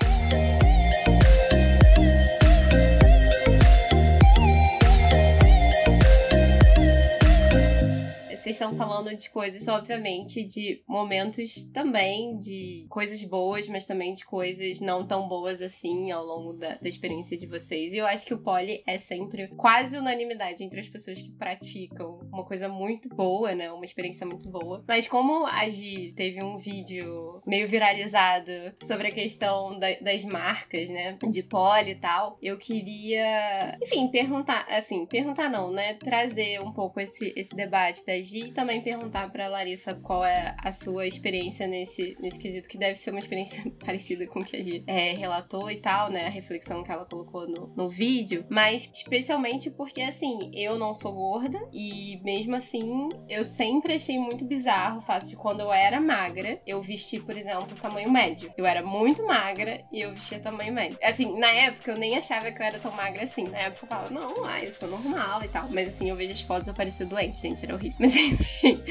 Vocês 8.46 8.60
estão 8.60 8.76
falando 8.76 9.12
de 9.16 9.28
coisas, 9.28 9.66
obviamente, 9.66 10.44
de 10.44 10.80
momentos 10.86 11.64
também, 11.72 12.38
de 12.38 12.86
coisas 12.88 13.20
boas, 13.24 13.66
mas 13.66 13.84
também 13.84 14.14
de 14.14 14.24
coisas 14.24 14.78
não 14.78 15.04
tão 15.04 15.26
boas 15.26 15.60
assim 15.60 16.12
ao 16.12 16.24
longo 16.24 16.52
da, 16.52 16.76
da 16.76 16.88
experiência 16.88 17.36
de 17.36 17.44
vocês. 17.44 17.92
E 17.92 17.96
eu 17.96 18.06
acho 18.06 18.24
que 18.24 18.32
o 18.32 18.38
poli 18.38 18.84
é 18.86 18.98
sempre 18.98 19.48
quase 19.56 19.98
unanimidade 19.98 20.62
entre 20.62 20.78
as 20.78 20.88
pessoas 20.88 21.20
que 21.20 21.28
praticam. 21.32 22.20
Uma 22.32 22.44
coisa 22.44 22.68
muito 22.68 23.08
boa, 23.08 23.52
né? 23.52 23.68
Uma 23.72 23.84
experiência 23.84 24.24
muito 24.24 24.48
boa. 24.48 24.84
Mas 24.86 25.08
como 25.08 25.44
a 25.44 25.68
Gi 25.68 26.12
teve 26.14 26.40
um 26.44 26.56
vídeo 26.56 27.42
meio 27.48 27.66
viralizado 27.66 28.52
sobre 28.86 29.08
a 29.08 29.10
questão 29.10 29.76
da, 29.76 29.92
das 29.94 30.24
marcas, 30.24 30.88
né? 30.88 31.18
De 31.32 31.42
poli 31.42 31.90
e 31.90 31.96
tal, 31.96 32.38
eu 32.40 32.56
queria, 32.56 33.76
enfim, 33.82 34.06
perguntar, 34.06 34.64
assim, 34.68 35.04
perguntar 35.04 35.50
não, 35.50 35.72
né? 35.72 35.94
Trazer 35.94 36.60
um 36.60 36.72
pouco 36.72 37.00
esse, 37.00 37.32
esse 37.36 37.52
debate 37.52 38.06
da 38.06 38.16
Gi 38.22 38.35
e 38.36 38.52
também 38.52 38.82
perguntar 38.82 39.30
para 39.30 39.48
Larissa 39.48 39.94
qual 39.94 40.22
é 40.22 40.54
a 40.62 40.70
sua 40.70 41.06
experiência 41.06 41.66
nesse, 41.66 42.16
nesse 42.20 42.38
quesito, 42.38 42.68
que 42.68 42.76
deve 42.76 42.96
ser 42.96 43.10
uma 43.10 43.18
experiência 43.18 43.64
parecida 43.82 44.26
com 44.26 44.40
o 44.40 44.44
que 44.44 44.56
a 44.56 44.62
Gi 44.62 44.84
é, 44.86 45.12
relatou 45.12 45.70
e 45.70 45.76
tal, 45.76 46.10
né? 46.10 46.26
A 46.26 46.28
reflexão 46.28 46.84
que 46.84 46.92
ela 46.92 47.06
colocou 47.06 47.48
no, 47.48 47.72
no 47.74 47.88
vídeo. 47.88 48.44
Mas 48.50 48.90
especialmente 48.92 49.70
porque, 49.70 50.02
assim, 50.02 50.50
eu 50.52 50.78
não 50.78 50.92
sou 50.92 51.14
gorda 51.14 51.58
e 51.72 52.20
mesmo 52.22 52.54
assim 52.54 53.08
eu 53.26 53.42
sempre 53.42 53.94
achei 53.94 54.18
muito 54.18 54.44
bizarro 54.44 54.98
o 54.98 55.02
fato 55.02 55.28
de 55.28 55.36
quando 55.36 55.60
eu 55.60 55.72
era 55.72 55.98
magra, 55.98 56.60
eu 56.66 56.82
vestir, 56.82 57.22
por 57.22 57.36
exemplo, 57.36 57.74
tamanho 57.76 58.10
médio. 58.10 58.52
Eu 58.56 58.66
era 58.66 58.82
muito 58.82 59.24
magra 59.26 59.82
e 59.90 60.00
eu 60.00 60.12
vestia 60.12 60.38
tamanho 60.38 60.74
médio. 60.74 60.98
Assim, 61.02 61.38
na 61.38 61.50
época 61.50 61.90
eu 61.90 61.96
nem 61.96 62.16
achava 62.16 62.50
que 62.52 62.60
eu 62.60 62.66
era 62.66 62.78
tão 62.78 62.92
magra 62.92 63.22
assim. 63.22 63.44
Na 63.44 63.58
época 63.58 63.86
eu 63.86 63.88
falava, 63.88 64.10
não, 64.10 64.44
ah, 64.44 64.62
eu 64.62 64.72
sou 64.72 64.88
normal 64.88 65.42
e 65.42 65.48
tal. 65.48 65.68
Mas 65.70 65.88
assim, 65.88 66.10
eu 66.10 66.16
vejo 66.16 66.32
as 66.32 66.40
fotos, 66.42 66.68
eu 66.68 66.74
parecia 66.74 67.06
doente, 67.06 67.40
gente, 67.40 67.64
era 67.64 67.74
horrível. 67.74 67.96
Mas 67.98 68.14
enfim, 68.26 68.82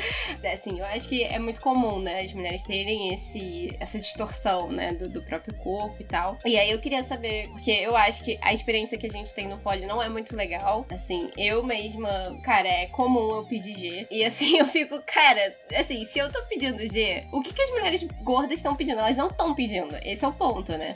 assim, 0.51 0.79
eu 0.79 0.85
acho 0.85 1.07
que 1.07 1.23
é 1.23 1.39
muito 1.39 1.61
comum, 1.61 1.99
né, 1.99 2.21
as 2.21 2.33
mulheres 2.33 2.63
terem 2.63 3.13
esse, 3.13 3.75
essa 3.79 3.99
distorção, 3.99 4.71
né, 4.71 4.93
do, 4.93 5.09
do, 5.09 5.21
próprio 5.23 5.53
corpo 5.55 5.95
e 5.99 6.05
tal. 6.05 6.37
E 6.45 6.57
aí 6.57 6.71
eu 6.71 6.79
queria 6.79 7.03
saber, 7.03 7.49
porque 7.49 7.71
eu 7.71 7.95
acho 7.95 8.23
que 8.23 8.37
a 8.41 8.53
experiência 8.53 8.97
que 8.97 9.07
a 9.07 9.09
gente 9.09 9.33
tem 9.33 9.47
no 9.47 9.57
poli 9.57 9.85
não 9.85 10.01
é 10.01 10.09
muito 10.09 10.35
legal. 10.35 10.85
Assim, 10.89 11.29
eu 11.37 11.63
mesma, 11.63 12.09
cara, 12.43 12.67
é 12.67 12.85
comum 12.87 13.35
eu 13.35 13.45
pedir 13.45 13.75
G. 13.75 14.07
E 14.09 14.23
assim, 14.23 14.57
eu 14.59 14.67
fico, 14.67 15.01
cara, 15.05 15.55
assim, 15.75 16.05
se 16.05 16.19
eu 16.19 16.31
tô 16.31 16.41
pedindo 16.43 16.85
G, 16.87 17.23
o 17.31 17.41
que, 17.41 17.53
que 17.53 17.61
as 17.61 17.69
mulheres 17.71 18.03
gordas 18.21 18.59
estão 18.59 18.75
pedindo? 18.75 18.99
Elas 18.99 19.17
não 19.17 19.27
estão 19.27 19.53
pedindo. 19.55 19.95
Esse 20.03 20.23
é 20.23 20.27
o 20.27 20.33
ponto, 20.33 20.71
né? 20.73 20.93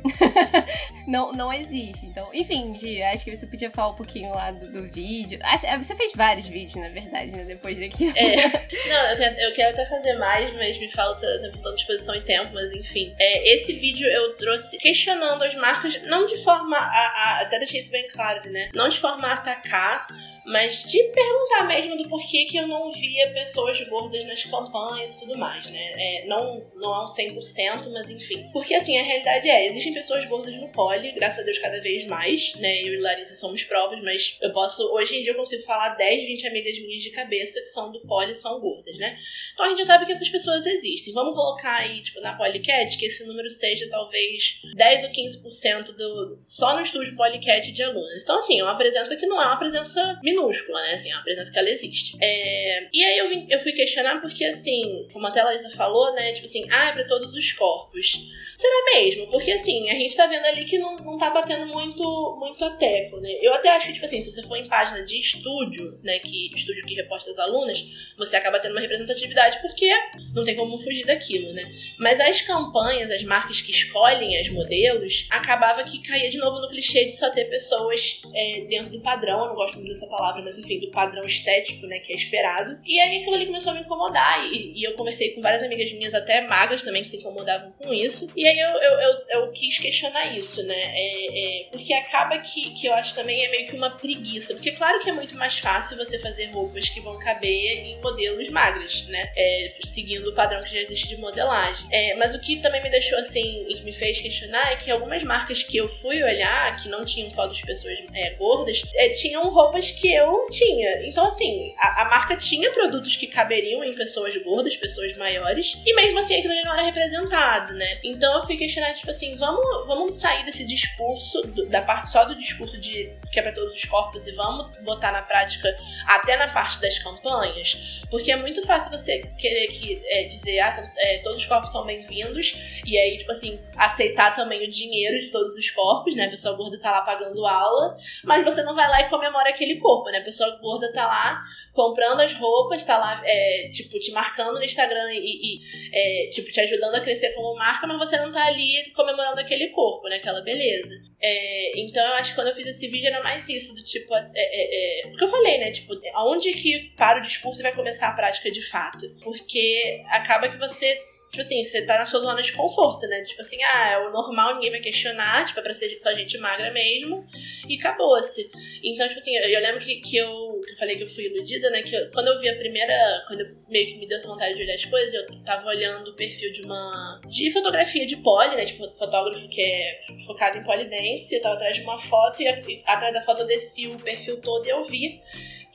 não, 1.07 1.31
não 1.31 1.51
existe. 1.51 2.05
Então, 2.05 2.29
enfim, 2.33 2.75
G, 2.75 3.01
acho 3.03 3.25
que 3.25 3.35
você 3.35 3.47
podia 3.47 3.71
falar 3.71 3.89
um 3.89 3.95
pouquinho 3.95 4.33
lá 4.33 4.51
do, 4.51 4.71
do 4.71 4.83
vídeo. 4.89 5.39
Você 5.77 5.95
fez 5.95 6.13
vários 6.13 6.47
vídeos, 6.47 6.75
na 6.75 6.89
verdade, 6.89 7.31
né? 7.35 7.43
Depois 7.43 7.79
daqui. 7.79 8.11
É. 8.15 8.28
Não, 8.89 9.09
eu, 9.11 9.17
tenho, 9.17 9.39
eu, 9.39 9.53
quero 9.53 9.69
até 9.69 9.85
fazer 9.85 10.13
mais, 10.13 10.53
mas 10.53 10.77
me 10.79 10.91
falta, 10.91 11.27
faltando 11.53 11.75
disposição 11.75 12.15
e 12.15 12.21
tempo, 12.21 12.49
mas 12.53 12.71
enfim. 12.71 13.13
É, 13.19 13.55
esse 13.55 13.73
vídeo 13.73 14.07
eu 14.07 14.35
trouxe 14.35 14.77
questionando 14.77 15.43
as 15.43 15.55
marcas, 15.55 16.01
não 16.03 16.25
de 16.25 16.37
forma 16.43 16.77
a, 16.77 16.81
a. 16.81 17.41
Até 17.41 17.59
deixei 17.59 17.81
isso 17.81 17.91
bem 17.91 18.07
claro, 18.07 18.49
né? 18.51 18.69
Não 18.73 18.89
de 18.89 18.97
forma 18.97 19.27
a 19.27 19.33
atacar 19.33 20.07
mas 20.49 20.83
de 20.83 21.03
perguntar 21.03 21.67
mesmo 21.67 21.95
do 21.95 22.09
porquê 22.09 22.45
que 22.45 22.57
eu 22.57 22.67
não 22.67 22.91
via 22.91 23.31
pessoas 23.33 23.79
gordas 23.87 24.25
nas 24.25 24.43
campanhas 24.43 25.13
e 25.13 25.19
tudo 25.19 25.37
mais, 25.37 25.63
né? 25.67 25.91
É, 25.95 26.25
não, 26.25 26.65
não 26.75 26.95
é 26.95 27.03
um 27.03 27.07
100%, 27.07 27.91
mas 27.91 28.09
enfim. 28.09 28.49
Porque 28.51 28.73
assim, 28.73 28.97
a 28.97 29.03
realidade 29.03 29.47
é, 29.47 29.67
existem 29.67 29.93
pessoas 29.93 30.25
gordas 30.25 30.51
no 30.55 30.67
poli, 30.69 31.11
graças 31.11 31.39
a 31.39 31.43
Deus 31.43 31.59
cada 31.59 31.79
vez 31.79 32.07
mais, 32.07 32.55
né? 32.55 32.81
Eu 32.81 32.95
e 32.95 32.97
Larissa 32.97 33.35
somos 33.35 33.63
provas, 33.63 34.01
mas 34.01 34.37
eu 34.41 34.51
posso, 34.51 34.81
hoje 34.91 35.17
em 35.17 35.21
dia 35.21 35.33
eu 35.33 35.37
consigo 35.37 35.61
falar 35.63 35.89
10, 35.89 36.25
20 36.25 36.47
amigas 36.47 36.79
minhas 36.79 37.03
de 37.03 37.11
cabeça 37.11 37.61
que 37.61 37.67
são 37.67 37.91
do 37.91 38.01
poli 38.01 38.31
e 38.31 38.35
são 38.35 38.59
gordas, 38.59 38.97
né? 38.97 39.17
Então 39.53 39.67
a 39.67 39.69
gente 39.69 39.79
já 39.79 39.85
sabe 39.85 40.07
que 40.07 40.13
essas 40.13 40.29
pessoas 40.29 40.65
existem. 40.65 41.13
Vamos 41.13 41.35
colocar 41.35 41.75
aí, 41.75 42.01
tipo, 42.01 42.19
na 42.21 42.35
Polycat, 42.35 42.97
que 42.97 43.05
esse 43.05 43.23
número 43.23 43.51
seja 43.51 43.87
talvez 43.87 44.59
10 44.75 45.03
ou 45.03 45.09
15% 45.11 45.95
do, 45.95 46.39
só 46.47 46.75
no 46.75 46.81
estúdio 46.81 47.15
Polycat 47.15 47.71
de 47.71 47.83
alunos. 47.83 48.23
Então 48.23 48.39
assim, 48.39 48.59
é 48.59 48.63
uma 48.63 48.77
presença 48.77 49.15
que 49.15 49.27
não 49.27 49.39
é 49.39 49.45
uma 49.45 49.59
presença 49.59 50.19
minúscula 50.23 50.38
minúscula, 50.39 50.81
né? 50.81 50.93
Assim, 50.93 51.11
uma 51.13 51.23
presença 51.23 51.51
que 51.51 51.59
ela 51.59 51.69
existe. 51.69 52.17
É... 52.21 52.87
E 52.93 53.03
aí 53.03 53.17
eu, 53.17 53.29
vim, 53.29 53.47
eu 53.49 53.59
fui 53.59 53.71
questionar 53.71 54.21
porque, 54.21 54.45
assim, 54.45 55.07
como 55.11 55.27
a 55.27 55.43
Larissa 55.43 55.69
falou, 55.71 56.13
né? 56.13 56.33
Tipo 56.33 56.45
assim, 56.45 56.63
ah, 56.69 56.89
é 56.89 56.91
pra 56.91 57.05
todos 57.05 57.33
os 57.33 57.51
corpos. 57.53 58.27
Será 58.59 58.75
mesmo? 58.93 59.25
Porque 59.27 59.53
assim, 59.53 59.89
a 59.89 59.93
gente 59.93 60.13
tá 60.17 60.27
vendo 60.27 60.43
ali 60.43 60.65
que 60.65 60.77
não, 60.77 60.93
não 60.97 61.17
tá 61.17 61.29
batendo 61.29 61.65
muito, 61.67 62.37
muito 62.37 62.65
a 62.65 62.71
tecla, 62.71 63.21
né? 63.21 63.37
Eu 63.41 63.53
até 63.53 63.69
acho 63.69 63.87
que, 63.87 63.93
tipo 63.93 64.05
assim, 64.05 64.19
se 64.19 64.33
você 64.33 64.43
for 64.43 64.57
em 64.57 64.67
página 64.67 65.01
de 65.05 65.17
estúdio, 65.17 65.97
né? 66.03 66.19
Que 66.19 66.53
estúdio 66.53 66.85
que 66.85 66.93
reposta 66.93 67.31
as 67.31 67.39
alunas, 67.39 67.87
você 68.17 68.35
acaba 68.35 68.59
tendo 68.59 68.73
uma 68.73 68.81
representatividade, 68.81 69.61
porque 69.61 69.89
não 70.33 70.43
tem 70.43 70.57
como 70.57 70.77
fugir 70.77 71.05
daquilo, 71.05 71.53
né? 71.53 71.61
Mas 71.97 72.19
as 72.19 72.41
campanhas, 72.41 73.09
as 73.09 73.23
marcas 73.23 73.61
que 73.61 73.71
escolhem 73.71 74.37
as 74.37 74.49
modelos, 74.49 75.25
acabava 75.29 75.81
que 75.85 76.05
caía 76.05 76.29
de 76.29 76.37
novo 76.37 76.59
no 76.59 76.67
clichê 76.67 77.05
de 77.05 77.15
só 77.15 77.29
ter 77.29 77.45
pessoas 77.45 78.21
é, 78.35 78.65
dentro 78.67 78.89
do 78.89 78.99
padrão, 78.99 79.39
eu 79.39 79.47
não 79.47 79.55
gosto 79.55 79.75
muito 79.75 79.93
dessa 79.93 80.07
palavra, 80.07 80.41
mas 80.41 80.57
enfim, 80.57 80.81
do 80.81 80.91
padrão 80.91 81.25
estético, 81.25 81.87
né? 81.87 81.99
Que 81.99 82.11
é 82.11 82.15
esperado. 82.17 82.77
E 82.85 82.99
aí 82.99 83.21
aquilo 83.21 83.35
ali 83.35 83.45
começou 83.45 83.71
a 83.71 83.75
me 83.75 83.81
incomodar. 83.83 84.51
E, 84.51 84.73
e 84.77 84.83
eu 84.83 84.95
conversei 84.95 85.29
com 85.29 85.39
várias 85.39 85.63
amigas 85.63 85.93
minhas, 85.93 86.13
até 86.13 86.41
magras 86.41 86.83
também, 86.83 87.03
que 87.03 87.07
se 87.07 87.15
incomodavam 87.15 87.71
com 87.79 87.93
isso. 87.93 88.29
E 88.35 88.48
aí 88.49 88.59
eu, 88.59 88.69
eu, 88.69 88.99
eu, 88.99 89.25
eu 89.29 89.51
quis 89.51 89.77
questionar 89.79 90.37
isso, 90.37 90.63
né? 90.63 90.75
É, 90.75 91.61
é, 91.61 91.65
porque 91.71 91.93
acaba 91.93 92.37
que, 92.39 92.71
que 92.71 92.87
eu 92.87 92.93
acho 92.93 93.15
também 93.15 93.45
é 93.45 93.49
meio 93.49 93.67
que 93.67 93.75
uma 93.75 93.91
preguiça. 93.91 94.53
Porque 94.53 94.71
claro 94.71 94.99
que 95.01 95.09
é 95.09 95.13
muito 95.13 95.35
mais 95.35 95.59
fácil 95.59 95.97
você 95.97 96.19
fazer 96.19 96.45
roupas 96.47 96.89
que 96.89 96.99
vão 96.99 97.17
caber 97.19 97.85
em 97.85 98.01
modelos 98.01 98.49
magros, 98.49 99.07
né? 99.07 99.31
É, 99.35 99.73
seguindo 99.85 100.29
o 100.29 100.35
padrão 100.35 100.63
que 100.63 100.73
já 100.73 100.81
existe 100.81 101.07
de 101.07 101.17
modelagem. 101.17 101.85
É, 101.91 102.15
mas 102.15 102.33
o 102.35 102.39
que 102.39 102.57
também 102.57 102.81
me 102.81 102.89
deixou 102.89 103.17
assim 103.19 103.65
e 103.67 103.81
me 103.81 103.93
fez 103.93 104.19
questionar 104.19 104.71
é 104.71 104.75
que 104.75 104.91
algumas 104.91 105.23
marcas 105.23 105.63
que 105.63 105.77
eu 105.77 105.87
fui 105.87 106.21
olhar, 106.23 106.81
que 106.81 106.89
não 106.89 107.05
tinham 107.05 107.29
fotos 107.31 107.57
de 107.57 107.63
pessoas 107.63 107.97
é, 108.13 108.31
gordas, 108.31 108.81
é, 108.95 109.09
tinham 109.09 109.43
roupas 109.49 109.91
que 109.91 110.13
eu 110.13 110.47
tinha. 110.51 111.07
Então, 111.07 111.25
assim, 111.27 111.73
a, 111.77 112.03
a, 112.03 112.05
marca 112.09 112.35
tinha 112.35 112.71
produtos 112.71 113.15
que 113.15 113.27
caberiam 113.27 113.83
em 113.83 113.93
pessoas 113.93 114.35
gordas, 114.43 114.75
pessoas 114.75 115.15
maiores, 115.17 115.77
e 115.85 115.93
mesmo 115.93 116.19
assim 116.19 116.37
aquilo 116.37 116.53
não 116.63 116.73
era 116.73 116.83
representado, 116.83 117.73
né? 117.73 117.99
Então 118.03 118.38
eu 118.39 118.45
fui 118.45 118.57
questionar, 118.57 118.93
tipo 118.93 119.11
assim, 119.11 119.35
vamos, 119.37 119.65
vamos 119.87 120.15
sair 120.19 120.43
desse 120.45 120.65
discurso, 120.65 121.41
da 121.69 121.81
parte 121.81 122.11
só 122.11 122.25
do 122.25 122.35
discurso 122.35 122.79
de 122.79 123.11
que 123.31 123.39
é 123.39 123.43
pra 123.43 123.51
todos 123.51 123.73
os 123.73 123.85
corpos 123.85 124.25
e 124.27 124.31
vamos 124.31 124.75
botar 124.83 125.11
na 125.11 125.21
prática 125.21 125.69
até 126.07 126.35
na 126.35 126.47
parte 126.47 126.79
das 126.81 126.97
campanhas? 126.99 127.77
Porque 128.09 128.31
é 128.31 128.35
muito 128.35 128.65
fácil 128.65 128.91
você 128.91 129.19
querer 129.37 129.67
que, 129.67 130.01
é, 130.05 130.23
dizer, 130.23 130.59
ah, 130.59 130.91
é, 130.97 131.19
todos 131.19 131.37
os 131.37 131.45
corpos 131.45 131.71
são 131.71 131.85
bem-vindos, 131.85 132.55
e 132.85 132.97
aí, 132.97 133.17
tipo 133.19 133.31
assim, 133.31 133.59
aceitar 133.77 134.35
também 134.35 134.65
o 134.65 134.69
dinheiro 134.69 135.19
de 135.19 135.27
todos 135.27 135.53
os 135.53 135.69
corpos, 135.71 136.15
né? 136.15 136.25
A 136.25 136.31
pessoa 136.31 136.55
gorda 136.55 136.79
tá 136.79 136.91
lá 136.91 137.01
pagando 137.01 137.45
aula, 137.45 137.97
mas 138.23 138.43
você 138.43 138.63
não 138.63 138.73
vai 138.73 138.89
lá 138.89 139.01
e 139.01 139.09
comemora 139.09 139.49
aquele 139.49 139.77
corpo, 139.77 140.09
né? 140.09 140.19
A 140.19 140.23
pessoa 140.23 140.57
gorda 140.61 140.91
tá 140.91 141.05
lá 141.05 141.43
comprando 141.73 142.21
as 142.21 142.33
roupas, 142.33 142.83
tá 142.83 142.97
lá, 142.97 143.21
é, 143.23 143.69
tipo, 143.71 143.97
te 143.99 144.11
marcando 144.11 144.57
no 144.57 144.63
Instagram 144.63 145.11
e, 145.11 145.61
e 145.61 145.61
é, 145.93 146.29
tipo, 146.31 146.51
te 146.51 146.59
ajudando 146.59 146.95
a 146.95 147.01
crescer 147.01 147.33
como 147.33 147.55
marca, 147.55 147.87
mas 147.87 147.97
você 147.99 148.17
não 148.17 148.28
tá 148.31 148.45
ali 148.45 148.91
comemorando 148.95 149.39
aquele 149.39 149.69
corpo, 149.69 150.07
né? 150.07 150.17
Aquela 150.17 150.41
beleza. 150.41 150.93
É, 151.21 151.79
então 151.79 152.05
eu 152.05 152.13
acho 152.13 152.31
que 152.31 152.35
quando 152.35 152.47
eu 152.47 152.55
fiz 152.55 152.67
esse 152.67 152.87
vídeo 152.87 153.07
era 153.07 153.21
mais 153.21 153.47
isso, 153.49 153.73
do 153.75 153.83
tipo, 153.83 154.15
é, 154.15 154.29
é, 154.35 155.05
é, 155.05 155.07
o 155.07 155.15
que 155.15 155.23
eu 155.23 155.29
falei, 155.29 155.57
né? 155.57 155.71
Tipo, 155.71 155.93
aonde 156.13 156.53
que 156.53 156.91
para 156.95 157.19
o 157.19 157.21
discurso 157.21 157.61
e 157.61 157.63
vai 157.63 157.73
começar 157.73 158.09
a 158.09 158.13
prática 158.13 158.51
de 158.51 158.61
fato? 158.69 159.09
Porque 159.23 160.03
acaba 160.09 160.49
que 160.49 160.57
você 160.57 160.97
Tipo 161.29 161.41
assim, 161.41 161.63
você 161.63 161.85
tá 161.85 161.99
na 161.99 162.05
sua 162.05 162.21
zona 162.21 162.41
de 162.41 162.51
conforto, 162.53 163.05
né? 163.07 163.21
Tipo 163.21 163.41
assim, 163.41 163.57
ah, 163.63 163.89
é 163.89 163.97
o 163.99 164.11
normal, 164.11 164.55
ninguém 164.55 164.71
vai 164.71 164.79
questionar, 164.79 165.45
tipo, 165.45 165.59
é 165.59 165.63
pra 165.63 165.73
ser 165.73 165.99
só 165.99 166.11
gente 166.11 166.37
magra 166.39 166.71
mesmo, 166.71 167.23
e 167.67 167.77
acabou-se. 167.77 168.49
Então, 168.83 169.07
tipo 169.07 169.19
assim, 169.19 169.35
eu, 169.37 169.61
lembro 169.61 169.79
que, 169.79 169.97
que 170.01 170.17
eu, 170.17 170.27
eu 170.27 170.77
falei 170.77 170.95
que 170.95 171.03
eu 171.03 171.09
fui 171.09 171.25
iludida, 171.25 171.69
né? 171.69 171.83
Que 171.83 171.95
eu, 171.95 172.09
quando 172.11 172.27
eu 172.29 172.39
vi 172.39 172.49
a 172.49 172.55
primeira, 172.55 173.23
quando 173.27 173.45
meio 173.69 173.87
que 173.87 173.97
me 173.97 174.07
deu 174.07 174.17
essa 174.17 174.27
vontade 174.27 174.55
de 174.55 174.63
olhar 174.63 174.73
as 174.73 174.85
coisas, 174.85 175.13
eu 175.13 175.43
tava 175.43 175.67
olhando 175.67 176.09
o 176.09 176.15
perfil 176.15 176.51
de 176.51 176.61
uma, 176.61 177.21
de 177.27 177.51
fotografia 177.51 178.07
de 178.07 178.17
poli, 178.17 178.55
né? 178.55 178.65
Tipo, 178.65 178.89
fotógrafo 178.93 179.47
que 179.49 179.61
é 179.61 179.99
focado 180.25 180.57
em 180.57 180.63
polidense, 180.63 181.35
eu 181.35 181.41
tava 181.41 181.55
atrás 181.55 181.75
de 181.75 181.83
uma 181.83 181.99
foto, 181.99 182.41
e, 182.41 182.45
e 182.45 182.83
atrás 182.87 183.13
da 183.13 183.21
foto 183.21 183.41
eu 183.41 183.47
desci 183.47 183.87
o 183.87 183.99
perfil 183.99 184.41
todo 184.41 184.65
e 184.65 184.69
eu 184.69 184.83
vi 184.85 185.21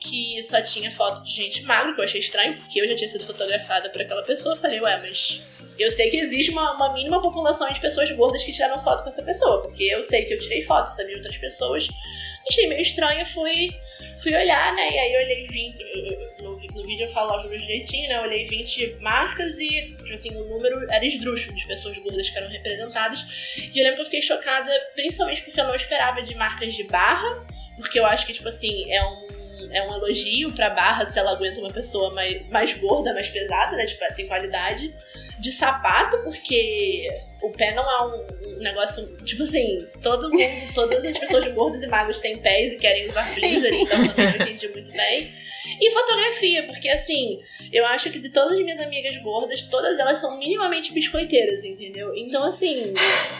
que 0.05 0.43
só 0.43 0.61
tinha 0.61 0.91
foto 0.91 1.23
de 1.23 1.31
gente 1.31 1.63
magra, 1.63 1.93
que 1.93 1.99
eu 1.99 2.05
achei 2.05 2.19
estranho, 2.19 2.57
porque 2.57 2.79
eu 2.79 2.87
já 2.87 2.95
tinha 2.95 3.09
sido 3.09 3.25
fotografada 3.25 3.89
por 3.89 4.01
aquela 4.01 4.21
pessoa. 4.23 4.55
Falei, 4.55 4.79
ué, 4.79 4.99
mas 5.01 5.41
eu 5.79 5.91
sei 5.91 6.09
que 6.09 6.17
existe 6.17 6.51
uma, 6.51 6.73
uma, 6.73 6.93
mínima 6.93 7.21
população 7.21 7.67
de 7.67 7.79
pessoas 7.81 8.11
gordas 8.11 8.43
que 8.43 8.51
tiraram 8.51 8.81
foto 8.83 9.03
com 9.03 9.09
essa 9.09 9.23
pessoa, 9.23 9.61
porque 9.61 9.83
eu 9.83 10.03
sei 10.03 10.25
que 10.25 10.33
eu 10.33 10.37
tirei 10.37 10.61
foto, 10.63 10.95
sabia 10.95 11.17
outras 11.17 11.37
pessoas. 11.37 11.87
Achei 12.47 12.67
meio 12.67 12.81
estranho, 12.81 13.25
fui, 13.25 13.71
fui 14.21 14.35
olhar, 14.35 14.73
né? 14.75 14.91
E 14.91 14.97
aí 14.99 15.13
eu 15.13 15.21
olhei 15.21 15.47
20. 15.47 16.43
No, 16.43 16.51
no 16.51 16.83
vídeo 16.87 17.07
eu 17.07 17.11
falo 17.11 17.41
números 17.41 17.63
direitinho, 17.63 18.07
né? 18.07 18.17
Eu 18.17 18.21
olhei 18.21 18.45
20 18.45 18.97
marcas 19.01 19.57
e, 19.57 19.67
tipo 19.97 20.13
assim, 20.13 20.29
o 20.35 20.43
número 20.43 20.85
era 20.91 21.03
esdrúxulo 21.03 21.55
de 21.55 21.65
pessoas 21.65 21.97
gordas 21.97 22.29
que 22.29 22.37
eram 22.37 22.49
representadas. 22.49 23.25
E 23.57 23.79
eu 23.79 23.83
lembro 23.83 23.95
que 23.95 24.01
eu 24.01 24.05
fiquei 24.05 24.21
chocada, 24.21 24.71
principalmente 24.93 25.41
porque 25.41 25.59
eu 25.59 25.65
não 25.65 25.75
esperava 25.75 26.21
de 26.21 26.35
marcas 26.35 26.75
de 26.75 26.83
barra, 26.83 27.43
porque 27.77 27.99
eu 27.99 28.05
acho 28.05 28.27
que, 28.27 28.33
tipo 28.33 28.47
assim, 28.47 28.91
é 28.91 29.03
um 29.03 29.34
é 29.71 29.83
um 29.83 29.95
elogio 29.95 30.51
pra 30.53 30.69
barra 30.69 31.05
se 31.05 31.17
ela 31.17 31.31
aguenta 31.31 31.59
uma 31.59 31.71
pessoa 31.71 32.13
mais, 32.13 32.47
mais 32.49 32.73
gorda, 32.73 33.13
mais 33.13 33.29
pesada, 33.29 33.75
né? 33.75 33.85
Tipo, 33.85 34.05
tem 34.15 34.27
qualidade. 34.27 34.93
De 35.37 35.51
sapato, 35.51 36.17
porque 36.23 37.09
o 37.41 37.51
pé 37.51 37.73
não 37.73 37.83
é 37.83 38.03
um, 38.05 38.49
um 38.49 38.57
negócio. 38.59 39.05
Tipo 39.25 39.43
assim, 39.43 39.77
todo 40.01 40.29
mundo, 40.29 40.73
todas 40.73 41.03
as 41.03 41.17
pessoas 41.17 41.51
gordas 41.53 41.83
e 41.83 41.87
magras 41.87 42.19
têm 42.19 42.37
pés 42.37 42.73
e 42.73 42.77
querem 42.77 43.07
usar 43.07 43.23
freezer, 43.23 43.73
então 43.73 44.07
também 44.07 44.25
eu 44.25 44.41
entendi 44.41 44.67
muito 44.69 44.93
bem. 44.93 45.31
E 45.79 45.91
fotografia, 45.91 46.63
porque 46.63 46.89
assim, 46.89 47.39
eu 47.71 47.85
acho 47.85 48.11
que 48.11 48.19
de 48.19 48.29
todas 48.29 48.53
as 48.53 48.63
minhas 48.63 48.79
amigas 48.79 49.17
gordas, 49.21 49.63
todas 49.63 49.97
elas 49.99 50.19
são 50.19 50.37
minimamente 50.37 50.93
biscoiteiras, 50.93 51.63
entendeu? 51.63 52.15
Então, 52.15 52.45
assim, 52.45 52.93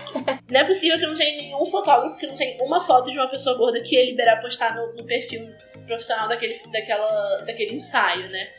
não 0.52 0.60
é 0.60 0.64
possível 0.64 1.00
que 1.00 1.06
não 1.06 1.18
tenha 1.18 1.38
nenhum 1.38 1.66
fotógrafo 1.66 2.18
que 2.18 2.28
não 2.28 2.36
tenha 2.36 2.62
uma 2.64 2.86
foto 2.86 3.12
de 3.12 3.18
uma 3.18 3.30
pessoa 3.30 3.58
gorda 3.58 3.82
que 3.82 3.96
ia 3.96 4.06
liberar 4.06 4.42
postar 4.42 4.76
no, 4.76 4.94
no 4.94 5.06
perfil 5.06 5.50
profissional 5.88 6.28
daquele, 6.28 6.60
daquela, 6.72 7.38
daquele 7.46 7.76
ensaio, 7.76 8.30
né? 8.30 8.50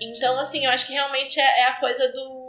Então, 0.00 0.38
assim, 0.38 0.64
eu 0.64 0.70
acho 0.70 0.86
que 0.86 0.92
realmente 0.92 1.38
é, 1.38 1.60
é 1.60 1.64
a 1.64 1.72
coisa 1.74 2.08
do 2.08 2.39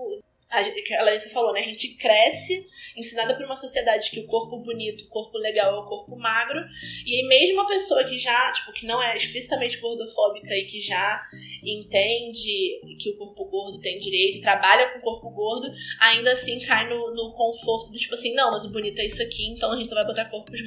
a 0.52 1.04
Larissa 1.04 1.30
falou, 1.30 1.54
né? 1.54 1.62
A 1.62 1.70
gente 1.70 1.96
cresce 1.96 2.68
ensinada 2.98 3.36
por 3.36 3.46
uma 3.46 3.56
sociedade 3.56 4.12
que 4.12 4.20
o 4.20 4.28
corpo 4.28 4.58
bonito, 4.58 5.06
o 5.06 5.08
corpo 5.08 5.38
legal 5.38 5.74
é 5.74 5.80
o 5.80 5.86
corpo 5.86 6.16
magro. 6.18 6.60
E 7.06 7.16
aí 7.16 7.28
mesmo 7.28 7.62
uma 7.62 7.68
pessoa 7.68 8.04
que 8.04 8.18
já, 8.18 8.52
tipo, 8.52 8.74
que 8.74 8.86
não 8.86 9.02
é 9.02 9.16
explicitamente 9.16 9.78
gordofóbica 9.78 10.54
e 10.54 10.66
que 10.66 10.82
já 10.82 11.22
entende 11.64 12.82
que 13.00 13.10
o 13.12 13.18
corpo 13.18 13.46
gordo 13.46 13.80
tem 13.80 13.98
direito, 13.98 14.42
trabalha 14.42 14.90
com 14.90 15.00
o 15.00 15.02
corpo 15.02 15.30
gordo, 15.30 15.72
ainda 16.00 16.32
assim 16.32 16.60
cai 16.66 16.90
no, 16.90 17.14
no 17.14 17.32
conforto 17.34 17.92
do 17.92 17.98
tipo 17.98 18.14
assim, 18.14 18.34
não, 18.34 18.52
mas 18.52 18.66
o 18.66 18.72
bonito 18.72 19.00
é 19.00 19.06
isso 19.06 19.22
aqui, 19.22 19.48
então 19.48 19.72
a 19.72 19.78
gente 19.78 19.90
só 19.90 19.96
vai 19.96 20.06
botar 20.06 20.26
corpos 20.26 20.60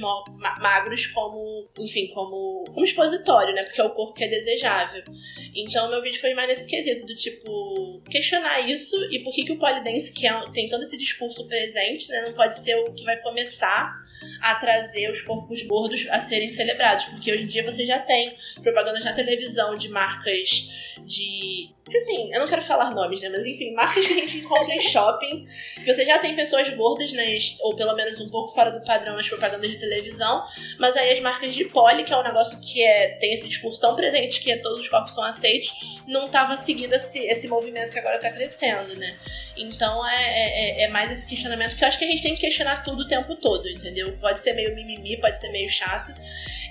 magros 0.59 1.05
como, 1.07 1.69
enfim, 1.79 2.07
como, 2.07 2.63
como 2.65 2.85
expositório, 2.85 3.53
né? 3.53 3.63
Porque 3.63 3.81
é 3.81 3.83
o 3.83 3.93
corpo 3.93 4.13
que 4.13 4.23
é 4.23 4.27
desejável. 4.27 5.03
Então 5.55 5.89
meu 5.89 6.01
vídeo 6.01 6.19
foi 6.19 6.33
mais 6.33 6.49
nesse 6.49 6.67
quesito, 6.67 7.05
do 7.05 7.15
tipo, 7.15 8.01
questionar 8.09 8.67
isso 8.67 8.95
e 9.11 9.23
por 9.23 9.33
que, 9.33 9.45
que 9.45 9.51
o 9.51 9.59
que 10.11 10.27
é, 10.27 10.43
tem 10.53 10.69
todo 10.69 10.83
esse 10.83 10.97
discurso 10.97 11.47
presente, 11.47 12.09
né, 12.09 12.23
não 12.25 12.33
pode 12.33 12.57
ser 12.59 12.75
o 12.75 12.93
que 12.93 13.03
vai 13.03 13.17
começar 13.21 14.04
a 14.41 14.55
trazer 14.55 15.09
os 15.11 15.21
corpos 15.21 15.61
gordos 15.63 16.05
a 16.09 16.21
serem 16.21 16.49
celebrados, 16.49 17.05
porque 17.05 17.31
hoje 17.31 17.43
em 17.43 17.47
dia 17.47 17.63
você 17.63 17.85
já 17.85 17.99
tem 17.99 18.35
propagandas 18.61 19.03
na 19.03 19.13
televisão 19.13 19.77
de 19.77 19.89
marcas 19.89 20.69
de. 21.05 21.69
Assim, 21.95 22.33
eu 22.33 22.39
não 22.39 22.47
quero 22.47 22.61
falar 22.63 22.89
nomes, 22.91 23.21
né? 23.21 23.29
Mas 23.29 23.45
enfim, 23.45 23.73
marcas 23.73 24.05
que 24.05 24.13
a 24.13 24.21
gente 24.21 24.37
encontra 24.39 24.73
em 24.73 24.81
shopping. 24.81 25.47
Que 25.75 25.93
você 25.93 26.03
já 26.03 26.17
tem 26.19 26.35
pessoas 26.35 26.67
gordas, 26.75 27.11
nas, 27.13 27.57
ou 27.61 27.75
pelo 27.75 27.95
menos 27.95 28.19
um 28.19 28.29
pouco 28.29 28.53
fora 28.53 28.71
do 28.71 28.83
padrão 28.83 29.15
nas 29.15 29.27
propagandas 29.27 29.69
de 29.69 29.79
televisão. 29.79 30.43
Mas 30.79 30.95
aí 30.95 31.13
as 31.13 31.21
marcas 31.21 31.53
de 31.53 31.65
poli, 31.65 32.03
que 32.03 32.13
é 32.13 32.17
um 32.17 32.23
negócio 32.23 32.59
que 32.59 32.83
é, 32.83 33.09
tem 33.19 33.33
esse 33.33 33.47
discurso 33.47 33.79
tão 33.79 33.95
presente 33.95 34.41
que 34.41 34.51
é, 34.51 34.57
todos 34.57 34.79
os 34.79 34.89
corpos 34.89 35.13
são 35.13 35.23
aceitos, 35.23 35.71
não 36.07 36.27
tava 36.27 36.57
seguindo 36.57 36.93
esse, 36.93 37.19
esse 37.19 37.47
movimento 37.47 37.91
que 37.91 37.99
agora 37.99 38.17
tá 38.17 38.31
crescendo, 38.31 38.95
né? 38.95 39.15
Então 39.57 40.05
é, 40.05 40.81
é, 40.81 40.83
é, 40.83 40.87
mais 40.89 41.09
esse 41.11 41.27
questionamento 41.27 41.75
que 41.77 41.83
eu 41.83 41.87
acho 41.87 41.97
que 41.97 42.05
a 42.05 42.09
gente 42.09 42.21
tem 42.21 42.35
que 42.35 42.41
questionar 42.41 42.83
tudo 42.83 43.03
o 43.03 43.07
tempo 43.07 43.35
todo, 43.35 43.67
entendeu? 43.69 44.14
Pode 44.19 44.39
ser 44.39 44.53
meio 44.53 44.75
mimimi, 44.75 45.19
pode 45.19 45.39
ser 45.39 45.49
meio 45.49 45.69
chato. 45.69 46.13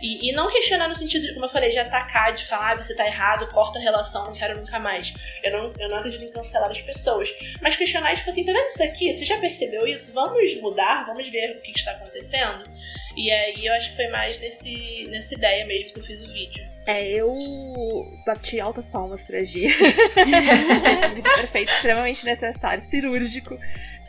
E, 0.03 0.29
e 0.29 0.33
não 0.33 0.51
questionar 0.51 0.89
no 0.89 0.97
sentido 0.97 1.27
de, 1.27 1.33
como 1.33 1.47
eu 1.47 1.51
falei, 1.51 1.71
de 1.71 1.79
atacar, 1.79 2.33
de 2.33 2.45
falar, 2.45 2.73
ah, 2.73 2.75
você 2.75 2.95
tá 2.95 3.07
errado, 3.07 3.47
corta 3.49 3.79
a 3.79 3.83
relação, 3.83 4.25
não 4.25 4.35
quero 4.35 4.59
nunca 4.59 4.79
mais. 4.79 5.15
Eu 5.43 5.53
não, 5.53 5.73
eu 5.79 5.89
não 5.89 5.99
acredito 5.99 6.25
em 6.25 6.31
cancelar 6.31 6.71
as 6.71 6.81
pessoas. 6.81 7.29
Mas 7.63 7.77
questionar, 7.77 8.15
tipo 8.15 8.29
assim, 8.29 8.45
tá 8.45 8.53
vendo 8.53 8.67
isso 8.67 8.83
aqui? 8.83 9.13
Você 9.13 9.25
já 9.25 9.39
percebeu 9.39 9.87
isso? 9.87 10.13
Vamos 10.13 10.61
mudar, 10.61 11.07
vamos 11.07 11.27
ver 11.31 11.57
o 11.57 11.63
que 11.63 11.71
está 11.71 11.93
acontecendo. 11.93 12.65
E 13.17 13.31
aí 13.31 13.65
eu 13.65 13.73
acho 13.75 13.91
que 13.91 13.97
foi 13.97 14.09
mais 14.09 14.39
nesse, 14.41 15.07
nessa 15.09 15.35
ideia 15.35 15.65
mesmo 15.67 15.93
que 15.93 16.01
eu 16.01 16.05
fiz 16.05 16.21
o 16.21 16.33
vídeo. 16.33 16.75
É, 16.87 17.03
eu 17.13 18.05
bati 18.27 18.61
altas 18.61 18.91
palmas 18.91 19.25
pra 19.25 19.43
Gi. 19.43 19.69
perfeito, 21.37 21.73
extremamente 21.73 22.27
necessário, 22.27 22.83
cirúrgico. 22.83 23.59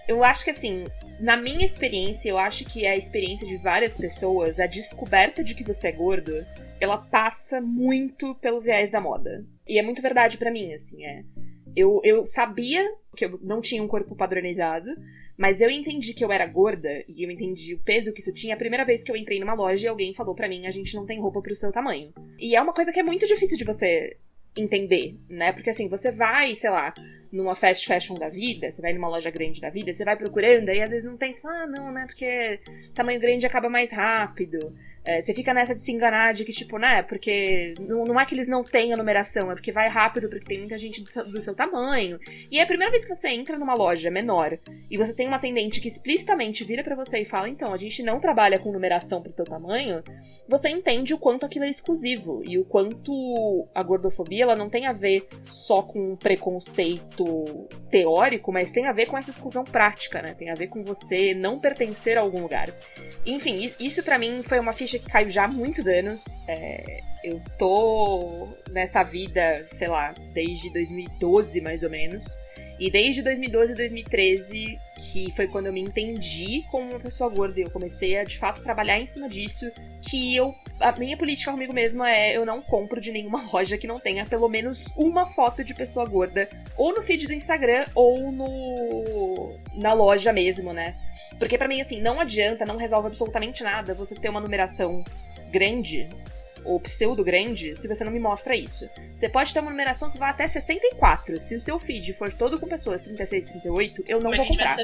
Eu 0.08 0.24
acho 0.24 0.44
que 0.44 0.52
assim, 0.52 0.84
na 1.20 1.36
minha 1.36 1.66
experiência, 1.66 2.30
eu 2.30 2.38
acho 2.38 2.64
que 2.66 2.86
é 2.86 2.92
a 2.92 2.98
experiência 2.98 3.48
de 3.48 3.58
várias 3.58 3.98
pessoas, 3.98 4.60
a 4.60 4.68
descoberta 4.68 5.44
de 5.44 5.56
que 5.56 5.64
você 5.64 5.88
é 5.88 5.92
gordo, 5.92 6.46
ela 6.80 6.98
passa 6.98 7.60
muito 7.60 8.36
pelo 8.36 8.62
viés 8.62 8.92
da 8.92 9.02
moda. 9.02 9.46
E 9.68 9.80
é 9.80 9.82
muito 9.82 10.02
verdade 10.02 10.38
para 10.38 10.52
mim, 10.52 10.74
assim, 10.74 11.04
é. 11.06 11.24
Eu, 11.76 12.00
eu 12.04 12.26
sabia 12.26 12.82
que 13.16 13.26
eu 13.26 13.40
não 13.42 13.60
tinha 13.60 13.82
um 13.84 13.88
corpo 13.88 14.16
padronizado, 14.16 14.90
mas 15.38 15.60
eu 15.60 15.70
entendi 15.70 16.14
que 16.14 16.24
eu 16.24 16.32
era 16.32 16.48
gorda 16.48 17.04
e 17.08 17.26
eu 17.26 17.30
entendi 17.30 17.74
o 17.74 17.80
peso 17.80 18.14
que 18.14 18.22
isso 18.22 18.32
tinha 18.32 18.56
a 18.56 18.58
primeira 18.58 18.86
vez 18.86 19.04
que 19.04 19.12
eu 19.12 19.18
entrei 19.18 19.40
numa 19.40 19.54
loja 19.54 19.86
e 19.86 19.90
alguém 19.90 20.14
falou 20.14 20.34
para 20.34 20.48
mim: 20.48 20.66
a 20.66 20.72
gente 20.72 20.96
não 20.96 21.06
tem 21.06 21.20
roupa 21.20 21.42
pro 21.42 21.56
seu 21.56 21.72
tamanho. 21.72 22.14
E 22.40 22.56
é 22.56 22.62
uma 22.62 22.74
coisa 22.74 22.94
que 22.94 23.00
é 23.00 23.04
muito 23.04 23.28
difícil 23.28 23.58
de 23.58 23.66
você 23.66 24.16
entender, 24.56 25.18
né? 25.30 25.52
Porque 25.52 25.70
assim, 25.70 25.90
você 25.90 26.12
vai, 26.12 26.56
sei 26.56 26.70
lá, 26.70 26.94
numa 27.36 27.56
fast 27.56 27.86
fashion 27.86 28.16
da 28.16 28.30
vida, 28.30 28.72
você 28.72 28.82
vai 28.82 28.94
numa 28.94 29.10
loja 29.10 29.30
grande 29.30 29.60
da 29.60 29.70
vida, 29.70 29.94
você 29.94 30.06
vai 30.06 30.16
procurando 30.16 30.70
e 30.70 30.82
às 30.82 30.90
vezes 30.90 31.06
não 31.06 31.18
tem, 31.18 31.34
você 31.34 31.42
fala, 31.42 31.64
ah, 31.64 31.68
não, 31.68 31.92
né? 31.92 32.06
Porque 32.06 32.60
tamanho 32.94 33.20
grande 33.20 33.46
acaba 33.46 33.70
mais 33.70 33.92
rápido. 33.92 34.74
É, 35.08 35.22
você 35.22 35.36
fica 35.36 35.54
nessa 35.54 35.76
de 35.76 35.82
se 35.82 35.92
enganar 35.92 36.34
de 36.34 36.44
que, 36.44 36.52
tipo, 36.52 36.80
né? 36.80 37.04
Porque 37.04 37.76
não, 37.80 38.04
não 38.06 38.20
é 38.20 38.26
que 38.26 38.34
eles 38.34 38.48
não 38.48 38.64
a 38.66 38.98
numeração, 38.98 39.52
é 39.52 39.54
porque 39.54 39.72
vai 39.72 39.88
rápido, 39.88 40.28
porque 40.28 40.46
tem 40.46 40.60
muita 40.60 40.78
gente 40.78 41.02
do 41.02 41.10
seu, 41.10 41.32
do 41.32 41.42
seu, 41.42 41.56
tamanho. 41.56 42.20
E 42.52 42.60
é 42.60 42.64
a 42.64 42.66
primeira 42.66 42.92
vez 42.92 43.06
que 43.06 43.14
você 43.14 43.30
entra 43.30 43.58
numa 43.58 43.76
loja 43.76 44.10
menor 44.10 44.58
e 44.90 44.98
você 44.98 45.16
tem 45.16 45.28
uma 45.28 45.38
atendente 45.38 45.80
que 45.80 45.88
explicitamente 45.88 46.64
vira 46.64 46.84
para 46.84 46.96
você 46.96 47.20
e 47.20 47.26
fala: 47.26 47.48
então, 47.48 47.72
a 47.72 47.78
gente 47.78 48.02
não 48.02 48.20
trabalha 48.20 48.58
com 48.58 48.72
numeração 48.72 49.22
pro 49.22 49.32
teu 49.32 49.46
tamanho, 49.46 50.04
você 50.48 50.70
entende 50.70 51.14
o 51.14 51.20
quanto 51.20 51.46
aquilo 51.46 51.66
é 51.66 51.70
exclusivo 51.70 52.42
e 52.44 52.58
o 52.58 52.66
quanto 52.66 53.68
a 53.76 53.84
gordofobia 53.84 54.44
ela 54.44 54.56
não 54.56 54.70
tem 54.70 54.88
a 54.88 54.92
ver 54.92 55.28
só 55.52 55.84
com 55.84 56.14
um 56.14 56.16
teórico, 57.90 58.52
mas 58.52 58.72
tem 58.72 58.88
a 58.88 58.92
ver 58.92 59.08
com 59.08 59.18
essa 59.18 59.30
exclusão 59.30 59.64
prática, 59.64 60.22
né? 60.22 60.34
Tem 60.34 60.50
a 60.50 60.56
ver 60.56 60.68
com 60.68 60.84
você 60.84 61.34
não 61.34 61.60
pertencer 61.60 62.18
a 62.18 62.22
algum 62.22 62.42
lugar. 62.42 62.74
Enfim, 63.26 63.72
isso 63.80 64.04
para 64.04 64.20
mim 64.20 64.44
foi 64.44 64.60
uma 64.60 64.74
ficha 64.74 65.00
que 65.00 65.10
caiu 65.10 65.30
já 65.30 65.46
há 65.46 65.48
muitos 65.48 65.88
anos. 65.88 66.24
É, 66.48 67.02
eu 67.24 67.42
tô 67.58 68.48
nessa 68.72 69.04
vida, 69.04 69.66
sei 69.72 69.88
lá, 69.88 70.14
desde 70.34 70.72
2012 70.72 71.60
mais 71.62 71.84
ou 71.84 71.90
menos. 71.90 72.26
E 72.80 72.92
desde 72.92 73.22
2012 73.22 73.72
e 73.72 73.76
2013, 73.76 74.80
que 74.98 75.32
foi 75.32 75.48
quando 75.48 75.68
eu 75.68 75.74
me 75.74 75.80
entendi 75.80 76.64
como 76.70 76.90
uma 76.90 77.00
pessoa 77.00 77.30
gorda 77.30 77.60
eu 77.60 77.70
comecei 77.70 78.18
a 78.18 78.24
de 78.24 78.38
fato 78.38 78.62
trabalhar 78.62 79.00
em 79.00 79.06
cima 79.06 79.30
disso, 79.30 79.72
que 80.02 80.36
eu 80.36 80.54
a 80.80 80.92
minha 80.92 81.16
política 81.16 81.52
comigo 81.52 81.74
mesma 81.74 82.12
é 82.12 82.36
eu 82.36 82.46
não 82.46 82.62
compro 82.62 83.00
de 83.00 83.12
nenhuma 83.12 83.42
loja 83.52 83.78
que 83.78 83.88
não 83.88 83.98
tenha 83.98 84.26
pelo 84.26 84.50
menos 84.50 84.86
uma 84.98 85.26
foto 85.28 85.64
de 85.64 85.74
pessoa 85.74 86.06
gorda, 86.06 86.50
ou 86.78 86.94
no 86.94 87.02
feed 87.02 87.28
do 87.28 87.34
Instagram 87.34 87.86
ou 87.96 88.32
no 88.32 89.58
na 89.74 89.94
loja 89.94 90.34
mesmo, 90.34 90.74
né? 90.74 90.96
Porque 91.40 91.58
para 91.58 91.68
mim 91.68 91.80
assim, 91.80 92.02
não 92.02 92.20
adianta, 92.20 92.66
não 92.66 92.76
resolve 92.76 93.08
absolutamente 93.08 93.64
nada 93.64 93.94
você 93.94 94.16
ter 94.16 94.30
uma 94.30 94.42
numeração 94.42 95.04
grande 95.50 96.10
ou 96.66 96.80
pseudo 96.80 97.24
grande 97.24 97.76
se 97.76 97.88
você 97.88 98.04
não 98.04 98.12
me 98.12 98.20
mostra 98.20 98.56
isso. 98.56 98.90
Você 99.16 99.30
pode 99.30 99.54
ter 99.54 99.60
uma 99.60 99.72
numeração 99.72 100.12
que 100.12 100.18
vá 100.18 100.30
até 100.30 100.48
64. 100.48 101.40
Se 101.40 101.56
o 101.56 101.62
seu 101.62 101.80
feed 101.80 102.14
for 102.14 102.34
todo 102.34 102.60
com 102.60 102.68
pessoas 102.68 103.04
36, 103.04 103.46
38, 103.46 104.04
eu 104.08 104.20
não 104.20 104.32
Como 104.32 104.38
vou 104.38 104.48
comprar. 104.48 104.78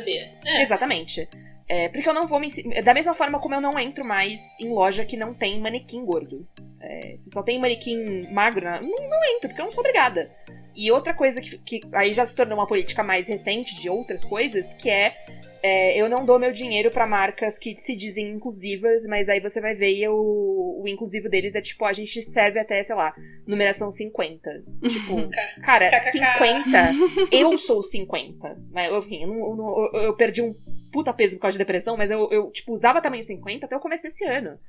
É. 0.46 0.64
Exatamente. 0.64 1.28
É, 1.68 1.88
porque 1.88 2.08
eu 2.08 2.14
não 2.14 2.28
vou 2.28 2.40
me. 2.40 2.50
Da 2.84 2.94
mesma 2.94 3.14
forma 3.14 3.40
como 3.40 3.56
eu 3.56 3.62
não 3.62 3.80
entro 3.80 4.06
mais 4.06 4.60
em 4.60 4.70
loja 4.70 5.06
que 5.06 5.16
não 5.16 5.34
tem 5.34 5.60
manequim 5.60 6.04
gordo. 6.04 6.46
É, 6.82 7.16
se 7.18 7.30
só 7.30 7.42
tem 7.42 7.60
manequim 7.60 8.28
magro, 8.32 8.66
não, 8.66 9.10
não 9.10 9.24
entro, 9.36 9.48
porque 9.48 9.62
eu 9.62 9.66
não 9.66 9.72
sou 9.72 9.82
obrigada. 9.82 10.30
E 10.76 10.92
outra 10.92 11.14
coisa 11.14 11.40
que, 11.42 11.58
que 11.58 11.82
aí 11.94 12.12
já 12.12 12.26
se 12.26 12.36
tornou 12.36 12.58
uma 12.58 12.68
política 12.68 13.04
mais 13.04 13.28
recente 13.28 13.80
de 13.80 13.90
outras 13.90 14.24
coisas, 14.24 14.74
que 14.74 14.90
é, 14.90 15.12
é, 15.64 15.96
eu 16.00 16.10
não 16.10 16.26
dou 16.26 16.40
meu 16.40 16.52
dinheiro 16.52 16.90
pra 16.92 17.06
marcas 17.08 17.58
que 17.58 17.76
se 17.76 17.96
dizem 17.96 18.30
inclusivas, 18.32 19.06
mas 19.08 19.30
aí 19.30 19.40
você 19.40 19.62
vai 19.62 19.74
ver 19.74 19.92
e 19.94 20.08
o, 20.08 20.82
o 20.84 20.88
inclusivo 20.88 21.30
deles 21.30 21.56
é 21.56 21.62
tipo, 21.62 21.86
a 21.86 21.94
gente 21.94 22.22
serve 22.22 22.60
até, 22.60 22.84
sei 22.84 22.96
lá, 22.96 23.14
numeração 23.48 23.92
50. 23.92 24.64
Tipo, 24.90 25.30
cara, 25.64 25.90
KKK. 25.90 26.12
50, 26.12 26.68
eu 27.32 27.58
sou 27.58 27.82
50. 27.82 28.58
Né? 28.72 28.90
Enfim, 28.98 29.24
eu 29.24 29.28
não- 29.56 29.90
eu- 29.94 30.02
eu 30.02 30.16
perdi 30.16 30.42
um 30.42 30.54
puta 30.92 31.14
peso 31.14 31.36
por 31.36 31.44
causa 31.44 31.54
de 31.54 31.60
depressão, 31.64 31.96
mas 31.98 32.12
eu, 32.12 32.30
eu, 32.32 32.52
tipo, 32.52 32.74
usava 32.74 33.02
tamanho 33.02 33.24
50 33.24 33.66
até 33.66 33.76
eu 33.76 33.80
comecei 33.80 34.10
esse 34.10 34.26
ano. 34.26 34.60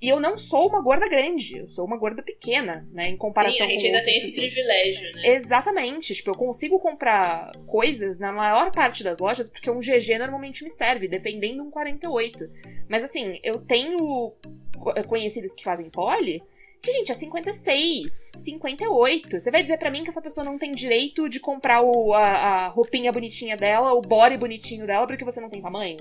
E 0.00 0.08
eu 0.08 0.18
não 0.20 0.36
sou 0.36 0.68
uma 0.68 0.80
gorda 0.82 1.08
grande, 1.08 1.56
eu 1.58 1.68
sou 1.68 1.84
uma 1.84 1.96
gorda 1.96 2.22
pequena, 2.22 2.86
né, 2.92 3.08
em 3.10 3.16
comparação 3.16 3.58
Sim, 3.58 3.62
a 3.64 3.68
gente 3.68 3.80
com 3.80 3.86
ainda 3.86 4.04
tem 4.04 4.18
esse 4.18 4.26
pessoas. 4.26 4.52
privilégio, 4.52 5.12
né? 5.16 5.22
Exatamente. 5.36 6.14
Tipo, 6.14 6.30
eu 6.30 6.34
consigo 6.34 6.78
comprar 6.78 7.52
coisas 7.66 8.18
na 8.18 8.32
maior 8.32 8.70
parte 8.70 9.02
das 9.04 9.18
lojas 9.18 9.48
porque 9.48 9.70
um 9.70 9.80
GG 9.80 10.18
normalmente 10.18 10.64
me 10.64 10.70
serve, 10.70 11.08
dependendo 11.08 11.54
de 11.54 11.60
um 11.60 11.70
48. 11.70 12.50
Mas 12.88 13.04
assim, 13.04 13.38
eu 13.42 13.58
tenho 13.60 14.32
co- 14.78 14.94
conhecidos 15.06 15.52
que 15.54 15.64
fazem 15.64 15.88
pole 15.90 16.42
que, 16.80 16.92
gente, 16.92 17.12
é 17.12 17.14
56, 17.14 18.32
58. 18.36 19.40
Você 19.40 19.50
vai 19.50 19.62
dizer 19.62 19.78
pra 19.78 19.90
mim 19.90 20.04
que 20.04 20.10
essa 20.10 20.22
pessoa 20.22 20.44
não 20.44 20.58
tem 20.58 20.72
direito 20.72 21.28
de 21.28 21.40
comprar 21.40 21.82
o, 21.82 22.14
a, 22.14 22.22
a 22.22 22.68
roupinha 22.68 23.12
bonitinha 23.12 23.56
dela, 23.56 23.92
o 23.92 24.00
body 24.00 24.36
bonitinho 24.36 24.86
dela, 24.86 25.06
porque 25.06 25.24
você 25.24 25.40
não 25.40 25.50
tem 25.50 25.60
tamanho? 25.60 25.98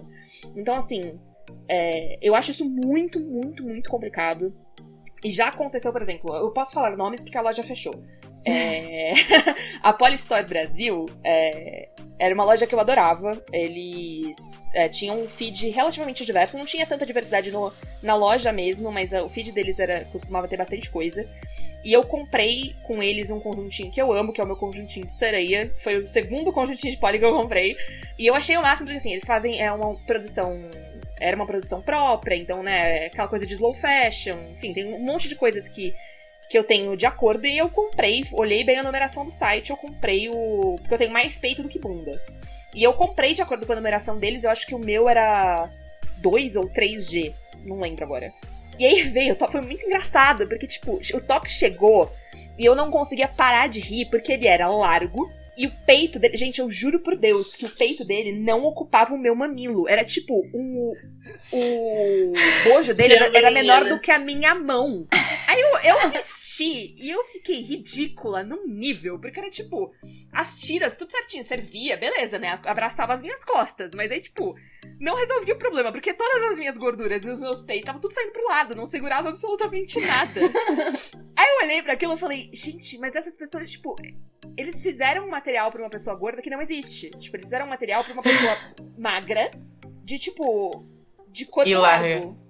Então, 0.56 0.76
assim, 0.76 1.20
é, 1.68 2.18
eu 2.22 2.36
acho 2.36 2.52
isso 2.52 2.66
muito, 2.66 3.20
muito, 3.20 3.64
muito 3.64 3.90
complicado. 3.90 4.54
E 5.23 5.30
já 5.31 5.48
aconteceu, 5.48 5.91
por 5.91 6.02
exemplo, 6.02 6.34
eu 6.35 6.52
posso 6.52 6.73
falar 6.73 6.95
nomes 6.95 7.23
porque 7.23 7.38
a 7.38 7.41
loja 7.41 7.64
fechou. 7.64 7.95
É, 8.45 9.11
a 9.84 9.91
Polystore 9.91 10.45
Brasil 10.48 11.06
é, 11.23 11.89
era 12.19 12.34
uma 12.34 12.45
loja 12.45 12.65
que 12.68 12.73
eu 12.73 12.80
adorava. 12.80 13.44
Eles 13.52 14.38
é, 14.73 14.88
tinham 14.88 15.19
um 15.22 15.27
feed 15.27 15.69
relativamente 15.69 16.26
diverso. 16.26 16.57
Não 16.57 16.65
tinha 16.65 16.85
tanta 16.85 17.06
diversidade 17.06 17.52
no- 17.52 17.73
na 18.02 18.15
loja 18.15 18.52
mesmo, 18.52 18.91
mas 18.91 19.11
é, 19.11 19.22
o 19.22 19.27
feed 19.27 19.52
deles 19.52 19.80
era, 19.80 20.06
costumava 20.11 20.48
ter 20.48 20.56
bastante 20.57 20.89
coisa. 20.89 21.27
E 21.84 21.94
eu 21.94 22.03
comprei 22.03 22.76
com 22.84 23.02
eles 23.02 23.30
um 23.30 23.39
conjuntinho 23.39 23.91
que 23.91 24.02
eu 24.02 24.11
amo, 24.11 24.34
que 24.34 24.41
é 24.41 24.44
o 24.44 24.48
meu 24.48 24.56
conjuntinho 24.56 25.06
de 25.06 25.14
sereia. 25.14 25.72
Foi 25.80 25.98
o 25.98 26.07
segundo 26.07 26.52
conjuntinho 26.53 26.94
de 26.94 26.99
poli 26.99 27.19
que 27.19 27.26
eu 27.26 27.34
comprei. 27.34 27.76
E 28.18 28.27
eu 28.27 28.35
achei 28.35 28.57
o 28.57 28.61
máximo, 28.61 28.88
porque 28.88 28.98
assim, 28.98 29.11
eles 29.11 29.26
fazem 29.26 29.61
é 29.61 29.72
uma 29.72 29.95
produção. 30.06 30.60
Era 31.19 31.35
uma 31.35 31.45
produção 31.45 31.81
própria, 31.81 32.35
então, 32.35 32.61
né, 32.61 33.06
é 33.06 33.07
aquela 33.07 33.27
coisa 33.27 33.45
de 33.45 33.53
slow 33.53 33.73
fashion, 33.73 34.38
enfim, 34.52 34.73
tem 34.73 34.94
um 34.94 34.99
monte 34.99 35.27
de 35.27 35.35
coisas 35.35 35.68
que 35.68 35.94
que 36.49 36.57
eu 36.57 36.64
tenho 36.64 36.95
de 36.95 37.06
acordo 37.06 37.45
e 37.45 37.57
eu 37.57 37.69
comprei, 37.69 38.23
olhei 38.31 38.64
bem 38.64 38.80
a 38.80 38.84
numeração 38.84 39.26
do 39.26 39.31
site, 39.31 39.69
eu 39.69 39.77
comprei 39.77 40.30
o. 40.30 40.77
Porque 40.80 40.94
eu 40.94 40.98
tenho 40.98 41.11
mais 41.11 41.38
peito 41.38 41.61
do 41.61 41.69
que 41.69 41.80
bunda. 41.80 42.11
E 42.73 42.84
eu 42.84 42.94
comprei 42.94 43.34
de 43.34 43.41
acordo 43.41 43.65
com 43.65 43.73
a 43.73 43.76
numeração 43.76 44.18
deles, 44.18 44.44
eu 44.44 44.49
acho 44.49 44.65
que 44.65 44.76
o 44.76 44.80
meu 44.80 45.10
era 45.10 45.69
2 46.18 46.56
ou 46.56 46.69
3G, 46.69 47.34
não 47.65 47.80
lembro 47.80 48.06
agora. 48.06 48.31
E 48.77 48.85
aí 48.85 49.02
veio, 49.03 49.34
o 49.34 49.35
top 49.35 49.52
foi 49.52 49.61
muito 49.61 49.85
engraçado, 49.85 50.48
porque, 50.48 50.68
tipo, 50.68 50.99
o 51.14 51.22
top 51.22 51.49
chegou 51.49 52.11
e 52.57 52.65
eu 52.65 52.76
não 52.76 52.91
conseguia 52.91 53.27
parar 53.27 53.68
de 53.68 53.80
rir 53.80 54.06
porque 54.06 54.34
ele 54.34 54.48
era 54.48 54.69
largo. 54.69 55.30
E 55.58 55.66
o 55.66 55.72
peito 55.88 56.20
dele, 56.20 56.38
gente, 56.38 56.60
eu 56.62 56.70
juro 56.70 57.00
por 57.00 57.18
Deus 57.18 57.56
que 57.56 57.66
o 57.66 57.70
peito 57.70 58.06
dele 58.06 58.32
não 58.32 58.64
ocupava 58.64 59.16
o 59.16 59.18
meu 59.18 59.36
mamilo. 59.36 59.90
Era 59.90 60.06
tipo, 60.06 60.46
um, 60.54 60.94
o 61.52 62.34
bojo 62.64 62.94
dele 62.94 63.16
era, 63.16 63.36
era 63.36 63.52
menor 63.52 63.86
do 63.86 64.00
que 64.00 64.12
a 64.12 64.20
minha 64.20 64.54
mão. 64.54 65.08
Aí 65.48 65.60
eu, 65.60 65.96
eu 65.96 66.12
vesti 66.58 66.96
e 66.98 67.10
eu 67.10 67.24
fiquei 67.26 67.62
ridícula 67.62 68.44
num 68.44 68.66
nível, 68.68 69.20
porque 69.20 69.40
era 69.40 69.50
tipo, 69.50 69.92
as 70.32 70.58
tiras, 70.58 70.96
tudo 70.96 71.12
certinho, 71.12 71.44
servia, 71.44 71.96
beleza, 71.96 72.40
né? 72.40 72.60
Abraçava 72.66 73.14
as 73.14 73.22
minhas 73.22 73.46
costas, 73.46 73.94
mas 73.94 74.12
aí, 74.12 74.22
tipo, 74.22 74.56
não 75.00 75.16
resolvia 75.16 75.54
o 75.54 75.60
problema, 75.60 75.92
porque 75.92 76.14
todas 76.14 76.52
as 76.52 76.58
minhas 76.58 76.78
gorduras 76.78 77.24
e 77.26 77.30
os 77.30 77.40
meus 77.40 77.62
peitos 77.62 77.84
estavam 77.84 78.02
tudo 78.02 78.14
saindo 78.14 78.32
pro 78.32 78.48
lado, 78.48 78.76
não 78.76 78.86
segurava 78.86 79.30
absolutamente 79.30 80.00
nada. 80.00 80.42
aí 81.36 81.48
eu 81.48 81.66
olhei 81.66 81.82
pra 81.82 81.94
aquilo 81.94 82.14
e 82.14 82.18
falei, 82.18 82.50
gente, 82.54 82.98
mas 82.98 83.16
essas 83.16 83.38
pessoas, 83.38 83.70
tipo, 83.70 83.96
eles 84.58 84.82
fizeram 84.82 85.26
um 85.26 85.30
material 85.30 85.72
pra 85.72 85.82
uma 85.82 85.90
pessoa 85.90 86.16
gorda 86.16 86.42
que 86.42 86.50
não 86.50 86.62
existe. 86.62 87.10
Tipo, 87.12 87.38
eles 87.38 87.48
fizeram 87.48 87.66
um 87.66 87.70
material 87.70 88.04
pra 88.04 88.14
uma 88.14 88.24
pessoa 88.24 88.58
magra, 88.98 89.52
de 90.04 90.18
tipo, 90.18 90.86
de 91.30 91.46
corpo 91.46 91.70
largo. 91.80 92.47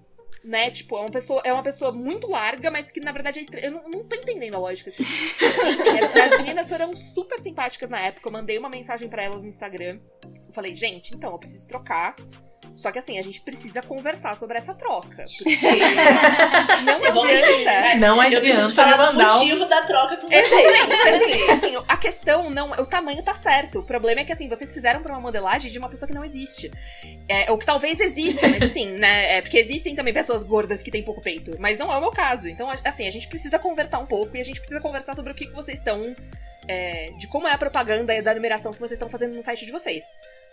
Né? 0.47 0.71
Tipo, 0.71 0.95
é 0.97 1.01
uma, 1.01 1.11
pessoa, 1.11 1.41
é 1.43 1.51
uma 1.51 1.61
pessoa 1.61 1.91
muito 1.91 2.25
larga, 2.25 2.71
mas 2.71 2.89
que 2.89 3.01
na 3.01 3.11
verdade 3.11 3.39
é 3.39 3.41
estra... 3.41 3.59
Eu 3.59 3.71
não, 3.71 3.89
não 3.89 4.03
tô 4.05 4.15
entendendo 4.15 4.55
a 4.55 4.59
lógica 4.59 4.89
as, 4.89 4.97
as 6.33 6.37
meninas 6.37 6.69
foram 6.69 6.93
super 6.93 7.37
simpáticas 7.41 7.89
na 7.89 7.99
época. 7.99 8.29
Eu 8.29 8.31
mandei 8.31 8.57
uma 8.57 8.69
mensagem 8.69 9.09
pra 9.09 9.23
elas 9.23 9.43
no 9.43 9.49
Instagram. 9.49 9.99
Eu 10.47 10.53
falei, 10.53 10.73
gente, 10.73 11.13
então, 11.13 11.33
eu 11.33 11.37
preciso 11.37 11.67
trocar. 11.67 12.15
Só 12.75 12.91
que 12.91 12.99
assim, 12.99 13.17
a 13.17 13.23
gente 13.23 13.41
precisa 13.41 13.81
conversar 13.81 14.37
sobre 14.37 14.57
essa 14.57 14.73
troca. 14.73 15.25
Porque 15.37 15.55
não 16.85 16.99
Você 16.99 17.07
adianta. 17.07 17.95
Não 17.95 18.23
Eu 18.23 18.29
preciso 18.29 18.53
adianta 18.53 18.75
falar 18.75 19.11
um... 19.11 19.15
motivo 19.15 19.65
da 19.65 19.81
troca 19.81 20.17
com 20.17 20.27
você. 20.27 20.35
Exatamente, 20.35 21.51
assim, 21.51 21.51
assim, 21.75 21.85
a 21.87 21.97
questão 21.97 22.49
não. 22.49 22.71
O 22.71 22.85
tamanho 22.85 23.23
tá 23.23 23.33
certo. 23.33 23.79
O 23.79 23.83
problema 23.83 24.21
é 24.21 24.25
que 24.25 24.33
assim, 24.33 24.47
vocês 24.47 24.71
fizeram 24.71 25.01
pra 25.01 25.13
uma 25.13 25.21
modelagem 25.21 25.71
de 25.71 25.79
uma 25.79 25.89
pessoa 25.89 26.07
que 26.07 26.13
não 26.13 26.23
existe. 26.23 26.71
É, 27.27 27.51
ou 27.51 27.57
que 27.57 27.65
talvez 27.65 27.99
exista, 27.99 28.47
mas 28.47 28.61
assim, 28.61 28.91
né? 28.97 29.37
É 29.37 29.41
porque 29.41 29.57
existem 29.57 29.95
também 29.95 30.13
pessoas 30.13 30.43
gordas 30.43 30.83
que 30.83 30.91
têm 30.91 31.03
pouco 31.03 31.21
peito. 31.21 31.51
Mas 31.59 31.77
não 31.77 31.91
é 31.91 31.97
o 31.97 32.01
meu 32.01 32.11
caso. 32.11 32.47
Então, 32.47 32.69
assim, 32.83 33.07
a 33.07 33.11
gente 33.11 33.27
precisa 33.27 33.57
conversar 33.57 33.99
um 33.99 34.05
pouco 34.05 34.35
e 34.37 34.39
a 34.39 34.43
gente 34.43 34.59
precisa 34.59 34.79
conversar 34.81 35.15
sobre 35.15 35.31
o 35.31 35.35
que, 35.35 35.47
que 35.47 35.53
vocês 35.53 35.79
estão. 35.79 36.15
É, 36.67 37.11
de 37.17 37.27
como 37.27 37.47
é 37.47 37.53
a 37.53 37.57
propaganda 37.57 38.13
e 38.15 38.21
da 38.21 38.33
numeração 38.33 38.71
que 38.71 38.79
vocês 38.79 38.93
estão 38.93 39.09
fazendo 39.09 39.35
no 39.35 39.43
site 39.43 39.65
de 39.65 39.71
vocês. 39.71 40.03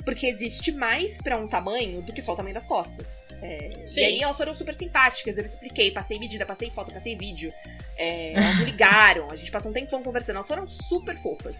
Porque 0.04 0.26
existe 0.26 0.70
mais 0.72 1.20
pra 1.22 1.36
um 1.36 1.48
tamanho 1.48 2.02
do 2.02 2.12
que 2.12 2.20
só 2.22 2.32
o 2.32 2.36
tamanho 2.36 2.54
das 2.54 2.66
costas. 2.66 3.24
É, 3.42 3.70
e 3.96 4.04
aí 4.04 4.22
elas 4.22 4.36
foram 4.36 4.54
super 4.54 4.74
simpáticas, 4.74 5.38
eu 5.38 5.44
expliquei, 5.44 5.90
passei 5.90 6.18
medida, 6.18 6.44
passei 6.44 6.70
foto, 6.70 6.92
passei 6.92 7.16
vídeo. 7.16 7.52
É, 7.96 8.32
elas 8.34 8.58
me 8.58 8.64
ligaram, 8.66 9.30
a 9.30 9.36
gente 9.36 9.50
passou 9.50 9.70
um 9.70 9.74
tempão 9.74 10.02
conversando, 10.02 10.36
elas 10.36 10.48
foram 10.48 10.66
super 10.68 11.16
fofas. 11.16 11.56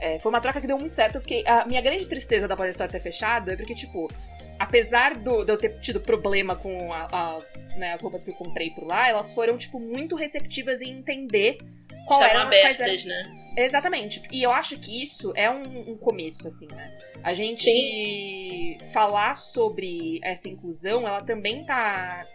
É, 0.00 0.18
foi 0.18 0.30
uma 0.30 0.40
troca 0.40 0.60
que 0.60 0.66
deu 0.66 0.76
muito 0.78 0.94
certo. 0.94 1.14
Eu 1.16 1.20
fiquei, 1.20 1.46
a 1.46 1.64
minha 1.64 1.80
grande 1.80 2.06
tristeza 2.06 2.46
da 2.48 2.56
Polystore 2.56 2.90
ter 2.90 3.00
fechado 3.00 3.50
é 3.50 3.56
porque, 3.56 3.74
tipo, 3.74 4.10
apesar 4.58 5.16
do, 5.16 5.44
de 5.44 5.52
eu 5.52 5.56
ter 5.56 5.78
tido 5.80 6.00
problema 6.00 6.56
com 6.56 6.92
a- 6.92 7.36
as, 7.36 7.74
né, 7.76 7.92
as 7.92 8.02
roupas 8.02 8.24
que 8.24 8.30
eu 8.30 8.34
comprei 8.34 8.70
por 8.70 8.84
lá, 8.86 9.08
elas 9.08 9.32
foram, 9.32 9.56
tipo, 9.56 9.78
muito 9.78 10.16
receptivas 10.16 10.82
em 10.82 10.90
entender 10.90 11.58
qual 12.06 12.22
Estavam 12.22 12.42
era, 12.52 12.60
quais 12.60 12.80
eram 12.80 12.92
abertas, 12.92 13.04
né? 13.06 13.43
Exatamente. 13.56 14.22
E 14.32 14.42
eu 14.42 14.52
acho 14.52 14.78
que 14.78 15.02
isso 15.02 15.32
é 15.36 15.50
um, 15.50 15.92
um 15.92 15.96
começo, 15.96 16.48
assim, 16.48 16.66
né? 16.72 16.96
A 17.22 17.34
gente 17.34 18.78
falar 18.92 19.36
sobre 19.36 20.20
essa 20.22 20.48
inclusão, 20.48 21.06
ela 21.06 21.20
também 21.20 21.64
tá. 21.64 22.26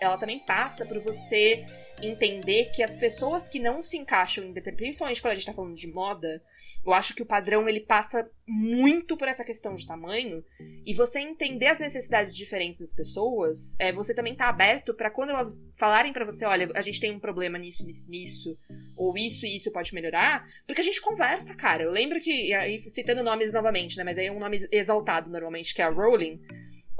Ela 0.00 0.16
também 0.16 0.38
passa 0.38 0.86
por 0.86 0.98
você 1.00 1.64
entender 2.02 2.70
que 2.74 2.82
as 2.82 2.96
pessoas 2.96 3.48
que 3.48 3.58
não 3.58 3.82
se 3.82 3.96
encaixam 3.96 4.44
em 4.44 4.52
determinado. 4.52 4.72
Principalmente 4.72 5.20
quando 5.20 5.32
a 5.32 5.34
gente 5.34 5.46
tá 5.46 5.52
falando 5.52 5.76
de 5.76 5.86
moda, 5.86 6.42
eu 6.84 6.92
acho 6.92 7.14
que 7.14 7.22
o 7.22 7.26
padrão 7.26 7.68
ele 7.68 7.80
passa 7.80 8.28
muito 8.46 9.16
por 9.16 9.28
essa 9.28 9.44
questão 9.44 9.74
de 9.74 9.86
tamanho. 9.86 10.44
E 10.84 10.94
você 10.94 11.20
entender 11.20 11.66
as 11.66 11.78
necessidades 11.78 12.34
diferentes 12.34 12.80
das 12.80 12.92
pessoas, 12.92 13.78
é, 13.78 13.92
você 13.92 14.14
também 14.14 14.34
tá 14.34 14.48
aberto 14.48 14.94
pra 14.94 15.10
quando 15.10 15.30
elas 15.30 15.60
falarem 15.76 16.12
pra 16.12 16.24
você, 16.24 16.44
olha, 16.44 16.70
a 16.74 16.80
gente 16.80 17.00
tem 17.00 17.12
um 17.12 17.20
problema 17.20 17.58
nisso, 17.58 17.84
nisso, 17.84 18.10
nisso, 18.10 18.56
ou 18.96 19.16
isso 19.16 19.46
e 19.46 19.56
isso 19.56 19.70
pode 19.70 19.94
melhorar, 19.94 20.44
porque 20.66 20.80
a 20.80 20.84
gente 20.84 21.00
conversa, 21.00 21.54
cara. 21.54 21.84
Eu 21.84 21.90
lembro 21.90 22.20
que, 22.20 22.52
aí 22.54 22.78
citando 22.80 23.22
nomes 23.22 23.52
novamente, 23.52 23.96
né, 23.96 24.04
mas 24.04 24.18
aí 24.18 24.26
é 24.26 24.32
um 24.32 24.40
nome 24.40 24.58
exaltado 24.72 25.30
normalmente, 25.30 25.74
que 25.74 25.82
é 25.82 25.84
a 25.84 25.90
Rowling. 25.90 26.40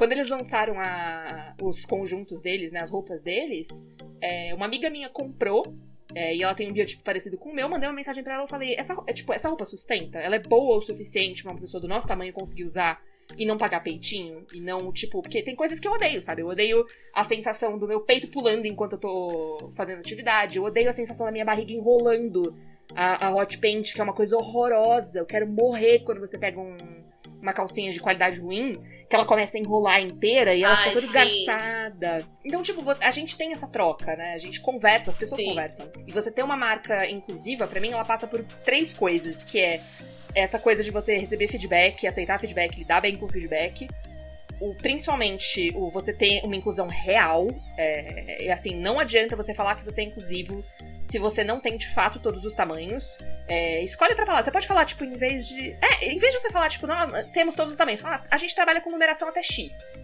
Quando 0.03 0.15
eles 0.15 0.29
lançaram 0.29 0.81
a- 0.81 1.55
os 1.63 1.85
conjuntos 1.85 2.43
deles, 2.43 2.73
né, 2.73 2.81
as 2.83 2.91
roupas 2.91 3.23
deles, 3.23 3.69
é, 4.21 4.53
uma 4.53 4.67
amiga 4.67 4.91
minha 4.91 5.09
comprou 5.09 5.63
é, 6.13 6.35
e 6.35 6.43
ela 6.43 6.57
tem 6.57 6.69
um 6.69 6.73
biotipo 6.73 7.05
parecido 7.05 7.39
com 7.39 7.51
o 7.51 7.55
meu, 7.55 7.69
mandei 7.69 7.89
uma 7.89 7.95
mensagem 7.95 8.25
para 8.25 8.35
ela 8.35 8.45
e 8.45 8.49
falei, 8.49 8.75
essa, 8.77 9.01
é, 9.07 9.13
tipo, 9.13 9.33
essa 9.33 9.49
roupa 9.49 9.65
sustenta? 9.65 10.19
Ela 10.19 10.35
é 10.35 10.39
boa 10.41 10.77
o 10.77 10.81
suficiente 10.81 11.45
pra 11.45 11.53
uma 11.53 11.61
pessoa 11.61 11.81
do 11.81 11.87
nosso 11.87 12.09
tamanho 12.09 12.33
conseguir 12.33 12.65
usar 12.65 13.01
e 13.39 13.47
não 13.47 13.57
pagar 13.57 13.81
peitinho? 13.85 14.45
E 14.53 14.61
não, 14.61 14.93
tipo, 14.93 15.23
porque 15.23 15.41
tem 15.41 15.55
coisas 15.55 15.79
que 15.79 15.87
eu 15.87 15.93
odeio, 15.93 16.21
sabe? 16.21 16.43
Eu 16.43 16.49
odeio 16.49 16.85
a 17.15 17.23
sensação 17.23 17.79
do 17.79 17.87
meu 17.87 18.01
peito 18.01 18.27
pulando 18.27 18.67
enquanto 18.67 18.95
eu 18.95 18.99
tô 18.99 19.71
fazendo 19.77 20.01
atividade, 20.01 20.59
eu 20.59 20.65
odeio 20.65 20.91
a 20.91 20.93
sensação 20.93 21.27
da 21.27 21.31
minha 21.31 21.45
barriga 21.45 21.71
enrolando 21.71 22.57
a, 22.93 23.29
a 23.29 23.35
hot 23.37 23.57
paint, 23.59 23.93
que 23.95 24.01
é 24.01 24.05
uma 24.05 24.13
coisa 24.13 24.37
horrorosa. 24.37 25.21
Eu 25.21 25.27
quero 25.27 25.47
morrer 25.47 26.01
quando 26.01 26.19
você 26.19 26.37
pega 26.37 26.59
um, 26.59 26.77
uma 27.41 27.53
calcinha 27.53 27.93
de 27.93 28.01
qualidade 28.01 28.41
ruim, 28.41 28.73
que 29.13 29.17
ela 29.17 29.27
começa 29.27 29.59
a 29.59 29.61
enrolar 29.61 30.01
inteira 30.01 30.55
e 30.55 30.65
ela 30.65 30.73
Ai, 30.73 30.89
fica 30.89 30.95
toda 30.95 31.01
sim. 31.03 31.07
esgarçada. 31.07 32.27
Então, 32.43 32.63
tipo, 32.63 32.83
a 32.99 33.11
gente 33.11 33.37
tem 33.37 33.53
essa 33.53 33.69
troca, 33.69 34.17
né? 34.17 34.33
A 34.33 34.39
gente 34.39 34.59
conversa, 34.59 35.11
as 35.11 35.17
pessoas 35.17 35.39
Sim. 35.39 35.49
conversam. 35.49 35.93
E 36.07 36.13
você 36.13 36.31
ter 36.31 36.43
uma 36.43 36.57
marca 36.57 37.07
inclusiva, 37.07 37.67
pra 37.67 37.79
mim, 37.79 37.93
ela 37.93 38.07
passa 38.07 38.27
por 38.27 38.43
três 38.65 38.95
coisas, 38.95 39.45
que 39.45 39.61
é 39.61 39.83
essa 40.35 40.59
coisa 40.59 40.83
de 40.83 40.91
você 40.91 41.19
receber 41.19 41.47
feedback, 41.47 42.07
aceitar 42.07 42.41
feedback, 42.41 42.75
lidar 42.75 43.03
bem 43.03 43.15
com 43.17 43.27
o 43.27 43.29
feedback. 43.29 43.87
O, 44.59 44.75
principalmente 44.77 45.71
o 45.75 45.91
você 45.91 46.15
ter 46.15 46.43
uma 46.43 46.57
inclusão 46.57 46.87
real. 46.87 47.49
É, 47.77 48.45
e 48.45 48.51
assim, 48.51 48.75
não 48.75 48.99
adianta 48.99 49.37
você 49.37 49.55
falar 49.55 49.75
que 49.75 49.85
você 49.85 50.01
é 50.01 50.05
inclusivo 50.05 50.65
se 51.13 51.19
você 51.19 51.45
não 51.45 51.61
tem 51.61 51.77
de 51.77 51.89
fato 51.93 52.19
todos 52.19 52.43
os 52.43 52.55
tamanhos. 52.55 53.19
É, 53.47 53.83
escolhe 53.83 54.13
outra 54.13 54.25
palavra. 54.25 54.45
Você 54.45 54.51
pode 54.51 54.67
falar, 54.67 54.87
tipo, 54.87 55.05
em 55.05 55.13
vez 55.13 55.47
de. 55.47 55.77
É, 55.81 56.07
em 56.07 56.17
vez 56.19 56.33
de 56.33 56.41
você 56.41 56.51
falar, 56.51 56.71
tipo, 56.71 56.87
não, 56.87 56.97
temos 57.33 57.55
todos 57.55 57.71
os 57.71 57.77
tamanhos, 57.77 58.01
fala, 58.01 58.17
"Ah, 58.25 58.35
a 58.35 58.39
gente 58.39 58.55
trabalha 58.55 58.81
com 58.81 58.91
numeração 58.91 59.29
até 59.29 59.43
X. 59.43 59.99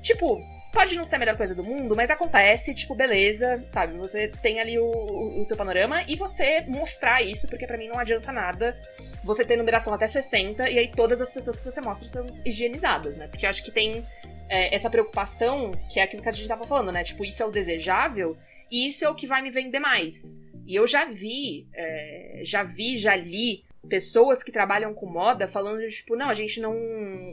Tipo, 0.00 0.40
pode 0.72 0.96
não 0.96 1.04
ser 1.04 1.16
a 1.16 1.18
melhor 1.18 1.36
coisa 1.36 1.54
do 1.54 1.62
mundo, 1.62 1.94
mas 1.94 2.08
acontece, 2.08 2.74
tipo, 2.74 2.94
beleza, 2.94 3.62
sabe? 3.68 3.98
Você 3.98 4.28
tem 4.28 4.58
ali 4.58 4.78
o, 4.78 4.86
o, 4.86 5.42
o 5.42 5.46
teu 5.46 5.56
panorama 5.58 6.02
e 6.08 6.16
você 6.16 6.64
mostrar 6.66 7.22
isso, 7.22 7.46
porque 7.48 7.66
pra 7.66 7.76
mim 7.76 7.88
não 7.88 7.98
adianta 7.98 8.32
nada 8.32 8.74
você 9.22 9.44
ter 9.44 9.56
numeração 9.56 9.92
até 9.92 10.08
60 10.08 10.70
e 10.70 10.78
aí 10.78 10.88
todas 10.88 11.20
as 11.20 11.30
pessoas 11.30 11.58
que 11.58 11.64
você 11.64 11.82
mostra 11.82 12.08
são 12.08 12.26
higienizadas, 12.46 13.16
né? 13.18 13.26
Porque 13.26 13.44
eu 13.44 13.50
acho 13.50 13.62
que 13.62 13.70
tem 13.70 14.02
é, 14.48 14.74
essa 14.74 14.88
preocupação, 14.88 15.72
que 15.92 16.00
é 16.00 16.04
aquilo 16.04 16.22
que 16.22 16.28
a 16.30 16.32
gente 16.32 16.48
tava 16.48 16.64
falando, 16.64 16.92
né? 16.92 17.04
Tipo, 17.04 17.26
isso 17.26 17.42
é 17.42 17.46
o 17.46 17.50
desejável 17.50 18.34
e 18.70 18.88
isso 18.88 19.04
é 19.04 19.08
o 19.08 19.14
que 19.14 19.26
vai 19.26 19.42
me 19.42 19.50
vender 19.50 19.78
mais. 19.78 20.40
E 20.66 20.74
eu 20.74 20.86
já 20.86 21.04
vi, 21.04 21.66
é, 21.74 22.40
já 22.44 22.62
vi, 22.62 22.96
já 22.96 23.14
li 23.14 23.64
pessoas 23.88 24.42
que 24.42 24.50
trabalham 24.50 24.92
com 24.92 25.06
moda 25.06 25.46
falando 25.46 25.78
de, 25.78 25.88
tipo, 25.88 26.16
não, 26.16 26.28
a 26.28 26.34
gente 26.34 26.60
não 26.60 26.74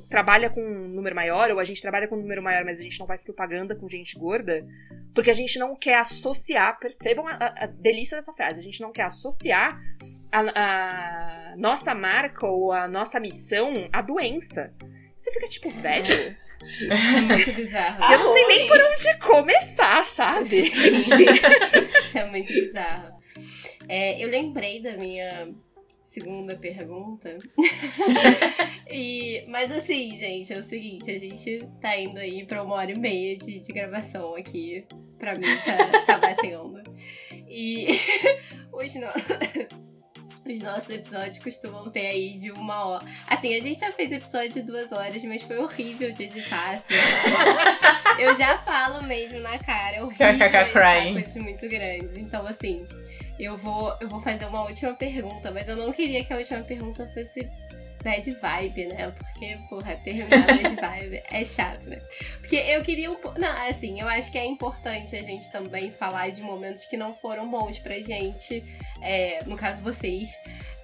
trabalha 0.07 0.51
com 0.51 0.61
um 0.63 0.87
número 0.87 1.15
maior, 1.15 1.49
ou 1.49 1.59
a 1.59 1.63
gente 1.63 1.81
trabalha 1.81 2.07
com 2.07 2.15
um 2.15 2.21
número 2.21 2.43
maior, 2.43 2.63
mas 2.63 2.79
a 2.79 2.83
gente 2.83 2.99
não 2.99 3.07
faz 3.07 3.23
propaganda 3.23 3.75
com 3.75 3.89
gente 3.89 4.15
gorda, 4.19 4.63
porque 5.15 5.31
a 5.31 5.33
gente 5.33 5.57
não 5.57 5.75
quer 5.75 5.95
associar, 5.97 6.77
percebam 6.79 7.25
a, 7.27 7.33
a- 7.57 7.65
delícia 7.65 8.17
dessa 8.17 8.33
frase, 8.33 8.59
a 8.59 8.61
gente 8.61 8.79
não 8.81 8.91
quer 8.91 9.05
associar 9.05 9.81
a, 10.31 11.51
a 11.53 11.55
nossa 11.57 11.95
marca 11.95 12.45
ou 12.45 12.71
a 12.71 12.87
nossa 12.87 13.19
missão 13.19 13.89
à 13.91 14.03
doença. 14.03 14.71
Você 15.17 15.31
fica 15.31 15.47
tipo, 15.47 15.71
velho, 15.71 16.05
É 16.91 17.21
muito 17.21 17.51
bizarro. 17.53 18.13
eu 18.13 18.19
não 18.19 18.33
sei 18.33 18.45
nem 18.45 18.67
por 18.67 18.77
onde 18.79 19.17
começar, 19.19 20.05
sabe? 20.05 20.43
Isso 21.99 22.17
é 22.17 22.29
muito 22.29 22.51
bizarro. 22.53 23.22
É, 23.87 24.23
eu 24.23 24.29
lembrei 24.29 24.81
da 24.81 24.95
minha 24.97 25.53
segunda 26.03 26.55
pergunta. 26.55 27.37
e, 28.91 29.43
mas 29.47 29.71
assim, 29.71 30.15
gente, 30.17 30.53
é 30.53 30.57
o 30.57 30.63
seguinte, 30.63 31.09
a 31.09 31.17
gente 31.17 31.65
tá 31.81 31.97
indo 31.97 32.19
aí 32.19 32.45
pra 32.45 32.61
uma 32.61 32.75
hora 32.75 32.91
e 32.91 32.99
meia 32.99 33.37
de, 33.37 33.59
de 33.59 33.73
gravação 33.73 34.35
aqui. 34.35 34.85
Pra 35.17 35.35
mim, 35.35 35.47
tá, 35.65 36.01
tá 36.05 36.17
batendo. 36.17 36.83
E 37.47 37.87
os, 38.73 38.95
no... 38.95 39.07
os 40.53 40.61
nossos 40.61 40.89
episódios 40.89 41.39
costumam 41.39 41.89
ter 41.89 42.07
aí 42.07 42.37
de 42.37 42.51
uma 42.51 42.85
hora. 42.85 43.05
Assim, 43.25 43.55
a 43.55 43.61
gente 43.61 43.79
já 43.79 43.91
fez 43.93 44.11
episódio 44.11 44.49
de 44.49 44.61
duas 44.63 44.91
horas, 44.91 45.23
mas 45.23 45.41
foi 45.41 45.57
horrível 45.57 46.11
de 46.11 46.23
editar, 46.23 46.73
assim. 46.73 46.95
Eu 48.19 48.35
já 48.35 48.57
falo 48.57 49.03
mesmo 49.03 49.39
na 49.39 49.57
cara, 49.57 49.95
é 49.95 50.03
horrível 50.03 50.27
editar 50.27 50.71
coisas 51.13 51.35
muito 51.37 51.69
grandes. 51.69 52.17
Então, 52.17 52.45
assim, 52.45 52.85
eu 53.39 53.57
vou, 53.57 53.95
eu 53.99 54.07
vou 54.07 54.21
fazer 54.21 54.45
uma 54.45 54.63
última 54.63 54.93
pergunta, 54.93 55.51
mas 55.51 55.67
eu 55.67 55.75
não 55.75 55.91
queria 55.91 56.23
que 56.23 56.31
a 56.33 56.37
última 56.37 56.61
pergunta 56.61 57.07
fosse 57.13 57.49
bad 58.03 58.31
vibe, 58.31 58.85
né? 58.87 59.11
Porque, 59.11 59.57
porra, 59.69 59.95
terminar 59.95 60.45
bad 60.45 60.75
vibe 60.75 61.23
é 61.31 61.45
chato, 61.45 61.89
né? 61.89 62.01
Porque 62.39 62.57
eu 62.57 62.81
queria 62.81 63.09
um 63.09 63.15
pouco. 63.15 63.39
Não, 63.39 63.69
assim, 63.69 63.99
eu 63.99 64.07
acho 64.07 64.31
que 64.31 64.37
é 64.37 64.45
importante 64.45 65.15
a 65.15 65.23
gente 65.23 65.49
também 65.51 65.89
falar 65.89 66.29
de 66.29 66.41
momentos 66.41 66.85
que 66.85 66.97
não 66.97 67.15
foram 67.15 67.49
bons 67.49 67.79
pra 67.79 67.97
gente, 67.99 68.63
é, 69.01 69.43
no 69.45 69.55
caso 69.55 69.81
vocês. 69.81 70.35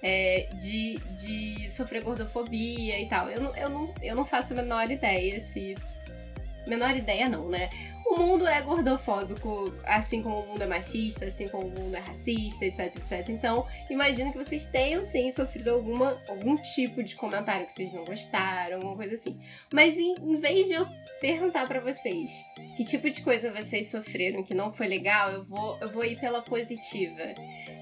é, 0.01 0.47
de, 0.53 0.97
de 1.11 1.69
sofrer 1.69 2.01
gordofobia 2.03 2.99
e 2.99 3.07
tal. 3.07 3.29
Eu 3.29 3.41
não, 3.41 3.55
eu, 3.55 3.69
não, 3.69 3.93
eu 4.01 4.15
não 4.15 4.25
faço 4.25 4.53
a 4.53 4.55
menor 4.55 4.89
ideia 4.89 5.39
se. 5.39 5.75
Menor 6.69 6.95
ideia 6.95 7.27
não, 7.27 7.49
né? 7.49 7.69
O 8.05 8.17
mundo 8.17 8.47
é 8.47 8.59
gordofóbico, 8.61 9.71
assim 9.83 10.23
como 10.23 10.39
o 10.39 10.47
mundo 10.47 10.63
é 10.63 10.65
machista, 10.65 11.25
assim 11.25 11.47
como 11.47 11.67
o 11.67 11.69
mundo 11.69 11.95
é 11.95 11.99
racista, 11.99 12.65
etc, 12.65 12.95
etc. 12.95 13.29
Então, 13.29 13.67
imagino 13.89 14.31
que 14.31 14.37
vocês 14.37 14.65
tenham 14.65 15.03
sim 15.03 15.29
sofrido 15.31 15.69
alguma, 15.69 16.17
algum 16.27 16.55
tipo 16.55 17.03
de 17.03 17.15
comentário 17.15 17.67
que 17.67 17.71
vocês 17.71 17.93
não 17.93 18.03
gostaram, 18.03 18.77
alguma 18.77 18.95
coisa 18.95 19.13
assim. 19.13 19.39
Mas 19.71 19.95
em, 19.95 20.15
em 20.21 20.37
vez 20.37 20.67
de 20.67 20.73
eu 20.73 20.87
perguntar 21.21 21.67
pra 21.67 21.79
vocês 21.81 22.31
que 22.75 22.83
tipo 22.83 23.09
de 23.09 23.21
coisa 23.21 23.53
vocês 23.53 23.91
sofreram 23.91 24.43
que 24.43 24.55
não 24.55 24.73
foi 24.73 24.87
legal, 24.87 25.31
eu 25.31 25.43
vou, 25.43 25.77
eu 25.79 25.89
vou 25.89 26.03
ir 26.03 26.19
pela 26.19 26.41
positiva. 26.41 27.35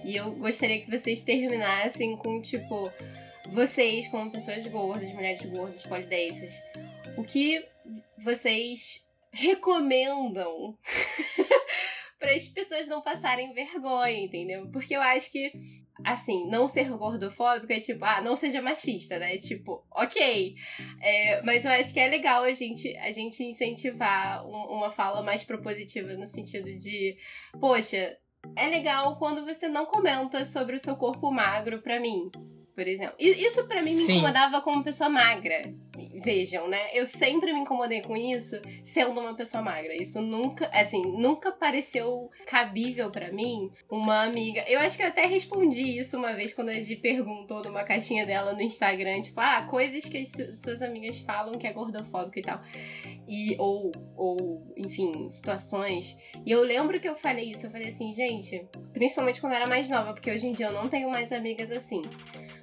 E 0.03 0.15
eu 0.15 0.31
gostaria 0.31 0.81
que 0.81 0.91
vocês 0.91 1.23
terminassem 1.23 2.17
com, 2.17 2.41
tipo, 2.41 2.91
vocês, 3.49 4.07
como 4.07 4.29
pessoas 4.29 4.67
gordas, 4.67 5.09
mulheres 5.13 5.41
gordas, 5.45 5.83
polidências, 5.83 6.61
o 7.15 7.23
que 7.23 7.65
vocês 8.17 9.05
recomendam 9.31 10.77
para 12.19 12.33
as 12.33 12.47
pessoas 12.47 12.87
não 12.87 13.01
passarem 13.01 13.53
vergonha, 13.53 14.19
entendeu? 14.19 14.69
Porque 14.71 14.95
eu 14.95 15.01
acho 15.01 15.31
que, 15.31 15.51
assim, 16.05 16.49
não 16.49 16.67
ser 16.67 16.89
gordofóbico 16.89 17.71
é 17.71 17.79
tipo, 17.79 18.03
ah, 18.03 18.21
não 18.21 18.35
seja 18.35 18.61
machista, 18.61 19.19
né? 19.19 19.37
Tipo, 19.37 19.85
ok. 19.91 20.55
É, 21.01 21.41
mas 21.43 21.65
eu 21.65 21.71
acho 21.71 21.93
que 21.93 21.99
é 21.99 22.07
legal 22.07 22.43
a 22.43 22.53
gente, 22.53 22.95
a 22.97 23.11
gente 23.11 23.43
incentivar 23.43 24.45
um- 24.47 24.77
uma 24.77 24.89
fala 24.89 25.21
mais 25.21 25.43
propositiva 25.43 26.13
no 26.13 26.25
sentido 26.25 26.75
de, 26.77 27.17
poxa, 27.59 28.17
é 28.55 28.67
legal 28.67 29.17
quando 29.19 29.45
você 29.45 29.67
não 29.67 29.85
comenta 29.85 30.43
sobre 30.45 30.75
o 30.75 30.79
seu 30.79 30.95
corpo 30.95 31.31
magro 31.31 31.79
pra 31.79 31.99
mim. 31.99 32.31
Por 32.77 32.87
exemplo. 32.87 33.15
E 33.17 33.29
Isso 33.43 33.65
pra 33.65 33.81
mim 33.81 33.95
me 33.95 34.03
Sim. 34.03 34.13
incomodava 34.17 34.61
como 34.61 34.83
pessoa 34.83 35.09
magra. 35.09 35.63
Vejam, 36.23 36.67
né? 36.67 36.77
Eu 36.93 37.07
sempre 37.07 37.51
me 37.51 37.59
incomodei 37.61 38.03
com 38.03 38.15
isso 38.15 38.55
sendo 38.83 39.19
uma 39.19 39.33
pessoa 39.35 39.63
magra. 39.63 39.95
Isso 39.99 40.21
nunca, 40.21 40.69
assim, 40.71 41.01
nunca 41.01 41.51
pareceu 41.51 42.29
cabível 42.45 43.09
pra 43.09 43.31
mim 43.31 43.71
uma 43.89 44.21
amiga. 44.23 44.63
Eu 44.67 44.79
acho 44.79 44.95
que 44.95 45.01
eu 45.01 45.07
até 45.07 45.25
respondi 45.25 45.97
isso 45.97 46.15
uma 46.17 46.33
vez 46.33 46.53
quando 46.53 46.69
a 46.69 46.79
Gi 46.79 46.97
perguntou 46.97 47.63
numa 47.63 47.83
caixinha 47.83 48.27
dela 48.27 48.53
no 48.53 48.61
Instagram, 48.61 49.21
tipo, 49.21 49.39
ah, 49.41 49.63
coisas 49.63 50.05
que 50.07 50.19
as 50.19 50.27
su- 50.27 50.57
suas 50.57 50.83
amigas 50.83 51.17
falam 51.17 51.53
que 51.57 51.65
é 51.65 51.73
gordofóbico 51.73 52.37
e 52.37 52.41
tal. 52.43 52.61
E, 53.27 53.55
ou, 53.57 53.91
ou, 54.15 54.71
enfim, 54.77 55.31
situações. 55.31 56.15
E 56.45 56.51
eu 56.51 56.61
lembro 56.61 56.99
que 56.99 57.09
eu 57.09 57.15
falei 57.15 57.49
isso, 57.49 57.65
eu 57.65 57.71
falei 57.71 57.87
assim, 57.87 58.13
gente, 58.13 58.67
principalmente 58.93 59.41
quando 59.41 59.53
eu 59.53 59.57
era 59.61 59.67
mais 59.67 59.89
nova, 59.89 60.13
porque 60.13 60.29
hoje 60.29 60.45
em 60.45 60.53
dia 60.53 60.67
eu 60.67 60.73
não 60.73 60.87
tenho 60.87 61.09
mais 61.09 61.31
amigas 61.31 61.71
assim. 61.71 62.03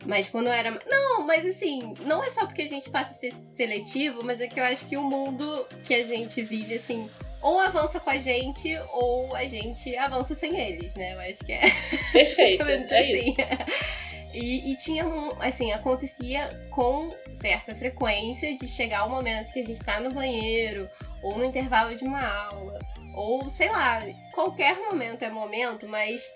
Mas 0.04 0.28
quando 0.28 0.48
eu 0.48 0.52
era. 0.52 0.78
Não, 0.86 1.26
mas 1.26 1.46
assim, 1.46 1.94
não 2.00 2.22
é 2.22 2.30
só 2.30 2.46
porque 2.46 2.62
a 2.62 2.68
gente 2.68 2.90
passa 2.90 3.10
a 3.10 3.14
ser 3.14 3.32
seletivo, 3.52 4.22
mas 4.24 4.40
é 4.40 4.46
que 4.46 4.60
eu 4.60 4.64
acho 4.64 4.86
que 4.86 4.96
o 4.96 5.02
mundo 5.02 5.66
que 5.84 5.94
a 5.94 6.04
gente 6.04 6.42
vive, 6.42 6.74
assim, 6.74 7.08
ou 7.40 7.58
avança 7.60 7.98
com 8.00 8.10
a 8.10 8.18
gente, 8.18 8.76
ou 8.92 9.34
a 9.34 9.44
gente 9.44 9.96
avança 9.96 10.34
sem 10.34 10.58
eles, 10.58 10.94
né? 10.96 11.14
Eu 11.14 11.20
acho 11.20 11.44
que 11.44 11.52
é 11.52 11.62
Perfeito. 12.12 12.62
é 12.62 13.00
assim. 13.00 13.30
isso. 13.30 13.36
E, 14.34 14.72
e 14.72 14.76
tinha 14.76 15.06
um, 15.06 15.28
assim, 15.40 15.70
acontecia 15.70 16.48
com 16.68 17.08
certa 17.32 17.72
frequência 17.72 18.52
de 18.52 18.66
chegar 18.66 19.04
o 19.04 19.08
momento 19.08 19.52
que 19.52 19.60
a 19.60 19.64
gente 19.64 19.80
tá 19.80 20.00
no 20.00 20.10
banheiro, 20.10 20.90
ou 21.22 21.38
no 21.38 21.44
intervalo 21.44 21.94
de 21.94 22.02
uma 22.02 22.26
aula, 22.48 22.80
ou 23.14 23.48
sei 23.48 23.70
lá, 23.70 24.02
qualquer 24.32 24.76
momento 24.76 25.22
é 25.22 25.30
momento, 25.30 25.88
mas 25.88 26.28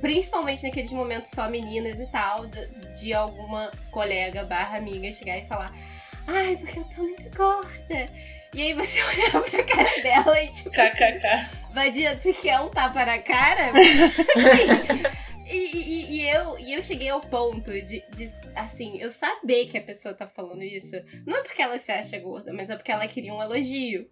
principalmente 0.00 0.62
naqueles 0.62 0.92
momentos 0.92 1.30
só 1.30 1.48
meninas 1.48 1.98
e 2.00 2.06
tal, 2.06 2.46
de, 2.46 3.12
alguma 3.12 3.70
colega 3.90 4.44
barra 4.44 4.78
amiga 4.78 5.10
chegar 5.12 5.38
e 5.38 5.46
falar, 5.46 5.72
ai, 6.26 6.56
porque 6.56 6.78
eu 6.80 6.84
tô 6.84 7.02
muito 7.02 7.36
gorda. 7.36 8.06
E 8.54 8.62
aí 8.62 8.72
você 8.74 9.02
olhar 9.04 9.42
pra 9.42 9.64
cara 9.64 10.02
dela 10.02 10.42
e 10.42 10.48
tipo, 10.48 10.70
KKK. 10.70 11.56
Vadia, 11.74 12.16
tu 12.16 12.32
quer 12.32 12.58
um 12.60 12.68
tapa 12.70 13.04
na 13.04 13.18
cara? 13.18 13.72
Assim, 13.76 15.02
e, 15.48 15.76
e- 15.76 16.16
e 16.22 16.28
eu, 16.28 16.58
e 16.58 16.72
eu 16.74 16.82
cheguei 16.82 17.08
ao 17.08 17.20
ponto 17.20 17.70
de, 17.70 18.02
de, 18.10 18.30
assim, 18.54 18.98
eu 19.00 19.10
saber 19.10 19.66
que 19.66 19.78
a 19.78 19.82
pessoa 19.82 20.14
tá 20.14 20.26
falando 20.26 20.62
isso. 20.62 20.96
Não 21.26 21.36
é 21.36 21.42
porque 21.42 21.62
ela 21.62 21.78
se 21.78 21.92
acha 21.92 22.18
gorda, 22.18 22.52
mas 22.52 22.68
é 22.70 22.76
porque 22.76 22.90
ela 22.90 23.06
queria 23.06 23.32
um 23.32 23.42
elogio. 23.42 24.08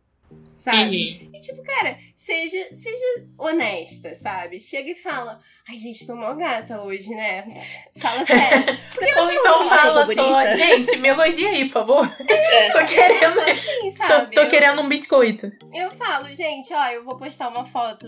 Sabe? 0.54 1.20
Uhum. 1.22 1.30
E 1.34 1.40
tipo, 1.40 1.62
cara, 1.62 1.98
seja, 2.16 2.68
seja 2.74 3.26
honesta, 3.38 4.14
sabe? 4.14 4.58
Chega 4.58 4.90
e 4.90 4.94
fala, 4.94 5.40
ai 5.68 5.76
gente, 5.76 6.06
tô 6.06 6.16
mó 6.16 6.32
gata 6.34 6.80
hoje, 6.82 7.10
né? 7.10 7.44
Fala 8.00 8.24
sério. 8.24 8.78
Porque 8.94 9.18
Ou 9.18 9.30
então 9.30 9.68
fala 9.68 10.06
só, 10.06 10.52
gente, 10.54 10.96
me 10.96 11.08
elogia 11.08 11.50
aí, 11.50 11.64
por 11.66 11.72
favor. 11.72 12.16
É. 12.28 12.70
tô 12.70 12.84
querendo. 12.84 13.40
assim, 13.40 13.90
Tô, 13.90 13.96
sabe? 13.96 14.34
tô 14.34 14.48
querendo 14.48 14.80
um 14.80 14.88
biscoito. 14.88 15.50
Eu 15.72 15.90
falo, 15.92 16.32
gente, 16.34 16.72
ó, 16.72 16.86
eu 16.88 17.04
vou 17.04 17.16
postar 17.16 17.48
uma 17.48 17.64
foto 17.64 18.06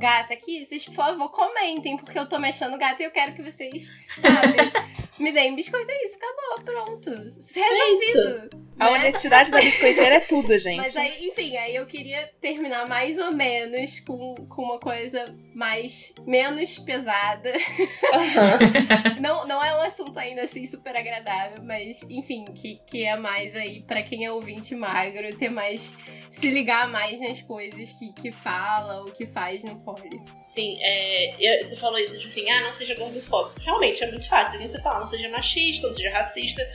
gata 0.00 0.32
aqui, 0.32 0.64
vocês, 0.64 0.86
por 0.86 0.94
favor, 0.94 1.30
comentem, 1.30 1.96
porque 1.96 2.18
eu 2.18 2.26
tô 2.26 2.38
me 2.38 2.48
achando 2.48 2.78
gata 2.78 3.02
e 3.02 3.06
eu 3.06 3.10
quero 3.10 3.34
que 3.34 3.42
vocês, 3.42 3.92
sabe, 4.18 4.56
me 5.20 5.30
deem 5.30 5.54
biscoito. 5.54 5.90
É 5.90 6.04
isso, 6.04 6.16
acabou, 6.16 6.64
pronto. 6.64 7.10
Resolvido. 7.10 8.70
A 8.80 8.86
né? 8.86 8.98
honestidade 8.98 9.50
da 9.50 9.58
biscoiteira 9.58 10.14
é 10.14 10.20
tudo, 10.20 10.56
gente. 10.56 10.78
Mas 10.78 10.96
aí, 10.96 11.28
enfim, 11.28 11.54
aí 11.58 11.76
eu 11.76 11.84
queria 11.84 12.30
terminar 12.40 12.88
mais 12.88 13.18
ou 13.18 13.30
menos 13.30 14.00
com, 14.00 14.34
com 14.48 14.62
uma 14.62 14.80
coisa 14.80 15.36
mais 15.54 16.14
menos 16.26 16.78
pesada. 16.78 17.52
Não, 19.20 19.46
não 19.46 19.62
é 19.62 19.76
um 19.76 19.82
assunto 19.82 20.18
ainda 20.18 20.42
assim 20.42 20.66
super 20.66 20.96
agradável, 20.96 21.62
mas 21.62 22.02
enfim, 22.04 22.44
que, 22.46 22.80
que 22.86 23.04
é 23.04 23.16
mais 23.16 23.54
aí 23.54 23.82
pra 23.82 24.02
quem 24.02 24.24
é 24.24 24.32
ouvinte 24.32 24.74
magro, 24.74 25.36
ter 25.36 25.50
mais. 25.50 25.94
Se 26.30 26.48
ligar 26.48 26.88
mais 26.88 27.20
nas 27.20 27.42
coisas 27.42 27.92
que, 27.92 28.12
que 28.12 28.30
fala 28.30 29.02
ou 29.02 29.10
que 29.10 29.26
faz 29.26 29.64
no 29.64 29.76
pole. 29.80 30.22
Sim, 30.38 30.78
é, 30.80 31.62
você 31.62 31.76
falou 31.76 31.98
isso, 31.98 32.14
tipo 32.14 32.26
assim, 32.26 32.48
ah, 32.48 32.62
não 32.62 32.74
seja 32.74 32.94
gordofóbico. 32.94 33.60
Realmente, 33.60 34.04
é 34.04 34.10
muito 34.10 34.28
fácil. 34.28 34.60
Você 34.60 34.80
falar, 34.80 35.00
não 35.00 35.08
seja 35.08 35.28
machista, 35.28 35.88
não 35.88 35.94
seja 35.94 36.10
racista. 36.10 36.66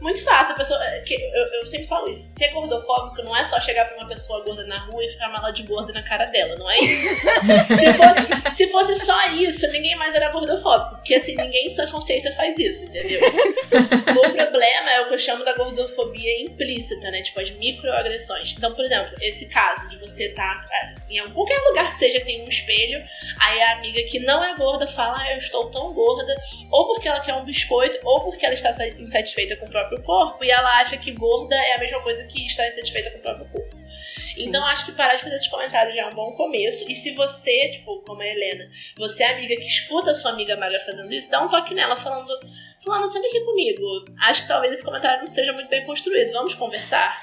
Muito 0.00 0.24
fácil. 0.24 0.54
A 0.54 0.56
pessoa, 0.58 0.82
é, 0.84 1.00
que, 1.00 1.14
eu, 1.14 1.60
eu 1.60 1.66
sempre 1.66 1.86
falo 1.86 2.10
isso. 2.10 2.34
Ser 2.38 2.48
gordofóbico 2.48 3.22
não 3.22 3.36
é 3.36 3.46
só 3.46 3.60
chegar 3.60 3.84
pra 3.84 3.96
uma 3.96 4.08
pessoa 4.08 4.42
gorda 4.44 4.64
na 4.64 4.78
rua 4.86 5.04
e 5.04 5.10
ficar 5.10 5.28
mala 5.28 5.50
de 5.50 5.62
gorda 5.64 5.92
na 5.92 6.02
cara 6.02 6.24
dela, 6.26 6.54
não 6.58 6.70
é 6.70 6.78
isso? 6.78 7.08
se, 7.76 7.92
fosse, 7.92 8.56
se 8.56 8.66
fosse 8.68 9.04
só 9.04 9.26
isso, 9.32 9.70
ninguém 9.72 9.96
mais 9.96 10.14
era 10.14 10.30
gordofóbico. 10.30 10.96
Porque 10.96 11.14
assim, 11.14 11.34
ninguém 11.34 11.66
em 11.66 11.74
sua 11.74 11.86
consciência 11.90 12.34
faz 12.34 12.58
isso, 12.58 12.86
entendeu? 12.86 13.20
o 13.70 14.34
problema 14.34 14.90
é 14.90 15.00
o 15.02 15.08
que 15.08 15.14
eu 15.14 15.18
chamo 15.18 15.44
da 15.44 15.54
gordofobia 15.54 16.42
implícita, 16.42 17.10
né? 17.10 17.22
Tipo, 17.22 17.40
as 17.40 17.50
microagressões. 17.50 18.54
Então, 18.56 18.74
por 18.74 18.84
exemplo, 18.84 19.14
esse 19.20 19.46
caso 19.46 19.88
de 19.88 19.96
você 19.98 20.28
estar 20.28 20.64
em 21.10 21.20
qualquer 21.30 21.58
lugar 21.68 21.92
que 21.92 21.98
seja, 21.98 22.20
tem 22.24 22.42
um 22.42 22.48
espelho, 22.48 23.02
aí 23.40 23.60
a 23.62 23.72
amiga 23.72 24.02
que 24.04 24.20
não 24.20 24.42
é 24.42 24.54
gorda 24.54 24.86
fala, 24.86 25.18
ah, 25.20 25.32
eu 25.32 25.38
estou 25.38 25.70
tão 25.70 25.92
gorda, 25.92 26.34
ou 26.70 26.86
porque 26.86 27.08
ela 27.08 27.20
quer 27.20 27.34
um 27.34 27.44
biscoito, 27.44 27.98
ou 28.04 28.24
porque 28.24 28.44
ela 28.44 28.54
está 28.54 28.70
insatisfeita 28.98 29.56
com 29.56 29.66
o 29.66 29.70
próprio 29.70 29.89
corpo, 30.02 30.44
e 30.44 30.50
ela 30.50 30.80
acha 30.80 30.96
que 30.96 31.12
gorda 31.12 31.54
é 31.54 31.76
a 31.76 31.80
mesma 31.80 32.00
coisa 32.02 32.24
que 32.24 32.46
estar 32.46 32.66
insatisfeita 32.68 33.10
com 33.10 33.18
o 33.18 33.22
próprio 33.22 33.48
corpo. 33.48 33.80
Então 34.36 34.64
acho 34.66 34.86
que 34.86 34.92
parar 34.92 35.16
de 35.16 35.22
fazer 35.22 35.34
esses 35.34 35.48
comentários 35.48 35.94
já 35.94 36.02
é 36.02 36.06
um 36.06 36.14
bom 36.14 36.32
começo. 36.32 36.84
E 36.90 36.94
se 36.94 37.12
você, 37.12 37.68
tipo, 37.70 38.00
como 38.02 38.22
a 38.22 38.26
Helena, 38.26 38.70
você 38.96 39.22
é 39.22 39.34
amiga 39.34 39.54
que 39.54 39.66
escuta 39.66 40.12
a 40.12 40.14
sua 40.14 40.32
amiga 40.32 40.56
magra 40.56 40.82
fazendo 40.84 41.12
isso, 41.12 41.30
dá 41.30 41.42
um 41.42 41.48
toque 41.48 41.74
nela 41.74 41.96
falando. 41.96 42.28
Fulano, 42.82 43.08
senta 43.10 43.26
aqui 43.26 43.40
comigo. 43.40 44.04
Acho 44.18 44.42
que 44.42 44.48
talvez 44.48 44.72
esse 44.72 44.84
comentário 44.84 45.20
não 45.20 45.26
seja 45.26 45.52
muito 45.52 45.68
bem 45.68 45.84
construído. 45.84 46.32
Vamos 46.32 46.54
conversar? 46.54 47.20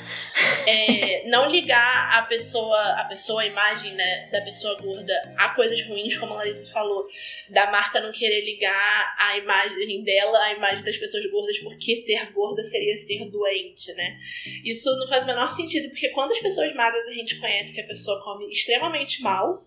É, 0.68 1.28
não 1.30 1.50
ligar 1.50 2.16
a 2.16 2.22
pessoa, 2.24 2.80
a 2.80 3.06
pessoa, 3.06 3.42
a 3.42 3.48
imagem 3.48 3.94
né, 3.94 4.30
da 4.32 4.42
pessoa 4.42 4.78
gorda 4.80 5.14
a 5.36 5.50
coisas 5.50 5.82
ruins, 5.88 6.16
como 6.18 6.34
a 6.34 6.38
Larissa 6.38 6.68
falou, 6.68 7.08
da 7.50 7.72
marca 7.72 8.00
não 8.00 8.12
querer 8.12 8.46
ligar 8.46 9.16
a 9.18 9.38
imagem 9.38 10.04
dela 10.04 10.38
à 10.44 10.54
imagem 10.54 10.84
das 10.84 10.98
pessoas 10.98 11.26
gordas, 11.32 11.58
porque 11.60 11.98
ser 11.98 12.32
gorda 12.32 12.64
seria 12.64 12.96
ser 12.96 13.26
doente, 13.32 13.92
né? 13.94 14.16
Isso 14.64 14.96
não 14.96 15.08
faz 15.08 15.24
o 15.24 15.28
menor 15.28 15.56
sentido, 15.56 15.90
porque 15.90 16.10
quando 16.10 16.32
as 16.32 16.40
pessoas 16.40 16.72
magras 16.76 17.08
a 17.08 17.14
gente 17.14 17.40
conhece 17.40 17.74
que 17.74 17.82
a 17.82 17.88
pessoa 17.88 18.24
come 18.24 18.52
extremamente 18.52 19.24
mal, 19.24 19.58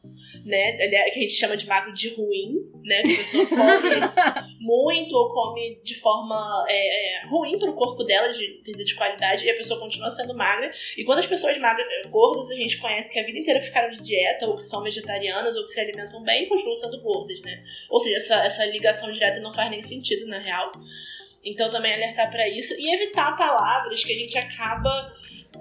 né? 0.47 0.83
aliás, 0.83 1.13
Que 1.13 1.19
a 1.19 1.23
gente 1.23 1.35
chama 1.35 1.57
de 1.57 1.67
magro 1.67 1.93
de 1.93 2.09
ruim, 2.15 2.71
né? 2.85 3.03
Que 3.03 3.13
a 3.13 3.17
pessoa 3.17 3.47
come 3.47 4.51
muito 4.61 5.15
ou 5.15 5.29
come 5.29 5.81
de 5.83 5.95
forma 5.97 6.65
é, 6.69 7.23
é, 7.23 7.27
ruim 7.27 7.59
pro 7.59 7.75
corpo 7.75 8.05
dela, 8.05 8.33
de 8.33 8.61
de 8.63 8.95
qualidade, 8.95 9.45
e 9.45 9.51
a 9.51 9.57
pessoa 9.57 9.81
continua 9.81 10.11
sendo 10.11 10.35
magra. 10.35 10.73
E 10.97 11.05
quando 11.05 11.19
as 11.19 11.27
pessoas 11.27 11.59
magras, 11.59 11.87
gordas, 12.09 12.51
a 12.51 12.55
gente 12.55 12.79
conhece 12.79 13.13
que 13.13 13.19
a 13.19 13.25
vida 13.25 13.39
inteira 13.39 13.61
ficaram 13.61 13.91
de 13.91 14.03
dieta, 14.03 14.47
ou 14.49 14.57
que 14.57 14.65
são 14.65 14.83
vegetarianas, 14.83 15.55
ou 15.57 15.65
que 15.65 15.71
se 15.71 15.81
alimentam 15.81 16.23
bem, 16.23 16.49
continuam 16.49 16.77
sendo 16.77 17.01
gordas, 17.03 17.41
né? 17.43 17.63
Ou 17.89 18.01
seja, 18.01 18.17
essa, 18.17 18.35
essa 18.45 18.65
ligação 18.67 19.11
direta 19.13 19.41
não 19.41 19.53
faz 19.53 19.71
nem 19.71 19.83
sentido, 19.83 20.27
na 20.27 20.39
real. 20.39 20.71
Então 21.45 21.71
também 21.71 21.93
alertar 21.93 22.31
pra 22.31 22.49
isso 22.49 22.75
e 22.79 22.95
evitar 22.95 23.37
palavras 23.37 24.05
que 24.05 24.13
a 24.13 24.17
gente 24.17 24.37
acaba 24.37 25.13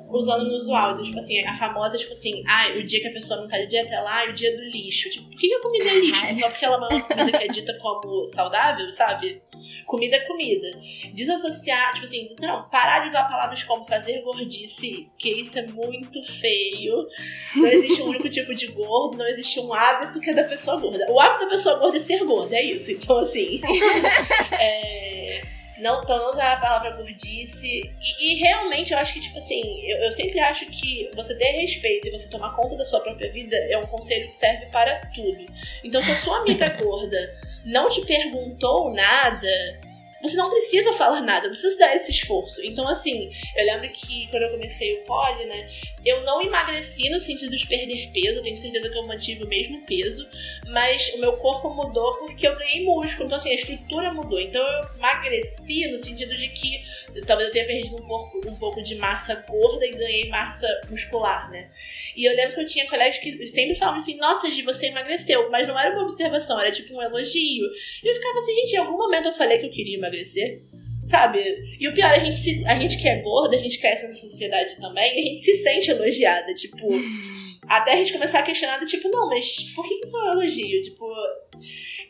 usando 0.09 0.45
nos 0.45 0.67
áudios. 0.69 1.07
Tipo 1.07 1.19
assim, 1.19 1.45
a 1.45 1.57
famosa, 1.57 1.97
tipo 1.97 2.13
assim, 2.13 2.43
ah, 2.47 2.69
o 2.77 2.83
dia 2.83 3.01
que 3.01 3.07
a 3.07 3.13
pessoa 3.13 3.41
não 3.41 3.47
tá 3.47 3.57
de 3.57 3.67
dieta, 3.67 3.93
ela, 3.93 4.21
ah, 4.21 4.25
o 4.29 4.33
dia 4.33 4.55
do 4.55 4.63
lixo. 4.63 5.09
Tipo, 5.09 5.29
por 5.29 5.39
que 5.39 5.53
a 5.53 5.61
comida 5.61 5.89
é 5.89 5.99
lixo? 5.99 6.39
Só 6.39 6.49
porque 6.49 6.65
ela 6.65 6.75
é 6.75 6.77
uma 6.77 7.01
comida 7.01 7.37
que 7.37 7.43
é 7.43 7.47
dita 7.47 7.77
como 7.79 8.27
saudável, 8.27 8.91
sabe? 8.91 9.41
Comida 9.85 10.15
é 10.15 10.19
comida. 10.21 10.71
Desassociar, 11.13 11.93
tipo 11.93 12.05
assim, 12.05 12.29
não, 12.41 12.69
parar 12.69 13.01
de 13.01 13.09
usar 13.09 13.23
palavras 13.23 13.63
como 13.63 13.85
fazer 13.85 14.21
gordice, 14.21 15.09
que 15.17 15.29
isso 15.41 15.57
é 15.57 15.65
muito 15.65 16.23
feio. 16.39 17.07
Não 17.55 17.67
existe 17.67 18.01
um 18.01 18.09
único 18.09 18.29
tipo 18.29 18.53
de 18.53 18.67
gordo, 18.67 19.17
não 19.17 19.27
existe 19.27 19.59
um 19.59 19.73
hábito 19.73 20.19
que 20.19 20.29
é 20.29 20.33
da 20.33 20.43
pessoa 20.43 20.79
gorda. 20.79 21.05
O 21.09 21.19
hábito 21.19 21.45
da 21.45 21.51
pessoa 21.51 21.79
gorda 21.79 21.97
é 21.97 22.01
ser 22.01 22.23
gorda, 22.25 22.55
é 22.55 22.63
isso. 22.63 22.91
Então, 22.91 23.19
assim. 23.19 23.61
é, 24.59 25.58
não, 25.81 26.01
usar 26.29 26.53
a 26.53 26.59
palavra 26.59 26.91
gordice. 26.91 27.81
E, 28.01 28.33
e 28.33 28.39
realmente 28.39 28.93
eu 28.93 28.99
acho 28.99 29.13
que, 29.13 29.21
tipo 29.21 29.37
assim, 29.37 29.61
eu, 29.85 29.97
eu 30.03 30.11
sempre 30.11 30.39
acho 30.39 30.65
que 30.65 31.09
você 31.15 31.35
ter 31.35 31.51
respeito 31.51 32.07
e 32.07 32.11
você 32.11 32.27
tomar 32.27 32.55
conta 32.55 32.75
da 32.75 32.85
sua 32.85 32.99
própria 33.01 33.31
vida 33.31 33.55
é 33.55 33.77
um 33.77 33.87
conselho 33.87 34.29
que 34.29 34.35
serve 34.35 34.65
para 34.67 34.99
tudo. 35.13 35.45
Então, 35.83 36.01
se 36.01 36.11
a 36.11 36.15
sua 36.15 36.39
amiga 36.39 36.69
gorda 36.81 37.39
não 37.65 37.89
te 37.89 38.05
perguntou 38.05 38.93
nada, 38.93 39.79
você 40.21 40.35
não 40.35 40.49
precisa 40.49 40.93
falar 40.93 41.21
nada, 41.21 41.47
não 41.47 41.53
precisa 41.53 41.77
dar 41.77 41.95
esse 41.95 42.11
esforço. 42.11 42.61
Então, 42.63 42.87
assim, 42.87 43.31
eu 43.55 43.65
lembro 43.65 43.89
que 43.89 44.27
quando 44.27 44.43
eu 44.43 44.51
comecei 44.51 44.93
o 44.93 45.05
pole, 45.05 45.45
né, 45.45 45.69
eu 46.05 46.23
não 46.23 46.41
emagreci 46.41 47.09
no 47.09 47.19
sentido 47.19 47.55
de 47.55 47.67
perder 47.67 48.09
peso, 48.11 48.41
tenho 48.41 48.57
certeza 48.57 48.89
que 48.89 48.97
eu 48.97 49.07
mantive 49.07 49.43
o 49.43 49.47
mesmo 49.47 49.85
peso, 49.85 50.27
mas 50.67 51.13
o 51.13 51.19
meu 51.19 51.33
corpo 51.37 51.69
mudou 51.69 52.15
porque 52.17 52.47
eu 52.47 52.57
ganhei 52.57 52.83
músculo, 52.83 53.25
então 53.25 53.37
assim, 53.37 53.51
a 53.51 53.55
estrutura 53.55 54.13
mudou. 54.13 54.39
Então 54.39 54.61
eu 54.65 54.81
emagreci 54.97 55.87
no 55.89 55.97
sentido 55.97 56.35
de 56.35 56.49
que 56.49 56.83
talvez 57.25 57.47
eu 57.49 57.53
tenha 57.53 57.65
perdido 57.65 57.95
um 57.95 58.07
pouco, 58.07 58.49
um 58.49 58.55
pouco 58.55 58.83
de 58.83 58.95
massa 58.95 59.35
gorda 59.47 59.85
e 59.85 59.91
ganhei 59.91 60.29
massa 60.29 60.67
muscular, 60.89 61.49
né? 61.49 61.69
E 62.15 62.25
eu 62.25 62.35
lembro 62.35 62.55
que 62.55 62.61
eu 62.61 62.65
tinha 62.65 62.89
colegas 62.89 63.17
que 63.17 63.47
sempre 63.47 63.75
falavam 63.75 63.99
assim, 63.99 64.17
nossa, 64.17 64.49
Gi, 64.49 64.61
você 64.61 64.87
emagreceu, 64.87 65.49
mas 65.49 65.67
não 65.67 65.77
era 65.77 65.93
uma 65.93 66.03
observação, 66.03 66.59
era 66.59 66.71
tipo 66.71 66.95
um 66.95 67.01
elogio. 67.01 67.65
E 68.03 68.07
eu 68.07 68.15
ficava 68.15 68.39
assim, 68.39 68.55
gente, 68.55 68.73
em 68.73 68.77
algum 68.77 68.97
momento 68.97 69.27
eu 69.27 69.33
falei 69.33 69.57
que 69.57 69.65
eu 69.65 69.71
queria 69.71 69.97
emagrecer. 69.97 70.59
Sabe? 71.05 71.39
E 71.79 71.87
o 71.87 71.93
pior, 71.93 72.11
a 72.11 72.19
gente, 72.19 72.37
se, 72.37 72.63
a 72.67 72.77
gente 72.77 73.01
que 73.01 73.07
é 73.07 73.21
gorda, 73.21 73.55
a 73.55 73.59
gente 73.59 73.79
cresce 73.79 74.03
nessa 74.03 74.27
sociedade 74.27 74.79
também, 74.79 75.15
e 75.15 75.19
a 75.19 75.33
gente 75.33 75.43
se 75.43 75.63
sente 75.63 75.89
elogiada. 75.89 76.53
Tipo, 76.53 76.87
até 77.67 77.93
a 77.93 77.95
gente 77.95 78.13
começar 78.13 78.39
a 78.39 78.43
questionar, 78.43 78.83
tipo, 78.85 79.09
não, 79.09 79.27
mas 79.27 79.71
por 79.75 79.87
que 79.87 79.95
isso 79.95 80.17
é 80.17 80.21
um 80.21 80.31
elogio? 80.33 80.83
Tipo. 80.83 81.05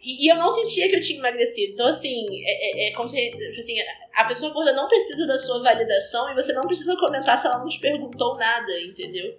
E, 0.01 0.25
e 0.25 0.31
eu 0.31 0.37
não 0.37 0.49
sentia 0.49 0.89
que 0.89 0.95
eu 0.95 1.01
tinha 1.01 1.19
emagrecido. 1.19 1.73
Então, 1.73 1.87
assim, 1.87 2.25
é, 2.45 2.87
é, 2.87 2.89
é 2.89 2.93
como 2.93 3.07
se 3.07 3.29
tipo 3.29 3.59
assim, 3.59 3.75
a 4.13 4.25
pessoa 4.25 4.51
gorda 4.51 4.73
não 4.73 4.87
precisa 4.87 5.25
da 5.25 5.37
sua 5.37 5.61
validação 5.61 6.31
e 6.31 6.35
você 6.35 6.53
não 6.53 6.63
precisa 6.63 6.95
comentar 6.95 7.37
se 7.37 7.47
ela 7.47 7.59
não 7.59 7.69
te 7.69 7.79
perguntou 7.79 8.37
nada, 8.37 8.79
entendeu? 8.81 9.37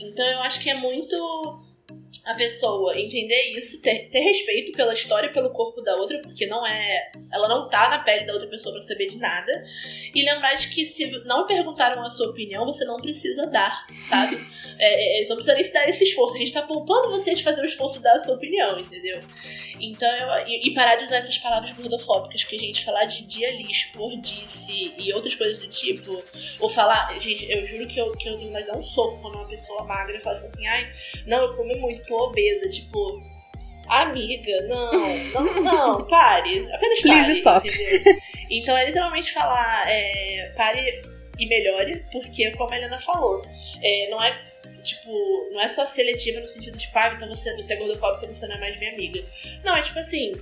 Então 0.00 0.24
eu 0.24 0.40
acho 0.42 0.62
que 0.62 0.70
é 0.70 0.74
muito 0.74 1.16
a 2.26 2.34
pessoa 2.34 2.98
entender 2.98 3.52
isso, 3.56 3.80
ter, 3.80 4.08
ter 4.10 4.20
respeito 4.20 4.72
pela 4.72 4.92
história 4.92 5.28
e 5.28 5.32
pelo 5.32 5.50
corpo 5.50 5.80
da 5.80 5.94
outra, 5.96 6.20
porque 6.20 6.46
não 6.46 6.66
é. 6.66 7.10
Ela 7.32 7.48
não 7.48 7.68
tá 7.68 7.88
na 7.88 7.98
pele 8.00 8.26
da 8.26 8.34
outra 8.34 8.48
pessoa 8.48 8.74
pra 8.74 8.82
saber 8.82 9.08
de 9.08 9.18
nada. 9.18 9.52
E 10.14 10.22
lembrar 10.22 10.54
de 10.54 10.68
que 10.68 10.84
se 10.84 11.06
não 11.24 11.46
perguntaram 11.46 12.04
a 12.04 12.10
sua 12.10 12.30
opinião, 12.30 12.66
você 12.66 12.84
não 12.84 12.96
precisa 12.96 13.46
dar, 13.46 13.86
sabe? 14.08 14.36
É, 14.78 15.20
é, 15.20 15.24
você 15.24 15.28
não 15.28 15.36
precisa 15.36 15.54
nem 15.54 15.62
se 15.62 15.72
dar 15.72 15.88
esse 15.88 16.04
esforço. 16.04 16.36
A 16.36 16.38
gente 16.38 16.52
tá 16.52 16.62
poupando 16.62 17.10
você 17.10 17.34
de 17.34 17.44
fazer 17.44 17.60
o 17.60 17.66
esforço 17.66 17.98
de 17.98 18.04
dar 18.04 18.18
sua 18.18 18.34
opinião, 18.34 18.78
entendeu? 18.78 19.22
Então, 19.78 20.08
eu, 20.08 20.48
e, 20.48 20.68
e 20.68 20.74
parar 20.74 20.96
de 20.96 21.04
usar 21.04 21.16
essas 21.16 21.36
palavras 21.38 21.74
gordofóbicas 21.76 22.44
que 22.44 22.56
a 22.56 22.58
gente 22.58 22.84
falar 22.84 23.04
de 23.04 23.26
dia 23.26 23.50
lixo, 23.52 23.88
gordice 23.94 24.94
e 24.98 25.12
outras 25.12 25.34
coisas 25.34 25.58
do 25.58 25.68
tipo. 25.68 26.22
Ou 26.60 26.70
falar, 26.70 27.12
gente, 27.20 27.50
eu 27.50 27.66
juro 27.66 27.86
que 27.86 27.98
eu, 27.98 28.12
que 28.12 28.28
eu 28.28 28.38
tenho 28.38 28.52
mais 28.52 28.66
dar 28.66 28.76
um 28.76 28.82
soco 28.82 29.20
quando 29.20 29.36
uma 29.36 29.48
pessoa 29.48 29.84
magra 29.84 30.18
fala 30.20 30.38
assim, 30.38 30.66
ai, 30.66 30.90
não, 31.26 31.42
eu 31.42 31.56
comi 31.56 31.76
muito, 31.76 31.99
tô 32.06 32.16
obesa. 32.24 32.68
Tipo, 32.68 33.22
amiga, 33.88 34.62
não, 34.68 34.92
não, 35.34 35.62
não, 35.62 36.04
pare. 36.08 36.66
Apenas 36.72 37.00
pare. 37.00 37.02
Please 37.02 37.32
stop. 37.32 37.68
entendeu? 37.68 38.20
Então 38.50 38.76
é 38.76 38.86
literalmente 38.86 39.32
falar, 39.32 39.84
é, 39.86 40.52
pare 40.56 41.02
e 41.38 41.46
melhore, 41.46 42.04
porque 42.12 42.50
como 42.52 42.72
a 42.72 42.76
Helena 42.76 43.00
falou, 43.00 43.42
é, 43.82 44.08
não 44.10 44.22
é 44.22 44.32
tipo, 44.82 45.50
não 45.52 45.60
é 45.60 45.68
só 45.68 45.86
seletiva 45.86 46.40
no 46.40 46.46
sentido 46.46 46.76
de, 46.76 46.88
pá, 46.88 47.12
então 47.14 47.28
você, 47.28 47.54
você 47.56 47.74
é 47.74 47.76
gordofóbica, 47.76 48.26
você 48.26 48.46
não 48.46 48.56
é 48.56 48.60
mais 48.60 48.78
minha 48.78 48.92
amiga. 48.92 49.22
Não, 49.64 49.76
é 49.76 49.82
tipo 49.82 49.98
assim, 49.98 50.32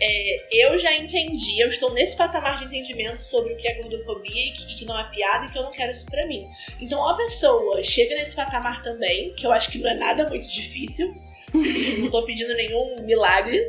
é, 0.00 0.36
eu 0.50 0.78
já 0.78 0.94
entendi, 0.96 1.60
eu 1.60 1.68
estou 1.68 1.92
nesse 1.92 2.16
patamar 2.16 2.58
de 2.58 2.64
entendimento 2.64 3.18
sobre 3.22 3.52
o 3.52 3.56
que 3.56 3.68
é 3.68 3.74
gordofobia 3.74 4.46
e 4.46 4.52
que, 4.52 4.72
e 4.72 4.76
que 4.76 4.84
não 4.84 4.98
é 4.98 5.04
piada 5.10 5.46
e 5.46 5.50
que 5.50 5.58
eu 5.58 5.62
não 5.62 5.72
quero 5.72 5.92
isso 5.92 6.04
pra 6.06 6.26
mim. 6.26 6.46
Então 6.80 7.08
a 7.08 7.16
pessoa 7.16 7.82
chega 7.82 8.14
nesse 8.14 8.34
patamar 8.34 8.82
também, 8.82 9.32
que 9.34 9.46
eu 9.46 9.52
acho 9.52 9.70
que 9.70 9.78
não 9.78 9.90
é 9.90 9.94
nada 9.94 10.28
muito 10.28 10.48
difícil, 10.48 11.14
não 12.00 12.10
tô 12.10 12.22
pedindo 12.24 12.54
nenhum 12.54 12.96
milagre, 13.02 13.60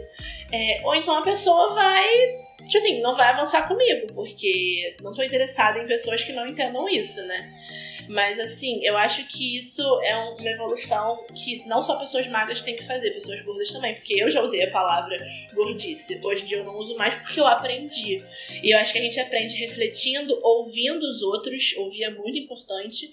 é, 0.52 0.82
ou 0.84 0.96
então 0.96 1.16
a 1.16 1.22
pessoa 1.22 1.74
vai 1.74 2.46
tipo 2.68 2.78
assim, 2.78 3.02
não 3.02 3.16
vai 3.16 3.30
avançar 3.30 3.68
comigo, 3.68 4.08
porque 4.14 4.96
não 5.02 5.14
tô 5.14 5.22
interessada 5.22 5.80
em 5.80 5.86
pessoas 5.86 6.24
que 6.24 6.34
não 6.34 6.48
entendam 6.48 6.88
isso, 6.90 7.22
né? 7.28 7.54
Mas 8.08 8.40
assim, 8.40 8.84
eu 8.84 8.98
acho 8.98 9.28
que 9.28 9.58
isso 9.58 9.82
é 10.04 10.16
uma 10.16 10.50
evolução 10.50 11.26
que 11.34 11.66
não 11.68 11.84
só 11.84 11.98
pessoas 11.98 12.28
magras 12.28 12.62
têm 12.62 12.76
que 12.76 12.86
fazer, 12.86 13.12
pessoas 13.12 13.42
gordas 13.42 13.72
também. 13.72 13.96
Porque 13.96 14.22
eu 14.22 14.30
já 14.30 14.42
usei 14.42 14.64
a 14.64 14.72
palavra 14.72 15.18
gordice. 15.54 16.20
Hoje 16.24 16.44
em 16.44 16.46
dia 16.46 16.58
eu 16.58 16.64
não 16.64 16.78
uso 16.78 16.96
mais 16.96 17.22
porque 17.22 17.40
eu 17.40 17.48
aprendi. 17.48 18.18
E 18.62 18.74
eu 18.74 18.80
acho 18.80 18.94
que 18.94 19.00
a 19.00 19.04
gente 19.04 19.20
aprende 19.20 19.56
refletindo, 19.56 20.40
ouvindo 20.44 21.04
os 21.04 21.22
outros, 21.22 21.76
ouvir 21.78 22.04
é 22.04 22.10
muito 22.10 22.38
importante. 22.38 23.12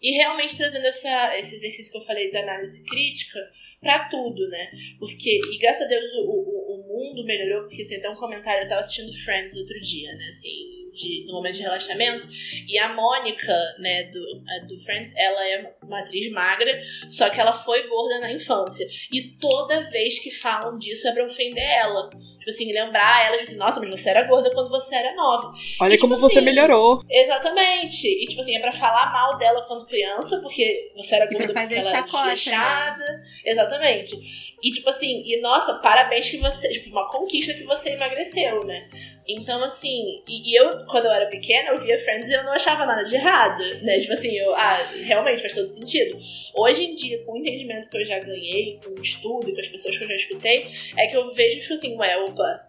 E 0.00 0.10
realmente 0.12 0.56
trazendo 0.56 0.86
essa, 0.86 1.38
esse 1.38 1.56
exercício 1.56 1.90
que 1.90 1.98
eu 1.98 2.04
falei 2.04 2.30
da 2.30 2.40
análise 2.40 2.84
crítica 2.84 3.40
para 3.80 4.08
tudo, 4.08 4.48
né? 4.48 4.70
Porque, 4.98 5.38
e 5.52 5.58
graças 5.58 5.82
a 5.82 5.88
Deus 5.88 6.04
o, 6.14 6.30
o, 6.30 6.74
o 6.74 6.88
mundo 6.88 7.24
melhorou, 7.24 7.68
porque 7.68 7.82
assim, 7.82 7.96
até 7.96 8.10
um 8.10 8.16
comentário, 8.16 8.64
eu 8.64 8.68
tava 8.68 8.80
assistindo 8.80 9.12
Friends 9.24 9.56
outro 9.56 9.80
dia, 9.80 10.12
né? 10.14 10.28
Assim, 10.28 10.83
de, 10.94 11.24
no 11.26 11.34
momento 11.34 11.56
de 11.56 11.62
relaxamento. 11.62 12.28
E 12.66 12.78
a 12.78 12.92
Mônica, 12.92 13.52
né, 13.78 14.04
do, 14.04 14.20
do 14.68 14.78
Friends, 14.84 15.12
ela 15.16 15.46
é 15.46 15.74
uma 15.82 16.00
atriz 16.00 16.32
magra, 16.32 16.80
só 17.08 17.28
que 17.30 17.40
ela 17.40 17.52
foi 17.52 17.86
gorda 17.88 18.20
na 18.20 18.32
infância. 18.32 18.86
E 19.12 19.36
toda 19.38 19.80
vez 19.90 20.18
que 20.18 20.30
falam 20.30 20.78
disso 20.78 21.08
é 21.08 21.12
pra 21.12 21.26
ofender 21.26 21.64
ela. 21.64 22.08
Tipo 22.44 22.50
assim, 22.50 22.72
lembrar 22.72 23.26
ela, 23.26 23.38
tipo 23.38 23.48
assim, 23.48 23.56
nossa, 23.56 23.80
mas 23.80 24.00
você 24.00 24.10
era 24.10 24.24
gorda 24.24 24.50
quando 24.50 24.68
você 24.68 24.94
era 24.94 25.14
nova. 25.14 25.52
Olha 25.80 25.94
e, 25.94 25.98
como 25.98 26.14
tipo, 26.14 26.28
você 26.28 26.38
assim, 26.38 26.44
melhorou. 26.44 27.02
Exatamente. 27.08 28.06
E 28.06 28.26
tipo 28.26 28.42
assim, 28.42 28.54
é 28.54 28.60
pra 28.60 28.70
falar 28.70 29.10
mal 29.12 29.38
dela 29.38 29.64
quando 29.66 29.86
criança, 29.86 30.38
porque 30.42 30.92
você 30.94 31.14
era 31.14 31.24
E 31.24 31.28
gorda 31.28 31.52
pra 31.52 31.62
fazer 31.62 31.82
chacota, 31.82 32.34
né? 32.50 33.24
Exatamente. 33.46 34.53
E 34.64 34.70
tipo 34.70 34.88
assim, 34.88 35.22
e 35.26 35.38
nossa, 35.42 35.74
parabéns 35.74 36.30
que 36.30 36.38
você. 36.38 36.66
Tipo, 36.68 36.88
uma 36.88 37.06
conquista 37.06 37.52
que 37.52 37.64
você 37.64 37.90
emagreceu, 37.90 38.64
né? 38.64 38.82
Então, 39.28 39.62
assim, 39.64 40.22
e, 40.28 40.58
eu, 40.58 40.84
quando 40.86 41.06
eu 41.06 41.10
era 41.10 41.26
pequena, 41.26 41.70
eu 41.70 41.80
via 41.80 41.98
Friends 42.02 42.28
e 42.28 42.32
eu 42.32 42.44
não 42.44 42.52
achava 42.52 42.84
nada 42.84 43.04
de 43.04 43.14
errado, 43.14 43.62
né? 43.82 44.00
Tipo 44.00 44.12
assim, 44.12 44.34
eu, 44.36 44.54
ah, 44.54 44.76
realmente 45.02 45.40
faz 45.40 45.54
todo 45.54 45.68
sentido. 45.68 46.18
Hoje 46.54 46.84
em 46.84 46.94
dia, 46.94 47.22
com 47.24 47.32
o 47.32 47.36
entendimento 47.36 47.88
que 47.88 47.96
eu 47.96 48.04
já 48.04 48.18
ganhei, 48.18 48.78
com 48.84 48.90
o 48.90 49.02
estudo, 49.02 49.52
com 49.52 49.60
as 49.60 49.68
pessoas 49.68 49.96
que 49.96 50.04
eu 50.04 50.08
já 50.08 50.14
escutei, 50.14 50.70
é 50.96 51.06
que 51.06 51.16
eu 51.16 51.32
vejo, 51.34 51.60
tipo 51.60 51.74
assim, 51.74 51.96
ué, 51.96 52.18
opa, 52.18 52.68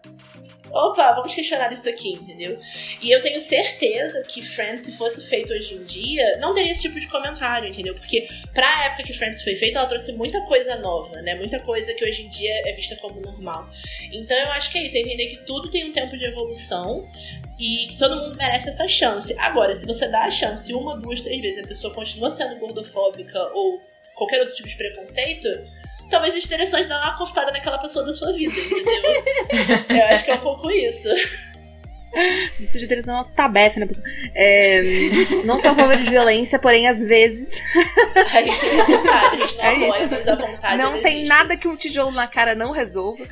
opa, 0.70 1.12
vamos 1.12 1.34
questionar 1.34 1.72
isso 1.72 1.88
aqui, 1.88 2.12
entendeu? 2.14 2.58
E 3.02 3.10
eu 3.14 3.22
tenho 3.22 3.40
certeza 3.40 4.22
que 4.22 4.42
Friends, 4.42 4.82
se 4.82 4.96
fosse 4.96 5.20
feito 5.28 5.52
hoje 5.52 5.74
em 5.74 5.84
dia, 5.84 6.38
não 6.38 6.54
teria 6.54 6.72
esse 6.72 6.82
tipo 6.82 6.98
de 6.98 7.06
comentário, 7.08 7.68
entendeu? 7.68 7.94
Porque 7.94 8.28
pra 8.52 8.86
época 8.86 9.04
que 9.04 9.12
Friends 9.12 9.42
foi 9.42 9.56
feita, 9.56 9.78
ela 9.78 9.88
trouxe 9.88 10.12
muita 10.12 10.40
coisa 10.42 10.76
nova, 10.76 11.20
né? 11.22 11.34
Muita 11.34 11.58
coisa 11.60 11.92
que 11.94 12.04
hoje 12.04 12.22
em 12.22 12.28
dia 12.28 12.52
é 12.66 12.72
vista 12.72 12.96
como 12.96 13.20
normal. 13.20 13.68
Então 14.12 14.36
eu 14.36 14.52
acho 14.52 14.70
que 14.70 14.78
é 14.78 14.86
isso, 14.86 14.96
é 14.96 15.00
entender 15.00 15.26
que 15.28 15.46
tudo 15.46 15.70
tem 15.70 15.88
um 15.88 15.92
tempo 15.92 16.16
de 16.16 16.26
evolução 16.26 17.06
e 17.58 17.86
que 17.88 17.98
todo 17.98 18.16
mundo 18.16 18.36
merece 18.36 18.68
essa 18.68 18.86
chance. 18.86 19.34
Agora, 19.38 19.74
se 19.74 19.86
você 19.86 20.06
dá 20.08 20.24
a 20.24 20.30
chance 20.30 20.72
uma, 20.72 20.96
duas, 20.96 21.20
três 21.20 21.40
vezes 21.40 21.64
a 21.64 21.68
pessoa 21.68 21.92
continua 21.92 22.30
sendo 22.30 22.58
gordofóbica 22.58 23.40
ou 23.54 23.80
qualquer 24.14 24.40
outro 24.40 24.54
tipo 24.54 24.68
de 24.68 24.76
preconceito, 24.76 25.48
talvez 26.10 26.34
seja 26.34 26.46
interessante 26.46 26.88
dar 26.88 27.00
uma 27.02 27.16
cortada 27.18 27.50
naquela 27.52 27.78
pessoa 27.78 28.04
da 28.04 28.14
sua 28.14 28.32
vida, 28.32 28.52
entendeu? 28.54 29.96
eu 29.98 30.04
acho 30.06 30.24
que 30.24 30.30
é 30.30 30.34
um 30.34 30.38
pouco 30.38 30.70
isso. 30.70 31.08
Isso 32.58 32.78
de 32.78 32.86
televisão 32.88 33.14
uma 33.16 33.24
tabefe 33.24 33.78
na 33.78 33.86
pessoa. 33.86 34.06
É, 34.34 34.80
não 35.44 35.58
sou 35.58 35.72
a 35.72 35.74
favor 35.74 35.98
de 35.98 36.08
violência, 36.08 36.58
porém, 36.58 36.88
às 36.88 37.04
vezes. 37.04 37.60
A 38.32 38.42
gente 38.42 38.58
tem 38.58 38.76
vontade, 38.86 39.42
a 39.42 39.46
gente 39.46 39.56
não 39.58 39.64
É 39.64 39.68
apoia, 39.74 40.04
isso. 40.04 40.10
mas 40.14 40.28
a 40.28 40.34
vontade 40.34 40.82
não 40.82 40.92
tem 41.02 41.12
existe. 41.16 41.28
nada 41.28 41.56
que 41.58 41.68
um 41.68 41.76
tijolo 41.76 42.10
na 42.12 42.26
cara 42.26 42.54
não 42.54 42.70
resolva. 42.70 43.22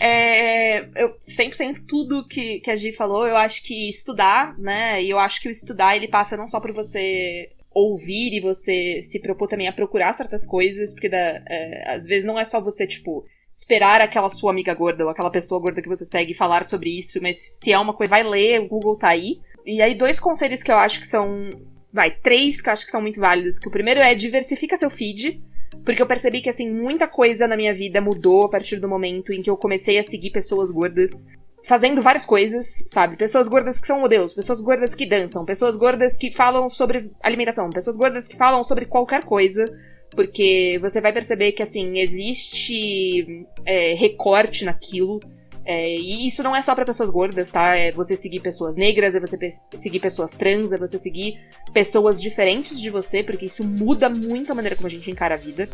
É, 0.00 0.80
eu 0.96 1.16
100% 1.38 1.84
tudo 1.86 2.26
que, 2.26 2.60
que 2.60 2.70
a 2.70 2.76
Gi 2.76 2.92
falou, 2.92 3.26
eu 3.26 3.36
acho 3.36 3.62
que 3.62 3.90
estudar, 3.90 4.56
né? 4.58 5.02
E 5.02 5.10
eu 5.10 5.18
acho 5.18 5.40
que 5.40 5.48
o 5.48 5.50
estudar 5.50 5.96
ele 5.96 6.08
passa 6.08 6.36
não 6.36 6.48
só 6.48 6.60
por 6.60 6.72
você 6.72 7.50
ouvir 7.74 8.32
e 8.32 8.40
você 8.40 9.00
se 9.02 9.20
propor 9.20 9.48
também 9.48 9.68
a 9.68 9.72
procurar 9.72 10.12
certas 10.12 10.46
coisas, 10.46 10.92
porque 10.92 11.08
da- 11.08 11.42
é, 11.48 11.92
às 11.92 12.06
vezes 12.06 12.24
não 12.24 12.38
é 12.38 12.44
só 12.44 12.60
você, 12.60 12.86
tipo, 12.86 13.24
esperar 13.52 14.00
aquela 14.00 14.28
sua 14.28 14.50
amiga 14.50 14.72
gorda 14.74 15.04
ou 15.04 15.10
aquela 15.10 15.30
pessoa 15.30 15.60
gorda 15.60 15.82
que 15.82 15.88
você 15.88 16.04
segue 16.06 16.34
falar 16.34 16.64
sobre 16.64 16.98
isso, 16.98 17.20
mas 17.20 17.38
se 17.60 17.72
é 17.72 17.78
uma 17.78 17.94
coisa, 17.94 18.10
vai 18.10 18.22
ler, 18.22 18.60
o 18.60 18.68
Google 18.68 18.96
tá 18.96 19.08
aí. 19.08 19.40
E 19.66 19.80
aí, 19.82 19.94
dois 19.94 20.20
conselhos 20.20 20.62
que 20.62 20.70
eu 20.70 20.76
acho 20.76 21.00
que 21.00 21.06
são. 21.06 21.50
Vai, 21.92 22.10
três 22.10 22.60
que 22.60 22.68
eu 22.68 22.72
acho 22.72 22.84
que 22.84 22.90
são 22.90 23.00
muito 23.00 23.20
válidos. 23.20 23.58
Que 23.58 23.68
o 23.68 23.70
primeiro 23.70 24.00
é 24.00 24.14
diversifica 24.14 24.76
seu 24.76 24.90
feed. 24.90 25.40
Porque 25.84 26.02
eu 26.02 26.06
percebi 26.06 26.40
que, 26.40 26.48
assim, 26.48 26.70
muita 26.70 27.08
coisa 27.08 27.48
na 27.48 27.56
minha 27.56 27.72
vida 27.72 28.00
mudou 28.00 28.44
a 28.44 28.48
partir 28.48 28.76
do 28.76 28.88
momento 28.88 29.32
em 29.32 29.42
que 29.42 29.50
eu 29.50 29.56
comecei 29.56 29.98
a 29.98 30.02
seguir 30.02 30.30
pessoas 30.30 30.70
gordas 30.70 31.26
fazendo 31.66 32.02
várias 32.02 32.26
coisas, 32.26 32.84
sabe? 32.86 33.16
Pessoas 33.16 33.48
gordas 33.48 33.80
que 33.80 33.86
são 33.86 34.00
modelos, 34.00 34.34
pessoas 34.34 34.60
gordas 34.60 34.94
que 34.94 35.06
dançam, 35.06 35.44
pessoas 35.44 35.76
gordas 35.76 36.16
que 36.16 36.30
falam 36.30 36.68
sobre 36.68 37.10
alimentação, 37.22 37.70
pessoas 37.70 37.96
gordas 37.96 38.28
que 38.28 38.36
falam 38.36 38.62
sobre 38.62 38.86
qualquer 38.86 39.24
coisa. 39.24 39.64
Porque 40.10 40.78
você 40.80 41.00
vai 41.00 41.12
perceber 41.12 41.50
que, 41.52 41.62
assim, 41.62 41.98
existe 41.98 43.46
é, 43.66 43.94
recorte 43.94 44.64
naquilo. 44.64 45.18
É, 45.66 45.96
e 45.96 46.28
isso 46.28 46.42
não 46.42 46.54
é 46.54 46.62
só 46.62 46.74
pra 46.74 46.84
pessoas 46.84 47.10
gordas, 47.10 47.50
tá? 47.50 47.74
É 47.74 47.90
você 47.90 48.14
seguir 48.14 48.40
pessoas 48.40 48.76
negras, 48.76 49.16
é 49.16 49.20
você 49.20 49.36
pe- 49.36 49.48
seguir 49.74 49.98
pessoas 49.98 50.32
trans, 50.34 50.72
é 50.72 50.76
você 50.76 50.98
seguir 50.98 51.40
pessoas 51.72 52.20
diferentes 52.20 52.80
de 52.80 52.90
você, 52.90 53.24
porque 53.24 53.46
isso 53.46 53.64
muda 53.64 54.08
muito 54.08 54.52
a 54.52 54.54
maneira 54.54 54.76
como 54.76 54.86
a 54.86 54.90
gente 54.90 55.10
encara 55.10 55.34
a 55.34 55.38
vida. 55.38 55.68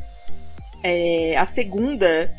É, 0.83 1.37
a 1.37 1.45
segunda, 1.45 2.35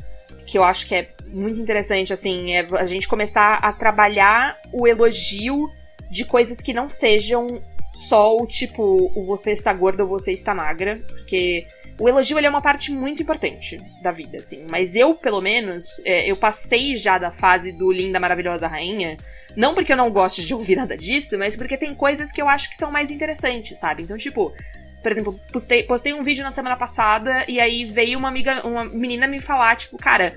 que 0.47 0.57
eu 0.57 0.63
acho 0.63 0.87
que 0.87 0.95
é 0.95 1.13
muito 1.31 1.59
interessante, 1.59 2.13
assim, 2.13 2.51
é 2.53 2.65
a 2.77 2.85
gente 2.85 3.07
começar 3.07 3.55
a 3.55 3.71
trabalhar 3.73 4.57
o 4.71 4.87
elogio 4.87 5.69
de 6.09 6.25
coisas 6.25 6.61
que 6.61 6.73
não 6.73 6.89
sejam 6.89 7.61
só 7.93 8.35
o 8.37 8.47
tipo, 8.47 9.11
o 9.15 9.23
você 9.23 9.51
está 9.51 9.73
gorda 9.73 10.03
ou 10.03 10.09
você 10.09 10.31
está 10.31 10.53
magra, 10.53 11.01
porque 11.07 11.65
o 11.99 12.07
elogio 12.07 12.37
ele 12.37 12.47
é 12.47 12.49
uma 12.49 12.61
parte 12.61 12.91
muito 12.91 13.21
importante 13.21 13.79
da 14.01 14.11
vida, 14.11 14.37
assim. 14.37 14.65
Mas 14.69 14.95
eu, 14.95 15.13
pelo 15.13 15.41
menos, 15.41 15.85
é, 16.05 16.29
eu 16.29 16.35
passei 16.35 16.97
já 16.97 17.17
da 17.17 17.31
fase 17.31 17.71
do 17.71 17.91
linda, 17.91 18.19
maravilhosa 18.19 18.67
rainha. 18.67 19.17
Não 19.55 19.75
porque 19.75 19.91
eu 19.91 19.97
não 19.97 20.09
goste 20.09 20.43
de 20.43 20.53
ouvir 20.53 20.77
nada 20.77 20.97
disso, 20.97 21.37
mas 21.37 21.55
porque 21.55 21.77
tem 21.77 21.93
coisas 21.93 22.31
que 22.31 22.41
eu 22.41 22.47
acho 22.47 22.69
que 22.69 22.75
são 22.75 22.91
mais 22.91 23.11
interessantes, 23.11 23.77
sabe? 23.77 24.03
Então, 24.03 24.17
tipo, 24.17 24.53
por 25.01 25.11
exemplo, 25.11 25.39
postei, 25.51 25.83
postei 25.83 26.13
um 26.13 26.23
vídeo 26.23 26.43
na 26.43 26.51
semana 26.51 26.77
passada 26.77 27.45
e 27.47 27.59
aí 27.59 27.85
veio 27.85 28.17
uma 28.17 28.29
amiga, 28.29 28.65
uma 28.65 28.85
menina 28.85 29.27
me 29.27 29.39
falar, 29.39 29.75
tipo, 29.75 29.97
cara, 29.97 30.33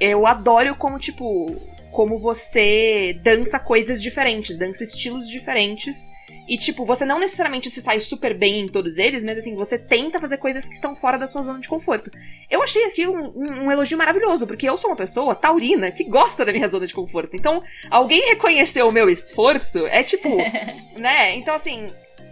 eu 0.00 0.26
adoro 0.26 0.74
como, 0.74 0.98
tipo, 0.98 1.54
como 1.92 2.18
você 2.18 3.18
dança 3.22 3.58
coisas 3.60 4.00
diferentes, 4.02 4.56
dança 4.58 4.82
estilos 4.84 5.28
diferentes. 5.28 6.10
E, 6.48 6.58
tipo, 6.58 6.84
você 6.84 7.04
não 7.04 7.20
necessariamente 7.20 7.70
se 7.70 7.80
sai 7.80 8.00
super 8.00 8.36
bem 8.36 8.62
em 8.62 8.66
todos 8.66 8.98
eles, 8.98 9.22
mas 9.24 9.38
assim, 9.38 9.54
você 9.54 9.78
tenta 9.78 10.18
fazer 10.18 10.36
coisas 10.38 10.66
que 10.66 10.74
estão 10.74 10.96
fora 10.96 11.16
da 11.16 11.28
sua 11.28 11.44
zona 11.44 11.60
de 11.60 11.68
conforto. 11.68 12.10
Eu 12.50 12.60
achei 12.60 12.84
aquilo 12.86 13.12
um, 13.14 13.32
um- 13.36 13.66
um 13.66 13.70
elogio 13.72 13.96
maravilhoso, 13.96 14.48
porque 14.48 14.68
eu 14.68 14.76
sou 14.76 14.90
uma 14.90 14.96
pessoa 14.96 15.34
taurina 15.36 15.92
que 15.92 16.02
gosta 16.02 16.44
da 16.44 16.52
minha 16.52 16.66
zona 16.66 16.88
de 16.88 16.94
conforto. 16.94 17.36
Então, 17.36 17.62
alguém 17.88 18.20
reconheceu 18.30 18.88
o 18.88 18.92
meu 18.92 19.08
esforço, 19.08 19.86
é 19.86 20.02
tipo, 20.02 20.28
né? 20.98 21.36
Então, 21.36 21.54
assim, 21.54 21.86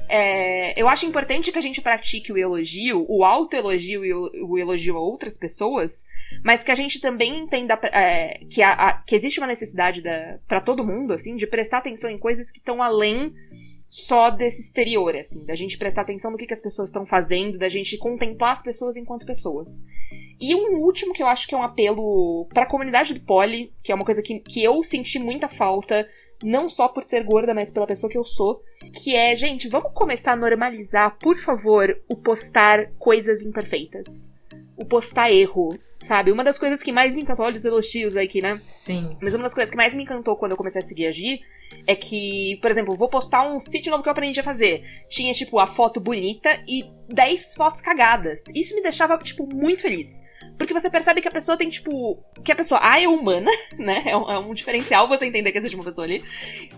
é, 0.09 0.81
eu 0.81 0.89
acho 0.89 1.07
importante 1.07 1.53
que 1.53 1.59
a 1.59 1.63
gente 1.63 1.81
pratique 1.81 2.33
o 2.33 2.39
elogio, 2.39 3.05
o 3.09 3.25
autoelogio 3.25 4.05
e 4.05 4.13
o, 4.13 4.59
elogio 4.59 4.97
a 4.97 5.01
outras 5.01 5.37
pessoas, 5.37 6.05
mas 6.45 6.65
que 6.65 6.71
a 6.71 6.75
gente 6.75 7.01
também 7.01 7.39
entenda 7.45 7.79
é, 7.93 8.41
que, 8.51 8.63
a- 8.63 8.73
a- 8.73 8.93
que 9.07 9.15
existe 9.15 9.39
uma 9.41 9.47
necessidade 9.47 10.03
da, 10.03 10.39
para 10.47 10.61
todo 10.61 10.85
mundo, 10.85 11.13
assim, 11.13 11.37
de 11.37 11.47
prestar 11.47 11.79
atenção 11.79 12.11
em 12.11 12.19
coisas 12.19 12.51
que 12.51 12.59
estão 12.59 12.83
além 12.83 13.33
só 13.91 14.29
desse 14.31 14.61
exterior, 14.61 15.17
assim, 15.17 15.47
da 15.47 15.55
gente 15.55 15.79
prestar 15.79 16.03
atenção 16.03 16.31
no 16.31 16.37
que, 16.37 16.47
que 16.47 16.53
as 16.53 16.61
pessoas 16.61 16.91
estão 16.91 17.07
fazendo, 17.07 17.57
da 17.57 17.71
gente 17.71 17.97
contemplar 17.97 18.53
as 18.53 18.63
pessoas 18.63 18.97
enquanto 18.99 19.25
pessoas. 19.25 19.83
E 20.39 20.55
um 20.55 20.79
último 20.81 21.15
que 21.15 21.23
eu 21.23 21.27
acho 21.27 21.49
que 21.49 21.55
é 21.55 21.59
um 21.59 21.63
apelo 21.63 22.47
pra 22.53 22.67
comunidade 22.67 23.15
do 23.15 23.21
poli, 23.21 23.73
que 23.83 23.91
é 23.91 23.95
uma 23.95 24.05
coisa 24.05 24.23
que, 24.23 24.41
que 24.41 24.63
eu 24.63 24.83
senti 24.83 25.19
muita 25.19 25.49
falta, 25.49 26.07
não 26.43 26.69
só 26.69 26.89
por 26.89 27.03
ser 27.03 27.25
gorda, 27.25 27.55
mas 27.55 27.71
pela 27.71 27.87
pessoa 27.87 28.11
que 28.11 28.19
eu 28.19 28.25
sou, 28.25 28.63
que 29.03 29.15
é, 29.15 29.35
gente, 29.35 29.69
vamos 29.69 29.93
começar 29.93 30.33
a 30.33 30.37
normalizar, 30.37 31.17
por 31.19 31.39
favor, 31.39 31.99
o 32.09 32.17
postar 32.17 32.91
coisas 32.99 33.43
imperfeitas. 33.43 34.33
O 34.77 34.85
postar 34.85 35.31
erro, 35.33 35.77
sabe? 35.99 36.31
Uma 36.31 36.45
das 36.45 36.59
coisas 36.59 36.83
que 36.83 36.93
mais 36.93 37.15
me 37.15 37.23
encantou, 37.23 37.45
olha 37.45 37.57
os 37.57 37.65
elogios 37.65 38.17
aqui, 38.17 38.41
né? 38.41 38.55
Sim. 38.55 39.17
Mas 39.21 39.35
uma 39.35 39.43
das 39.43 39.55
coisas 39.55 39.71
que 39.71 39.77
mais 39.77 39.95
me 39.95 40.05
encantou 40.05 40.37
quando 40.37 40.53
eu 40.53 40.57
comecei 40.57 40.81
a 40.81 40.85
seguir 40.85 41.07
a 41.07 41.11
Gi 41.11 41.41
é 41.87 41.95
que, 41.95 42.59
por 42.63 42.71
exemplo, 42.71 42.95
vou 42.95 43.09
postar 43.09 43.51
um 43.51 43.59
sítio 43.59 43.91
novo 43.91 44.03
que 44.03 44.09
eu 44.09 44.13
aprendi 44.13 44.39
a 44.41 44.45
fazer. 44.45 44.83
Tinha, 45.11 45.33
tipo, 45.33 45.59
a 45.59 45.67
foto 45.67 46.01
bonita 46.01 46.63
e 46.67 46.85
10 47.09 47.55
fotos 47.55 47.81
cagadas. 47.81 48.43
Isso 48.55 48.75
me 48.75 48.83
deixava, 48.83 49.19
tipo, 49.19 49.47
muito 49.55 49.83
feliz. 49.83 50.23
Porque 50.59 50.75
você 50.75 50.91
percebe 50.91 51.23
que 51.23 51.29
a 51.29 51.33
pessoa 51.33 51.57
tem, 51.57 51.69
tipo. 51.69 52.19
Que 52.45 52.51
a 52.51 52.57
pessoa, 52.57 52.81
A, 52.83 53.01
é 53.01 53.07
humana, 53.07 53.51
né? 53.79 54.03
É 54.05 54.17
um, 54.17 54.31
é 54.31 54.39
um 54.39 54.53
diferencial 54.53 55.07
você 55.07 55.25
entender 55.25 55.53
que 55.53 55.59
existe 55.59 55.77
uma 55.77 55.85
pessoa 55.85 56.05
ali. 56.05 56.25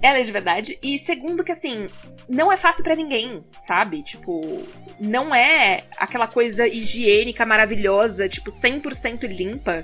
Ela 0.03 0.19
é 0.19 0.23
de 0.23 0.31
verdade. 0.31 0.79
E 0.83 0.99
segundo, 0.99 1.43
que 1.43 1.53
assim, 1.53 1.89
não 2.29 2.53
é 2.53 2.57
fácil 2.57 2.85
para 2.85 2.95
ninguém, 2.95 3.43
sabe? 3.59 4.03
Tipo, 4.03 4.63
não 5.01 5.35
é 5.35 5.85
aquela 5.97 6.27
coisa 6.27 6.69
higiênica 6.69 7.47
maravilhosa, 7.47 8.29
tipo, 8.29 8.51
100% 8.51 9.27
limpa 9.27 9.83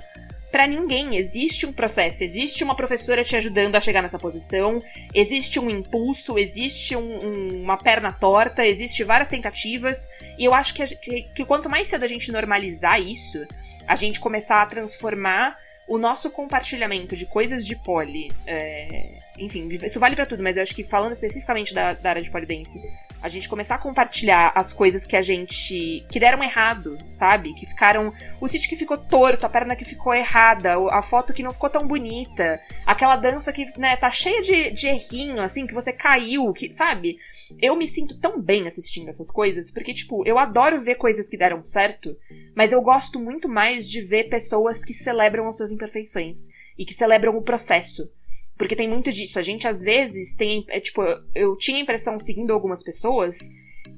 para 0.57 0.65
ninguém. 0.65 1.15
Existe 1.17 1.67
um 1.67 1.71
processo, 1.71 2.23
existe 2.23 2.63
uma 2.63 2.75
professora 2.75 3.23
te 3.23 3.35
ajudando 3.35 3.75
a 3.75 3.79
chegar 3.79 4.01
nessa 4.01 4.17
posição, 4.17 4.79
existe 5.13 5.59
um 5.59 5.69
impulso, 5.69 6.35
existe 6.39 6.95
um, 6.95 7.19
um, 7.23 7.61
uma 7.61 7.77
perna 7.77 8.11
torta, 8.11 8.65
existe 8.65 9.03
várias 9.03 9.29
tentativas. 9.29 10.09
E 10.35 10.43
eu 10.43 10.55
acho 10.55 10.73
que, 10.73 10.83
que, 10.95 11.21
que 11.35 11.45
quanto 11.45 11.69
mais 11.69 11.89
cedo 11.89 12.03
a 12.03 12.07
gente 12.07 12.31
normalizar 12.31 12.99
isso, 12.99 13.45
a 13.87 13.95
gente 13.95 14.19
começar 14.19 14.63
a 14.63 14.65
transformar 14.65 15.55
o 15.87 15.97
nosso 15.97 16.29
compartilhamento 16.29 17.15
de 17.15 17.25
coisas 17.25 17.65
de 17.65 17.75
poli, 17.75 18.31
é, 18.45 19.17
enfim, 19.37 19.69
isso 19.71 19.99
vale 19.99 20.15
para 20.15 20.25
tudo, 20.25 20.43
mas 20.43 20.57
eu 20.57 20.63
acho 20.63 20.75
que 20.75 20.83
falando 20.83 21.13
especificamente 21.13 21.73
da, 21.73 21.93
da 21.93 22.09
área 22.09 22.21
de 22.21 22.31
polidense, 22.31 22.79
a 23.21 23.29
gente 23.29 23.49
começar 23.49 23.75
a 23.75 23.79
compartilhar 23.79 24.51
as 24.55 24.73
coisas 24.73 25.05
que 25.05 25.15
a 25.15 25.21
gente. 25.21 26.05
que 26.09 26.19
deram 26.19 26.43
errado, 26.43 26.97
sabe? 27.09 27.53
Que 27.53 27.65
ficaram. 27.65 28.13
O 28.39 28.47
sítio 28.47 28.69
que 28.69 28.75
ficou 28.75 28.97
torto, 28.97 29.45
a 29.45 29.49
perna 29.49 29.75
que 29.75 29.85
ficou 29.85 30.13
errada, 30.13 30.75
a 30.91 31.01
foto 31.01 31.33
que 31.33 31.43
não 31.43 31.51
ficou 31.51 31.69
tão 31.69 31.87
bonita, 31.87 32.59
aquela 32.85 33.15
dança 33.15 33.51
que, 33.51 33.71
né, 33.77 33.95
tá 33.95 34.11
cheia 34.11 34.41
de, 34.41 34.71
de 34.71 34.87
errinho, 34.87 35.41
assim, 35.41 35.65
que 35.65 35.73
você 35.73 35.91
caiu, 35.91 36.53
que, 36.53 36.71
sabe? 36.71 37.17
Eu 37.61 37.75
me 37.75 37.87
sinto 37.87 38.19
tão 38.19 38.39
bem 38.41 38.67
assistindo 38.67 39.09
essas 39.09 39.31
coisas, 39.31 39.71
porque, 39.71 39.93
tipo, 39.93 40.25
eu 40.27 40.37
adoro 40.37 40.83
ver 40.83 40.95
coisas 40.95 41.29
que 41.29 41.37
deram 41.37 41.63
certo, 41.63 42.15
mas 42.55 42.71
eu 42.71 42.81
gosto 42.81 43.19
muito 43.19 43.47
mais 43.47 43.89
de 43.89 44.01
ver 44.01 44.29
pessoas 44.29 44.83
que 44.83 44.93
celebram 44.93 45.47
as 45.47 45.57
suas 45.57 45.71
imperfeições 45.77 46.49
e 46.77 46.85
que 46.85 46.93
celebram 46.93 47.37
o 47.37 47.41
processo. 47.41 48.09
Porque 48.57 48.75
tem 48.75 48.89
muito 48.89 49.11
disso. 49.11 49.37
A 49.37 49.41
gente, 49.41 49.67
às 49.67 49.83
vezes, 49.83 50.35
tem. 50.35 50.65
É, 50.69 50.79
tipo, 50.79 51.01
eu 51.33 51.55
tinha 51.55 51.77
a 51.77 51.81
impressão, 51.81 52.17
seguindo 52.17 52.51
algumas 52.51 52.83
pessoas, 52.83 53.37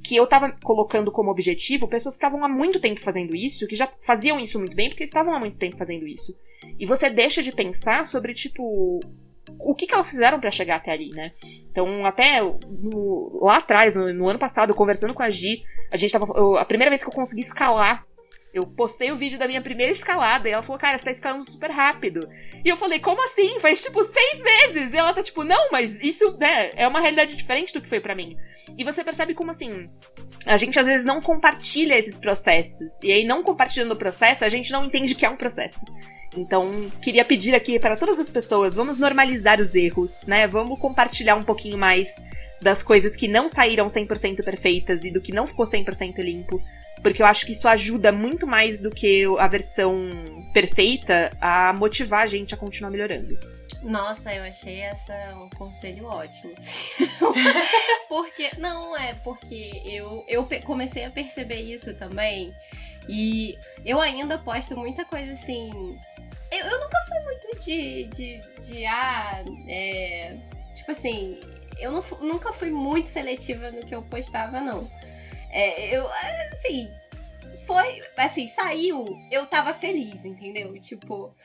que 0.03 0.15
eu 0.15 0.27
tava 0.27 0.51
colocando 0.63 1.11
como 1.11 1.31
objetivo 1.31 1.87
pessoas 1.87 2.15
que 2.15 2.25
estavam 2.25 2.43
há 2.43 2.49
muito 2.49 2.79
tempo 2.79 2.99
fazendo 2.99 3.35
isso, 3.35 3.67
que 3.67 3.75
já 3.75 3.87
faziam 4.05 4.39
isso 4.39 4.59
muito 4.59 4.75
bem, 4.75 4.89
porque 4.89 5.03
estavam 5.03 5.33
há 5.33 5.39
muito 5.39 5.57
tempo 5.57 5.77
fazendo 5.77 6.05
isso. 6.05 6.35
E 6.77 6.85
você 6.85 7.09
deixa 7.09 7.41
de 7.41 7.51
pensar 7.53 8.05
sobre, 8.05 8.33
tipo, 8.33 8.99
o 9.57 9.73
que, 9.73 9.87
que 9.87 9.93
elas 9.93 10.09
fizeram 10.09 10.39
para 10.39 10.51
chegar 10.51 10.75
até 10.75 10.91
ali, 10.91 11.09
né? 11.09 11.31
Então, 11.71 12.05
até 12.05 12.41
no, 12.41 13.39
lá 13.41 13.57
atrás, 13.57 13.95
no, 13.95 14.13
no, 14.13 14.29
ano 14.29 14.39
passado, 14.39 14.73
conversando 14.73 15.13
com 15.13 15.23
a 15.23 15.29
Gi, 15.29 15.63
a 15.91 15.97
gente 15.97 16.11
tava. 16.11 16.25
Eu, 16.35 16.57
a 16.57 16.65
primeira 16.65 16.91
vez 16.91 17.03
que 17.03 17.09
eu 17.09 17.13
consegui 17.13 17.41
escalar 17.41 18.05
eu 18.53 18.65
postei 18.65 19.11
o 19.11 19.15
vídeo 19.15 19.37
da 19.37 19.47
minha 19.47 19.61
primeira 19.61 19.91
escalada 19.91 20.49
e 20.49 20.51
ela 20.51 20.63
falou, 20.63 20.79
cara, 20.79 20.97
você 20.97 21.05
tá 21.05 21.11
escalando 21.11 21.49
super 21.49 21.69
rápido. 21.69 22.27
E 22.65 22.69
eu 22.69 22.75
falei, 22.75 22.99
como 22.99 23.23
assim? 23.23 23.59
Faz 23.59 23.81
tipo 23.81 24.03
seis 24.03 24.41
meses. 24.41 24.93
E 24.93 24.97
ela 24.97 25.13
tá 25.13 25.21
tipo, 25.21 25.43
não, 25.43 25.69
mas 25.71 25.99
isso 26.01 26.35
né, 26.37 26.71
é 26.75 26.87
uma 26.87 26.99
realidade 26.99 27.35
diferente 27.35 27.73
do 27.73 27.81
que 27.81 27.87
foi 27.87 27.99
para 27.99 28.15
mim. 28.15 28.35
E 28.77 28.83
você 28.83 29.03
percebe 29.03 29.35
como 29.35 29.51
assim. 29.51 29.87
A 30.45 30.57
gente 30.57 30.79
às 30.79 30.85
vezes 30.85 31.05
não 31.05 31.21
compartilha 31.21 31.97
esses 31.97 32.17
processos. 32.17 33.03
E 33.03 33.11
aí, 33.11 33.23
não 33.23 33.43
compartilhando 33.43 33.91
o 33.91 33.97
processo, 33.97 34.43
a 34.43 34.49
gente 34.49 34.71
não 34.71 34.85
entende 34.85 35.13
que 35.13 35.25
é 35.25 35.29
um 35.29 35.37
processo. 35.37 35.85
Então, 36.35 36.89
queria 37.01 37.25
pedir 37.25 37.55
aqui 37.55 37.79
para 37.79 37.97
todas 37.97 38.19
as 38.19 38.29
pessoas, 38.29 38.75
vamos 38.75 38.99
normalizar 38.99 39.59
os 39.59 39.73
erros, 39.73 40.21
né? 40.27 40.47
Vamos 40.47 40.79
compartilhar 40.79 41.35
um 41.35 41.43
pouquinho 41.43 41.77
mais 41.77 42.07
das 42.61 42.83
coisas 42.83 43.15
que 43.15 43.27
não 43.27 43.49
saíram 43.49 43.87
100% 43.87 44.43
perfeitas 44.43 45.03
e 45.03 45.11
do 45.11 45.21
que 45.21 45.31
não 45.31 45.47
ficou 45.47 45.65
100% 45.65 46.17
limpo, 46.19 46.61
porque 47.01 47.21
eu 47.21 47.25
acho 47.25 47.45
que 47.45 47.53
isso 47.53 47.67
ajuda 47.67 48.11
muito 48.11 48.45
mais 48.45 48.79
do 48.79 48.89
que 48.89 49.23
a 49.37 49.47
versão 49.47 50.09
perfeita 50.53 51.29
a 51.39 51.73
motivar 51.73 52.23
a 52.23 52.27
gente 52.27 52.53
a 52.53 52.57
continuar 52.57 52.91
melhorando. 52.91 53.37
Nossa, 53.83 54.33
eu 54.33 54.43
achei 54.43 54.81
essa 54.81 55.13
um 55.35 55.49
conselho 55.51 56.05
ótimo. 56.05 56.53
porque 58.09 58.49
não 58.57 58.97
é 58.97 59.13
porque 59.23 59.81
eu 59.85 60.25
eu 60.27 60.47
comecei 60.65 61.05
a 61.05 61.11
perceber 61.11 61.61
isso 61.61 61.93
também 61.93 62.53
e 63.07 63.57
eu 63.85 64.01
ainda 64.01 64.37
posto 64.37 64.75
muita 64.75 65.05
coisa 65.05 65.31
assim. 65.31 65.69
Eu, 66.51 66.65
eu 66.65 66.79
nunca 66.81 66.97
fui 67.07 67.19
muito 67.23 67.65
de 67.65 68.03
de, 68.05 68.41
de 68.61 68.85
ah, 68.85 69.43
é, 69.67 70.35
tipo 70.75 70.91
assim, 70.91 71.39
eu 71.79 71.91
não, 71.91 72.03
nunca 72.21 72.51
fui 72.51 72.69
muito 72.69 73.07
seletiva 73.07 73.71
no 73.71 73.85
que 73.85 73.95
eu 73.95 74.01
postava 74.01 74.59
não. 74.59 74.89
É, 75.49 75.95
eu, 75.95 76.07
assim, 76.51 76.87
foi, 77.65 78.01
assim, 78.17 78.47
saiu, 78.47 79.05
eu 79.31 79.45
tava 79.45 79.73
feliz, 79.73 80.25
entendeu? 80.25 80.79
Tipo, 80.79 81.35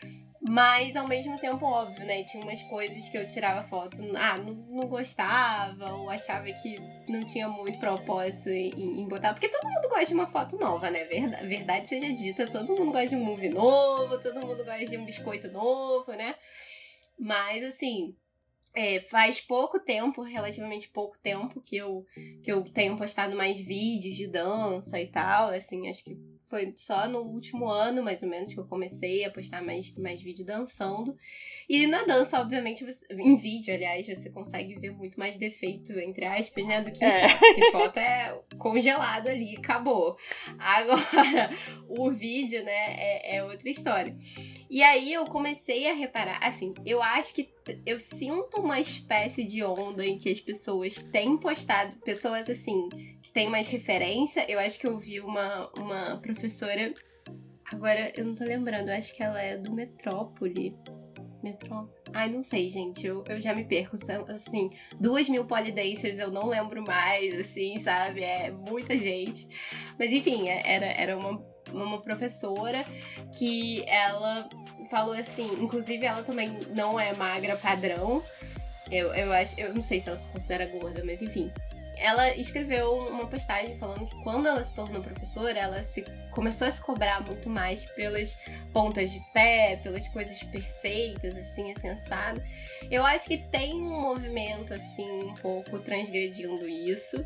mas 0.47 0.95
ao 0.95 1.09
mesmo 1.09 1.39
tempo, 1.39 1.65
óbvio, 1.65 2.05
né? 2.05 2.23
Tinha 2.23 2.43
umas 2.43 2.63
coisas 2.65 3.09
que 3.09 3.17
eu 3.17 3.27
tirava 3.29 3.67
foto, 3.67 3.97
ah, 4.15 4.37
não, 4.37 4.53
não 4.53 4.89
gostava, 4.89 5.95
ou 5.95 6.11
achava 6.11 6.45
que 6.45 6.77
não 7.09 7.25
tinha 7.25 7.49
muito 7.49 7.79
propósito 7.79 8.51
em, 8.51 9.01
em, 9.01 9.09
botar. 9.09 9.33
Porque 9.33 9.49
todo 9.49 9.71
mundo 9.71 9.89
gosta 9.89 10.05
de 10.05 10.15
uma 10.15 10.27
foto 10.27 10.59
nova, 10.59 10.91
né? 10.91 11.05
Verdade, 11.05 11.47
verdade 11.47 11.89
seja 11.89 12.13
dita, 12.13 12.47
todo 12.47 12.77
mundo 12.77 12.93
gosta 12.93 13.09
de 13.09 13.17
um 13.17 13.25
movie 13.25 13.49
novo, 13.49 14.21
todo 14.21 14.47
mundo 14.47 14.63
gosta 14.65 14.85
de 14.85 14.99
um 14.99 15.07
biscoito 15.07 15.51
novo, 15.51 16.13
né? 16.13 16.35
Mas 17.19 17.65
assim, 17.65 18.15
é, 18.75 19.01
faz 19.03 19.41
pouco 19.41 19.79
tempo, 19.79 20.23
relativamente 20.23 20.89
pouco 20.89 21.17
tempo, 21.19 21.61
que 21.61 21.77
eu, 21.77 22.05
que 22.43 22.51
eu 22.51 22.65
tenho 22.65 22.97
postado 22.97 23.37
mais 23.37 23.59
vídeos 23.59 24.17
de 24.17 24.27
dança 24.27 25.01
e 25.01 25.07
tal. 25.07 25.51
Assim, 25.51 25.89
acho 25.89 26.03
que 26.03 26.19
foi 26.51 26.73
só 26.77 27.09
no 27.09 27.21
último 27.21 27.69
ano, 27.69 28.03
mais 28.03 28.23
ou 28.23 28.29
menos, 28.29 28.53
que 28.53 28.59
eu 28.59 28.67
comecei 28.67 29.25
a 29.25 29.31
postar 29.31 29.63
mais, 29.63 29.97
mais 29.99 30.21
vídeo 30.21 30.45
dançando. 30.45 31.17
E 31.69 31.87
na 31.87 32.03
dança, 32.03 32.41
obviamente, 32.41 32.85
você, 32.85 33.07
em 33.13 33.37
vídeo, 33.37 33.73
aliás, 33.73 34.07
você 34.07 34.29
consegue 34.31 34.75
ver 34.75 34.91
muito 34.91 35.19
mais 35.19 35.37
defeito, 35.37 35.93
entre 35.93 36.25
aspas, 36.25 36.67
né, 36.67 36.81
do 36.81 36.93
que 36.93 37.05
em 37.05 37.09
é. 37.09 37.29
foto. 37.29 37.39
Porque 37.39 37.71
foto 37.71 37.97
é 37.99 38.41
congelado 38.59 39.29
ali, 39.29 39.55
acabou. 39.57 40.17
Agora, 40.59 41.51
o 41.89 42.11
vídeo, 42.11 42.65
né, 42.65 42.97
é, 42.97 43.37
é 43.37 43.45
outra 43.45 43.71
história. 43.71 44.17
E 44.69 44.83
aí 44.83 45.13
eu 45.13 45.25
comecei 45.27 45.89
a 45.89 45.95
reparar, 45.95 46.39
assim, 46.43 46.75
eu 46.85 47.01
acho 47.01 47.33
que 47.35 47.54
eu 47.87 47.99
sinto 47.99 48.61
uma 48.61 48.81
espécie 48.81 49.45
de 49.45 49.63
onda 49.65 50.05
em 50.05 50.19
que 50.19 50.29
as 50.29 50.41
pessoas 50.41 51.03
têm 51.03 51.37
postado, 51.37 51.97
pessoas 52.05 52.49
assim, 52.51 52.89
que 53.23 53.33
têm 53.33 53.49
mais 53.49 53.69
referência. 53.69 54.45
Eu 54.51 54.59
acho 54.59 54.79
que 54.79 54.87
eu 54.87 54.99
vi 54.99 55.21
uma, 55.21 55.71
uma 55.79 56.19
professora, 56.19 56.93
agora 57.73 58.13
eu 58.17 58.25
não 58.25 58.35
tô 58.35 58.45
lembrando, 58.45 58.89
eu 58.89 58.97
acho 58.97 59.15
que 59.15 59.23
ela 59.23 59.41
é 59.41 59.57
do 59.57 59.73
Metrópole. 59.73 60.77
Metrópole. 61.43 62.05
Ai, 62.13 62.31
não 62.31 62.43
sei, 62.43 62.71
gente. 62.71 63.05
Eu, 63.05 63.25
eu 63.29 63.41
já 63.41 63.55
me 63.55 63.65
perco. 63.65 63.97
Assim, 64.29 64.71
duas 65.01 65.29
mil 65.29 65.47
polydacers 65.47 66.19
eu 66.19 66.31
não 66.31 66.47
lembro 66.47 66.83
mais, 66.87 67.35
assim, 67.35 67.77
sabe? 67.77 68.23
É 68.23 68.51
muita 68.51 68.97
gente. 68.97 69.49
Mas 69.99 70.13
enfim, 70.13 70.49
é, 70.49 70.63
era, 70.65 70.87
era 70.87 71.19
uma, 71.19 71.45
uma 71.73 72.01
professora 72.01 72.85
que 73.37 73.85
ela 73.89 74.49
falou 74.89 75.15
assim, 75.15 75.53
inclusive 75.61 76.05
ela 76.05 76.23
também 76.23 76.51
não 76.75 76.99
é 76.99 77.13
magra 77.13 77.57
padrão. 77.57 78.23
Eu, 78.91 79.15
eu 79.15 79.33
acho, 79.33 79.59
eu 79.59 79.75
não 79.75 79.83
sei 79.83 80.01
se 80.01 80.09
ela 80.09 80.19
se 80.19 80.29
considera 80.29 80.67
gorda, 80.67 81.03
mas 81.05 81.23
enfim. 81.23 81.51
Ela 81.97 82.35
escreveu 82.37 82.93
uma 82.93 83.27
postagem 83.29 83.79
falando 83.79 84.05
que 84.05 84.21
quando 84.25 84.49
ela 84.49 84.63
se 84.65 84.75
tornou 84.75 85.01
professora, 85.01 85.57
ela 85.57 85.81
se 85.83 86.03
começou 86.33 86.67
a 86.67 86.71
se 86.71 86.83
cobrar 86.83 87.25
muito 87.25 87.49
mais 87.49 87.85
pelas 87.85 88.37
pontas 88.73 89.13
de 89.13 89.21
pé, 89.33 89.79
pelas 89.81 90.09
coisas 90.09 90.43
perfeitas, 90.43 91.37
assim, 91.37 91.71
assim, 91.71 91.89
assado. 91.91 92.43
Eu 92.91 93.07
acho 93.07 93.29
que 93.29 93.39
tem 93.39 93.75
um 93.75 94.01
movimento, 94.01 94.75
assim, 94.75 95.09
um 95.09 95.35
pouco 95.35 95.79
transgredindo 95.79 96.69
isso. 96.69 97.25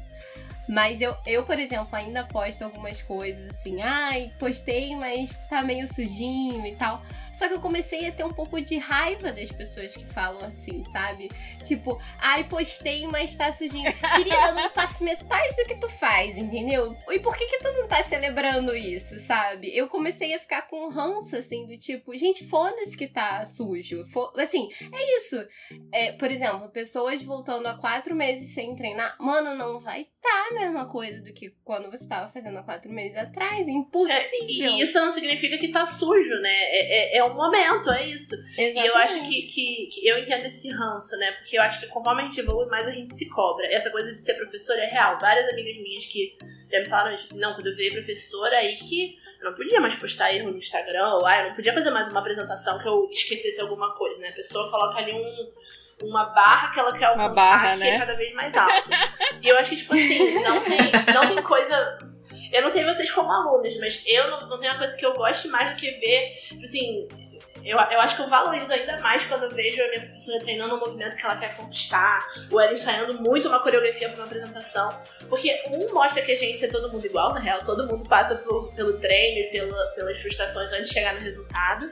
Mas 0.69 1.01
eu, 1.01 1.17
eu, 1.27 1.43
por 1.45 1.59
exemplo, 1.59 1.89
ainda 1.93 2.25
posto 2.25 2.63
algumas 2.63 3.01
coisas 3.01 3.49
assim, 3.49 3.81
ai, 3.81 4.31
postei, 4.39 4.95
mas 4.95 5.39
tá 5.49 5.63
meio 5.63 5.89
sujinho 5.89 6.67
e 6.67 6.77
tal. 6.77 7.03
Só 7.33 7.49
que 7.49 7.55
eu 7.55 7.61
comecei 7.61 8.07
a 8.07 8.13
ter 8.13 8.25
um 8.25 8.33
pouco 8.33 8.61
de 8.61 8.77
raiva 8.77 9.33
das 9.33 9.51
pessoas 9.51 9.97
que 9.97 10.05
falam 10.05 10.45
assim, 10.45 10.85
sabe? 10.85 11.31
Tipo, 11.65 11.99
ai, 12.21 12.45
postei, 12.45 13.07
mas 13.07 13.35
tá 13.35 13.51
sujinho. 13.51 13.91
Querida, 14.17 14.49
eu 14.49 14.55
não 14.55 14.71
faço 14.71 15.03
metade 15.03 15.57
do 15.57 15.65
que 15.67 15.77
tu 15.77 15.89
faz, 15.89 16.37
entendeu? 16.37 16.97
E 17.09 17.19
por 17.19 17.37
que 17.37 17.47
que 17.47 17.59
tu 17.59 17.73
não 17.73 17.89
tá 17.89 18.03
celebrando 18.03 18.77
isso, 18.77 19.19
sabe? 19.19 19.75
Eu 19.75 19.89
comecei 19.89 20.35
a 20.35 20.39
ficar 20.39 20.63
com 20.63 20.91
ranço, 20.91 21.37
assim, 21.37 21.65
do 21.65 21.79
tipo, 21.79 22.17
gente, 22.17 22.45
foda-se 22.45 22.97
que 22.97 23.07
tá 23.07 23.43
sujo. 23.45 24.03
Assim, 24.37 24.69
é 24.93 25.17
isso. 25.17 25.49
É, 25.93 26.13
por 26.13 26.31
exemplo, 26.31 26.69
pessoas 26.69 27.23
voltando 27.23 27.67
há 27.67 27.75
quatro 27.75 28.15
meses 28.15 28.53
sem 28.53 28.75
treinar, 28.77 29.17
mano, 29.19 29.55
não 29.55 29.79
vai 29.79 30.07
tá 30.21 30.49
a 30.51 30.55
mesma 30.59 30.87
coisa 30.87 31.23
do 31.23 31.33
que 31.33 31.55
quando 31.65 31.91
você 31.91 32.07
tava 32.09 32.31
fazendo 32.31 32.59
há 32.59 32.63
quatro 32.63 32.93
meses 32.93 33.17
atrás. 33.17 33.67
Impossível. 33.67 34.73
É, 34.73 34.79
e 34.79 34.83
isso 34.83 34.99
não 34.99 35.11
significa 35.13 35.57
que 35.59 35.69
tá 35.69 35.87
sujo, 35.87 36.41
né? 36.41 36.51
É, 36.51 37.17
é, 37.17 37.19
é 37.19 37.25
um 37.25 37.35
momento, 37.35 37.91
é 37.91 38.07
isso. 38.07 38.35
Exatamente. 38.57 38.79
E 38.79 38.87
eu 38.87 38.97
acho 38.97 39.23
que, 39.23 39.43
que, 39.43 39.87
que, 39.93 40.09
eu 40.09 40.19
entendo 40.19 40.45
esse 40.45 40.71
ranço, 40.71 41.17
né? 41.17 41.33
Porque 41.33 41.59
eu 41.59 41.63
acho 41.63 41.81
que 41.81 41.87
conforme 41.87 42.23
a 42.23 42.25
gente 42.25 42.41
evolui, 42.41 42.67
mais 42.67 42.87
a 42.87 42.93
gente 42.93 43.15
se 43.15 43.29
cobra. 43.29 43.67
Essa 43.67 43.91
coisa 43.91 44.13
de 44.13 44.21
ser 44.21 44.35
professora 44.35 44.81
é 44.81 44.89
real. 44.89 45.19
Várias 45.19 45.49
amigas 45.51 45.77
minhas 45.83 46.07
que 46.07 46.37
já 46.71 46.81
me 46.81 46.87
falaram 46.87 47.15
assim, 47.15 47.39
não, 47.39 47.55
quando 47.55 47.69
eu 47.69 47.77
virei 47.77 47.93
professora, 47.93 48.57
aí 48.57 48.77
que 48.77 49.17
Eu 49.41 49.51
não 49.51 49.55
podia 49.55 49.81
mais 49.81 49.95
postar 49.95 50.35
erro 50.35 50.51
no 50.51 50.59
Instagram, 50.59 51.15
ou 51.15 51.25
ah, 51.25 51.43
eu 51.43 51.49
não 51.49 51.55
podia 51.55 51.73
fazer 51.73 51.91
mais 51.91 52.09
uma 52.09 52.21
apresentação 52.21 52.79
que 52.79 52.89
eu 52.89 53.09
esquecesse 53.11 53.61
alguma 53.61 53.95
coisa, 53.95 54.19
né? 54.19 54.31
A 54.31 54.35
pessoa 54.35 54.69
coloca 54.69 54.99
ali 54.99 55.13
um, 55.13 55.53
uma 56.03 56.27
barra 56.27 56.73
que 56.73 56.79
ela 56.81 56.93
quer 56.97 57.07
alcançar 57.07 57.35
barra, 57.35 57.73
que 57.73 57.79
né? 57.81 57.91
é 57.91 57.99
cada 57.99 58.15
vez 58.15 58.33
mais 58.35 58.57
alta. 58.57 58.91
e 59.43 59.49
eu 59.49 59.57
acho 59.59 59.71
que, 59.71 59.77
tipo 59.77 59.95
assim, 59.95 60.35
não 60.43 60.61
tem, 60.65 60.79
não 61.15 61.27
tem 61.35 61.43
coisa. 61.43 61.99
Eu 62.53 62.63
não 62.63 62.71
sei 62.71 62.85
vocês 62.85 63.11
como 63.11 63.31
alunos, 63.31 63.77
mas 63.79 64.03
eu 64.07 64.31
não, 64.31 64.49
não 64.49 64.59
tenho 64.61 64.73
uma 64.73 64.79
coisa 64.79 64.97
que 64.97 65.05
eu 65.05 65.13
goste 65.13 65.49
mais 65.49 65.71
do 65.71 65.77
que 65.77 65.91
ver, 65.93 66.33
tipo 66.49 66.63
assim. 66.63 67.07
Eu, 67.65 67.77
eu 67.77 68.01
acho 68.01 68.15
que 68.17 68.23
eu 68.23 68.29
valorizo 68.29 68.73
ainda 68.73 68.99
mais 69.01 69.25
quando 69.25 69.43
eu 69.43 69.51
vejo 69.51 69.83
a 69.83 69.89
minha 69.89 70.01
professora 70.01 70.39
treinando 70.39 70.77
um 70.77 70.79
movimento 70.79 71.17
que 71.17 71.27
ela 71.27 71.37
quer 71.37 71.57
conquistar, 71.57 72.25
ou 72.51 72.59
ela 72.59 72.73
ensaiando 72.73 73.21
muito 73.21 73.49
uma 73.49 73.59
coreografia 73.61 74.09
para 74.09 74.17
uma 74.17 74.25
apresentação. 74.27 74.97
Porque 75.29 75.61
um 75.69 75.93
mostra 75.93 76.23
que 76.23 76.33
a 76.33 76.37
gente 76.39 76.65
é 76.65 76.69
todo 76.69 76.91
mundo 76.91 77.05
igual, 77.05 77.35
na 77.35 77.41
real, 77.41 77.63
todo 77.65 77.85
mundo 77.87 78.09
passa 78.09 78.37
por- 78.37 78.73
pelo 78.75 78.99
treino 79.01 79.41
e 79.41 79.51
pela- 79.51 79.87
pelas 79.89 80.19
frustrações 80.23 80.73
antes 80.73 80.89
de 80.89 80.95
chegar 80.95 81.13
no 81.15 81.21
resultado. 81.21 81.91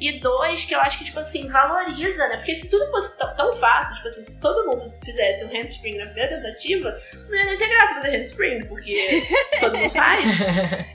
E 0.00 0.18
dois, 0.18 0.64
que 0.64 0.74
eu 0.74 0.80
acho 0.80 0.98
que, 0.98 1.04
tipo 1.04 1.18
assim, 1.18 1.46
valoriza, 1.46 2.26
né? 2.28 2.38
Porque 2.38 2.54
se 2.54 2.70
tudo 2.70 2.86
fosse 2.90 3.18
tão, 3.18 3.52
fácil, 3.52 3.94
tipo 3.96 4.08
assim, 4.08 4.24
se 4.24 4.40
todo 4.40 4.66
mundo 4.66 4.92
fizesse 5.04 5.44
um 5.44 5.48
handspring 5.48 5.98
na 5.98 6.06
primeira 6.06 6.36
tentativa, 6.36 6.98
não 7.28 7.36
ia 7.36 7.44
nem 7.44 7.58
ter 7.58 7.68
graça 7.68 7.94
fazer 7.96 8.10
handspring, 8.10 8.64
porque 8.64 8.96
todo 9.60 9.76
mundo 9.76 9.90
faz. 9.90 10.40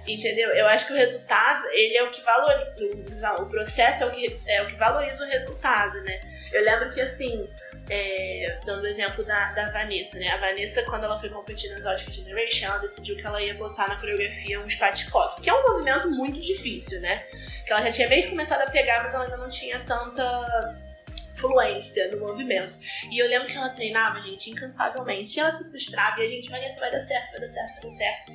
Entendeu? 0.07 0.49
Eu 0.49 0.65
acho 0.68 0.88
que 0.88 0.94
o 0.94 0.95
resultado, 0.95 1.68
ele 1.68 1.95
é 1.95 2.03
o 2.03 2.11
que 2.11 2.22
valoriza. 2.22 3.34
O 3.40 3.45
processo 3.45 4.03
é 4.03 4.07
o 4.07 4.11
que, 4.11 4.40
é 4.48 4.61
o 4.64 4.65
que 4.65 4.76
valoriza 4.76 5.23
o 5.23 5.27
resultado, 5.27 6.02
né? 6.02 6.19
Eu 6.52 6.64
lembro 6.64 6.91
que, 6.91 7.02
assim, 7.02 7.48
é, 7.89 8.59
dando 8.65 8.83
o 8.83 8.87
exemplo 8.87 9.23
da, 9.23 9.51
da 9.51 9.69
Vanessa, 9.71 10.17
né? 10.17 10.29
A 10.29 10.37
Vanessa, 10.37 10.83
quando 10.83 11.03
ela 11.03 11.17
foi 11.17 11.29
competir 11.29 11.69
no 11.69 11.77
Exotic 11.77 12.11
Generation, 12.13 12.65
ela 12.65 12.77
decidiu 12.77 13.15
que 13.15 13.25
ela 13.25 13.41
ia 13.41 13.53
botar 13.53 13.87
na 13.87 13.95
coreografia 13.97 14.59
um 14.59 14.67
spatchcock, 14.67 15.41
que 15.41 15.49
é 15.49 15.53
um 15.53 15.63
movimento 15.63 16.09
muito 16.09 16.41
difícil, 16.41 16.99
né? 17.01 17.17
Que 17.65 17.71
ela 17.71 17.81
já 17.83 17.91
tinha 17.91 18.09
meio 18.09 18.23
que 18.23 18.29
começado 18.29 18.61
a 18.61 18.69
pegar, 18.69 19.03
mas 19.03 19.13
ela 19.13 19.23
ainda 19.23 19.37
não 19.37 19.49
tinha 19.49 19.79
tanta 19.79 20.75
fluência 21.35 22.09
no 22.11 22.19
movimento. 22.19 22.77
E 23.11 23.19
eu 23.19 23.27
lembro 23.27 23.47
que 23.47 23.57
ela 23.57 23.69
treinava, 23.69 24.21
gente, 24.21 24.49
incansavelmente. 24.49 25.37
E 25.37 25.39
ela 25.39 25.51
se 25.51 25.69
frustrava 25.69 26.21
e 26.21 26.25
a 26.25 26.29
gente, 26.29 26.49
Vanessa, 26.49 26.79
vai 26.79 26.91
dar 26.91 26.99
certo, 26.99 27.31
vai 27.31 27.41
dar 27.41 27.49
certo, 27.49 27.73
vai 27.73 27.83
dar 27.83 27.91
certo. 27.91 28.33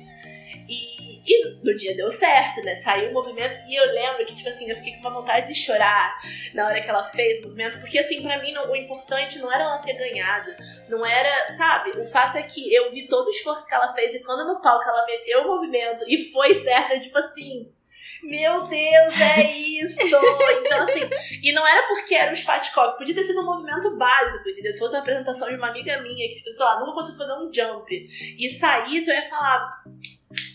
E, 0.67 1.21
e 1.25 1.55
no 1.63 1.75
dia 1.75 1.95
deu 1.95 2.09
certo, 2.11 2.61
né? 2.63 2.75
Saiu 2.75 3.09
o 3.09 3.13
movimento 3.13 3.57
e 3.67 3.75
eu 3.75 3.85
lembro 3.91 4.25
que, 4.25 4.33
tipo 4.35 4.49
assim, 4.49 4.69
eu 4.69 4.75
fiquei 4.75 4.93
com 4.93 4.99
uma 5.01 5.11
vontade 5.21 5.47
de 5.47 5.55
chorar 5.55 6.19
na 6.53 6.65
hora 6.67 6.81
que 6.81 6.89
ela 6.89 7.03
fez 7.03 7.39
o 7.39 7.43
movimento, 7.43 7.79
porque, 7.79 7.99
assim, 7.99 8.21
pra 8.21 8.39
mim, 8.39 8.51
não- 8.53 8.71
o 8.71 8.75
importante 8.75 9.39
não 9.39 9.51
era 9.51 9.63
ela 9.63 9.77
ter 9.79 9.93
ganhado, 9.93 10.49
não 10.89 11.05
era, 11.05 11.51
sabe? 11.51 11.91
O 11.99 12.05
fato 12.05 12.37
é 12.37 12.43
que 12.43 12.73
eu 12.73 12.91
vi 12.91 13.07
todo 13.07 13.27
o 13.27 13.31
esforço 13.31 13.67
que 13.67 13.73
ela 13.73 13.93
fez 13.93 14.13
e 14.15 14.23
quando 14.23 14.47
no 14.47 14.61
palco 14.61 14.87
ela 14.87 15.05
meteu 15.05 15.41
o 15.43 15.47
movimento 15.47 16.03
e 16.07 16.31
foi 16.31 16.55
certa, 16.55 16.97
tipo 16.99 17.17
assim. 17.17 17.69
Meu 18.23 18.67
Deus, 18.67 19.19
é 19.19 19.51
isso! 19.81 19.99
Então, 19.99 20.83
assim, 20.83 21.01
e 21.41 21.51
não 21.53 21.65
era 21.67 21.87
porque 21.87 22.13
era 22.13 22.31
um 22.31 22.35
spatchcock, 22.35 22.97
podia 22.97 23.15
ter 23.15 23.23
sido 23.23 23.41
um 23.41 23.45
movimento 23.45 23.95
básico, 23.97 24.47
entendeu? 24.47 24.71
Se 24.73 24.79
fosse 24.79 24.93
uma 24.93 25.01
apresentação 25.01 25.49
de 25.49 25.55
uma 25.55 25.69
amiga 25.69 25.99
minha 26.01 26.27
que, 26.29 26.43
sei 26.51 26.65
lá, 26.65 26.79
nunca 26.79 26.93
conseguiu 26.93 27.17
fazer 27.25 27.33
um 27.33 27.51
jump 27.51 27.89
e 28.37 28.49
saísse, 28.51 29.09
eu 29.09 29.15
ia 29.15 29.27
falar, 29.27 29.69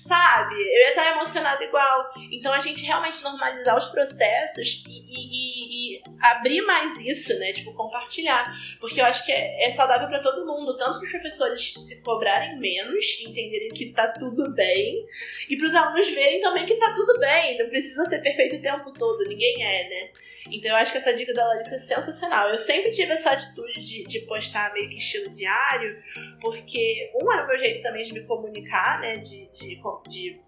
sabe? 0.06 0.54
Eu 0.54 0.80
ia 0.82 0.88
estar 0.90 1.10
emocionada 1.12 1.62
igual. 1.64 2.10
Então 2.32 2.52
a 2.52 2.60
gente 2.60 2.84
realmente 2.84 3.22
normalizar 3.22 3.76
os 3.76 3.88
processos 3.88 4.84
e, 4.88 4.90
e- 4.90 5.94
e- 5.94 5.96
e 5.96 6.02
abrir 6.20 6.60
mais 6.62 7.00
isso, 7.00 7.38
né? 7.38 7.52
Tipo, 7.52 7.72
compartilhar. 7.74 8.44
Porque 8.80 9.00
eu 9.00 9.04
acho 9.06 9.24
que 9.24 9.32
é, 9.32 9.66
é 9.66 9.70
saudável 9.70 10.08
pra 10.08 10.20
todo 10.20 10.46
mundo. 10.46 10.76
Tanto 10.76 10.98
para 10.98 11.04
os 11.04 11.10
professores 11.10 11.72
se 11.74 12.02
cobrarem 12.02 12.58
menos, 12.58 13.20
entenderem 13.26 13.68
que 13.68 13.92
tá 13.92 14.08
tudo 14.12 14.52
bem, 14.54 15.04
e 15.48 15.56
pros 15.56 15.74
alunos 15.74 16.08
verem 16.10 16.40
também 16.40 16.64
que 16.66 16.74
tá 16.76 16.92
tudo 16.94 17.18
bem. 17.18 17.58
Não 17.58 17.68
precisa 17.68 18.04
ser 18.04 18.20
perfeito 18.20 18.56
o 18.56 18.62
tempo 18.62 18.92
todo, 18.92 19.26
ninguém 19.28 19.62
é, 19.64 19.88
né? 19.88 20.10
Então 20.48 20.70
eu 20.70 20.76
acho 20.76 20.92
que 20.92 20.98
essa 20.98 21.12
dica 21.12 21.34
da 21.34 21.44
Larissa 21.44 21.74
é 21.74 21.78
sensacional. 21.78 22.48
Eu 22.48 22.56
sempre 22.58 22.90
tive 22.90 23.12
essa 23.12 23.32
atitude 23.32 23.80
de, 23.84 24.04
de 24.04 24.20
postar 24.20 24.72
meio 24.72 24.88
que 24.88 24.96
estilo 24.98 25.28
diário, 25.32 26.00
porque 26.40 27.10
um 27.20 27.32
era 27.32 27.42
o 27.44 27.48
meu 27.48 27.58
jeito 27.58 27.82
também 27.82 28.04
de 28.04 28.12
me 28.12 28.24
comunicar, 28.24 29.00
né? 29.00 29.14
De, 29.14 29.48
de, 29.50 29.76
de 30.08 30.40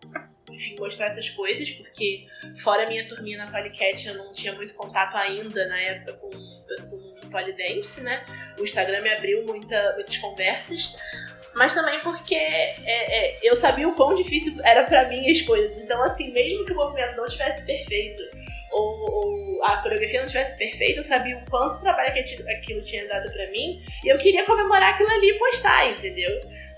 enfim, 0.51 0.77
mostrar 0.79 1.07
essas 1.09 1.29
coisas, 1.31 1.69
porque 1.71 2.27
fora 2.63 2.85
a 2.85 2.87
minha 2.87 3.07
turminha 3.07 3.37
na 3.39 3.47
Polycat 3.51 4.09
eu 4.09 4.15
não 4.15 4.33
tinha 4.33 4.53
muito 4.55 4.73
contato 4.75 5.15
ainda 5.17 5.67
na 5.67 5.79
época 5.79 6.15
com, 6.15 6.31
com 6.31 7.29
Polydance, 7.31 8.01
né? 8.01 8.25
O 8.59 8.63
Instagram 8.65 9.03
me 9.03 9.11
abriu 9.11 9.45
muita, 9.45 9.93
muitas 9.95 10.17
conversas. 10.17 10.97
Mas 11.55 11.75
também 11.75 12.01
porque 12.01 12.35
é, 12.35 12.77
é, 12.87 13.39
eu 13.43 13.55
sabia 13.57 13.89
o 13.89 13.95
quão 13.95 14.15
difícil 14.15 14.55
era 14.65 14.85
pra 14.85 15.09
mim 15.09 15.31
as 15.31 15.41
coisas. 15.43 15.77
Então, 15.83 16.03
assim, 16.03 16.33
mesmo 16.33 16.65
que 16.65 16.73
o 16.73 16.77
movimento 16.77 17.17
não 17.17 17.27
tivesse 17.27 17.67
perfeito, 17.67 18.23
ou, 18.71 19.11
ou 19.11 19.65
a 19.65 19.83
coreografia 19.83 20.21
não 20.21 20.29
tivesse 20.29 20.57
perfeita, 20.57 21.01
eu 21.01 21.05
sabia 21.05 21.37
o 21.37 21.51
quanto 21.51 21.81
trabalho 21.81 22.13
que 22.13 22.21
aquilo- 22.21 22.83
tinha 22.83 23.07
dado 23.09 23.31
pra 23.33 23.51
mim. 23.51 23.83
E 24.05 24.09
eu 24.09 24.19
queria 24.19 24.45
comemorar 24.45 24.95
aquilo 24.95 25.11
ali 25.11 25.31
e 25.31 25.39
postar, 25.39 25.91
entendeu? 25.91 26.31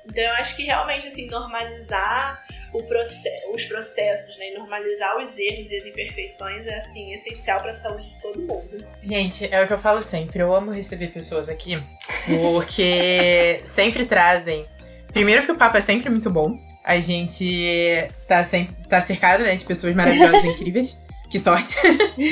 Então 0.07 0.25
eu 0.25 0.33
acho 0.33 0.57
que 0.57 0.65
realmente, 0.65 1.07
assim, 1.09 1.27
normalizar 1.27 2.43
os 2.73 3.65
processos, 3.65 4.37
né? 4.39 4.51
E 4.51 4.55
normalizar 4.59 5.17
os 5.19 5.37
erros 5.39 5.71
e 5.71 5.77
as 5.77 5.87
imperfeições 5.87 6.67
é, 6.67 6.77
assim, 6.77 7.13
essencial 7.13 7.61
pra 7.61 7.73
saúde 7.73 8.09
de 8.09 8.21
todo 8.21 8.41
mundo. 8.41 8.85
Gente, 9.03 9.53
é 9.53 9.63
o 9.63 9.67
que 9.67 9.73
eu 9.73 9.79
falo 9.79 10.01
sempre. 10.01 10.41
Eu 10.41 10.55
amo 10.55 10.71
receber 10.71 11.09
pessoas 11.09 11.49
aqui, 11.49 11.79
porque 12.27 13.61
sempre 13.65 14.07
trazem. 14.07 14.67
Primeiro 15.13 15.45
que 15.45 15.53
o 15.53 15.57
papo 15.57 15.77
é 15.77 15.81
sempre 15.81 16.09
muito 16.09 16.31
bom. 16.31 16.57
A 16.85 16.99
gente 16.99 18.09
tá, 18.27 18.43
sempre, 18.43 18.75
tá 18.89 19.01
cercado 19.01 19.43
né, 19.43 19.55
de 19.55 19.65
pessoas 19.65 19.95
maravilhosas 19.95 20.45
e 20.45 20.49
incríveis. 20.55 20.99
Que 21.31 21.39
sorte. 21.39 21.75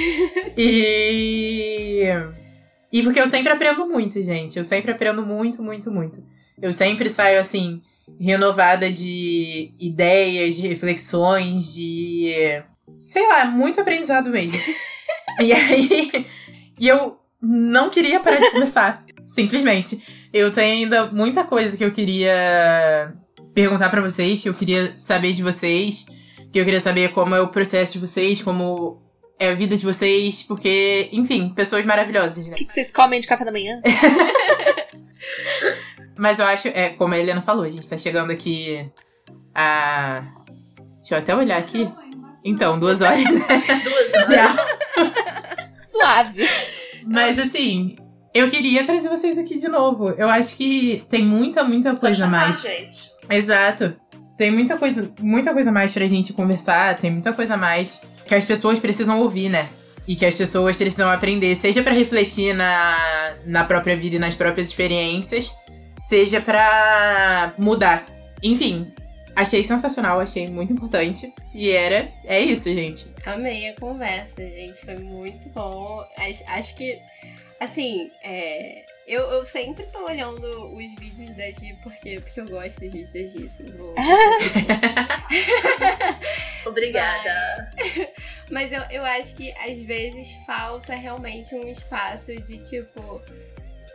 e. 0.57 2.05
E 2.91 3.03
porque 3.03 3.21
eu 3.21 3.27
sempre 3.27 3.53
aprendo 3.53 3.87
muito, 3.87 4.21
gente. 4.23 4.59
Eu 4.59 4.65
sempre 4.65 4.91
aprendo 4.91 5.25
muito, 5.25 5.63
muito, 5.63 5.91
muito. 5.91 6.23
Eu 6.61 6.73
sempre 6.73 7.09
saio 7.09 7.39
assim, 7.39 7.83
renovada 8.21 8.91
de 8.91 9.73
ideias, 9.79 10.57
de 10.57 10.67
reflexões, 10.67 11.75
de. 11.75 12.63
Sei 12.99 13.27
lá, 13.29 13.45
muito 13.45 13.81
aprendizado 13.81 14.31
mesmo. 14.31 14.53
e 15.41 15.53
aí. 15.53 16.27
E 16.79 16.89
eu 16.89 17.19
não 17.41 17.91
queria 17.91 18.21
parar 18.21 18.41
de 18.41 18.51
conversar. 18.51 19.05
Simplesmente. 19.25 20.03
Eu 20.33 20.53
tenho 20.53 20.85
ainda 20.85 21.07
muita 21.11 21.45
coisa 21.45 21.77
que 21.77 21.85
eu 21.85 21.91
queria 21.91 23.15
perguntar 23.55 23.89
pra 23.89 24.01
vocês, 24.01 24.43
que 24.43 24.49
eu 24.49 24.55
queria 24.55 24.95
saber 24.99 25.33
de 25.33 25.43
vocês, 25.43 26.07
que 26.53 26.61
eu 26.61 26.65
queria 26.65 26.81
saber 26.81 27.13
como 27.13 27.35
é 27.35 27.41
o 27.41 27.49
processo 27.49 27.95
de 27.95 27.99
vocês, 27.99 28.43
como 28.43 29.03
é 29.39 29.51
a 29.51 29.55
vida 29.55 29.77
de 29.77 29.85
vocês, 29.85 30.43
porque, 30.43 31.09
enfim, 31.13 31.51
pessoas 31.51 31.85
maravilhosas, 31.85 32.47
né? 32.47 32.53
O 32.53 32.57
que, 32.57 32.65
que 32.65 32.73
vocês 32.73 32.91
comem 32.91 33.21
de 33.21 33.27
café 33.27 33.45
da 33.45 33.53
manhã? 33.53 33.81
Mas 36.19 36.39
eu 36.41 36.47
acho, 36.47 36.69
é, 36.69 36.91
como 36.91 37.15
a 37.15 37.19
Helena 37.19 37.41
falou, 37.41 37.65
a 37.65 37.69
gente 37.69 37.89
tá 37.89 37.97
chegando 37.97 38.33
aqui 38.33 38.85
a. 39.55 40.23
Deixa 41.01 41.15
eu 41.15 41.19
até 41.19 41.35
olhar 41.35 41.59
aqui. 41.59 41.89
Então, 42.45 42.79
duas 42.79 43.01
horas? 43.01 43.25
Duas 43.29 44.31
horas. 44.31 44.57
Suave. 45.91 46.49
Mas 47.07 47.39
assim, 47.39 47.97
eu 48.35 48.51
queria 48.51 48.85
trazer 48.85 49.09
vocês 49.09 49.39
aqui 49.39 49.57
de 49.57 49.69
novo. 49.69 50.11
Eu 50.11 50.29
acho 50.29 50.57
que 50.57 51.05
tem 51.09 51.25
muita, 51.25 51.65
muita 51.65 51.95
Só 51.95 52.01
coisa 52.01 52.25
a 52.25 52.27
chamar, 52.27 52.47
mais. 52.47 52.61
gente. 52.61 53.11
Exato. 53.31 53.97
Tem 54.37 54.51
muita 54.51 54.77
coisa, 54.77 55.11
muita 55.21 55.53
coisa 55.53 55.71
a 55.71 55.73
mais 55.73 55.93
pra 55.93 56.07
gente 56.07 56.33
conversar, 56.33 56.97
tem 56.99 57.11
muita 57.11 57.33
coisa 57.33 57.55
a 57.55 57.57
mais 57.57 58.07
que 58.27 58.35
as 58.35 58.45
pessoas 58.45 58.79
precisam 58.79 59.19
ouvir, 59.21 59.49
né? 59.49 59.69
E 60.07 60.15
que 60.15 60.25
as 60.25 60.35
pessoas 60.37 60.77
precisam 60.77 61.11
aprender, 61.11 61.55
seja 61.57 61.83
pra 61.83 61.93
refletir 61.93 62.55
na, 62.55 63.35
na 63.45 63.65
própria 63.65 63.97
vida 63.97 64.17
e 64.17 64.19
nas 64.19 64.35
próprias 64.35 64.69
experiências, 64.69 65.53
seja 66.01 66.41
pra 66.41 67.53
mudar. 67.59 68.05
Enfim, 68.43 68.91
achei 69.35 69.63
sensacional, 69.63 70.21
achei 70.21 70.49
muito 70.49 70.73
importante. 70.73 71.33
E 71.55 71.71
era, 71.71 72.09
é 72.25 72.41
isso, 72.41 72.73
gente. 72.73 73.07
Amei 73.27 73.69
a 73.69 73.75
conversa, 73.75 74.43
gente. 74.43 74.85
Foi 74.85 74.97
muito 74.97 75.49
bom. 75.51 76.05
Acho, 76.17 76.45
acho 76.47 76.75
que, 76.77 76.99
assim, 77.61 78.11
é, 78.23 78.85
eu, 79.07 79.23
eu 79.23 79.45
sempre 79.47 79.85
tô 79.87 80.05
olhando 80.07 80.47
os 80.75 80.95
vídeos 80.95 81.35
da 81.35 81.51
Gi 81.51 81.77
porque, 81.83 82.21
porque 82.21 82.41
eu 82.41 82.47
gosto 82.47 82.81
dos 82.81 82.93
vídeos 82.93 83.13
da 83.13 83.27
Gi. 83.27 83.51
Assim, 83.53 83.73
vou- 83.77 83.95
Obrigada. 86.67 87.71
Mas 88.51 88.73
eu, 88.73 88.83
eu 88.91 89.05
acho 89.05 89.35
que 89.35 89.53
às 89.53 89.79
vezes 89.81 90.33
falta 90.47 90.95
realmente 90.95 91.55
um 91.55 91.69
espaço 91.69 92.35
de 92.43 92.59
tipo, 92.59 93.21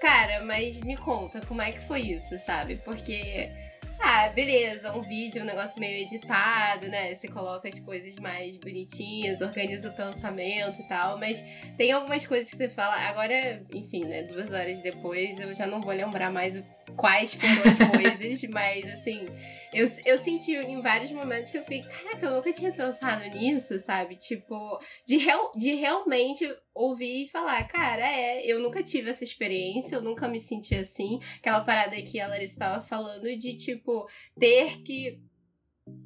cara, 0.04 0.44
mas 0.44 0.78
me 0.82 0.98
conta 0.98 1.40
como 1.48 1.62
é 1.62 1.72
que 1.72 1.80
foi 1.80 2.02
isso, 2.02 2.38
sabe? 2.38 2.76
Porque, 2.84 3.50
ah, 3.98 4.28
beleza, 4.36 4.92
um 4.92 5.02
vídeo, 5.02 5.42
um 5.42 5.46
negócio 5.46 5.80
meio 5.80 6.04
editado, 6.04 6.90
né? 6.90 7.16
Você 7.16 7.30
coloca 7.30 7.70
as 7.70 7.80
coisas 7.80 8.18
mais 8.18 8.58
bonitinhas, 8.58 9.40
organiza 9.40 9.88
o 9.88 9.94
pensamento 9.94 10.82
e 10.82 10.88
tal, 10.90 11.18
mas 11.18 11.42
tem 11.78 11.94
algumas 11.94 12.26
coisas 12.26 12.52
que 12.52 12.58
você 12.58 12.68
fala, 12.68 12.96
agora, 12.96 13.64
enfim, 13.74 14.04
né? 14.04 14.24
Duas 14.24 14.52
horas 14.52 14.82
depois 14.82 15.40
eu 15.40 15.56
já 15.56 15.66
não 15.66 15.80
vou 15.80 15.94
lembrar 15.94 16.30
mais 16.30 16.58
o 16.58 16.64
quais 16.96 17.34
foram 17.34 17.62
as 17.66 17.78
coisas, 17.78 18.44
mas 18.52 18.86
assim, 18.86 19.26
eu, 19.74 19.88
eu 20.06 20.18
senti 20.18 20.54
em 20.56 20.82
vários 20.82 21.12
momentos 21.12 21.50
que 21.50 21.58
eu 21.58 21.64
fiquei, 21.64 21.82
caraca, 21.82 22.26
eu 22.26 22.36
nunca 22.36 22.54
tinha 22.54 22.72
pensado 22.72 23.24
nisso, 23.30 23.80
sabe? 23.80 24.16
Tipo, 24.16 24.80
de, 25.06 25.18
real, 25.18 25.52
de 25.56 25.74
realmente 25.74 26.48
ouvir 26.74 27.24
e 27.24 27.28
falar, 27.28 27.68
cara, 27.68 28.06
é, 28.06 28.46
eu 28.46 28.60
nunca 28.60 28.84
tive 28.84 29.10
essa 29.10 29.24
experiência, 29.24 29.96
eu 29.96 30.02
nunca 30.02 30.28
me 30.28 30.40
senti 30.40 30.76
assim. 30.76 31.20
Aquela 31.38 31.62
parada 31.62 32.00
que 32.02 32.20
a 32.20 32.28
Larissa 32.28 32.54
estava 32.54 32.82
falando 32.82 33.36
de, 33.38 33.56
tipo, 33.56 34.08
ter 34.40 34.82
que 34.84 35.20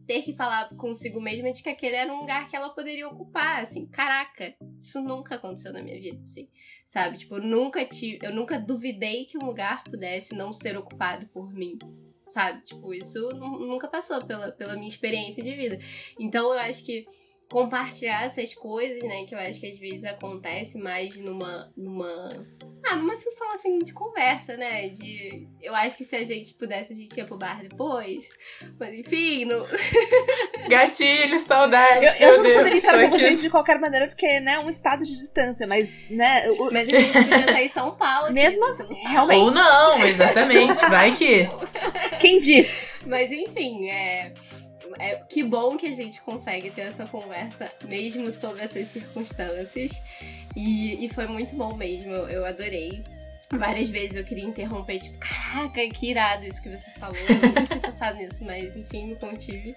ter 0.08 0.22
que 0.22 0.34
falar 0.34 0.70
consigo 0.78 1.20
mesma 1.20 1.52
de 1.52 1.62
que 1.62 1.70
aquele 1.70 1.96
era 1.96 2.12
um 2.14 2.22
lugar 2.22 2.48
que 2.48 2.56
ela 2.56 2.70
poderia 2.70 3.08
ocupar, 3.08 3.62
assim, 3.62 3.86
caraca, 3.86 4.56
isso 4.82 5.02
nunca 5.02 5.36
aconteceu 5.36 5.74
na 5.74 5.84
minha 5.84 6.00
vida, 6.00 6.22
assim, 6.24 6.48
sabe? 6.86 7.18
Tipo, 7.18 7.36
eu 7.36 7.44
nunca 7.44 7.86
tive, 7.86 8.26
eu 8.26 8.34
nunca 8.34 8.58
duvidei 8.58 9.26
que 9.26 9.38
um 9.38 9.46
lugar 9.46 9.84
pudesse 9.84 10.34
não 10.34 10.54
ser 10.54 10.78
ocupado 10.78 11.26
por 11.28 11.54
mim, 11.54 11.78
sabe? 12.28 12.64
Tipo, 12.64 12.94
isso 12.94 13.28
nunca 13.30 13.88
passou 13.88 14.24
pela, 14.26 14.52
pela 14.52 14.76
minha 14.76 14.88
experiência 14.88 15.44
de 15.44 15.54
vida. 15.54 15.78
Então, 16.18 16.54
eu 16.54 16.60
acho 16.60 16.84
que 16.84 17.06
compartilhar 17.50 18.26
essas 18.26 18.54
coisas, 18.54 19.02
né? 19.04 19.26
Que 19.26 19.34
eu 19.34 19.40
acho 19.40 19.60
que 19.60 19.68
às 19.68 19.78
vezes 19.78 20.04
acontece 20.04 20.78
mais 20.78 21.16
numa. 21.18 21.72
numa. 21.76 22.30
Ah, 22.90 22.96
numa 22.96 23.16
sessão 23.16 23.52
assim 23.54 23.80
de 23.80 23.94
conversa, 23.94 24.56
né? 24.58 24.90
De. 24.90 25.48
Eu 25.62 25.74
acho 25.76 25.98
que 25.98 26.04
se 26.04 26.16
a 26.16 26.24
gente 26.24 26.54
pudesse, 26.54 26.94
a 26.94 26.96
gente 26.96 27.16
ia 27.18 27.26
pro 27.26 27.38
bar 27.38 27.62
depois. 27.62 28.30
Mas 28.80 28.94
enfim, 28.94 29.46
não. 29.46 29.66
Gatilho, 30.68 31.40
saudade. 31.40 32.06
Eu, 32.06 32.30
eu 32.30 32.34
já 32.34 32.44
não 32.44 32.54
poderia 32.54 32.78
estar 32.78 33.02
com 33.02 33.10
vocês 33.10 33.42
de 33.42 33.50
qualquer 33.50 33.80
maneira, 33.80 34.08
porque, 34.08 34.40
né, 34.40 34.60
um 34.60 34.70
estado 34.70 35.06
de 35.06 35.16
distância, 35.16 35.66
mas, 35.66 36.10
né. 36.10 36.50
O... 36.52 36.72
Mas 36.72 36.88
a 36.90 36.92
gente 36.92 37.14
podia 37.14 37.40
estar 37.40 37.62
em 37.62 37.70
São 37.70 37.96
Paulo. 37.96 38.34
Mesmo 38.34 38.66
assim, 38.70 38.94
realmente. 39.08 39.42
Ou 39.44 39.54
não, 39.54 40.04
exatamente. 40.06 40.80
Vai 40.90 41.16
que. 41.16 41.48
Quem 42.20 42.40
disse? 42.40 43.06
Mas 43.06 43.32
enfim, 43.32 43.90
é 43.90 44.34
é, 45.00 45.16
que 45.30 45.44
bom 45.44 45.78
que 45.78 45.86
a 45.86 45.96
gente 45.96 46.22
consegue 46.22 46.72
ter 46.72 46.82
essa 46.82 47.06
conversa, 47.06 47.72
mesmo 47.90 48.32
sobre 48.32 48.64
essas 48.64 48.88
circunstâncias. 48.88 50.02
E, 50.56 51.06
e 51.06 51.10
foi 51.10 51.28
muito 51.28 51.56
bom 51.56 51.76
mesmo, 51.76 52.12
eu 52.12 52.46
adorei. 52.46 53.04
Várias 53.50 53.88
vezes 53.88 54.18
eu 54.18 54.26
queria 54.26 54.44
interromper, 54.44 55.00
tipo, 55.00 55.18
caraca, 55.20 55.88
que 55.88 56.10
irado 56.10 56.46
isso 56.46 56.62
que 56.62 56.70
você 56.70 56.90
falou. 56.92 57.16
Eu 57.18 57.54
não 57.54 57.64
tinha 57.64 57.80
pensado 57.80 58.18
nisso, 58.18 58.44
mas 58.44 58.76
enfim, 58.76 59.08
me 59.08 59.16
contive. 59.16 59.76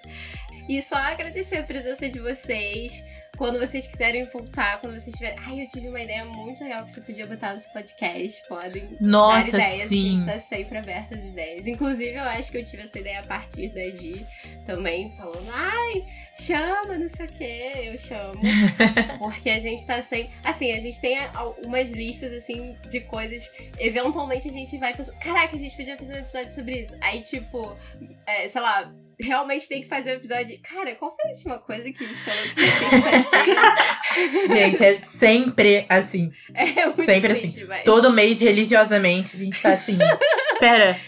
E 0.69 0.83
só 0.83 0.97
agradecer 0.97 1.59
a 1.59 1.63
presença 1.63 2.09
de 2.09 2.19
vocês. 2.19 3.05
Quando 3.41 3.59
vocês 3.59 3.87
quiserem 3.87 4.23
voltar, 4.25 4.83
quando 4.83 5.01
vocês 5.01 5.17
tiverem. 5.17 5.39
Ai, 5.47 5.63
eu 5.63 5.67
tive 5.67 5.89
uma 5.89 5.99
ideia 5.99 6.27
muito 6.27 6.63
legal 6.63 6.85
que 6.85 6.93
você 6.93 7.01
podia 7.01 7.27
botar 7.27 7.55
no 7.55 7.61
seu 7.63 7.73
podcast. 7.73 8.47
Podem 8.47 8.87
Nossa, 9.01 9.53
dar 9.53 9.61
ideias. 9.61 9.89
Sim. 9.89 10.13
A 10.13 10.15
gente 10.15 10.27
tá 10.27 10.39
sempre 10.41 10.77
aberto 10.77 11.15
às 11.15 11.25
ideias. 11.25 11.67
Inclusive, 11.67 12.17
eu 12.17 12.23
acho 12.25 12.53
que 12.53 12.59
eu 12.59 12.65
tive 12.67 12.83
essa 12.83 12.99
ideia 12.99 13.21
a 13.21 13.23
partir 13.23 13.71
da 13.71 13.83
Gi 13.97 14.27
também, 14.67 15.11
falando, 15.17 15.51
ai, 15.55 16.05
chama, 16.39 16.99
não 16.99 17.09
sei 17.09 17.25
o 17.25 17.33
que, 17.33 17.45
eu 17.45 17.97
chamo. 17.97 18.35
Porque 19.19 19.49
a 19.49 19.59
gente 19.59 19.87
tá 19.87 20.03
sempre. 20.03 20.31
Assim, 20.45 20.73
a 20.73 20.79
gente 20.79 21.01
tem 21.01 21.17
umas 21.65 21.89
listas 21.89 22.35
assim 22.35 22.77
de 22.91 23.01
coisas. 23.01 23.51
Eventualmente 23.79 24.49
a 24.49 24.53
gente 24.53 24.77
vai 24.77 24.93
pensando, 24.93 25.17
caraca, 25.19 25.57
a 25.57 25.59
gente 25.59 25.75
podia 25.75 25.97
fazer 25.97 26.13
um 26.13 26.19
episódio 26.19 26.53
sobre 26.53 26.81
isso. 26.83 26.95
Aí, 27.01 27.23
tipo, 27.23 27.75
é, 28.27 28.47
sei 28.47 28.61
lá 28.61 28.93
realmente 29.23 29.69
tem 29.69 29.81
que 29.83 29.89
fazer 29.89 30.11
o 30.11 30.15
um 30.15 30.17
episódio. 30.17 30.59
Cara, 30.63 30.95
qual 30.97 31.15
foi 31.15 31.31
a 31.31 31.35
última 31.35 31.59
coisa 31.59 31.93
que 31.93 32.05
eles 32.05 32.21
falaram 32.23 32.49
que 32.49 32.55
tinha 32.55 32.71
que 33.45 33.55
fazer? 33.55 34.49
Gente, 34.49 34.85
é 34.85 35.01
sempre 35.01 35.87
assim. 35.89 36.33
É 36.55 36.87
muito 36.87 37.05
sempre 37.05 37.35
triste, 37.35 37.61
assim. 37.61 37.65
Mas... 37.65 37.85
Todo 37.85 38.13
mês, 38.13 38.41
religiosamente, 38.41 39.37
a 39.37 39.39
gente 39.39 39.61
tá 39.61 39.73
assim. 39.73 39.99
Pera. 40.59 40.99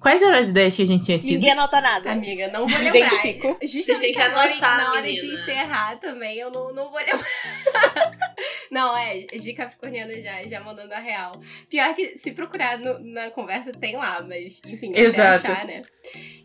Quais 0.00 0.22
eram 0.22 0.36
as 0.38 0.48
ideias 0.48 0.74
que 0.74 0.82
a 0.82 0.86
gente 0.86 1.04
tinha 1.04 1.18
tido? 1.18 1.32
Ninguém 1.34 1.52
anota 1.52 1.80
nada. 1.80 2.10
Amiga, 2.12 2.48
não 2.48 2.66
vou 2.66 2.78
lembrar. 2.78 2.96
Identifico. 3.06 3.58
Justamente 3.62 4.14
que 4.14 4.20
agora, 4.22 4.50
anotar, 4.50 4.78
na 4.78 4.90
hora 4.92 5.02
menina. 5.02 5.20
de 5.20 5.34
encerrar 5.34 5.96
também, 6.00 6.38
eu 6.38 6.50
não, 6.50 6.72
não 6.72 6.90
vou 6.90 6.98
lembrar. 6.98 7.20
não, 8.70 8.96
é, 8.96 9.18
de 9.18 9.52
Capricorniana 9.52 10.18
já, 10.20 10.42
já 10.44 10.60
mandando 10.60 10.94
a 10.94 10.98
real. 10.98 11.32
Pior 11.68 11.94
que 11.94 12.16
se 12.16 12.32
procurar 12.32 12.78
no- 12.78 12.98
na 12.98 13.30
conversa 13.30 13.72
tem 13.72 13.94
lá, 13.96 14.24
mas 14.26 14.62
enfim, 14.66 14.90
até 14.90 15.00
Exato. 15.02 15.46
achar, 15.46 15.66
né? 15.66 15.82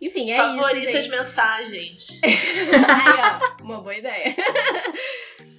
Enfim, 0.01 0.31
é 0.31 0.37
Favoritas 0.37 0.83
isso, 0.93 1.01
gente. 1.03 1.09
mensagens. 1.11 2.21
Aí, 2.25 3.57
ó, 3.59 3.63
uma 3.63 3.79
boa 3.81 3.95
ideia. 3.95 4.35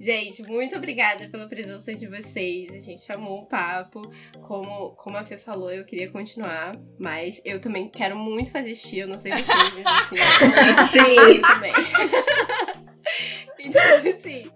Gente, 0.00 0.42
muito 0.44 0.74
obrigada 0.74 1.28
pela 1.28 1.46
presença 1.46 1.94
de 1.94 2.06
vocês. 2.06 2.72
A 2.72 2.80
gente 2.80 3.12
amou 3.12 3.42
o 3.42 3.46
papo. 3.46 4.00
Como, 4.40 4.92
como 4.92 5.18
a 5.18 5.24
Fê 5.26 5.36
falou, 5.36 5.70
eu 5.70 5.84
queria 5.84 6.10
continuar, 6.10 6.72
mas 6.98 7.38
eu 7.44 7.60
também 7.60 7.86
quero 7.86 8.16
muito 8.16 8.50
fazer 8.50 8.74
xixi. 8.74 9.00
Eu 9.00 9.08
não 9.08 9.18
sei 9.18 9.30
vocês, 9.32 9.74
mas 9.74 10.78
assim, 10.78 11.04
Sim. 11.04 11.40
também. 11.42 11.72
então, 13.60 14.10
assim, 14.10 14.50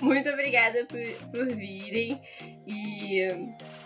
muito 0.00 0.28
obrigada 0.30 0.84
por, 0.84 1.30
por 1.32 1.56
virem. 1.56 2.20
E 2.64 3.22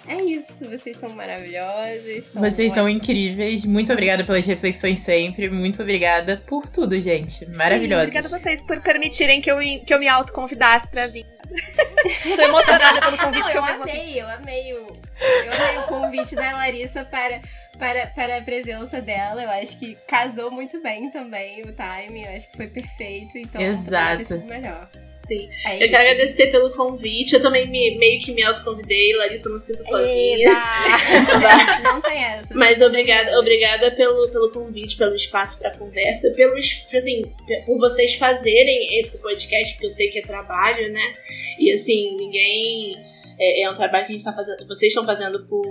é 0.06 0.22
isso. 0.22 0.68
Vocês 0.68 0.96
são 0.96 1.10
maravilhosas. 1.10 2.24
São 2.24 2.42
Vocês 2.42 2.72
são 2.72 2.84
ótimas. 2.84 3.02
incríveis. 3.02 3.64
Muito 3.64 3.92
obrigada 3.92 4.24
pelas 4.24 4.46
reflexões 4.46 4.98
sempre. 5.00 5.48
Muito 5.50 5.82
obrigada 5.82 6.42
por 6.46 6.68
tudo, 6.68 7.00
gente. 7.00 7.46
Maravilhosa. 7.54 8.04
Obrigada 8.04 8.28
a 8.34 8.38
vocês 8.38 8.62
por 8.62 8.80
permitirem 8.80 9.40
que 9.40 9.50
eu, 9.50 9.58
que 9.58 9.92
eu 9.92 9.98
me 9.98 10.08
autoconvidasse 10.08 10.90
pra 10.90 11.06
vir. 11.06 11.26
Tô 12.36 12.42
emocionada 12.42 13.00
pelo 13.00 13.18
convite 13.18 13.44
Não, 13.44 13.50
que 13.50 13.58
eu 13.58 13.62
eu 13.62 13.82
amei, 13.82 14.20
eu 14.20 14.28
amei 14.28 14.72
o, 14.74 14.76
eu 14.76 15.52
amei 15.52 15.78
o 15.78 15.82
convite 15.82 16.34
da 16.34 16.52
Larissa 16.52 17.04
para, 17.04 17.40
para, 17.80 18.06
para 18.08 18.36
a 18.36 18.42
presença 18.42 19.00
dela. 19.00 19.42
Eu 19.42 19.50
acho 19.50 19.78
que 19.78 19.96
casou 20.06 20.50
muito 20.50 20.80
bem 20.82 21.10
também 21.10 21.62
o 21.62 21.72
timing. 21.72 22.24
Eu 22.24 22.36
acho 22.36 22.50
que 22.50 22.56
foi 22.58 22.66
perfeito. 22.66 23.38
Então, 23.38 23.60
Exato. 23.60 24.38
melhor. 24.46 24.88
Sim. 25.26 25.48
É 25.64 25.76
Eu 25.76 25.80
isso. 25.80 25.90
quero 25.90 26.10
agradecer 26.10 26.46
pelo 26.48 26.70
convite. 26.70 27.34
Eu 27.34 27.42
também 27.42 27.68
me, 27.68 27.98
meio 27.98 28.20
que 28.20 28.32
me 28.32 28.42
autoconvidei. 28.42 29.14
Larissa, 29.16 29.48
eu 29.48 29.52
não 29.52 29.58
sinto 29.58 29.82
sozinha. 29.84 30.50
A 30.52 31.58
gente 31.72 31.82
não 31.82 32.00
tem 32.00 32.22
essa. 32.22 32.54
Mas 32.54 32.80
obrigada, 32.82 33.38
obrigada 33.38 33.90
pelo, 33.92 34.28
pelo 34.28 34.50
convite, 34.50 34.96
pelo 34.96 35.14
espaço 35.14 35.58
para 35.58 35.76
conversa, 35.76 36.30
pelos, 36.32 36.86
assim, 36.94 37.22
por 37.64 37.78
vocês 37.78 38.14
fazerem 38.14 38.98
esse 38.98 39.18
podcast, 39.18 39.72
porque 39.74 39.86
eu 39.86 39.90
sei 39.90 40.08
que 40.08 40.18
é 40.18 40.22
trabalho, 40.22 40.92
né? 40.92 41.12
E 41.58 41.72
assim, 41.72 42.16
ninguém. 42.16 43.10
É, 43.40 43.62
é 43.62 43.70
um 43.70 43.74
trabalho 43.74 44.04
que 44.06 44.12
a 44.12 44.14
gente 44.14 44.24
tá 44.24 44.32
fazendo. 44.32 44.66
Vocês 44.68 44.90
estão 44.90 45.04
fazendo 45.06 45.46
por, 45.46 45.64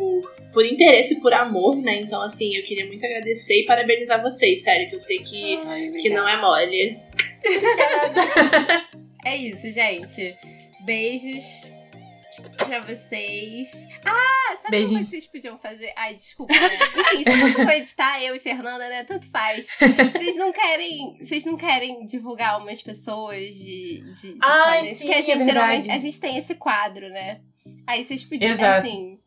por 0.51 0.65
interesse, 0.65 1.19
por 1.21 1.31
amor, 1.33 1.75
né? 1.77 1.99
Então, 2.01 2.21
assim, 2.21 2.55
eu 2.55 2.63
queria 2.63 2.85
muito 2.87 3.05
agradecer 3.05 3.61
e 3.61 3.65
parabenizar 3.65 4.19
vocês, 4.21 4.63
sério, 4.63 4.89
que 4.89 4.95
eu 4.95 4.99
sei 4.99 5.19
que, 5.19 5.59
Ai, 5.65 5.89
que 5.91 6.09
não 6.09 6.27
é 6.27 6.39
mole. 6.41 6.97
É 9.25 9.35
isso, 9.35 9.69
gente. 9.69 10.33
Beijos 10.85 11.67
pra 12.57 12.79
vocês. 12.79 13.85
Ah, 14.05 14.55
sabe 14.55 14.59
o 14.61 14.63
que 14.63 14.71
Beijinhos. 14.71 15.09
vocês 15.09 15.25
podiam 15.25 15.57
fazer? 15.57 15.91
Ai, 15.95 16.15
desculpa, 16.15 16.53
né? 16.53 16.69
Enfim, 16.95 17.23
se 17.25 17.35
muito 17.35 17.55
for 17.63 17.69
editar 17.71 18.23
eu 18.23 18.33
e 18.35 18.39
Fernanda, 18.39 18.87
né? 18.87 19.03
Tanto 19.03 19.29
faz. 19.29 19.67
Vocês 20.13 20.37
não 20.37 20.53
querem. 20.53 21.17
Vocês 21.21 21.43
não 21.43 21.57
querem 21.57 22.05
divulgar 22.05 22.61
umas 22.61 22.81
pessoas 22.81 23.53
de. 23.55 24.03
de, 24.13 24.33
de 24.35 24.39
Ai, 24.41 24.77
podcasts? 24.77 24.97
sim, 24.97 25.03
Porque 25.05 25.13
a 25.15 25.19
é 25.19 25.23
gente 25.23 25.43
geralmente. 25.43 25.81
verdade. 25.81 25.91
A 25.91 25.97
gente 25.97 26.19
tem 26.21 26.37
esse 26.37 26.55
quadro, 26.55 27.09
né? 27.09 27.41
Aí 27.87 28.03
vocês 28.03 28.23
podiam, 28.23 28.51
Exato. 28.51 28.87
assim. 28.87 29.18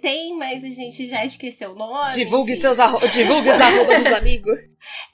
Tem, 0.00 0.36
mas 0.36 0.64
a 0.64 0.68
gente 0.68 1.06
já 1.06 1.24
esqueceu 1.24 1.72
o 1.72 1.74
nome. 1.74 2.12
Divulgue 2.12 2.52
enfim. 2.52 2.60
seus 2.62 2.78
arro... 2.78 2.98
Divulgue 3.08 3.50
os 3.50 3.60
arroba 3.60 3.98
dos 3.98 4.12
amigos. 4.12 4.58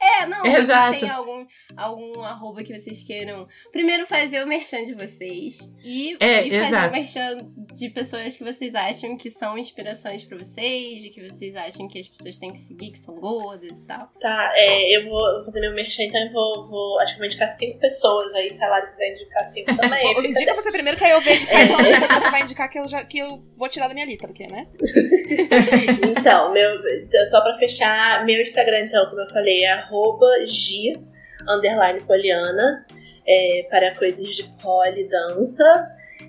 É, 0.00 0.26
não, 0.26 0.46
Exato. 0.46 0.86
vocês 0.88 1.00
têm 1.00 1.10
algum, 1.10 1.46
algum 1.76 2.22
arroba 2.22 2.62
que 2.62 2.78
vocês 2.78 3.02
queiram. 3.04 3.46
Primeiro 3.70 4.06
fazer 4.06 4.42
o 4.42 4.46
merchan 4.46 4.84
de 4.84 4.94
vocês 4.94 5.58
e, 5.84 6.16
É, 6.20 6.46
e 6.46 6.50
fazer 6.50 6.64
exato. 6.66 6.88
o 6.88 6.98
merchan 6.98 7.36
de 7.76 7.90
pessoas 7.90 8.36
que 8.36 8.44
vocês 8.44 8.74
acham 8.74 9.16
que 9.16 9.28
são 9.30 9.58
inspirações 9.58 10.24
pra 10.24 10.38
vocês, 10.38 11.02
de 11.02 11.10
que 11.10 11.28
vocês 11.28 11.54
acham 11.54 11.86
que 11.86 11.98
as 11.98 12.08
pessoas 12.08 12.38
têm 12.38 12.50
que 12.52 12.60
seguir, 12.60 12.92
que 12.92 12.98
são 12.98 13.14
gordas 13.16 13.80
e 13.80 13.86
tal. 13.86 14.10
Tá, 14.20 14.52
é, 14.54 14.96
eu 14.96 15.04
vou 15.06 15.44
fazer 15.44 15.60
meu 15.60 15.74
merchan, 15.74 16.04
então 16.04 16.20
eu 16.26 16.32
vou, 16.32 16.68
vou. 16.68 17.00
Acho 17.00 17.12
que 17.12 17.18
vou 17.18 17.26
indicar 17.26 17.50
cinco 17.50 17.78
pessoas 17.78 18.32
aí, 18.34 18.48
se 18.52 18.64
a 18.64 18.68
Lara 18.68 18.86
quiser 18.86 19.12
indicar 19.14 19.50
cinco 19.50 19.76
também. 19.76 20.30
Indica 20.30 20.54
você 20.54 20.72
primeiro, 20.72 20.96
que 20.96 21.04
aí 21.04 21.10
eu 21.12 21.20
vejo 21.20 21.46
que 21.46 21.54
você 21.54 22.30
vai 22.30 22.42
indicar 22.42 22.70
que 22.70 22.78
eu, 22.78 22.88
já, 22.88 23.04
que 23.04 23.18
eu 23.18 23.42
vou 23.56 23.68
tirar 23.68 23.88
da 23.88 23.94
minha 23.94 24.06
lista, 24.06 24.26
né? 24.47 24.66
Então, 26.19 26.52
meu, 26.52 26.81
então, 26.98 27.27
só 27.27 27.40
pra 27.40 27.55
fechar, 27.55 28.24
meu 28.24 28.40
Instagram, 28.40 28.81
então, 28.81 29.06
como 29.06 29.20
eu 29.23 29.28
falei, 29.28 29.65
é 29.65 29.86
G, 30.47 30.93
underline 31.48 32.01
poliana, 32.02 32.85
é, 33.27 33.66
para 33.70 33.94
coisas 33.94 34.27
de 34.35 34.44
polidança. 34.60 35.65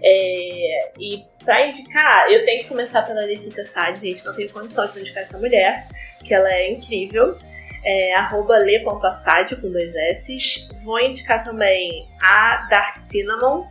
É, 0.01 0.91
e 0.99 1.23
pra 1.43 1.65
indicar, 1.65 2.31
eu 2.31 2.45
tenho 2.45 2.63
que 2.63 2.69
começar 2.69 3.01
pela 3.03 3.21
Letícia 3.21 3.65
Sade, 3.65 4.01
gente, 4.01 4.25
não 4.25 4.35
tenho 4.35 4.49
condição 4.51 4.85
de 4.87 4.99
indicar 4.99 5.23
essa 5.23 5.37
mulher, 5.37 5.87
que 6.23 6.33
ela 6.33 6.51
é 6.51 6.71
incrível. 6.71 7.37
É, 7.83 8.13
arroba 8.13 8.57
le.assad 8.57 9.55
com 9.55 9.71
dois 9.71 9.95
S. 9.95 10.69
Vou 10.83 10.99
indicar 10.99 11.43
também 11.43 12.07
a 12.21 12.67
Dark 12.69 12.97
Cinnamon, 12.97 13.65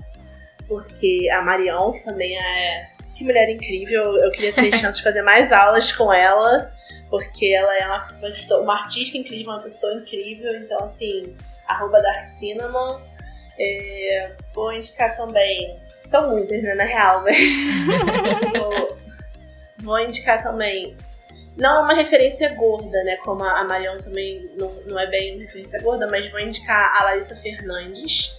porque 0.67 1.29
a 1.31 1.43
Marion, 1.43 1.93
que 1.93 2.05
também 2.05 2.37
é 2.37 2.91
que 3.19 3.25
mulher 3.25 3.51
incrível. 3.51 4.17
Eu 4.17 4.31
queria 4.31 4.53
ter 4.53 4.73
chance 4.79 4.99
de 4.99 5.03
fazer 5.03 5.23
mais 5.23 5.51
aulas 5.51 5.91
com 5.93 6.13
ela. 6.13 6.73
porque 7.11 7.47
ela 7.47 7.77
é 7.77 7.87
uma, 7.87 8.07
pessoa, 8.21 8.63
uma 8.63 8.75
artista 8.75 9.19
incrível, 9.19 9.53
uma 9.53 9.63
pessoa 9.63 9.93
incrível. 9.95 10.55
Então, 10.57 10.79
assim, 10.79 11.37
arroba 11.67 12.01
Dark 12.01 12.25
Cinnamon. 12.25 13.01
É, 13.59 14.33
vou 14.55 14.73
indicar 14.73 15.17
também. 15.17 15.79
São 16.07 16.31
muitas, 16.31 16.63
né, 16.63 16.75
na 16.75 16.85
real, 16.85 17.23
mas. 17.23 17.37
vou, 18.57 18.99
vou 19.79 19.99
indicar 20.01 20.43
também 20.43 20.97
não 21.59 21.81
é 21.81 21.81
uma 21.81 21.95
referência 21.95 22.55
gorda, 22.55 23.03
né? 23.03 23.17
Como 23.17 23.43
a 23.43 23.65
Marion 23.65 23.99
também 23.99 24.49
não, 24.57 24.73
não 24.87 24.99
é 24.99 25.07
bem 25.09 25.35
uma 25.35 25.43
referência 25.43 25.81
gorda, 25.83 26.07
mas 26.09 26.31
vou 26.31 26.39
indicar 26.39 26.95
a 26.97 27.03
Larissa 27.03 27.35
Fernandes, 27.35 28.39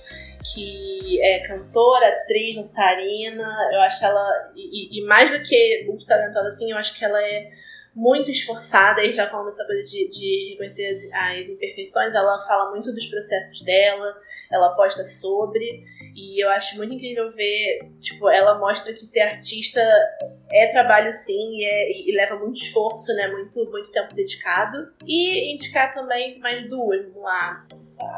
que 0.54 1.22
é 1.22 1.40
cantora, 1.40 2.08
atriz, 2.08 2.56
dançarina. 2.56 3.48
Eu 3.74 3.82
acho 3.82 4.04
ela. 4.06 4.52
E, 4.56 5.00
e 5.00 5.06
mais 5.06 5.30
do 5.32 5.42
que 5.44 5.86
muito 5.88 6.06
talentosa, 6.06 6.48
assim, 6.48 6.72
eu 6.72 6.78
acho 6.78 6.98
que 6.98 7.04
ela 7.04 7.22
é 7.22 7.50
muito 7.96 8.30
esforçada, 8.30 9.04
e 9.04 9.12
já 9.12 9.28
falando 9.30 9.48
dessa 9.48 9.66
coisa 9.66 9.84
de, 9.84 10.08
de 10.10 10.52
reconhecer 10.52 10.86
as, 10.86 11.22
as, 11.22 11.50
imperfeições, 11.50 12.14
ela 12.14 12.40
fala 12.48 12.72
muito 12.72 12.94
dos 12.94 13.06
processos 13.08 13.62
dela, 13.66 14.16
ela 14.50 14.76
posta 14.76 15.04
sobre, 15.04 15.84
e 16.16 16.42
eu 16.42 16.50
acho 16.50 16.78
muito 16.78 16.94
incrível 16.94 17.30
ver, 17.32 17.90
tipo, 18.00 18.30
ela 18.30 18.58
mostra 18.58 18.94
que 18.94 19.06
ser 19.06 19.22
artista 19.22 19.82
é 20.52 20.68
trabalho 20.68 21.12
sim, 21.12 21.58
e, 21.58 21.66
é, 21.66 22.10
e 22.10 22.16
leva 22.16 22.36
muito 22.38 22.62
esforço, 22.62 23.14
né, 23.14 23.28
muito, 23.28 23.70
muito 23.70 23.92
tempo 23.92 24.14
dedicado. 24.16 24.94
E 25.06 25.54
indicar 25.54 25.94
também 25.94 26.40
mais 26.40 26.68
duas, 26.70 27.06
vamos 27.06 27.22
lá. 27.22 27.68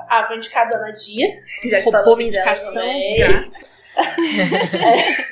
Ah, 0.10 0.26
vou 0.28 0.38
indicar 0.38 0.68
a 0.68 0.70
Dona 0.70 0.91
Dia. 0.91 1.28
Já 1.66 1.82
Roubou 1.82 2.18
minha 2.18 2.30
indicação 2.30 2.84
de 2.84 3.16
graça. 3.16 3.66
é 3.98 5.32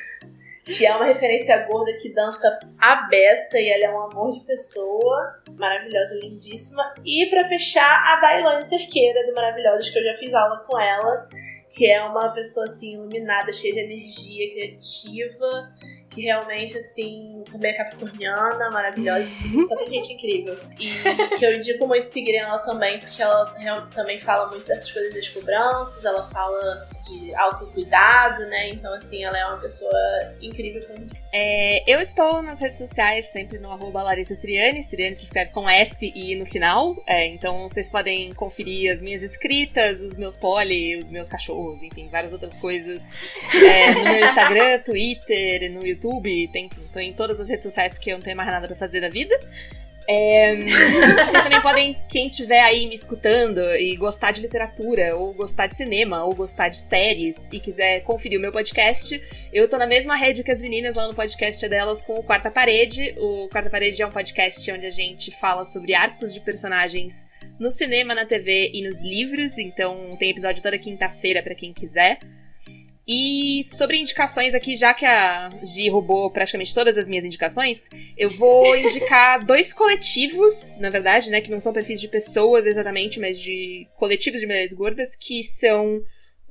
que 0.64 0.86
é 0.86 0.94
uma 0.94 1.04
referência 1.04 1.56
gorda 1.66 1.92
que 1.94 2.12
dança 2.12 2.58
a 2.78 3.08
beça 3.08 3.58
e 3.58 3.68
ela 3.68 3.84
é 3.84 3.90
um 3.90 4.02
amor 4.02 4.32
de 4.32 4.40
pessoa, 4.40 5.42
maravilhosa, 5.58 6.14
lindíssima. 6.22 6.94
E 7.04 7.26
para 7.26 7.48
fechar, 7.48 7.90
a 8.06 8.20
Dailane 8.20 8.64
Cerqueira 8.64 9.26
do 9.26 9.34
Maravilhosos, 9.34 9.90
que 9.90 9.98
eu 9.98 10.04
já 10.04 10.18
fiz 10.18 10.32
aula 10.32 10.64
com 10.68 10.78
ela, 10.78 11.28
que 11.68 11.90
é 11.90 12.02
uma 12.02 12.30
pessoa 12.30 12.66
assim 12.66 12.94
iluminada, 12.94 13.52
cheia 13.52 13.74
de 13.74 13.80
energia, 13.80 14.50
criativa 14.52 15.70
que 16.10 16.22
realmente, 16.22 16.76
assim, 16.76 17.42
também 17.50 17.70
é 17.70 17.74
capricorniana, 17.74 18.70
maravilhosa, 18.70 19.20
assim, 19.20 19.64
só 19.66 19.76
tem 19.76 19.86
gente 20.02 20.12
incrível. 20.12 20.58
E 20.78 21.38
que 21.38 21.44
eu 21.44 21.56
indico 21.56 21.86
muito 21.86 22.08
seguir 22.12 22.34
ela 22.34 22.58
também, 22.58 22.98
porque 22.98 23.22
ela 23.22 23.46
também 23.94 24.18
fala 24.18 24.48
muito 24.50 24.66
dessas 24.66 24.90
coisas 24.90 25.14
das 25.14 25.28
cobranças, 25.28 26.04
ela 26.04 26.24
fala 26.24 26.88
de 27.10 27.34
autocuidado, 27.34 28.46
né? 28.46 28.70
Então, 28.70 28.92
assim, 28.94 29.24
ela 29.24 29.38
é 29.38 29.44
uma 29.46 29.58
pessoa 29.58 29.92
incrível 30.40 30.80
É, 31.32 31.82
eu 31.90 32.00
estou 32.00 32.42
nas 32.42 32.60
redes 32.60 32.78
sociais, 32.78 33.26
sempre 33.26 33.58
no 33.58 33.70
arroba 33.70 34.02
Larissa 34.02 34.34
Siriane. 34.34 34.82
Siriane 34.82 35.14
se 35.14 35.24
escreve 35.24 35.50
com 35.50 35.68
S 35.68 36.12
e 36.14 36.34
no 36.36 36.46
final. 36.46 36.96
É, 37.06 37.26
então 37.26 37.68
vocês 37.68 37.88
podem 37.88 38.32
conferir 38.32 38.92
as 38.92 39.00
minhas 39.00 39.22
escritas, 39.22 40.02
os 40.02 40.16
meus 40.16 40.36
poli, 40.36 40.96
os 40.96 41.10
meus 41.10 41.28
cachorros, 41.28 41.82
enfim, 41.82 42.08
várias 42.08 42.32
outras 42.32 42.56
coisas 42.56 43.02
é, 43.54 43.94
no 43.94 44.04
meu 44.04 44.24
Instagram, 44.26 44.78
Twitter, 44.80 45.70
no 45.72 45.86
YouTube. 45.86 46.48
Tem, 46.48 46.68
tô 46.68 46.98
em 46.98 47.12
todas 47.12 47.40
as 47.40 47.48
redes 47.48 47.64
sociais 47.64 47.92
porque 47.92 48.12
eu 48.12 48.16
não 48.16 48.24
tenho 48.24 48.36
mais 48.36 48.48
nada 48.48 48.66
pra 48.66 48.76
fazer 48.76 49.00
da 49.00 49.08
vida. 49.08 49.34
É, 50.08 50.56
vocês 50.56 51.42
também 51.42 51.60
podem, 51.60 51.96
quem 52.08 52.28
estiver 52.28 52.60
aí 52.60 52.86
me 52.86 52.94
escutando 52.94 53.60
e 53.76 53.94
gostar 53.96 54.32
de 54.32 54.40
literatura, 54.40 55.14
ou 55.16 55.32
gostar 55.32 55.66
de 55.66 55.76
cinema, 55.76 56.24
ou 56.24 56.34
gostar 56.34 56.68
de 56.68 56.78
séries, 56.78 57.48
e 57.52 57.60
quiser 57.60 58.00
conferir 58.02 58.38
o 58.38 58.42
meu 58.42 58.50
podcast, 58.50 59.20
eu 59.52 59.68
tô 59.68 59.78
na 59.78 59.86
mesma 59.86 60.16
rede 60.16 60.42
que 60.42 60.50
as 60.50 60.60
meninas 60.60 60.96
lá 60.96 61.06
no 61.06 61.14
podcast 61.14 61.68
delas 61.68 62.00
com 62.00 62.14
o 62.14 62.22
Quarta 62.22 62.50
Parede. 62.50 63.14
O 63.18 63.48
Quarta 63.48 63.70
Parede 63.70 64.02
é 64.02 64.06
um 64.06 64.10
podcast 64.10 64.70
onde 64.72 64.86
a 64.86 64.90
gente 64.90 65.30
fala 65.30 65.64
sobre 65.64 65.94
arcos 65.94 66.32
de 66.34 66.40
personagens 66.40 67.28
no 67.58 67.70
cinema, 67.70 68.14
na 68.14 68.24
TV 68.24 68.70
e 68.72 68.82
nos 68.82 69.04
livros, 69.04 69.58
então 69.58 70.10
tem 70.18 70.30
episódio 70.30 70.62
toda 70.62 70.78
quinta-feira 70.78 71.42
para 71.42 71.54
quem 71.54 71.72
quiser. 71.72 72.18
E 73.06 73.64
sobre 73.64 73.96
indicações 73.96 74.54
aqui, 74.54 74.76
já 74.76 74.94
que 74.94 75.04
a 75.04 75.50
Gi 75.64 75.88
roubou 75.88 76.30
praticamente 76.30 76.74
todas 76.74 76.96
as 76.96 77.08
minhas 77.08 77.24
indicações, 77.24 77.88
eu 78.16 78.30
vou 78.30 78.76
indicar 78.76 79.44
dois 79.44 79.72
coletivos, 79.72 80.78
na 80.78 80.90
verdade, 80.90 81.30
né, 81.30 81.40
que 81.40 81.50
não 81.50 81.60
são 81.60 81.72
perfis 81.72 82.00
de 82.00 82.08
pessoas 82.08 82.66
exatamente, 82.66 83.18
mas 83.18 83.38
de 83.38 83.86
coletivos 83.96 84.40
de 84.40 84.46
mulheres 84.46 84.72
gordas, 84.72 85.16
que 85.16 85.42
são 85.44 86.00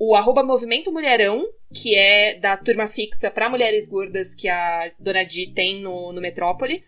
o 0.02 0.16
arroba 0.16 0.42
Movimento 0.42 0.90
Mulherão, 0.90 1.46
que 1.74 1.94
é 1.94 2.32
da 2.32 2.56
turma 2.56 2.88
fixa 2.88 3.30
para 3.30 3.50
mulheres 3.50 3.86
gordas 3.86 4.34
que 4.34 4.48
a 4.48 4.90
Dona 4.98 5.22
Di 5.24 5.52
tem 5.54 5.82
no, 5.82 6.10
no 6.10 6.22
Metrópole. 6.22 6.82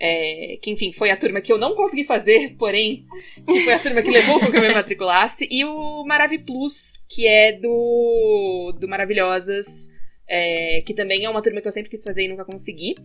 É, 0.00 0.58
que, 0.60 0.72
enfim, 0.72 0.92
foi 0.92 1.10
a 1.12 1.16
turma 1.16 1.40
que 1.40 1.52
eu 1.52 1.58
não 1.58 1.76
consegui 1.76 2.02
fazer, 2.02 2.54
porém, 2.58 3.06
que 3.46 3.60
foi 3.60 3.72
a 3.72 3.78
turma 3.78 4.02
que 4.02 4.10
levou 4.10 4.40
com 4.40 4.50
que 4.50 4.56
eu 4.56 4.60
me 4.60 4.74
matriculasse. 4.74 5.46
E 5.48 5.64
o 5.64 6.04
Maravi 6.04 6.40
Plus, 6.40 7.04
que 7.08 7.24
é 7.24 7.52
do, 7.52 8.76
do 8.80 8.88
Maravilhosas, 8.88 9.88
é, 10.26 10.82
que 10.84 10.92
também 10.92 11.24
é 11.24 11.30
uma 11.30 11.42
turma 11.42 11.60
que 11.60 11.68
eu 11.68 11.72
sempre 11.72 11.90
quis 11.90 12.02
fazer 12.02 12.24
e 12.24 12.28
nunca 12.28 12.44
consegui. 12.44 12.96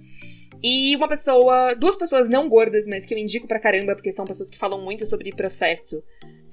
E 0.64 0.96
uma 0.96 1.08
pessoa, 1.08 1.74
duas 1.74 1.96
pessoas 1.96 2.30
não 2.30 2.48
gordas, 2.48 2.88
mas 2.88 3.06
que 3.06 3.14
eu 3.14 3.18
indico 3.18 3.48
pra 3.48 3.60
caramba, 3.60 3.96
porque 3.96 4.14
são 4.14 4.26
pessoas 4.26 4.50
que 4.50 4.58
falam 4.58 4.80
muito 4.82 5.06
sobre 5.06 5.32
processo. 5.32 6.04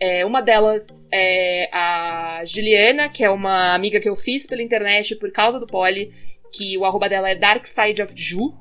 É, 0.00 0.24
uma 0.24 0.40
delas 0.40 1.06
é 1.12 1.68
a 1.72 2.42
Juliana, 2.44 3.08
que 3.08 3.22
é 3.22 3.30
uma 3.30 3.74
amiga 3.74 4.00
que 4.00 4.08
eu 4.08 4.16
fiz 4.16 4.46
pela 4.46 4.62
internet 4.62 5.16
por 5.16 5.30
causa 5.30 5.58
do 5.58 5.66
Poli, 5.66 6.12
que 6.52 6.78
o 6.78 6.84
arroba 6.84 7.08
dela 7.08 7.30
é 7.30 7.34
Dark 7.34 7.66
Side 7.66 8.00
of 8.00 8.14
Ju. 8.16 8.54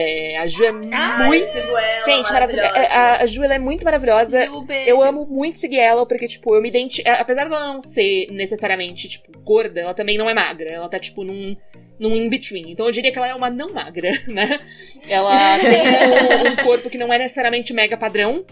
É, 0.00 0.36
a 0.38 0.46
Ju 0.46 0.64
é 0.64 0.68
ah, 0.92 1.24
muito. 1.26 1.56
Ela, 1.56 1.90
Gente, 1.90 2.32
maravilhosa. 2.32 2.68
É, 2.68 2.86
a, 2.86 3.22
a 3.22 3.26
Ju 3.26 3.42
ela 3.42 3.54
é 3.54 3.58
muito 3.58 3.84
maravilhosa. 3.84 4.46
Ju, 4.46 4.66
eu 4.86 5.02
amo 5.02 5.26
muito 5.26 5.58
seguir 5.58 5.80
ela, 5.80 6.06
porque, 6.06 6.28
tipo, 6.28 6.54
eu 6.54 6.62
me 6.62 6.68
identifico. 6.68 7.10
Apesar 7.10 7.48
dela 7.48 7.72
não 7.72 7.80
ser 7.80 8.28
necessariamente, 8.30 9.08
tipo, 9.08 9.32
gorda, 9.40 9.80
ela 9.80 9.94
também 9.94 10.16
não 10.16 10.30
é 10.30 10.34
magra. 10.34 10.70
Ela 10.70 10.88
tá, 10.88 10.98
tipo, 10.98 11.24
num 11.24 11.56
num 11.98 12.14
in-between. 12.14 12.70
Então 12.70 12.86
eu 12.86 12.92
diria 12.92 13.10
que 13.10 13.18
ela 13.18 13.26
é 13.26 13.34
uma 13.34 13.50
não 13.50 13.74
magra, 13.74 14.12
né? 14.28 14.60
Ela 15.08 15.58
tem 15.58 15.80
um, 15.82 16.52
um, 16.52 16.56
corpo 16.56 16.88
que 16.88 16.96
não 16.96 17.12
é 17.12 17.18
necessariamente 17.18 17.72
mega 17.72 17.96
padrão, 17.96 18.44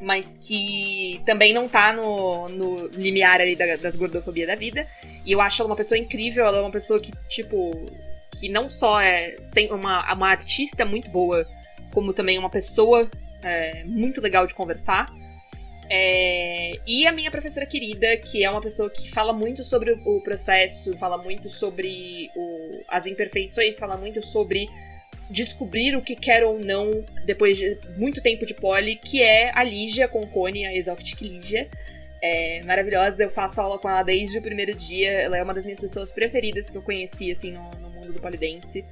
mas 0.00 0.36
que 0.40 1.22
também 1.24 1.52
não 1.52 1.68
tá 1.68 1.92
no, 1.92 2.48
no 2.48 2.88
limiar 2.88 3.40
ali 3.40 3.54
da, 3.54 3.76
das 3.76 3.94
gordofobia 3.94 4.48
da 4.48 4.56
vida. 4.56 4.84
E 5.24 5.30
eu 5.30 5.40
acho 5.40 5.62
ela 5.62 5.70
uma 5.70 5.76
pessoa 5.76 5.96
incrível, 5.96 6.44
ela 6.44 6.58
é 6.58 6.60
uma 6.60 6.72
pessoa 6.72 6.98
que, 6.98 7.12
tipo, 7.28 7.70
que 8.38 8.48
não 8.48 8.68
só 8.68 9.00
é 9.00 9.36
uma, 9.70 10.12
uma 10.12 10.28
artista 10.28 10.84
muito 10.84 11.10
boa, 11.10 11.46
como 11.92 12.12
também 12.12 12.38
uma 12.38 12.50
pessoa 12.50 13.10
é, 13.42 13.84
muito 13.84 14.20
legal 14.20 14.46
de 14.46 14.54
conversar. 14.54 15.12
É, 15.90 16.72
e 16.86 17.06
a 17.06 17.12
minha 17.12 17.30
professora 17.30 17.66
querida, 17.66 18.16
que 18.16 18.42
é 18.42 18.50
uma 18.50 18.62
pessoa 18.62 18.88
que 18.88 19.10
fala 19.10 19.32
muito 19.32 19.62
sobre 19.62 19.92
o 20.06 20.20
processo, 20.22 20.96
fala 20.96 21.18
muito 21.18 21.50
sobre 21.50 22.30
o, 22.34 22.82
as 22.88 23.06
imperfeições, 23.06 23.78
fala 23.78 23.96
muito 23.96 24.24
sobre 24.24 24.68
descobrir 25.28 25.94
o 25.96 26.00
que 26.00 26.16
quer 26.16 26.44
ou 26.44 26.58
não 26.58 27.04
depois 27.24 27.58
de 27.58 27.78
muito 27.96 28.22
tempo 28.22 28.46
de 28.46 28.54
poli, 28.54 28.96
que 28.96 29.22
é 29.22 29.50
a 29.54 29.62
Lígia 29.62 30.08
Concone, 30.08 30.66
a 30.66 30.74
Exotic 30.74 31.20
Lígia. 31.20 31.68
É 32.22 32.62
maravilhosa, 32.62 33.24
eu 33.24 33.30
faço 33.30 33.60
aula 33.60 33.78
com 33.78 33.90
ela 33.90 34.02
desde 34.02 34.38
o 34.38 34.42
primeiro 34.42 34.74
dia. 34.74 35.10
Ela 35.10 35.38
é 35.38 35.42
uma 35.42 35.52
das 35.52 35.64
minhas 35.64 35.80
pessoas 35.80 36.10
preferidas 36.10 36.70
que 36.70 36.78
eu 36.78 36.82
conheci, 36.82 37.30
assim, 37.30 37.52
no, 37.52 37.68
no 37.80 37.91
mundo 38.02 38.14
do 38.14 38.20
polidense. 38.20 38.84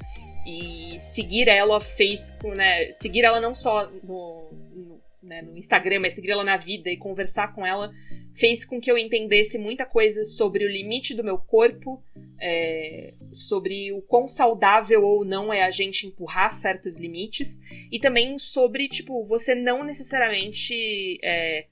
E 0.46 0.98
seguir 1.00 1.48
ela 1.48 1.80
fez, 1.80 2.36
né, 2.56 2.90
seguir 2.92 3.24
ela 3.24 3.40
não 3.40 3.54
só 3.54 3.86
no, 4.04 4.50
no, 4.74 5.00
né, 5.22 5.42
no 5.42 5.56
Instagram, 5.56 6.00
mas 6.00 6.14
seguir 6.14 6.30
ela 6.30 6.44
na 6.44 6.56
vida 6.56 6.90
e 6.90 6.96
conversar 6.96 7.54
com 7.54 7.66
ela 7.66 7.90
fez 8.32 8.64
com 8.64 8.80
que 8.80 8.90
eu 8.90 8.96
entendesse 8.96 9.58
muita 9.58 9.84
coisa 9.84 10.24
sobre 10.24 10.64
o 10.64 10.68
limite 10.68 11.14
do 11.14 11.24
meu 11.24 11.36
corpo, 11.36 12.02
é, 12.40 13.10
sobre 13.32 13.92
o 13.92 14.00
quão 14.02 14.28
saudável 14.28 15.02
ou 15.02 15.24
não 15.24 15.52
é 15.52 15.62
a 15.62 15.70
gente 15.70 16.06
empurrar 16.06 16.54
certos 16.54 16.96
limites, 16.96 17.60
e 17.90 17.98
também 17.98 18.38
sobre, 18.38 18.88
tipo, 18.88 19.24
você 19.24 19.54
não 19.54 19.84
necessariamente 19.84 21.18
é, 21.22 21.66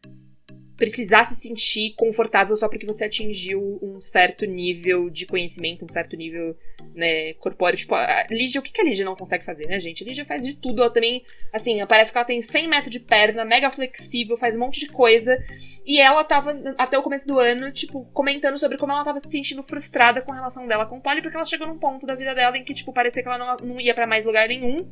precisar 0.78 1.24
se 1.24 1.34
sentir 1.34 1.92
confortável 1.96 2.56
só 2.56 2.68
porque 2.68 2.86
você 2.86 3.04
atingiu 3.04 3.80
um 3.82 4.00
certo 4.00 4.46
nível 4.46 5.10
de 5.10 5.26
conhecimento, 5.26 5.84
um 5.84 5.88
certo 5.88 6.16
nível 6.16 6.56
né, 6.94 7.34
corpóreo. 7.34 7.76
Tipo, 7.76 7.96
a 7.96 8.26
Lígia, 8.30 8.60
o 8.60 8.64
que, 8.64 8.80
a 8.80 8.84
Lígia 8.84 9.04
não 9.04 9.16
consegue 9.16 9.44
fazer, 9.44 9.66
né, 9.66 9.80
gente? 9.80 10.04
A 10.04 10.06
Lígia 10.06 10.24
faz 10.24 10.46
de 10.46 10.54
tudo. 10.54 10.80
Ela 10.80 10.92
também, 10.92 11.24
assim, 11.52 11.84
parece 11.84 12.12
que 12.12 12.18
ela 12.18 12.24
tem 12.24 12.40
100 12.40 12.68
metros 12.68 12.92
de 12.92 13.00
perna, 13.00 13.44
mega 13.44 13.68
flexível, 13.70 14.36
faz 14.36 14.54
um 14.54 14.60
monte 14.60 14.78
de 14.78 14.86
coisa. 14.86 15.36
E 15.84 16.00
ela 16.00 16.22
tava, 16.22 16.56
até 16.78 16.96
o 16.96 17.02
começo 17.02 17.26
do 17.26 17.40
ano, 17.40 17.72
tipo, 17.72 18.04
comentando 18.14 18.56
sobre 18.56 18.78
como 18.78 18.92
ela 18.92 19.04
tava 19.04 19.18
se 19.18 19.28
sentindo 19.28 19.64
frustrada 19.64 20.22
com 20.22 20.30
a 20.30 20.36
relação 20.36 20.68
dela 20.68 20.86
com 20.86 20.98
o 20.98 21.00
Polly, 21.00 21.22
porque 21.22 21.36
ela 21.36 21.44
chegou 21.44 21.66
num 21.66 21.78
ponto 21.78 22.06
da 22.06 22.14
vida 22.14 22.36
dela 22.36 22.56
em 22.56 22.62
que, 22.62 22.72
tipo, 22.72 22.92
parecia 22.92 23.20
que 23.20 23.28
ela 23.28 23.38
não, 23.38 23.66
não 23.66 23.80
ia 23.80 23.94
para 23.94 24.06
mais 24.06 24.24
lugar 24.24 24.46
nenhum. 24.46 24.88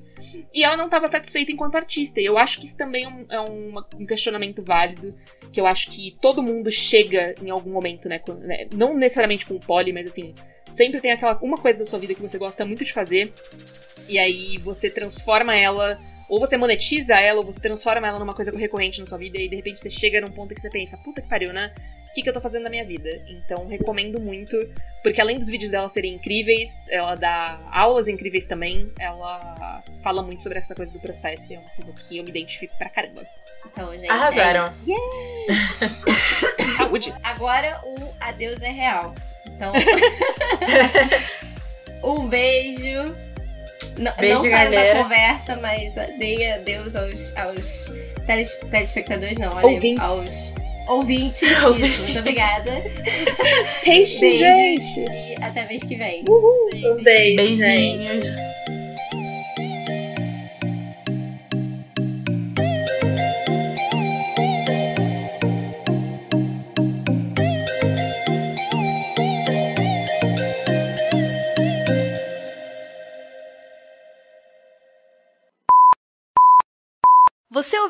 E 0.52 0.64
ela 0.64 0.76
não 0.76 0.88
tava 0.88 1.06
satisfeita 1.06 1.52
enquanto 1.52 1.76
artista. 1.76 2.20
E 2.20 2.24
eu 2.24 2.36
acho 2.36 2.58
que 2.58 2.66
isso 2.66 2.76
também 2.76 3.04
é 3.04 3.08
um, 3.08 3.26
é 3.30 3.40
um 4.00 4.04
questionamento 4.04 4.64
válido 4.64 5.14
que 5.52 5.60
eu 5.60 5.66
acho 5.66 5.75
que 5.84 6.16
todo 6.20 6.42
mundo 6.42 6.70
chega 6.70 7.34
em 7.42 7.50
algum 7.50 7.70
momento, 7.70 8.08
né? 8.08 8.20
né 8.40 8.66
não 8.74 8.94
necessariamente 8.94 9.46
com 9.46 9.54
o 9.54 9.60
poli, 9.60 9.92
mas 9.92 10.06
assim, 10.06 10.34
sempre 10.70 11.00
tem 11.00 11.12
aquela 11.12 11.38
uma 11.42 11.58
coisa 11.58 11.80
da 11.80 11.84
sua 11.84 11.98
vida 11.98 12.14
que 12.14 12.22
você 12.22 12.38
gosta 12.38 12.64
muito 12.64 12.84
de 12.84 12.92
fazer, 12.92 13.32
e 14.08 14.18
aí 14.18 14.58
você 14.58 14.88
transforma 14.88 15.56
ela 15.56 15.98
ou 16.28 16.40
você 16.40 16.56
monetiza 16.56 17.14
ela, 17.14 17.40
ou 17.40 17.46
você 17.46 17.60
transforma 17.60 18.06
ela 18.06 18.18
numa 18.18 18.34
coisa 18.34 18.56
recorrente 18.56 18.98
na 19.00 19.06
sua 19.06 19.18
vida, 19.18 19.38
e 19.38 19.48
de 19.48 19.56
repente 19.56 19.78
você 19.78 19.90
chega 19.90 20.20
num 20.20 20.30
ponto 20.30 20.54
que 20.54 20.60
você 20.60 20.70
pensa, 20.70 20.96
puta 20.98 21.22
que 21.22 21.28
pariu, 21.28 21.52
né? 21.52 21.72
O 22.08 22.14
que, 22.16 22.22
que 22.22 22.28
eu 22.28 22.32
tô 22.32 22.40
fazendo 22.40 22.64
na 22.64 22.70
minha 22.70 22.84
vida? 22.84 23.10
Então, 23.28 23.66
recomendo 23.68 24.18
muito, 24.20 24.56
porque 25.02 25.20
além 25.20 25.38
dos 25.38 25.48
vídeos 25.48 25.70
dela 25.70 25.88
serem 25.88 26.14
incríveis, 26.14 26.88
ela 26.90 27.14
dá 27.14 27.60
aulas 27.70 28.08
incríveis 28.08 28.48
também, 28.48 28.90
ela 28.98 29.84
fala 30.02 30.22
muito 30.22 30.42
sobre 30.42 30.58
essa 30.58 30.74
coisa 30.74 30.90
do 30.90 30.98
processo, 30.98 31.52
e 31.52 31.56
é 31.56 31.58
uma 31.58 31.70
coisa 31.70 31.92
que 31.92 32.16
eu 32.16 32.24
me 32.24 32.30
identifico 32.30 32.76
pra 32.78 32.88
caramba. 32.88 33.24
Então, 33.72 33.92
gente. 33.92 34.10
Arrasaram. 34.10 34.64
É 34.64 34.68
isso. 34.68 34.86
Saúde! 36.76 37.14
Agora 37.22 37.80
o 37.84 38.14
adeus 38.20 38.60
é 38.62 38.70
real. 38.70 39.14
Então. 39.46 39.72
um 42.02 42.26
beijo. 42.26 43.14
N 43.98 44.10
Beijo, 44.18 44.42
não 44.42 44.50
saiam 44.50 44.70
da 44.70 45.02
conversa, 45.02 45.56
mas 45.56 45.94
deem 46.18 46.52
adeus 46.52 46.94
aos, 46.94 47.34
aos 47.36 47.90
teles, 48.26 48.52
telespectadores, 48.70 49.38
não, 49.38 49.54
olha, 49.54 49.66
Ouvintes. 49.66 50.04
aos 50.04 50.52
ouvintes. 50.88 51.42
Isso, 51.42 51.70
muito 52.02 52.18
obrigada. 52.18 52.70
Peixe, 53.82 54.20
Beijos 54.20 54.38
gente! 54.38 55.00
e 55.00 55.36
até 55.42 55.66
mês 55.66 55.82
que 55.82 55.96
vem. 55.96 56.24
Um 56.28 57.02
beijo, 57.02 57.54
gente. 57.54 58.06
Beijinhos. 58.06 58.28
Você 58.28 58.75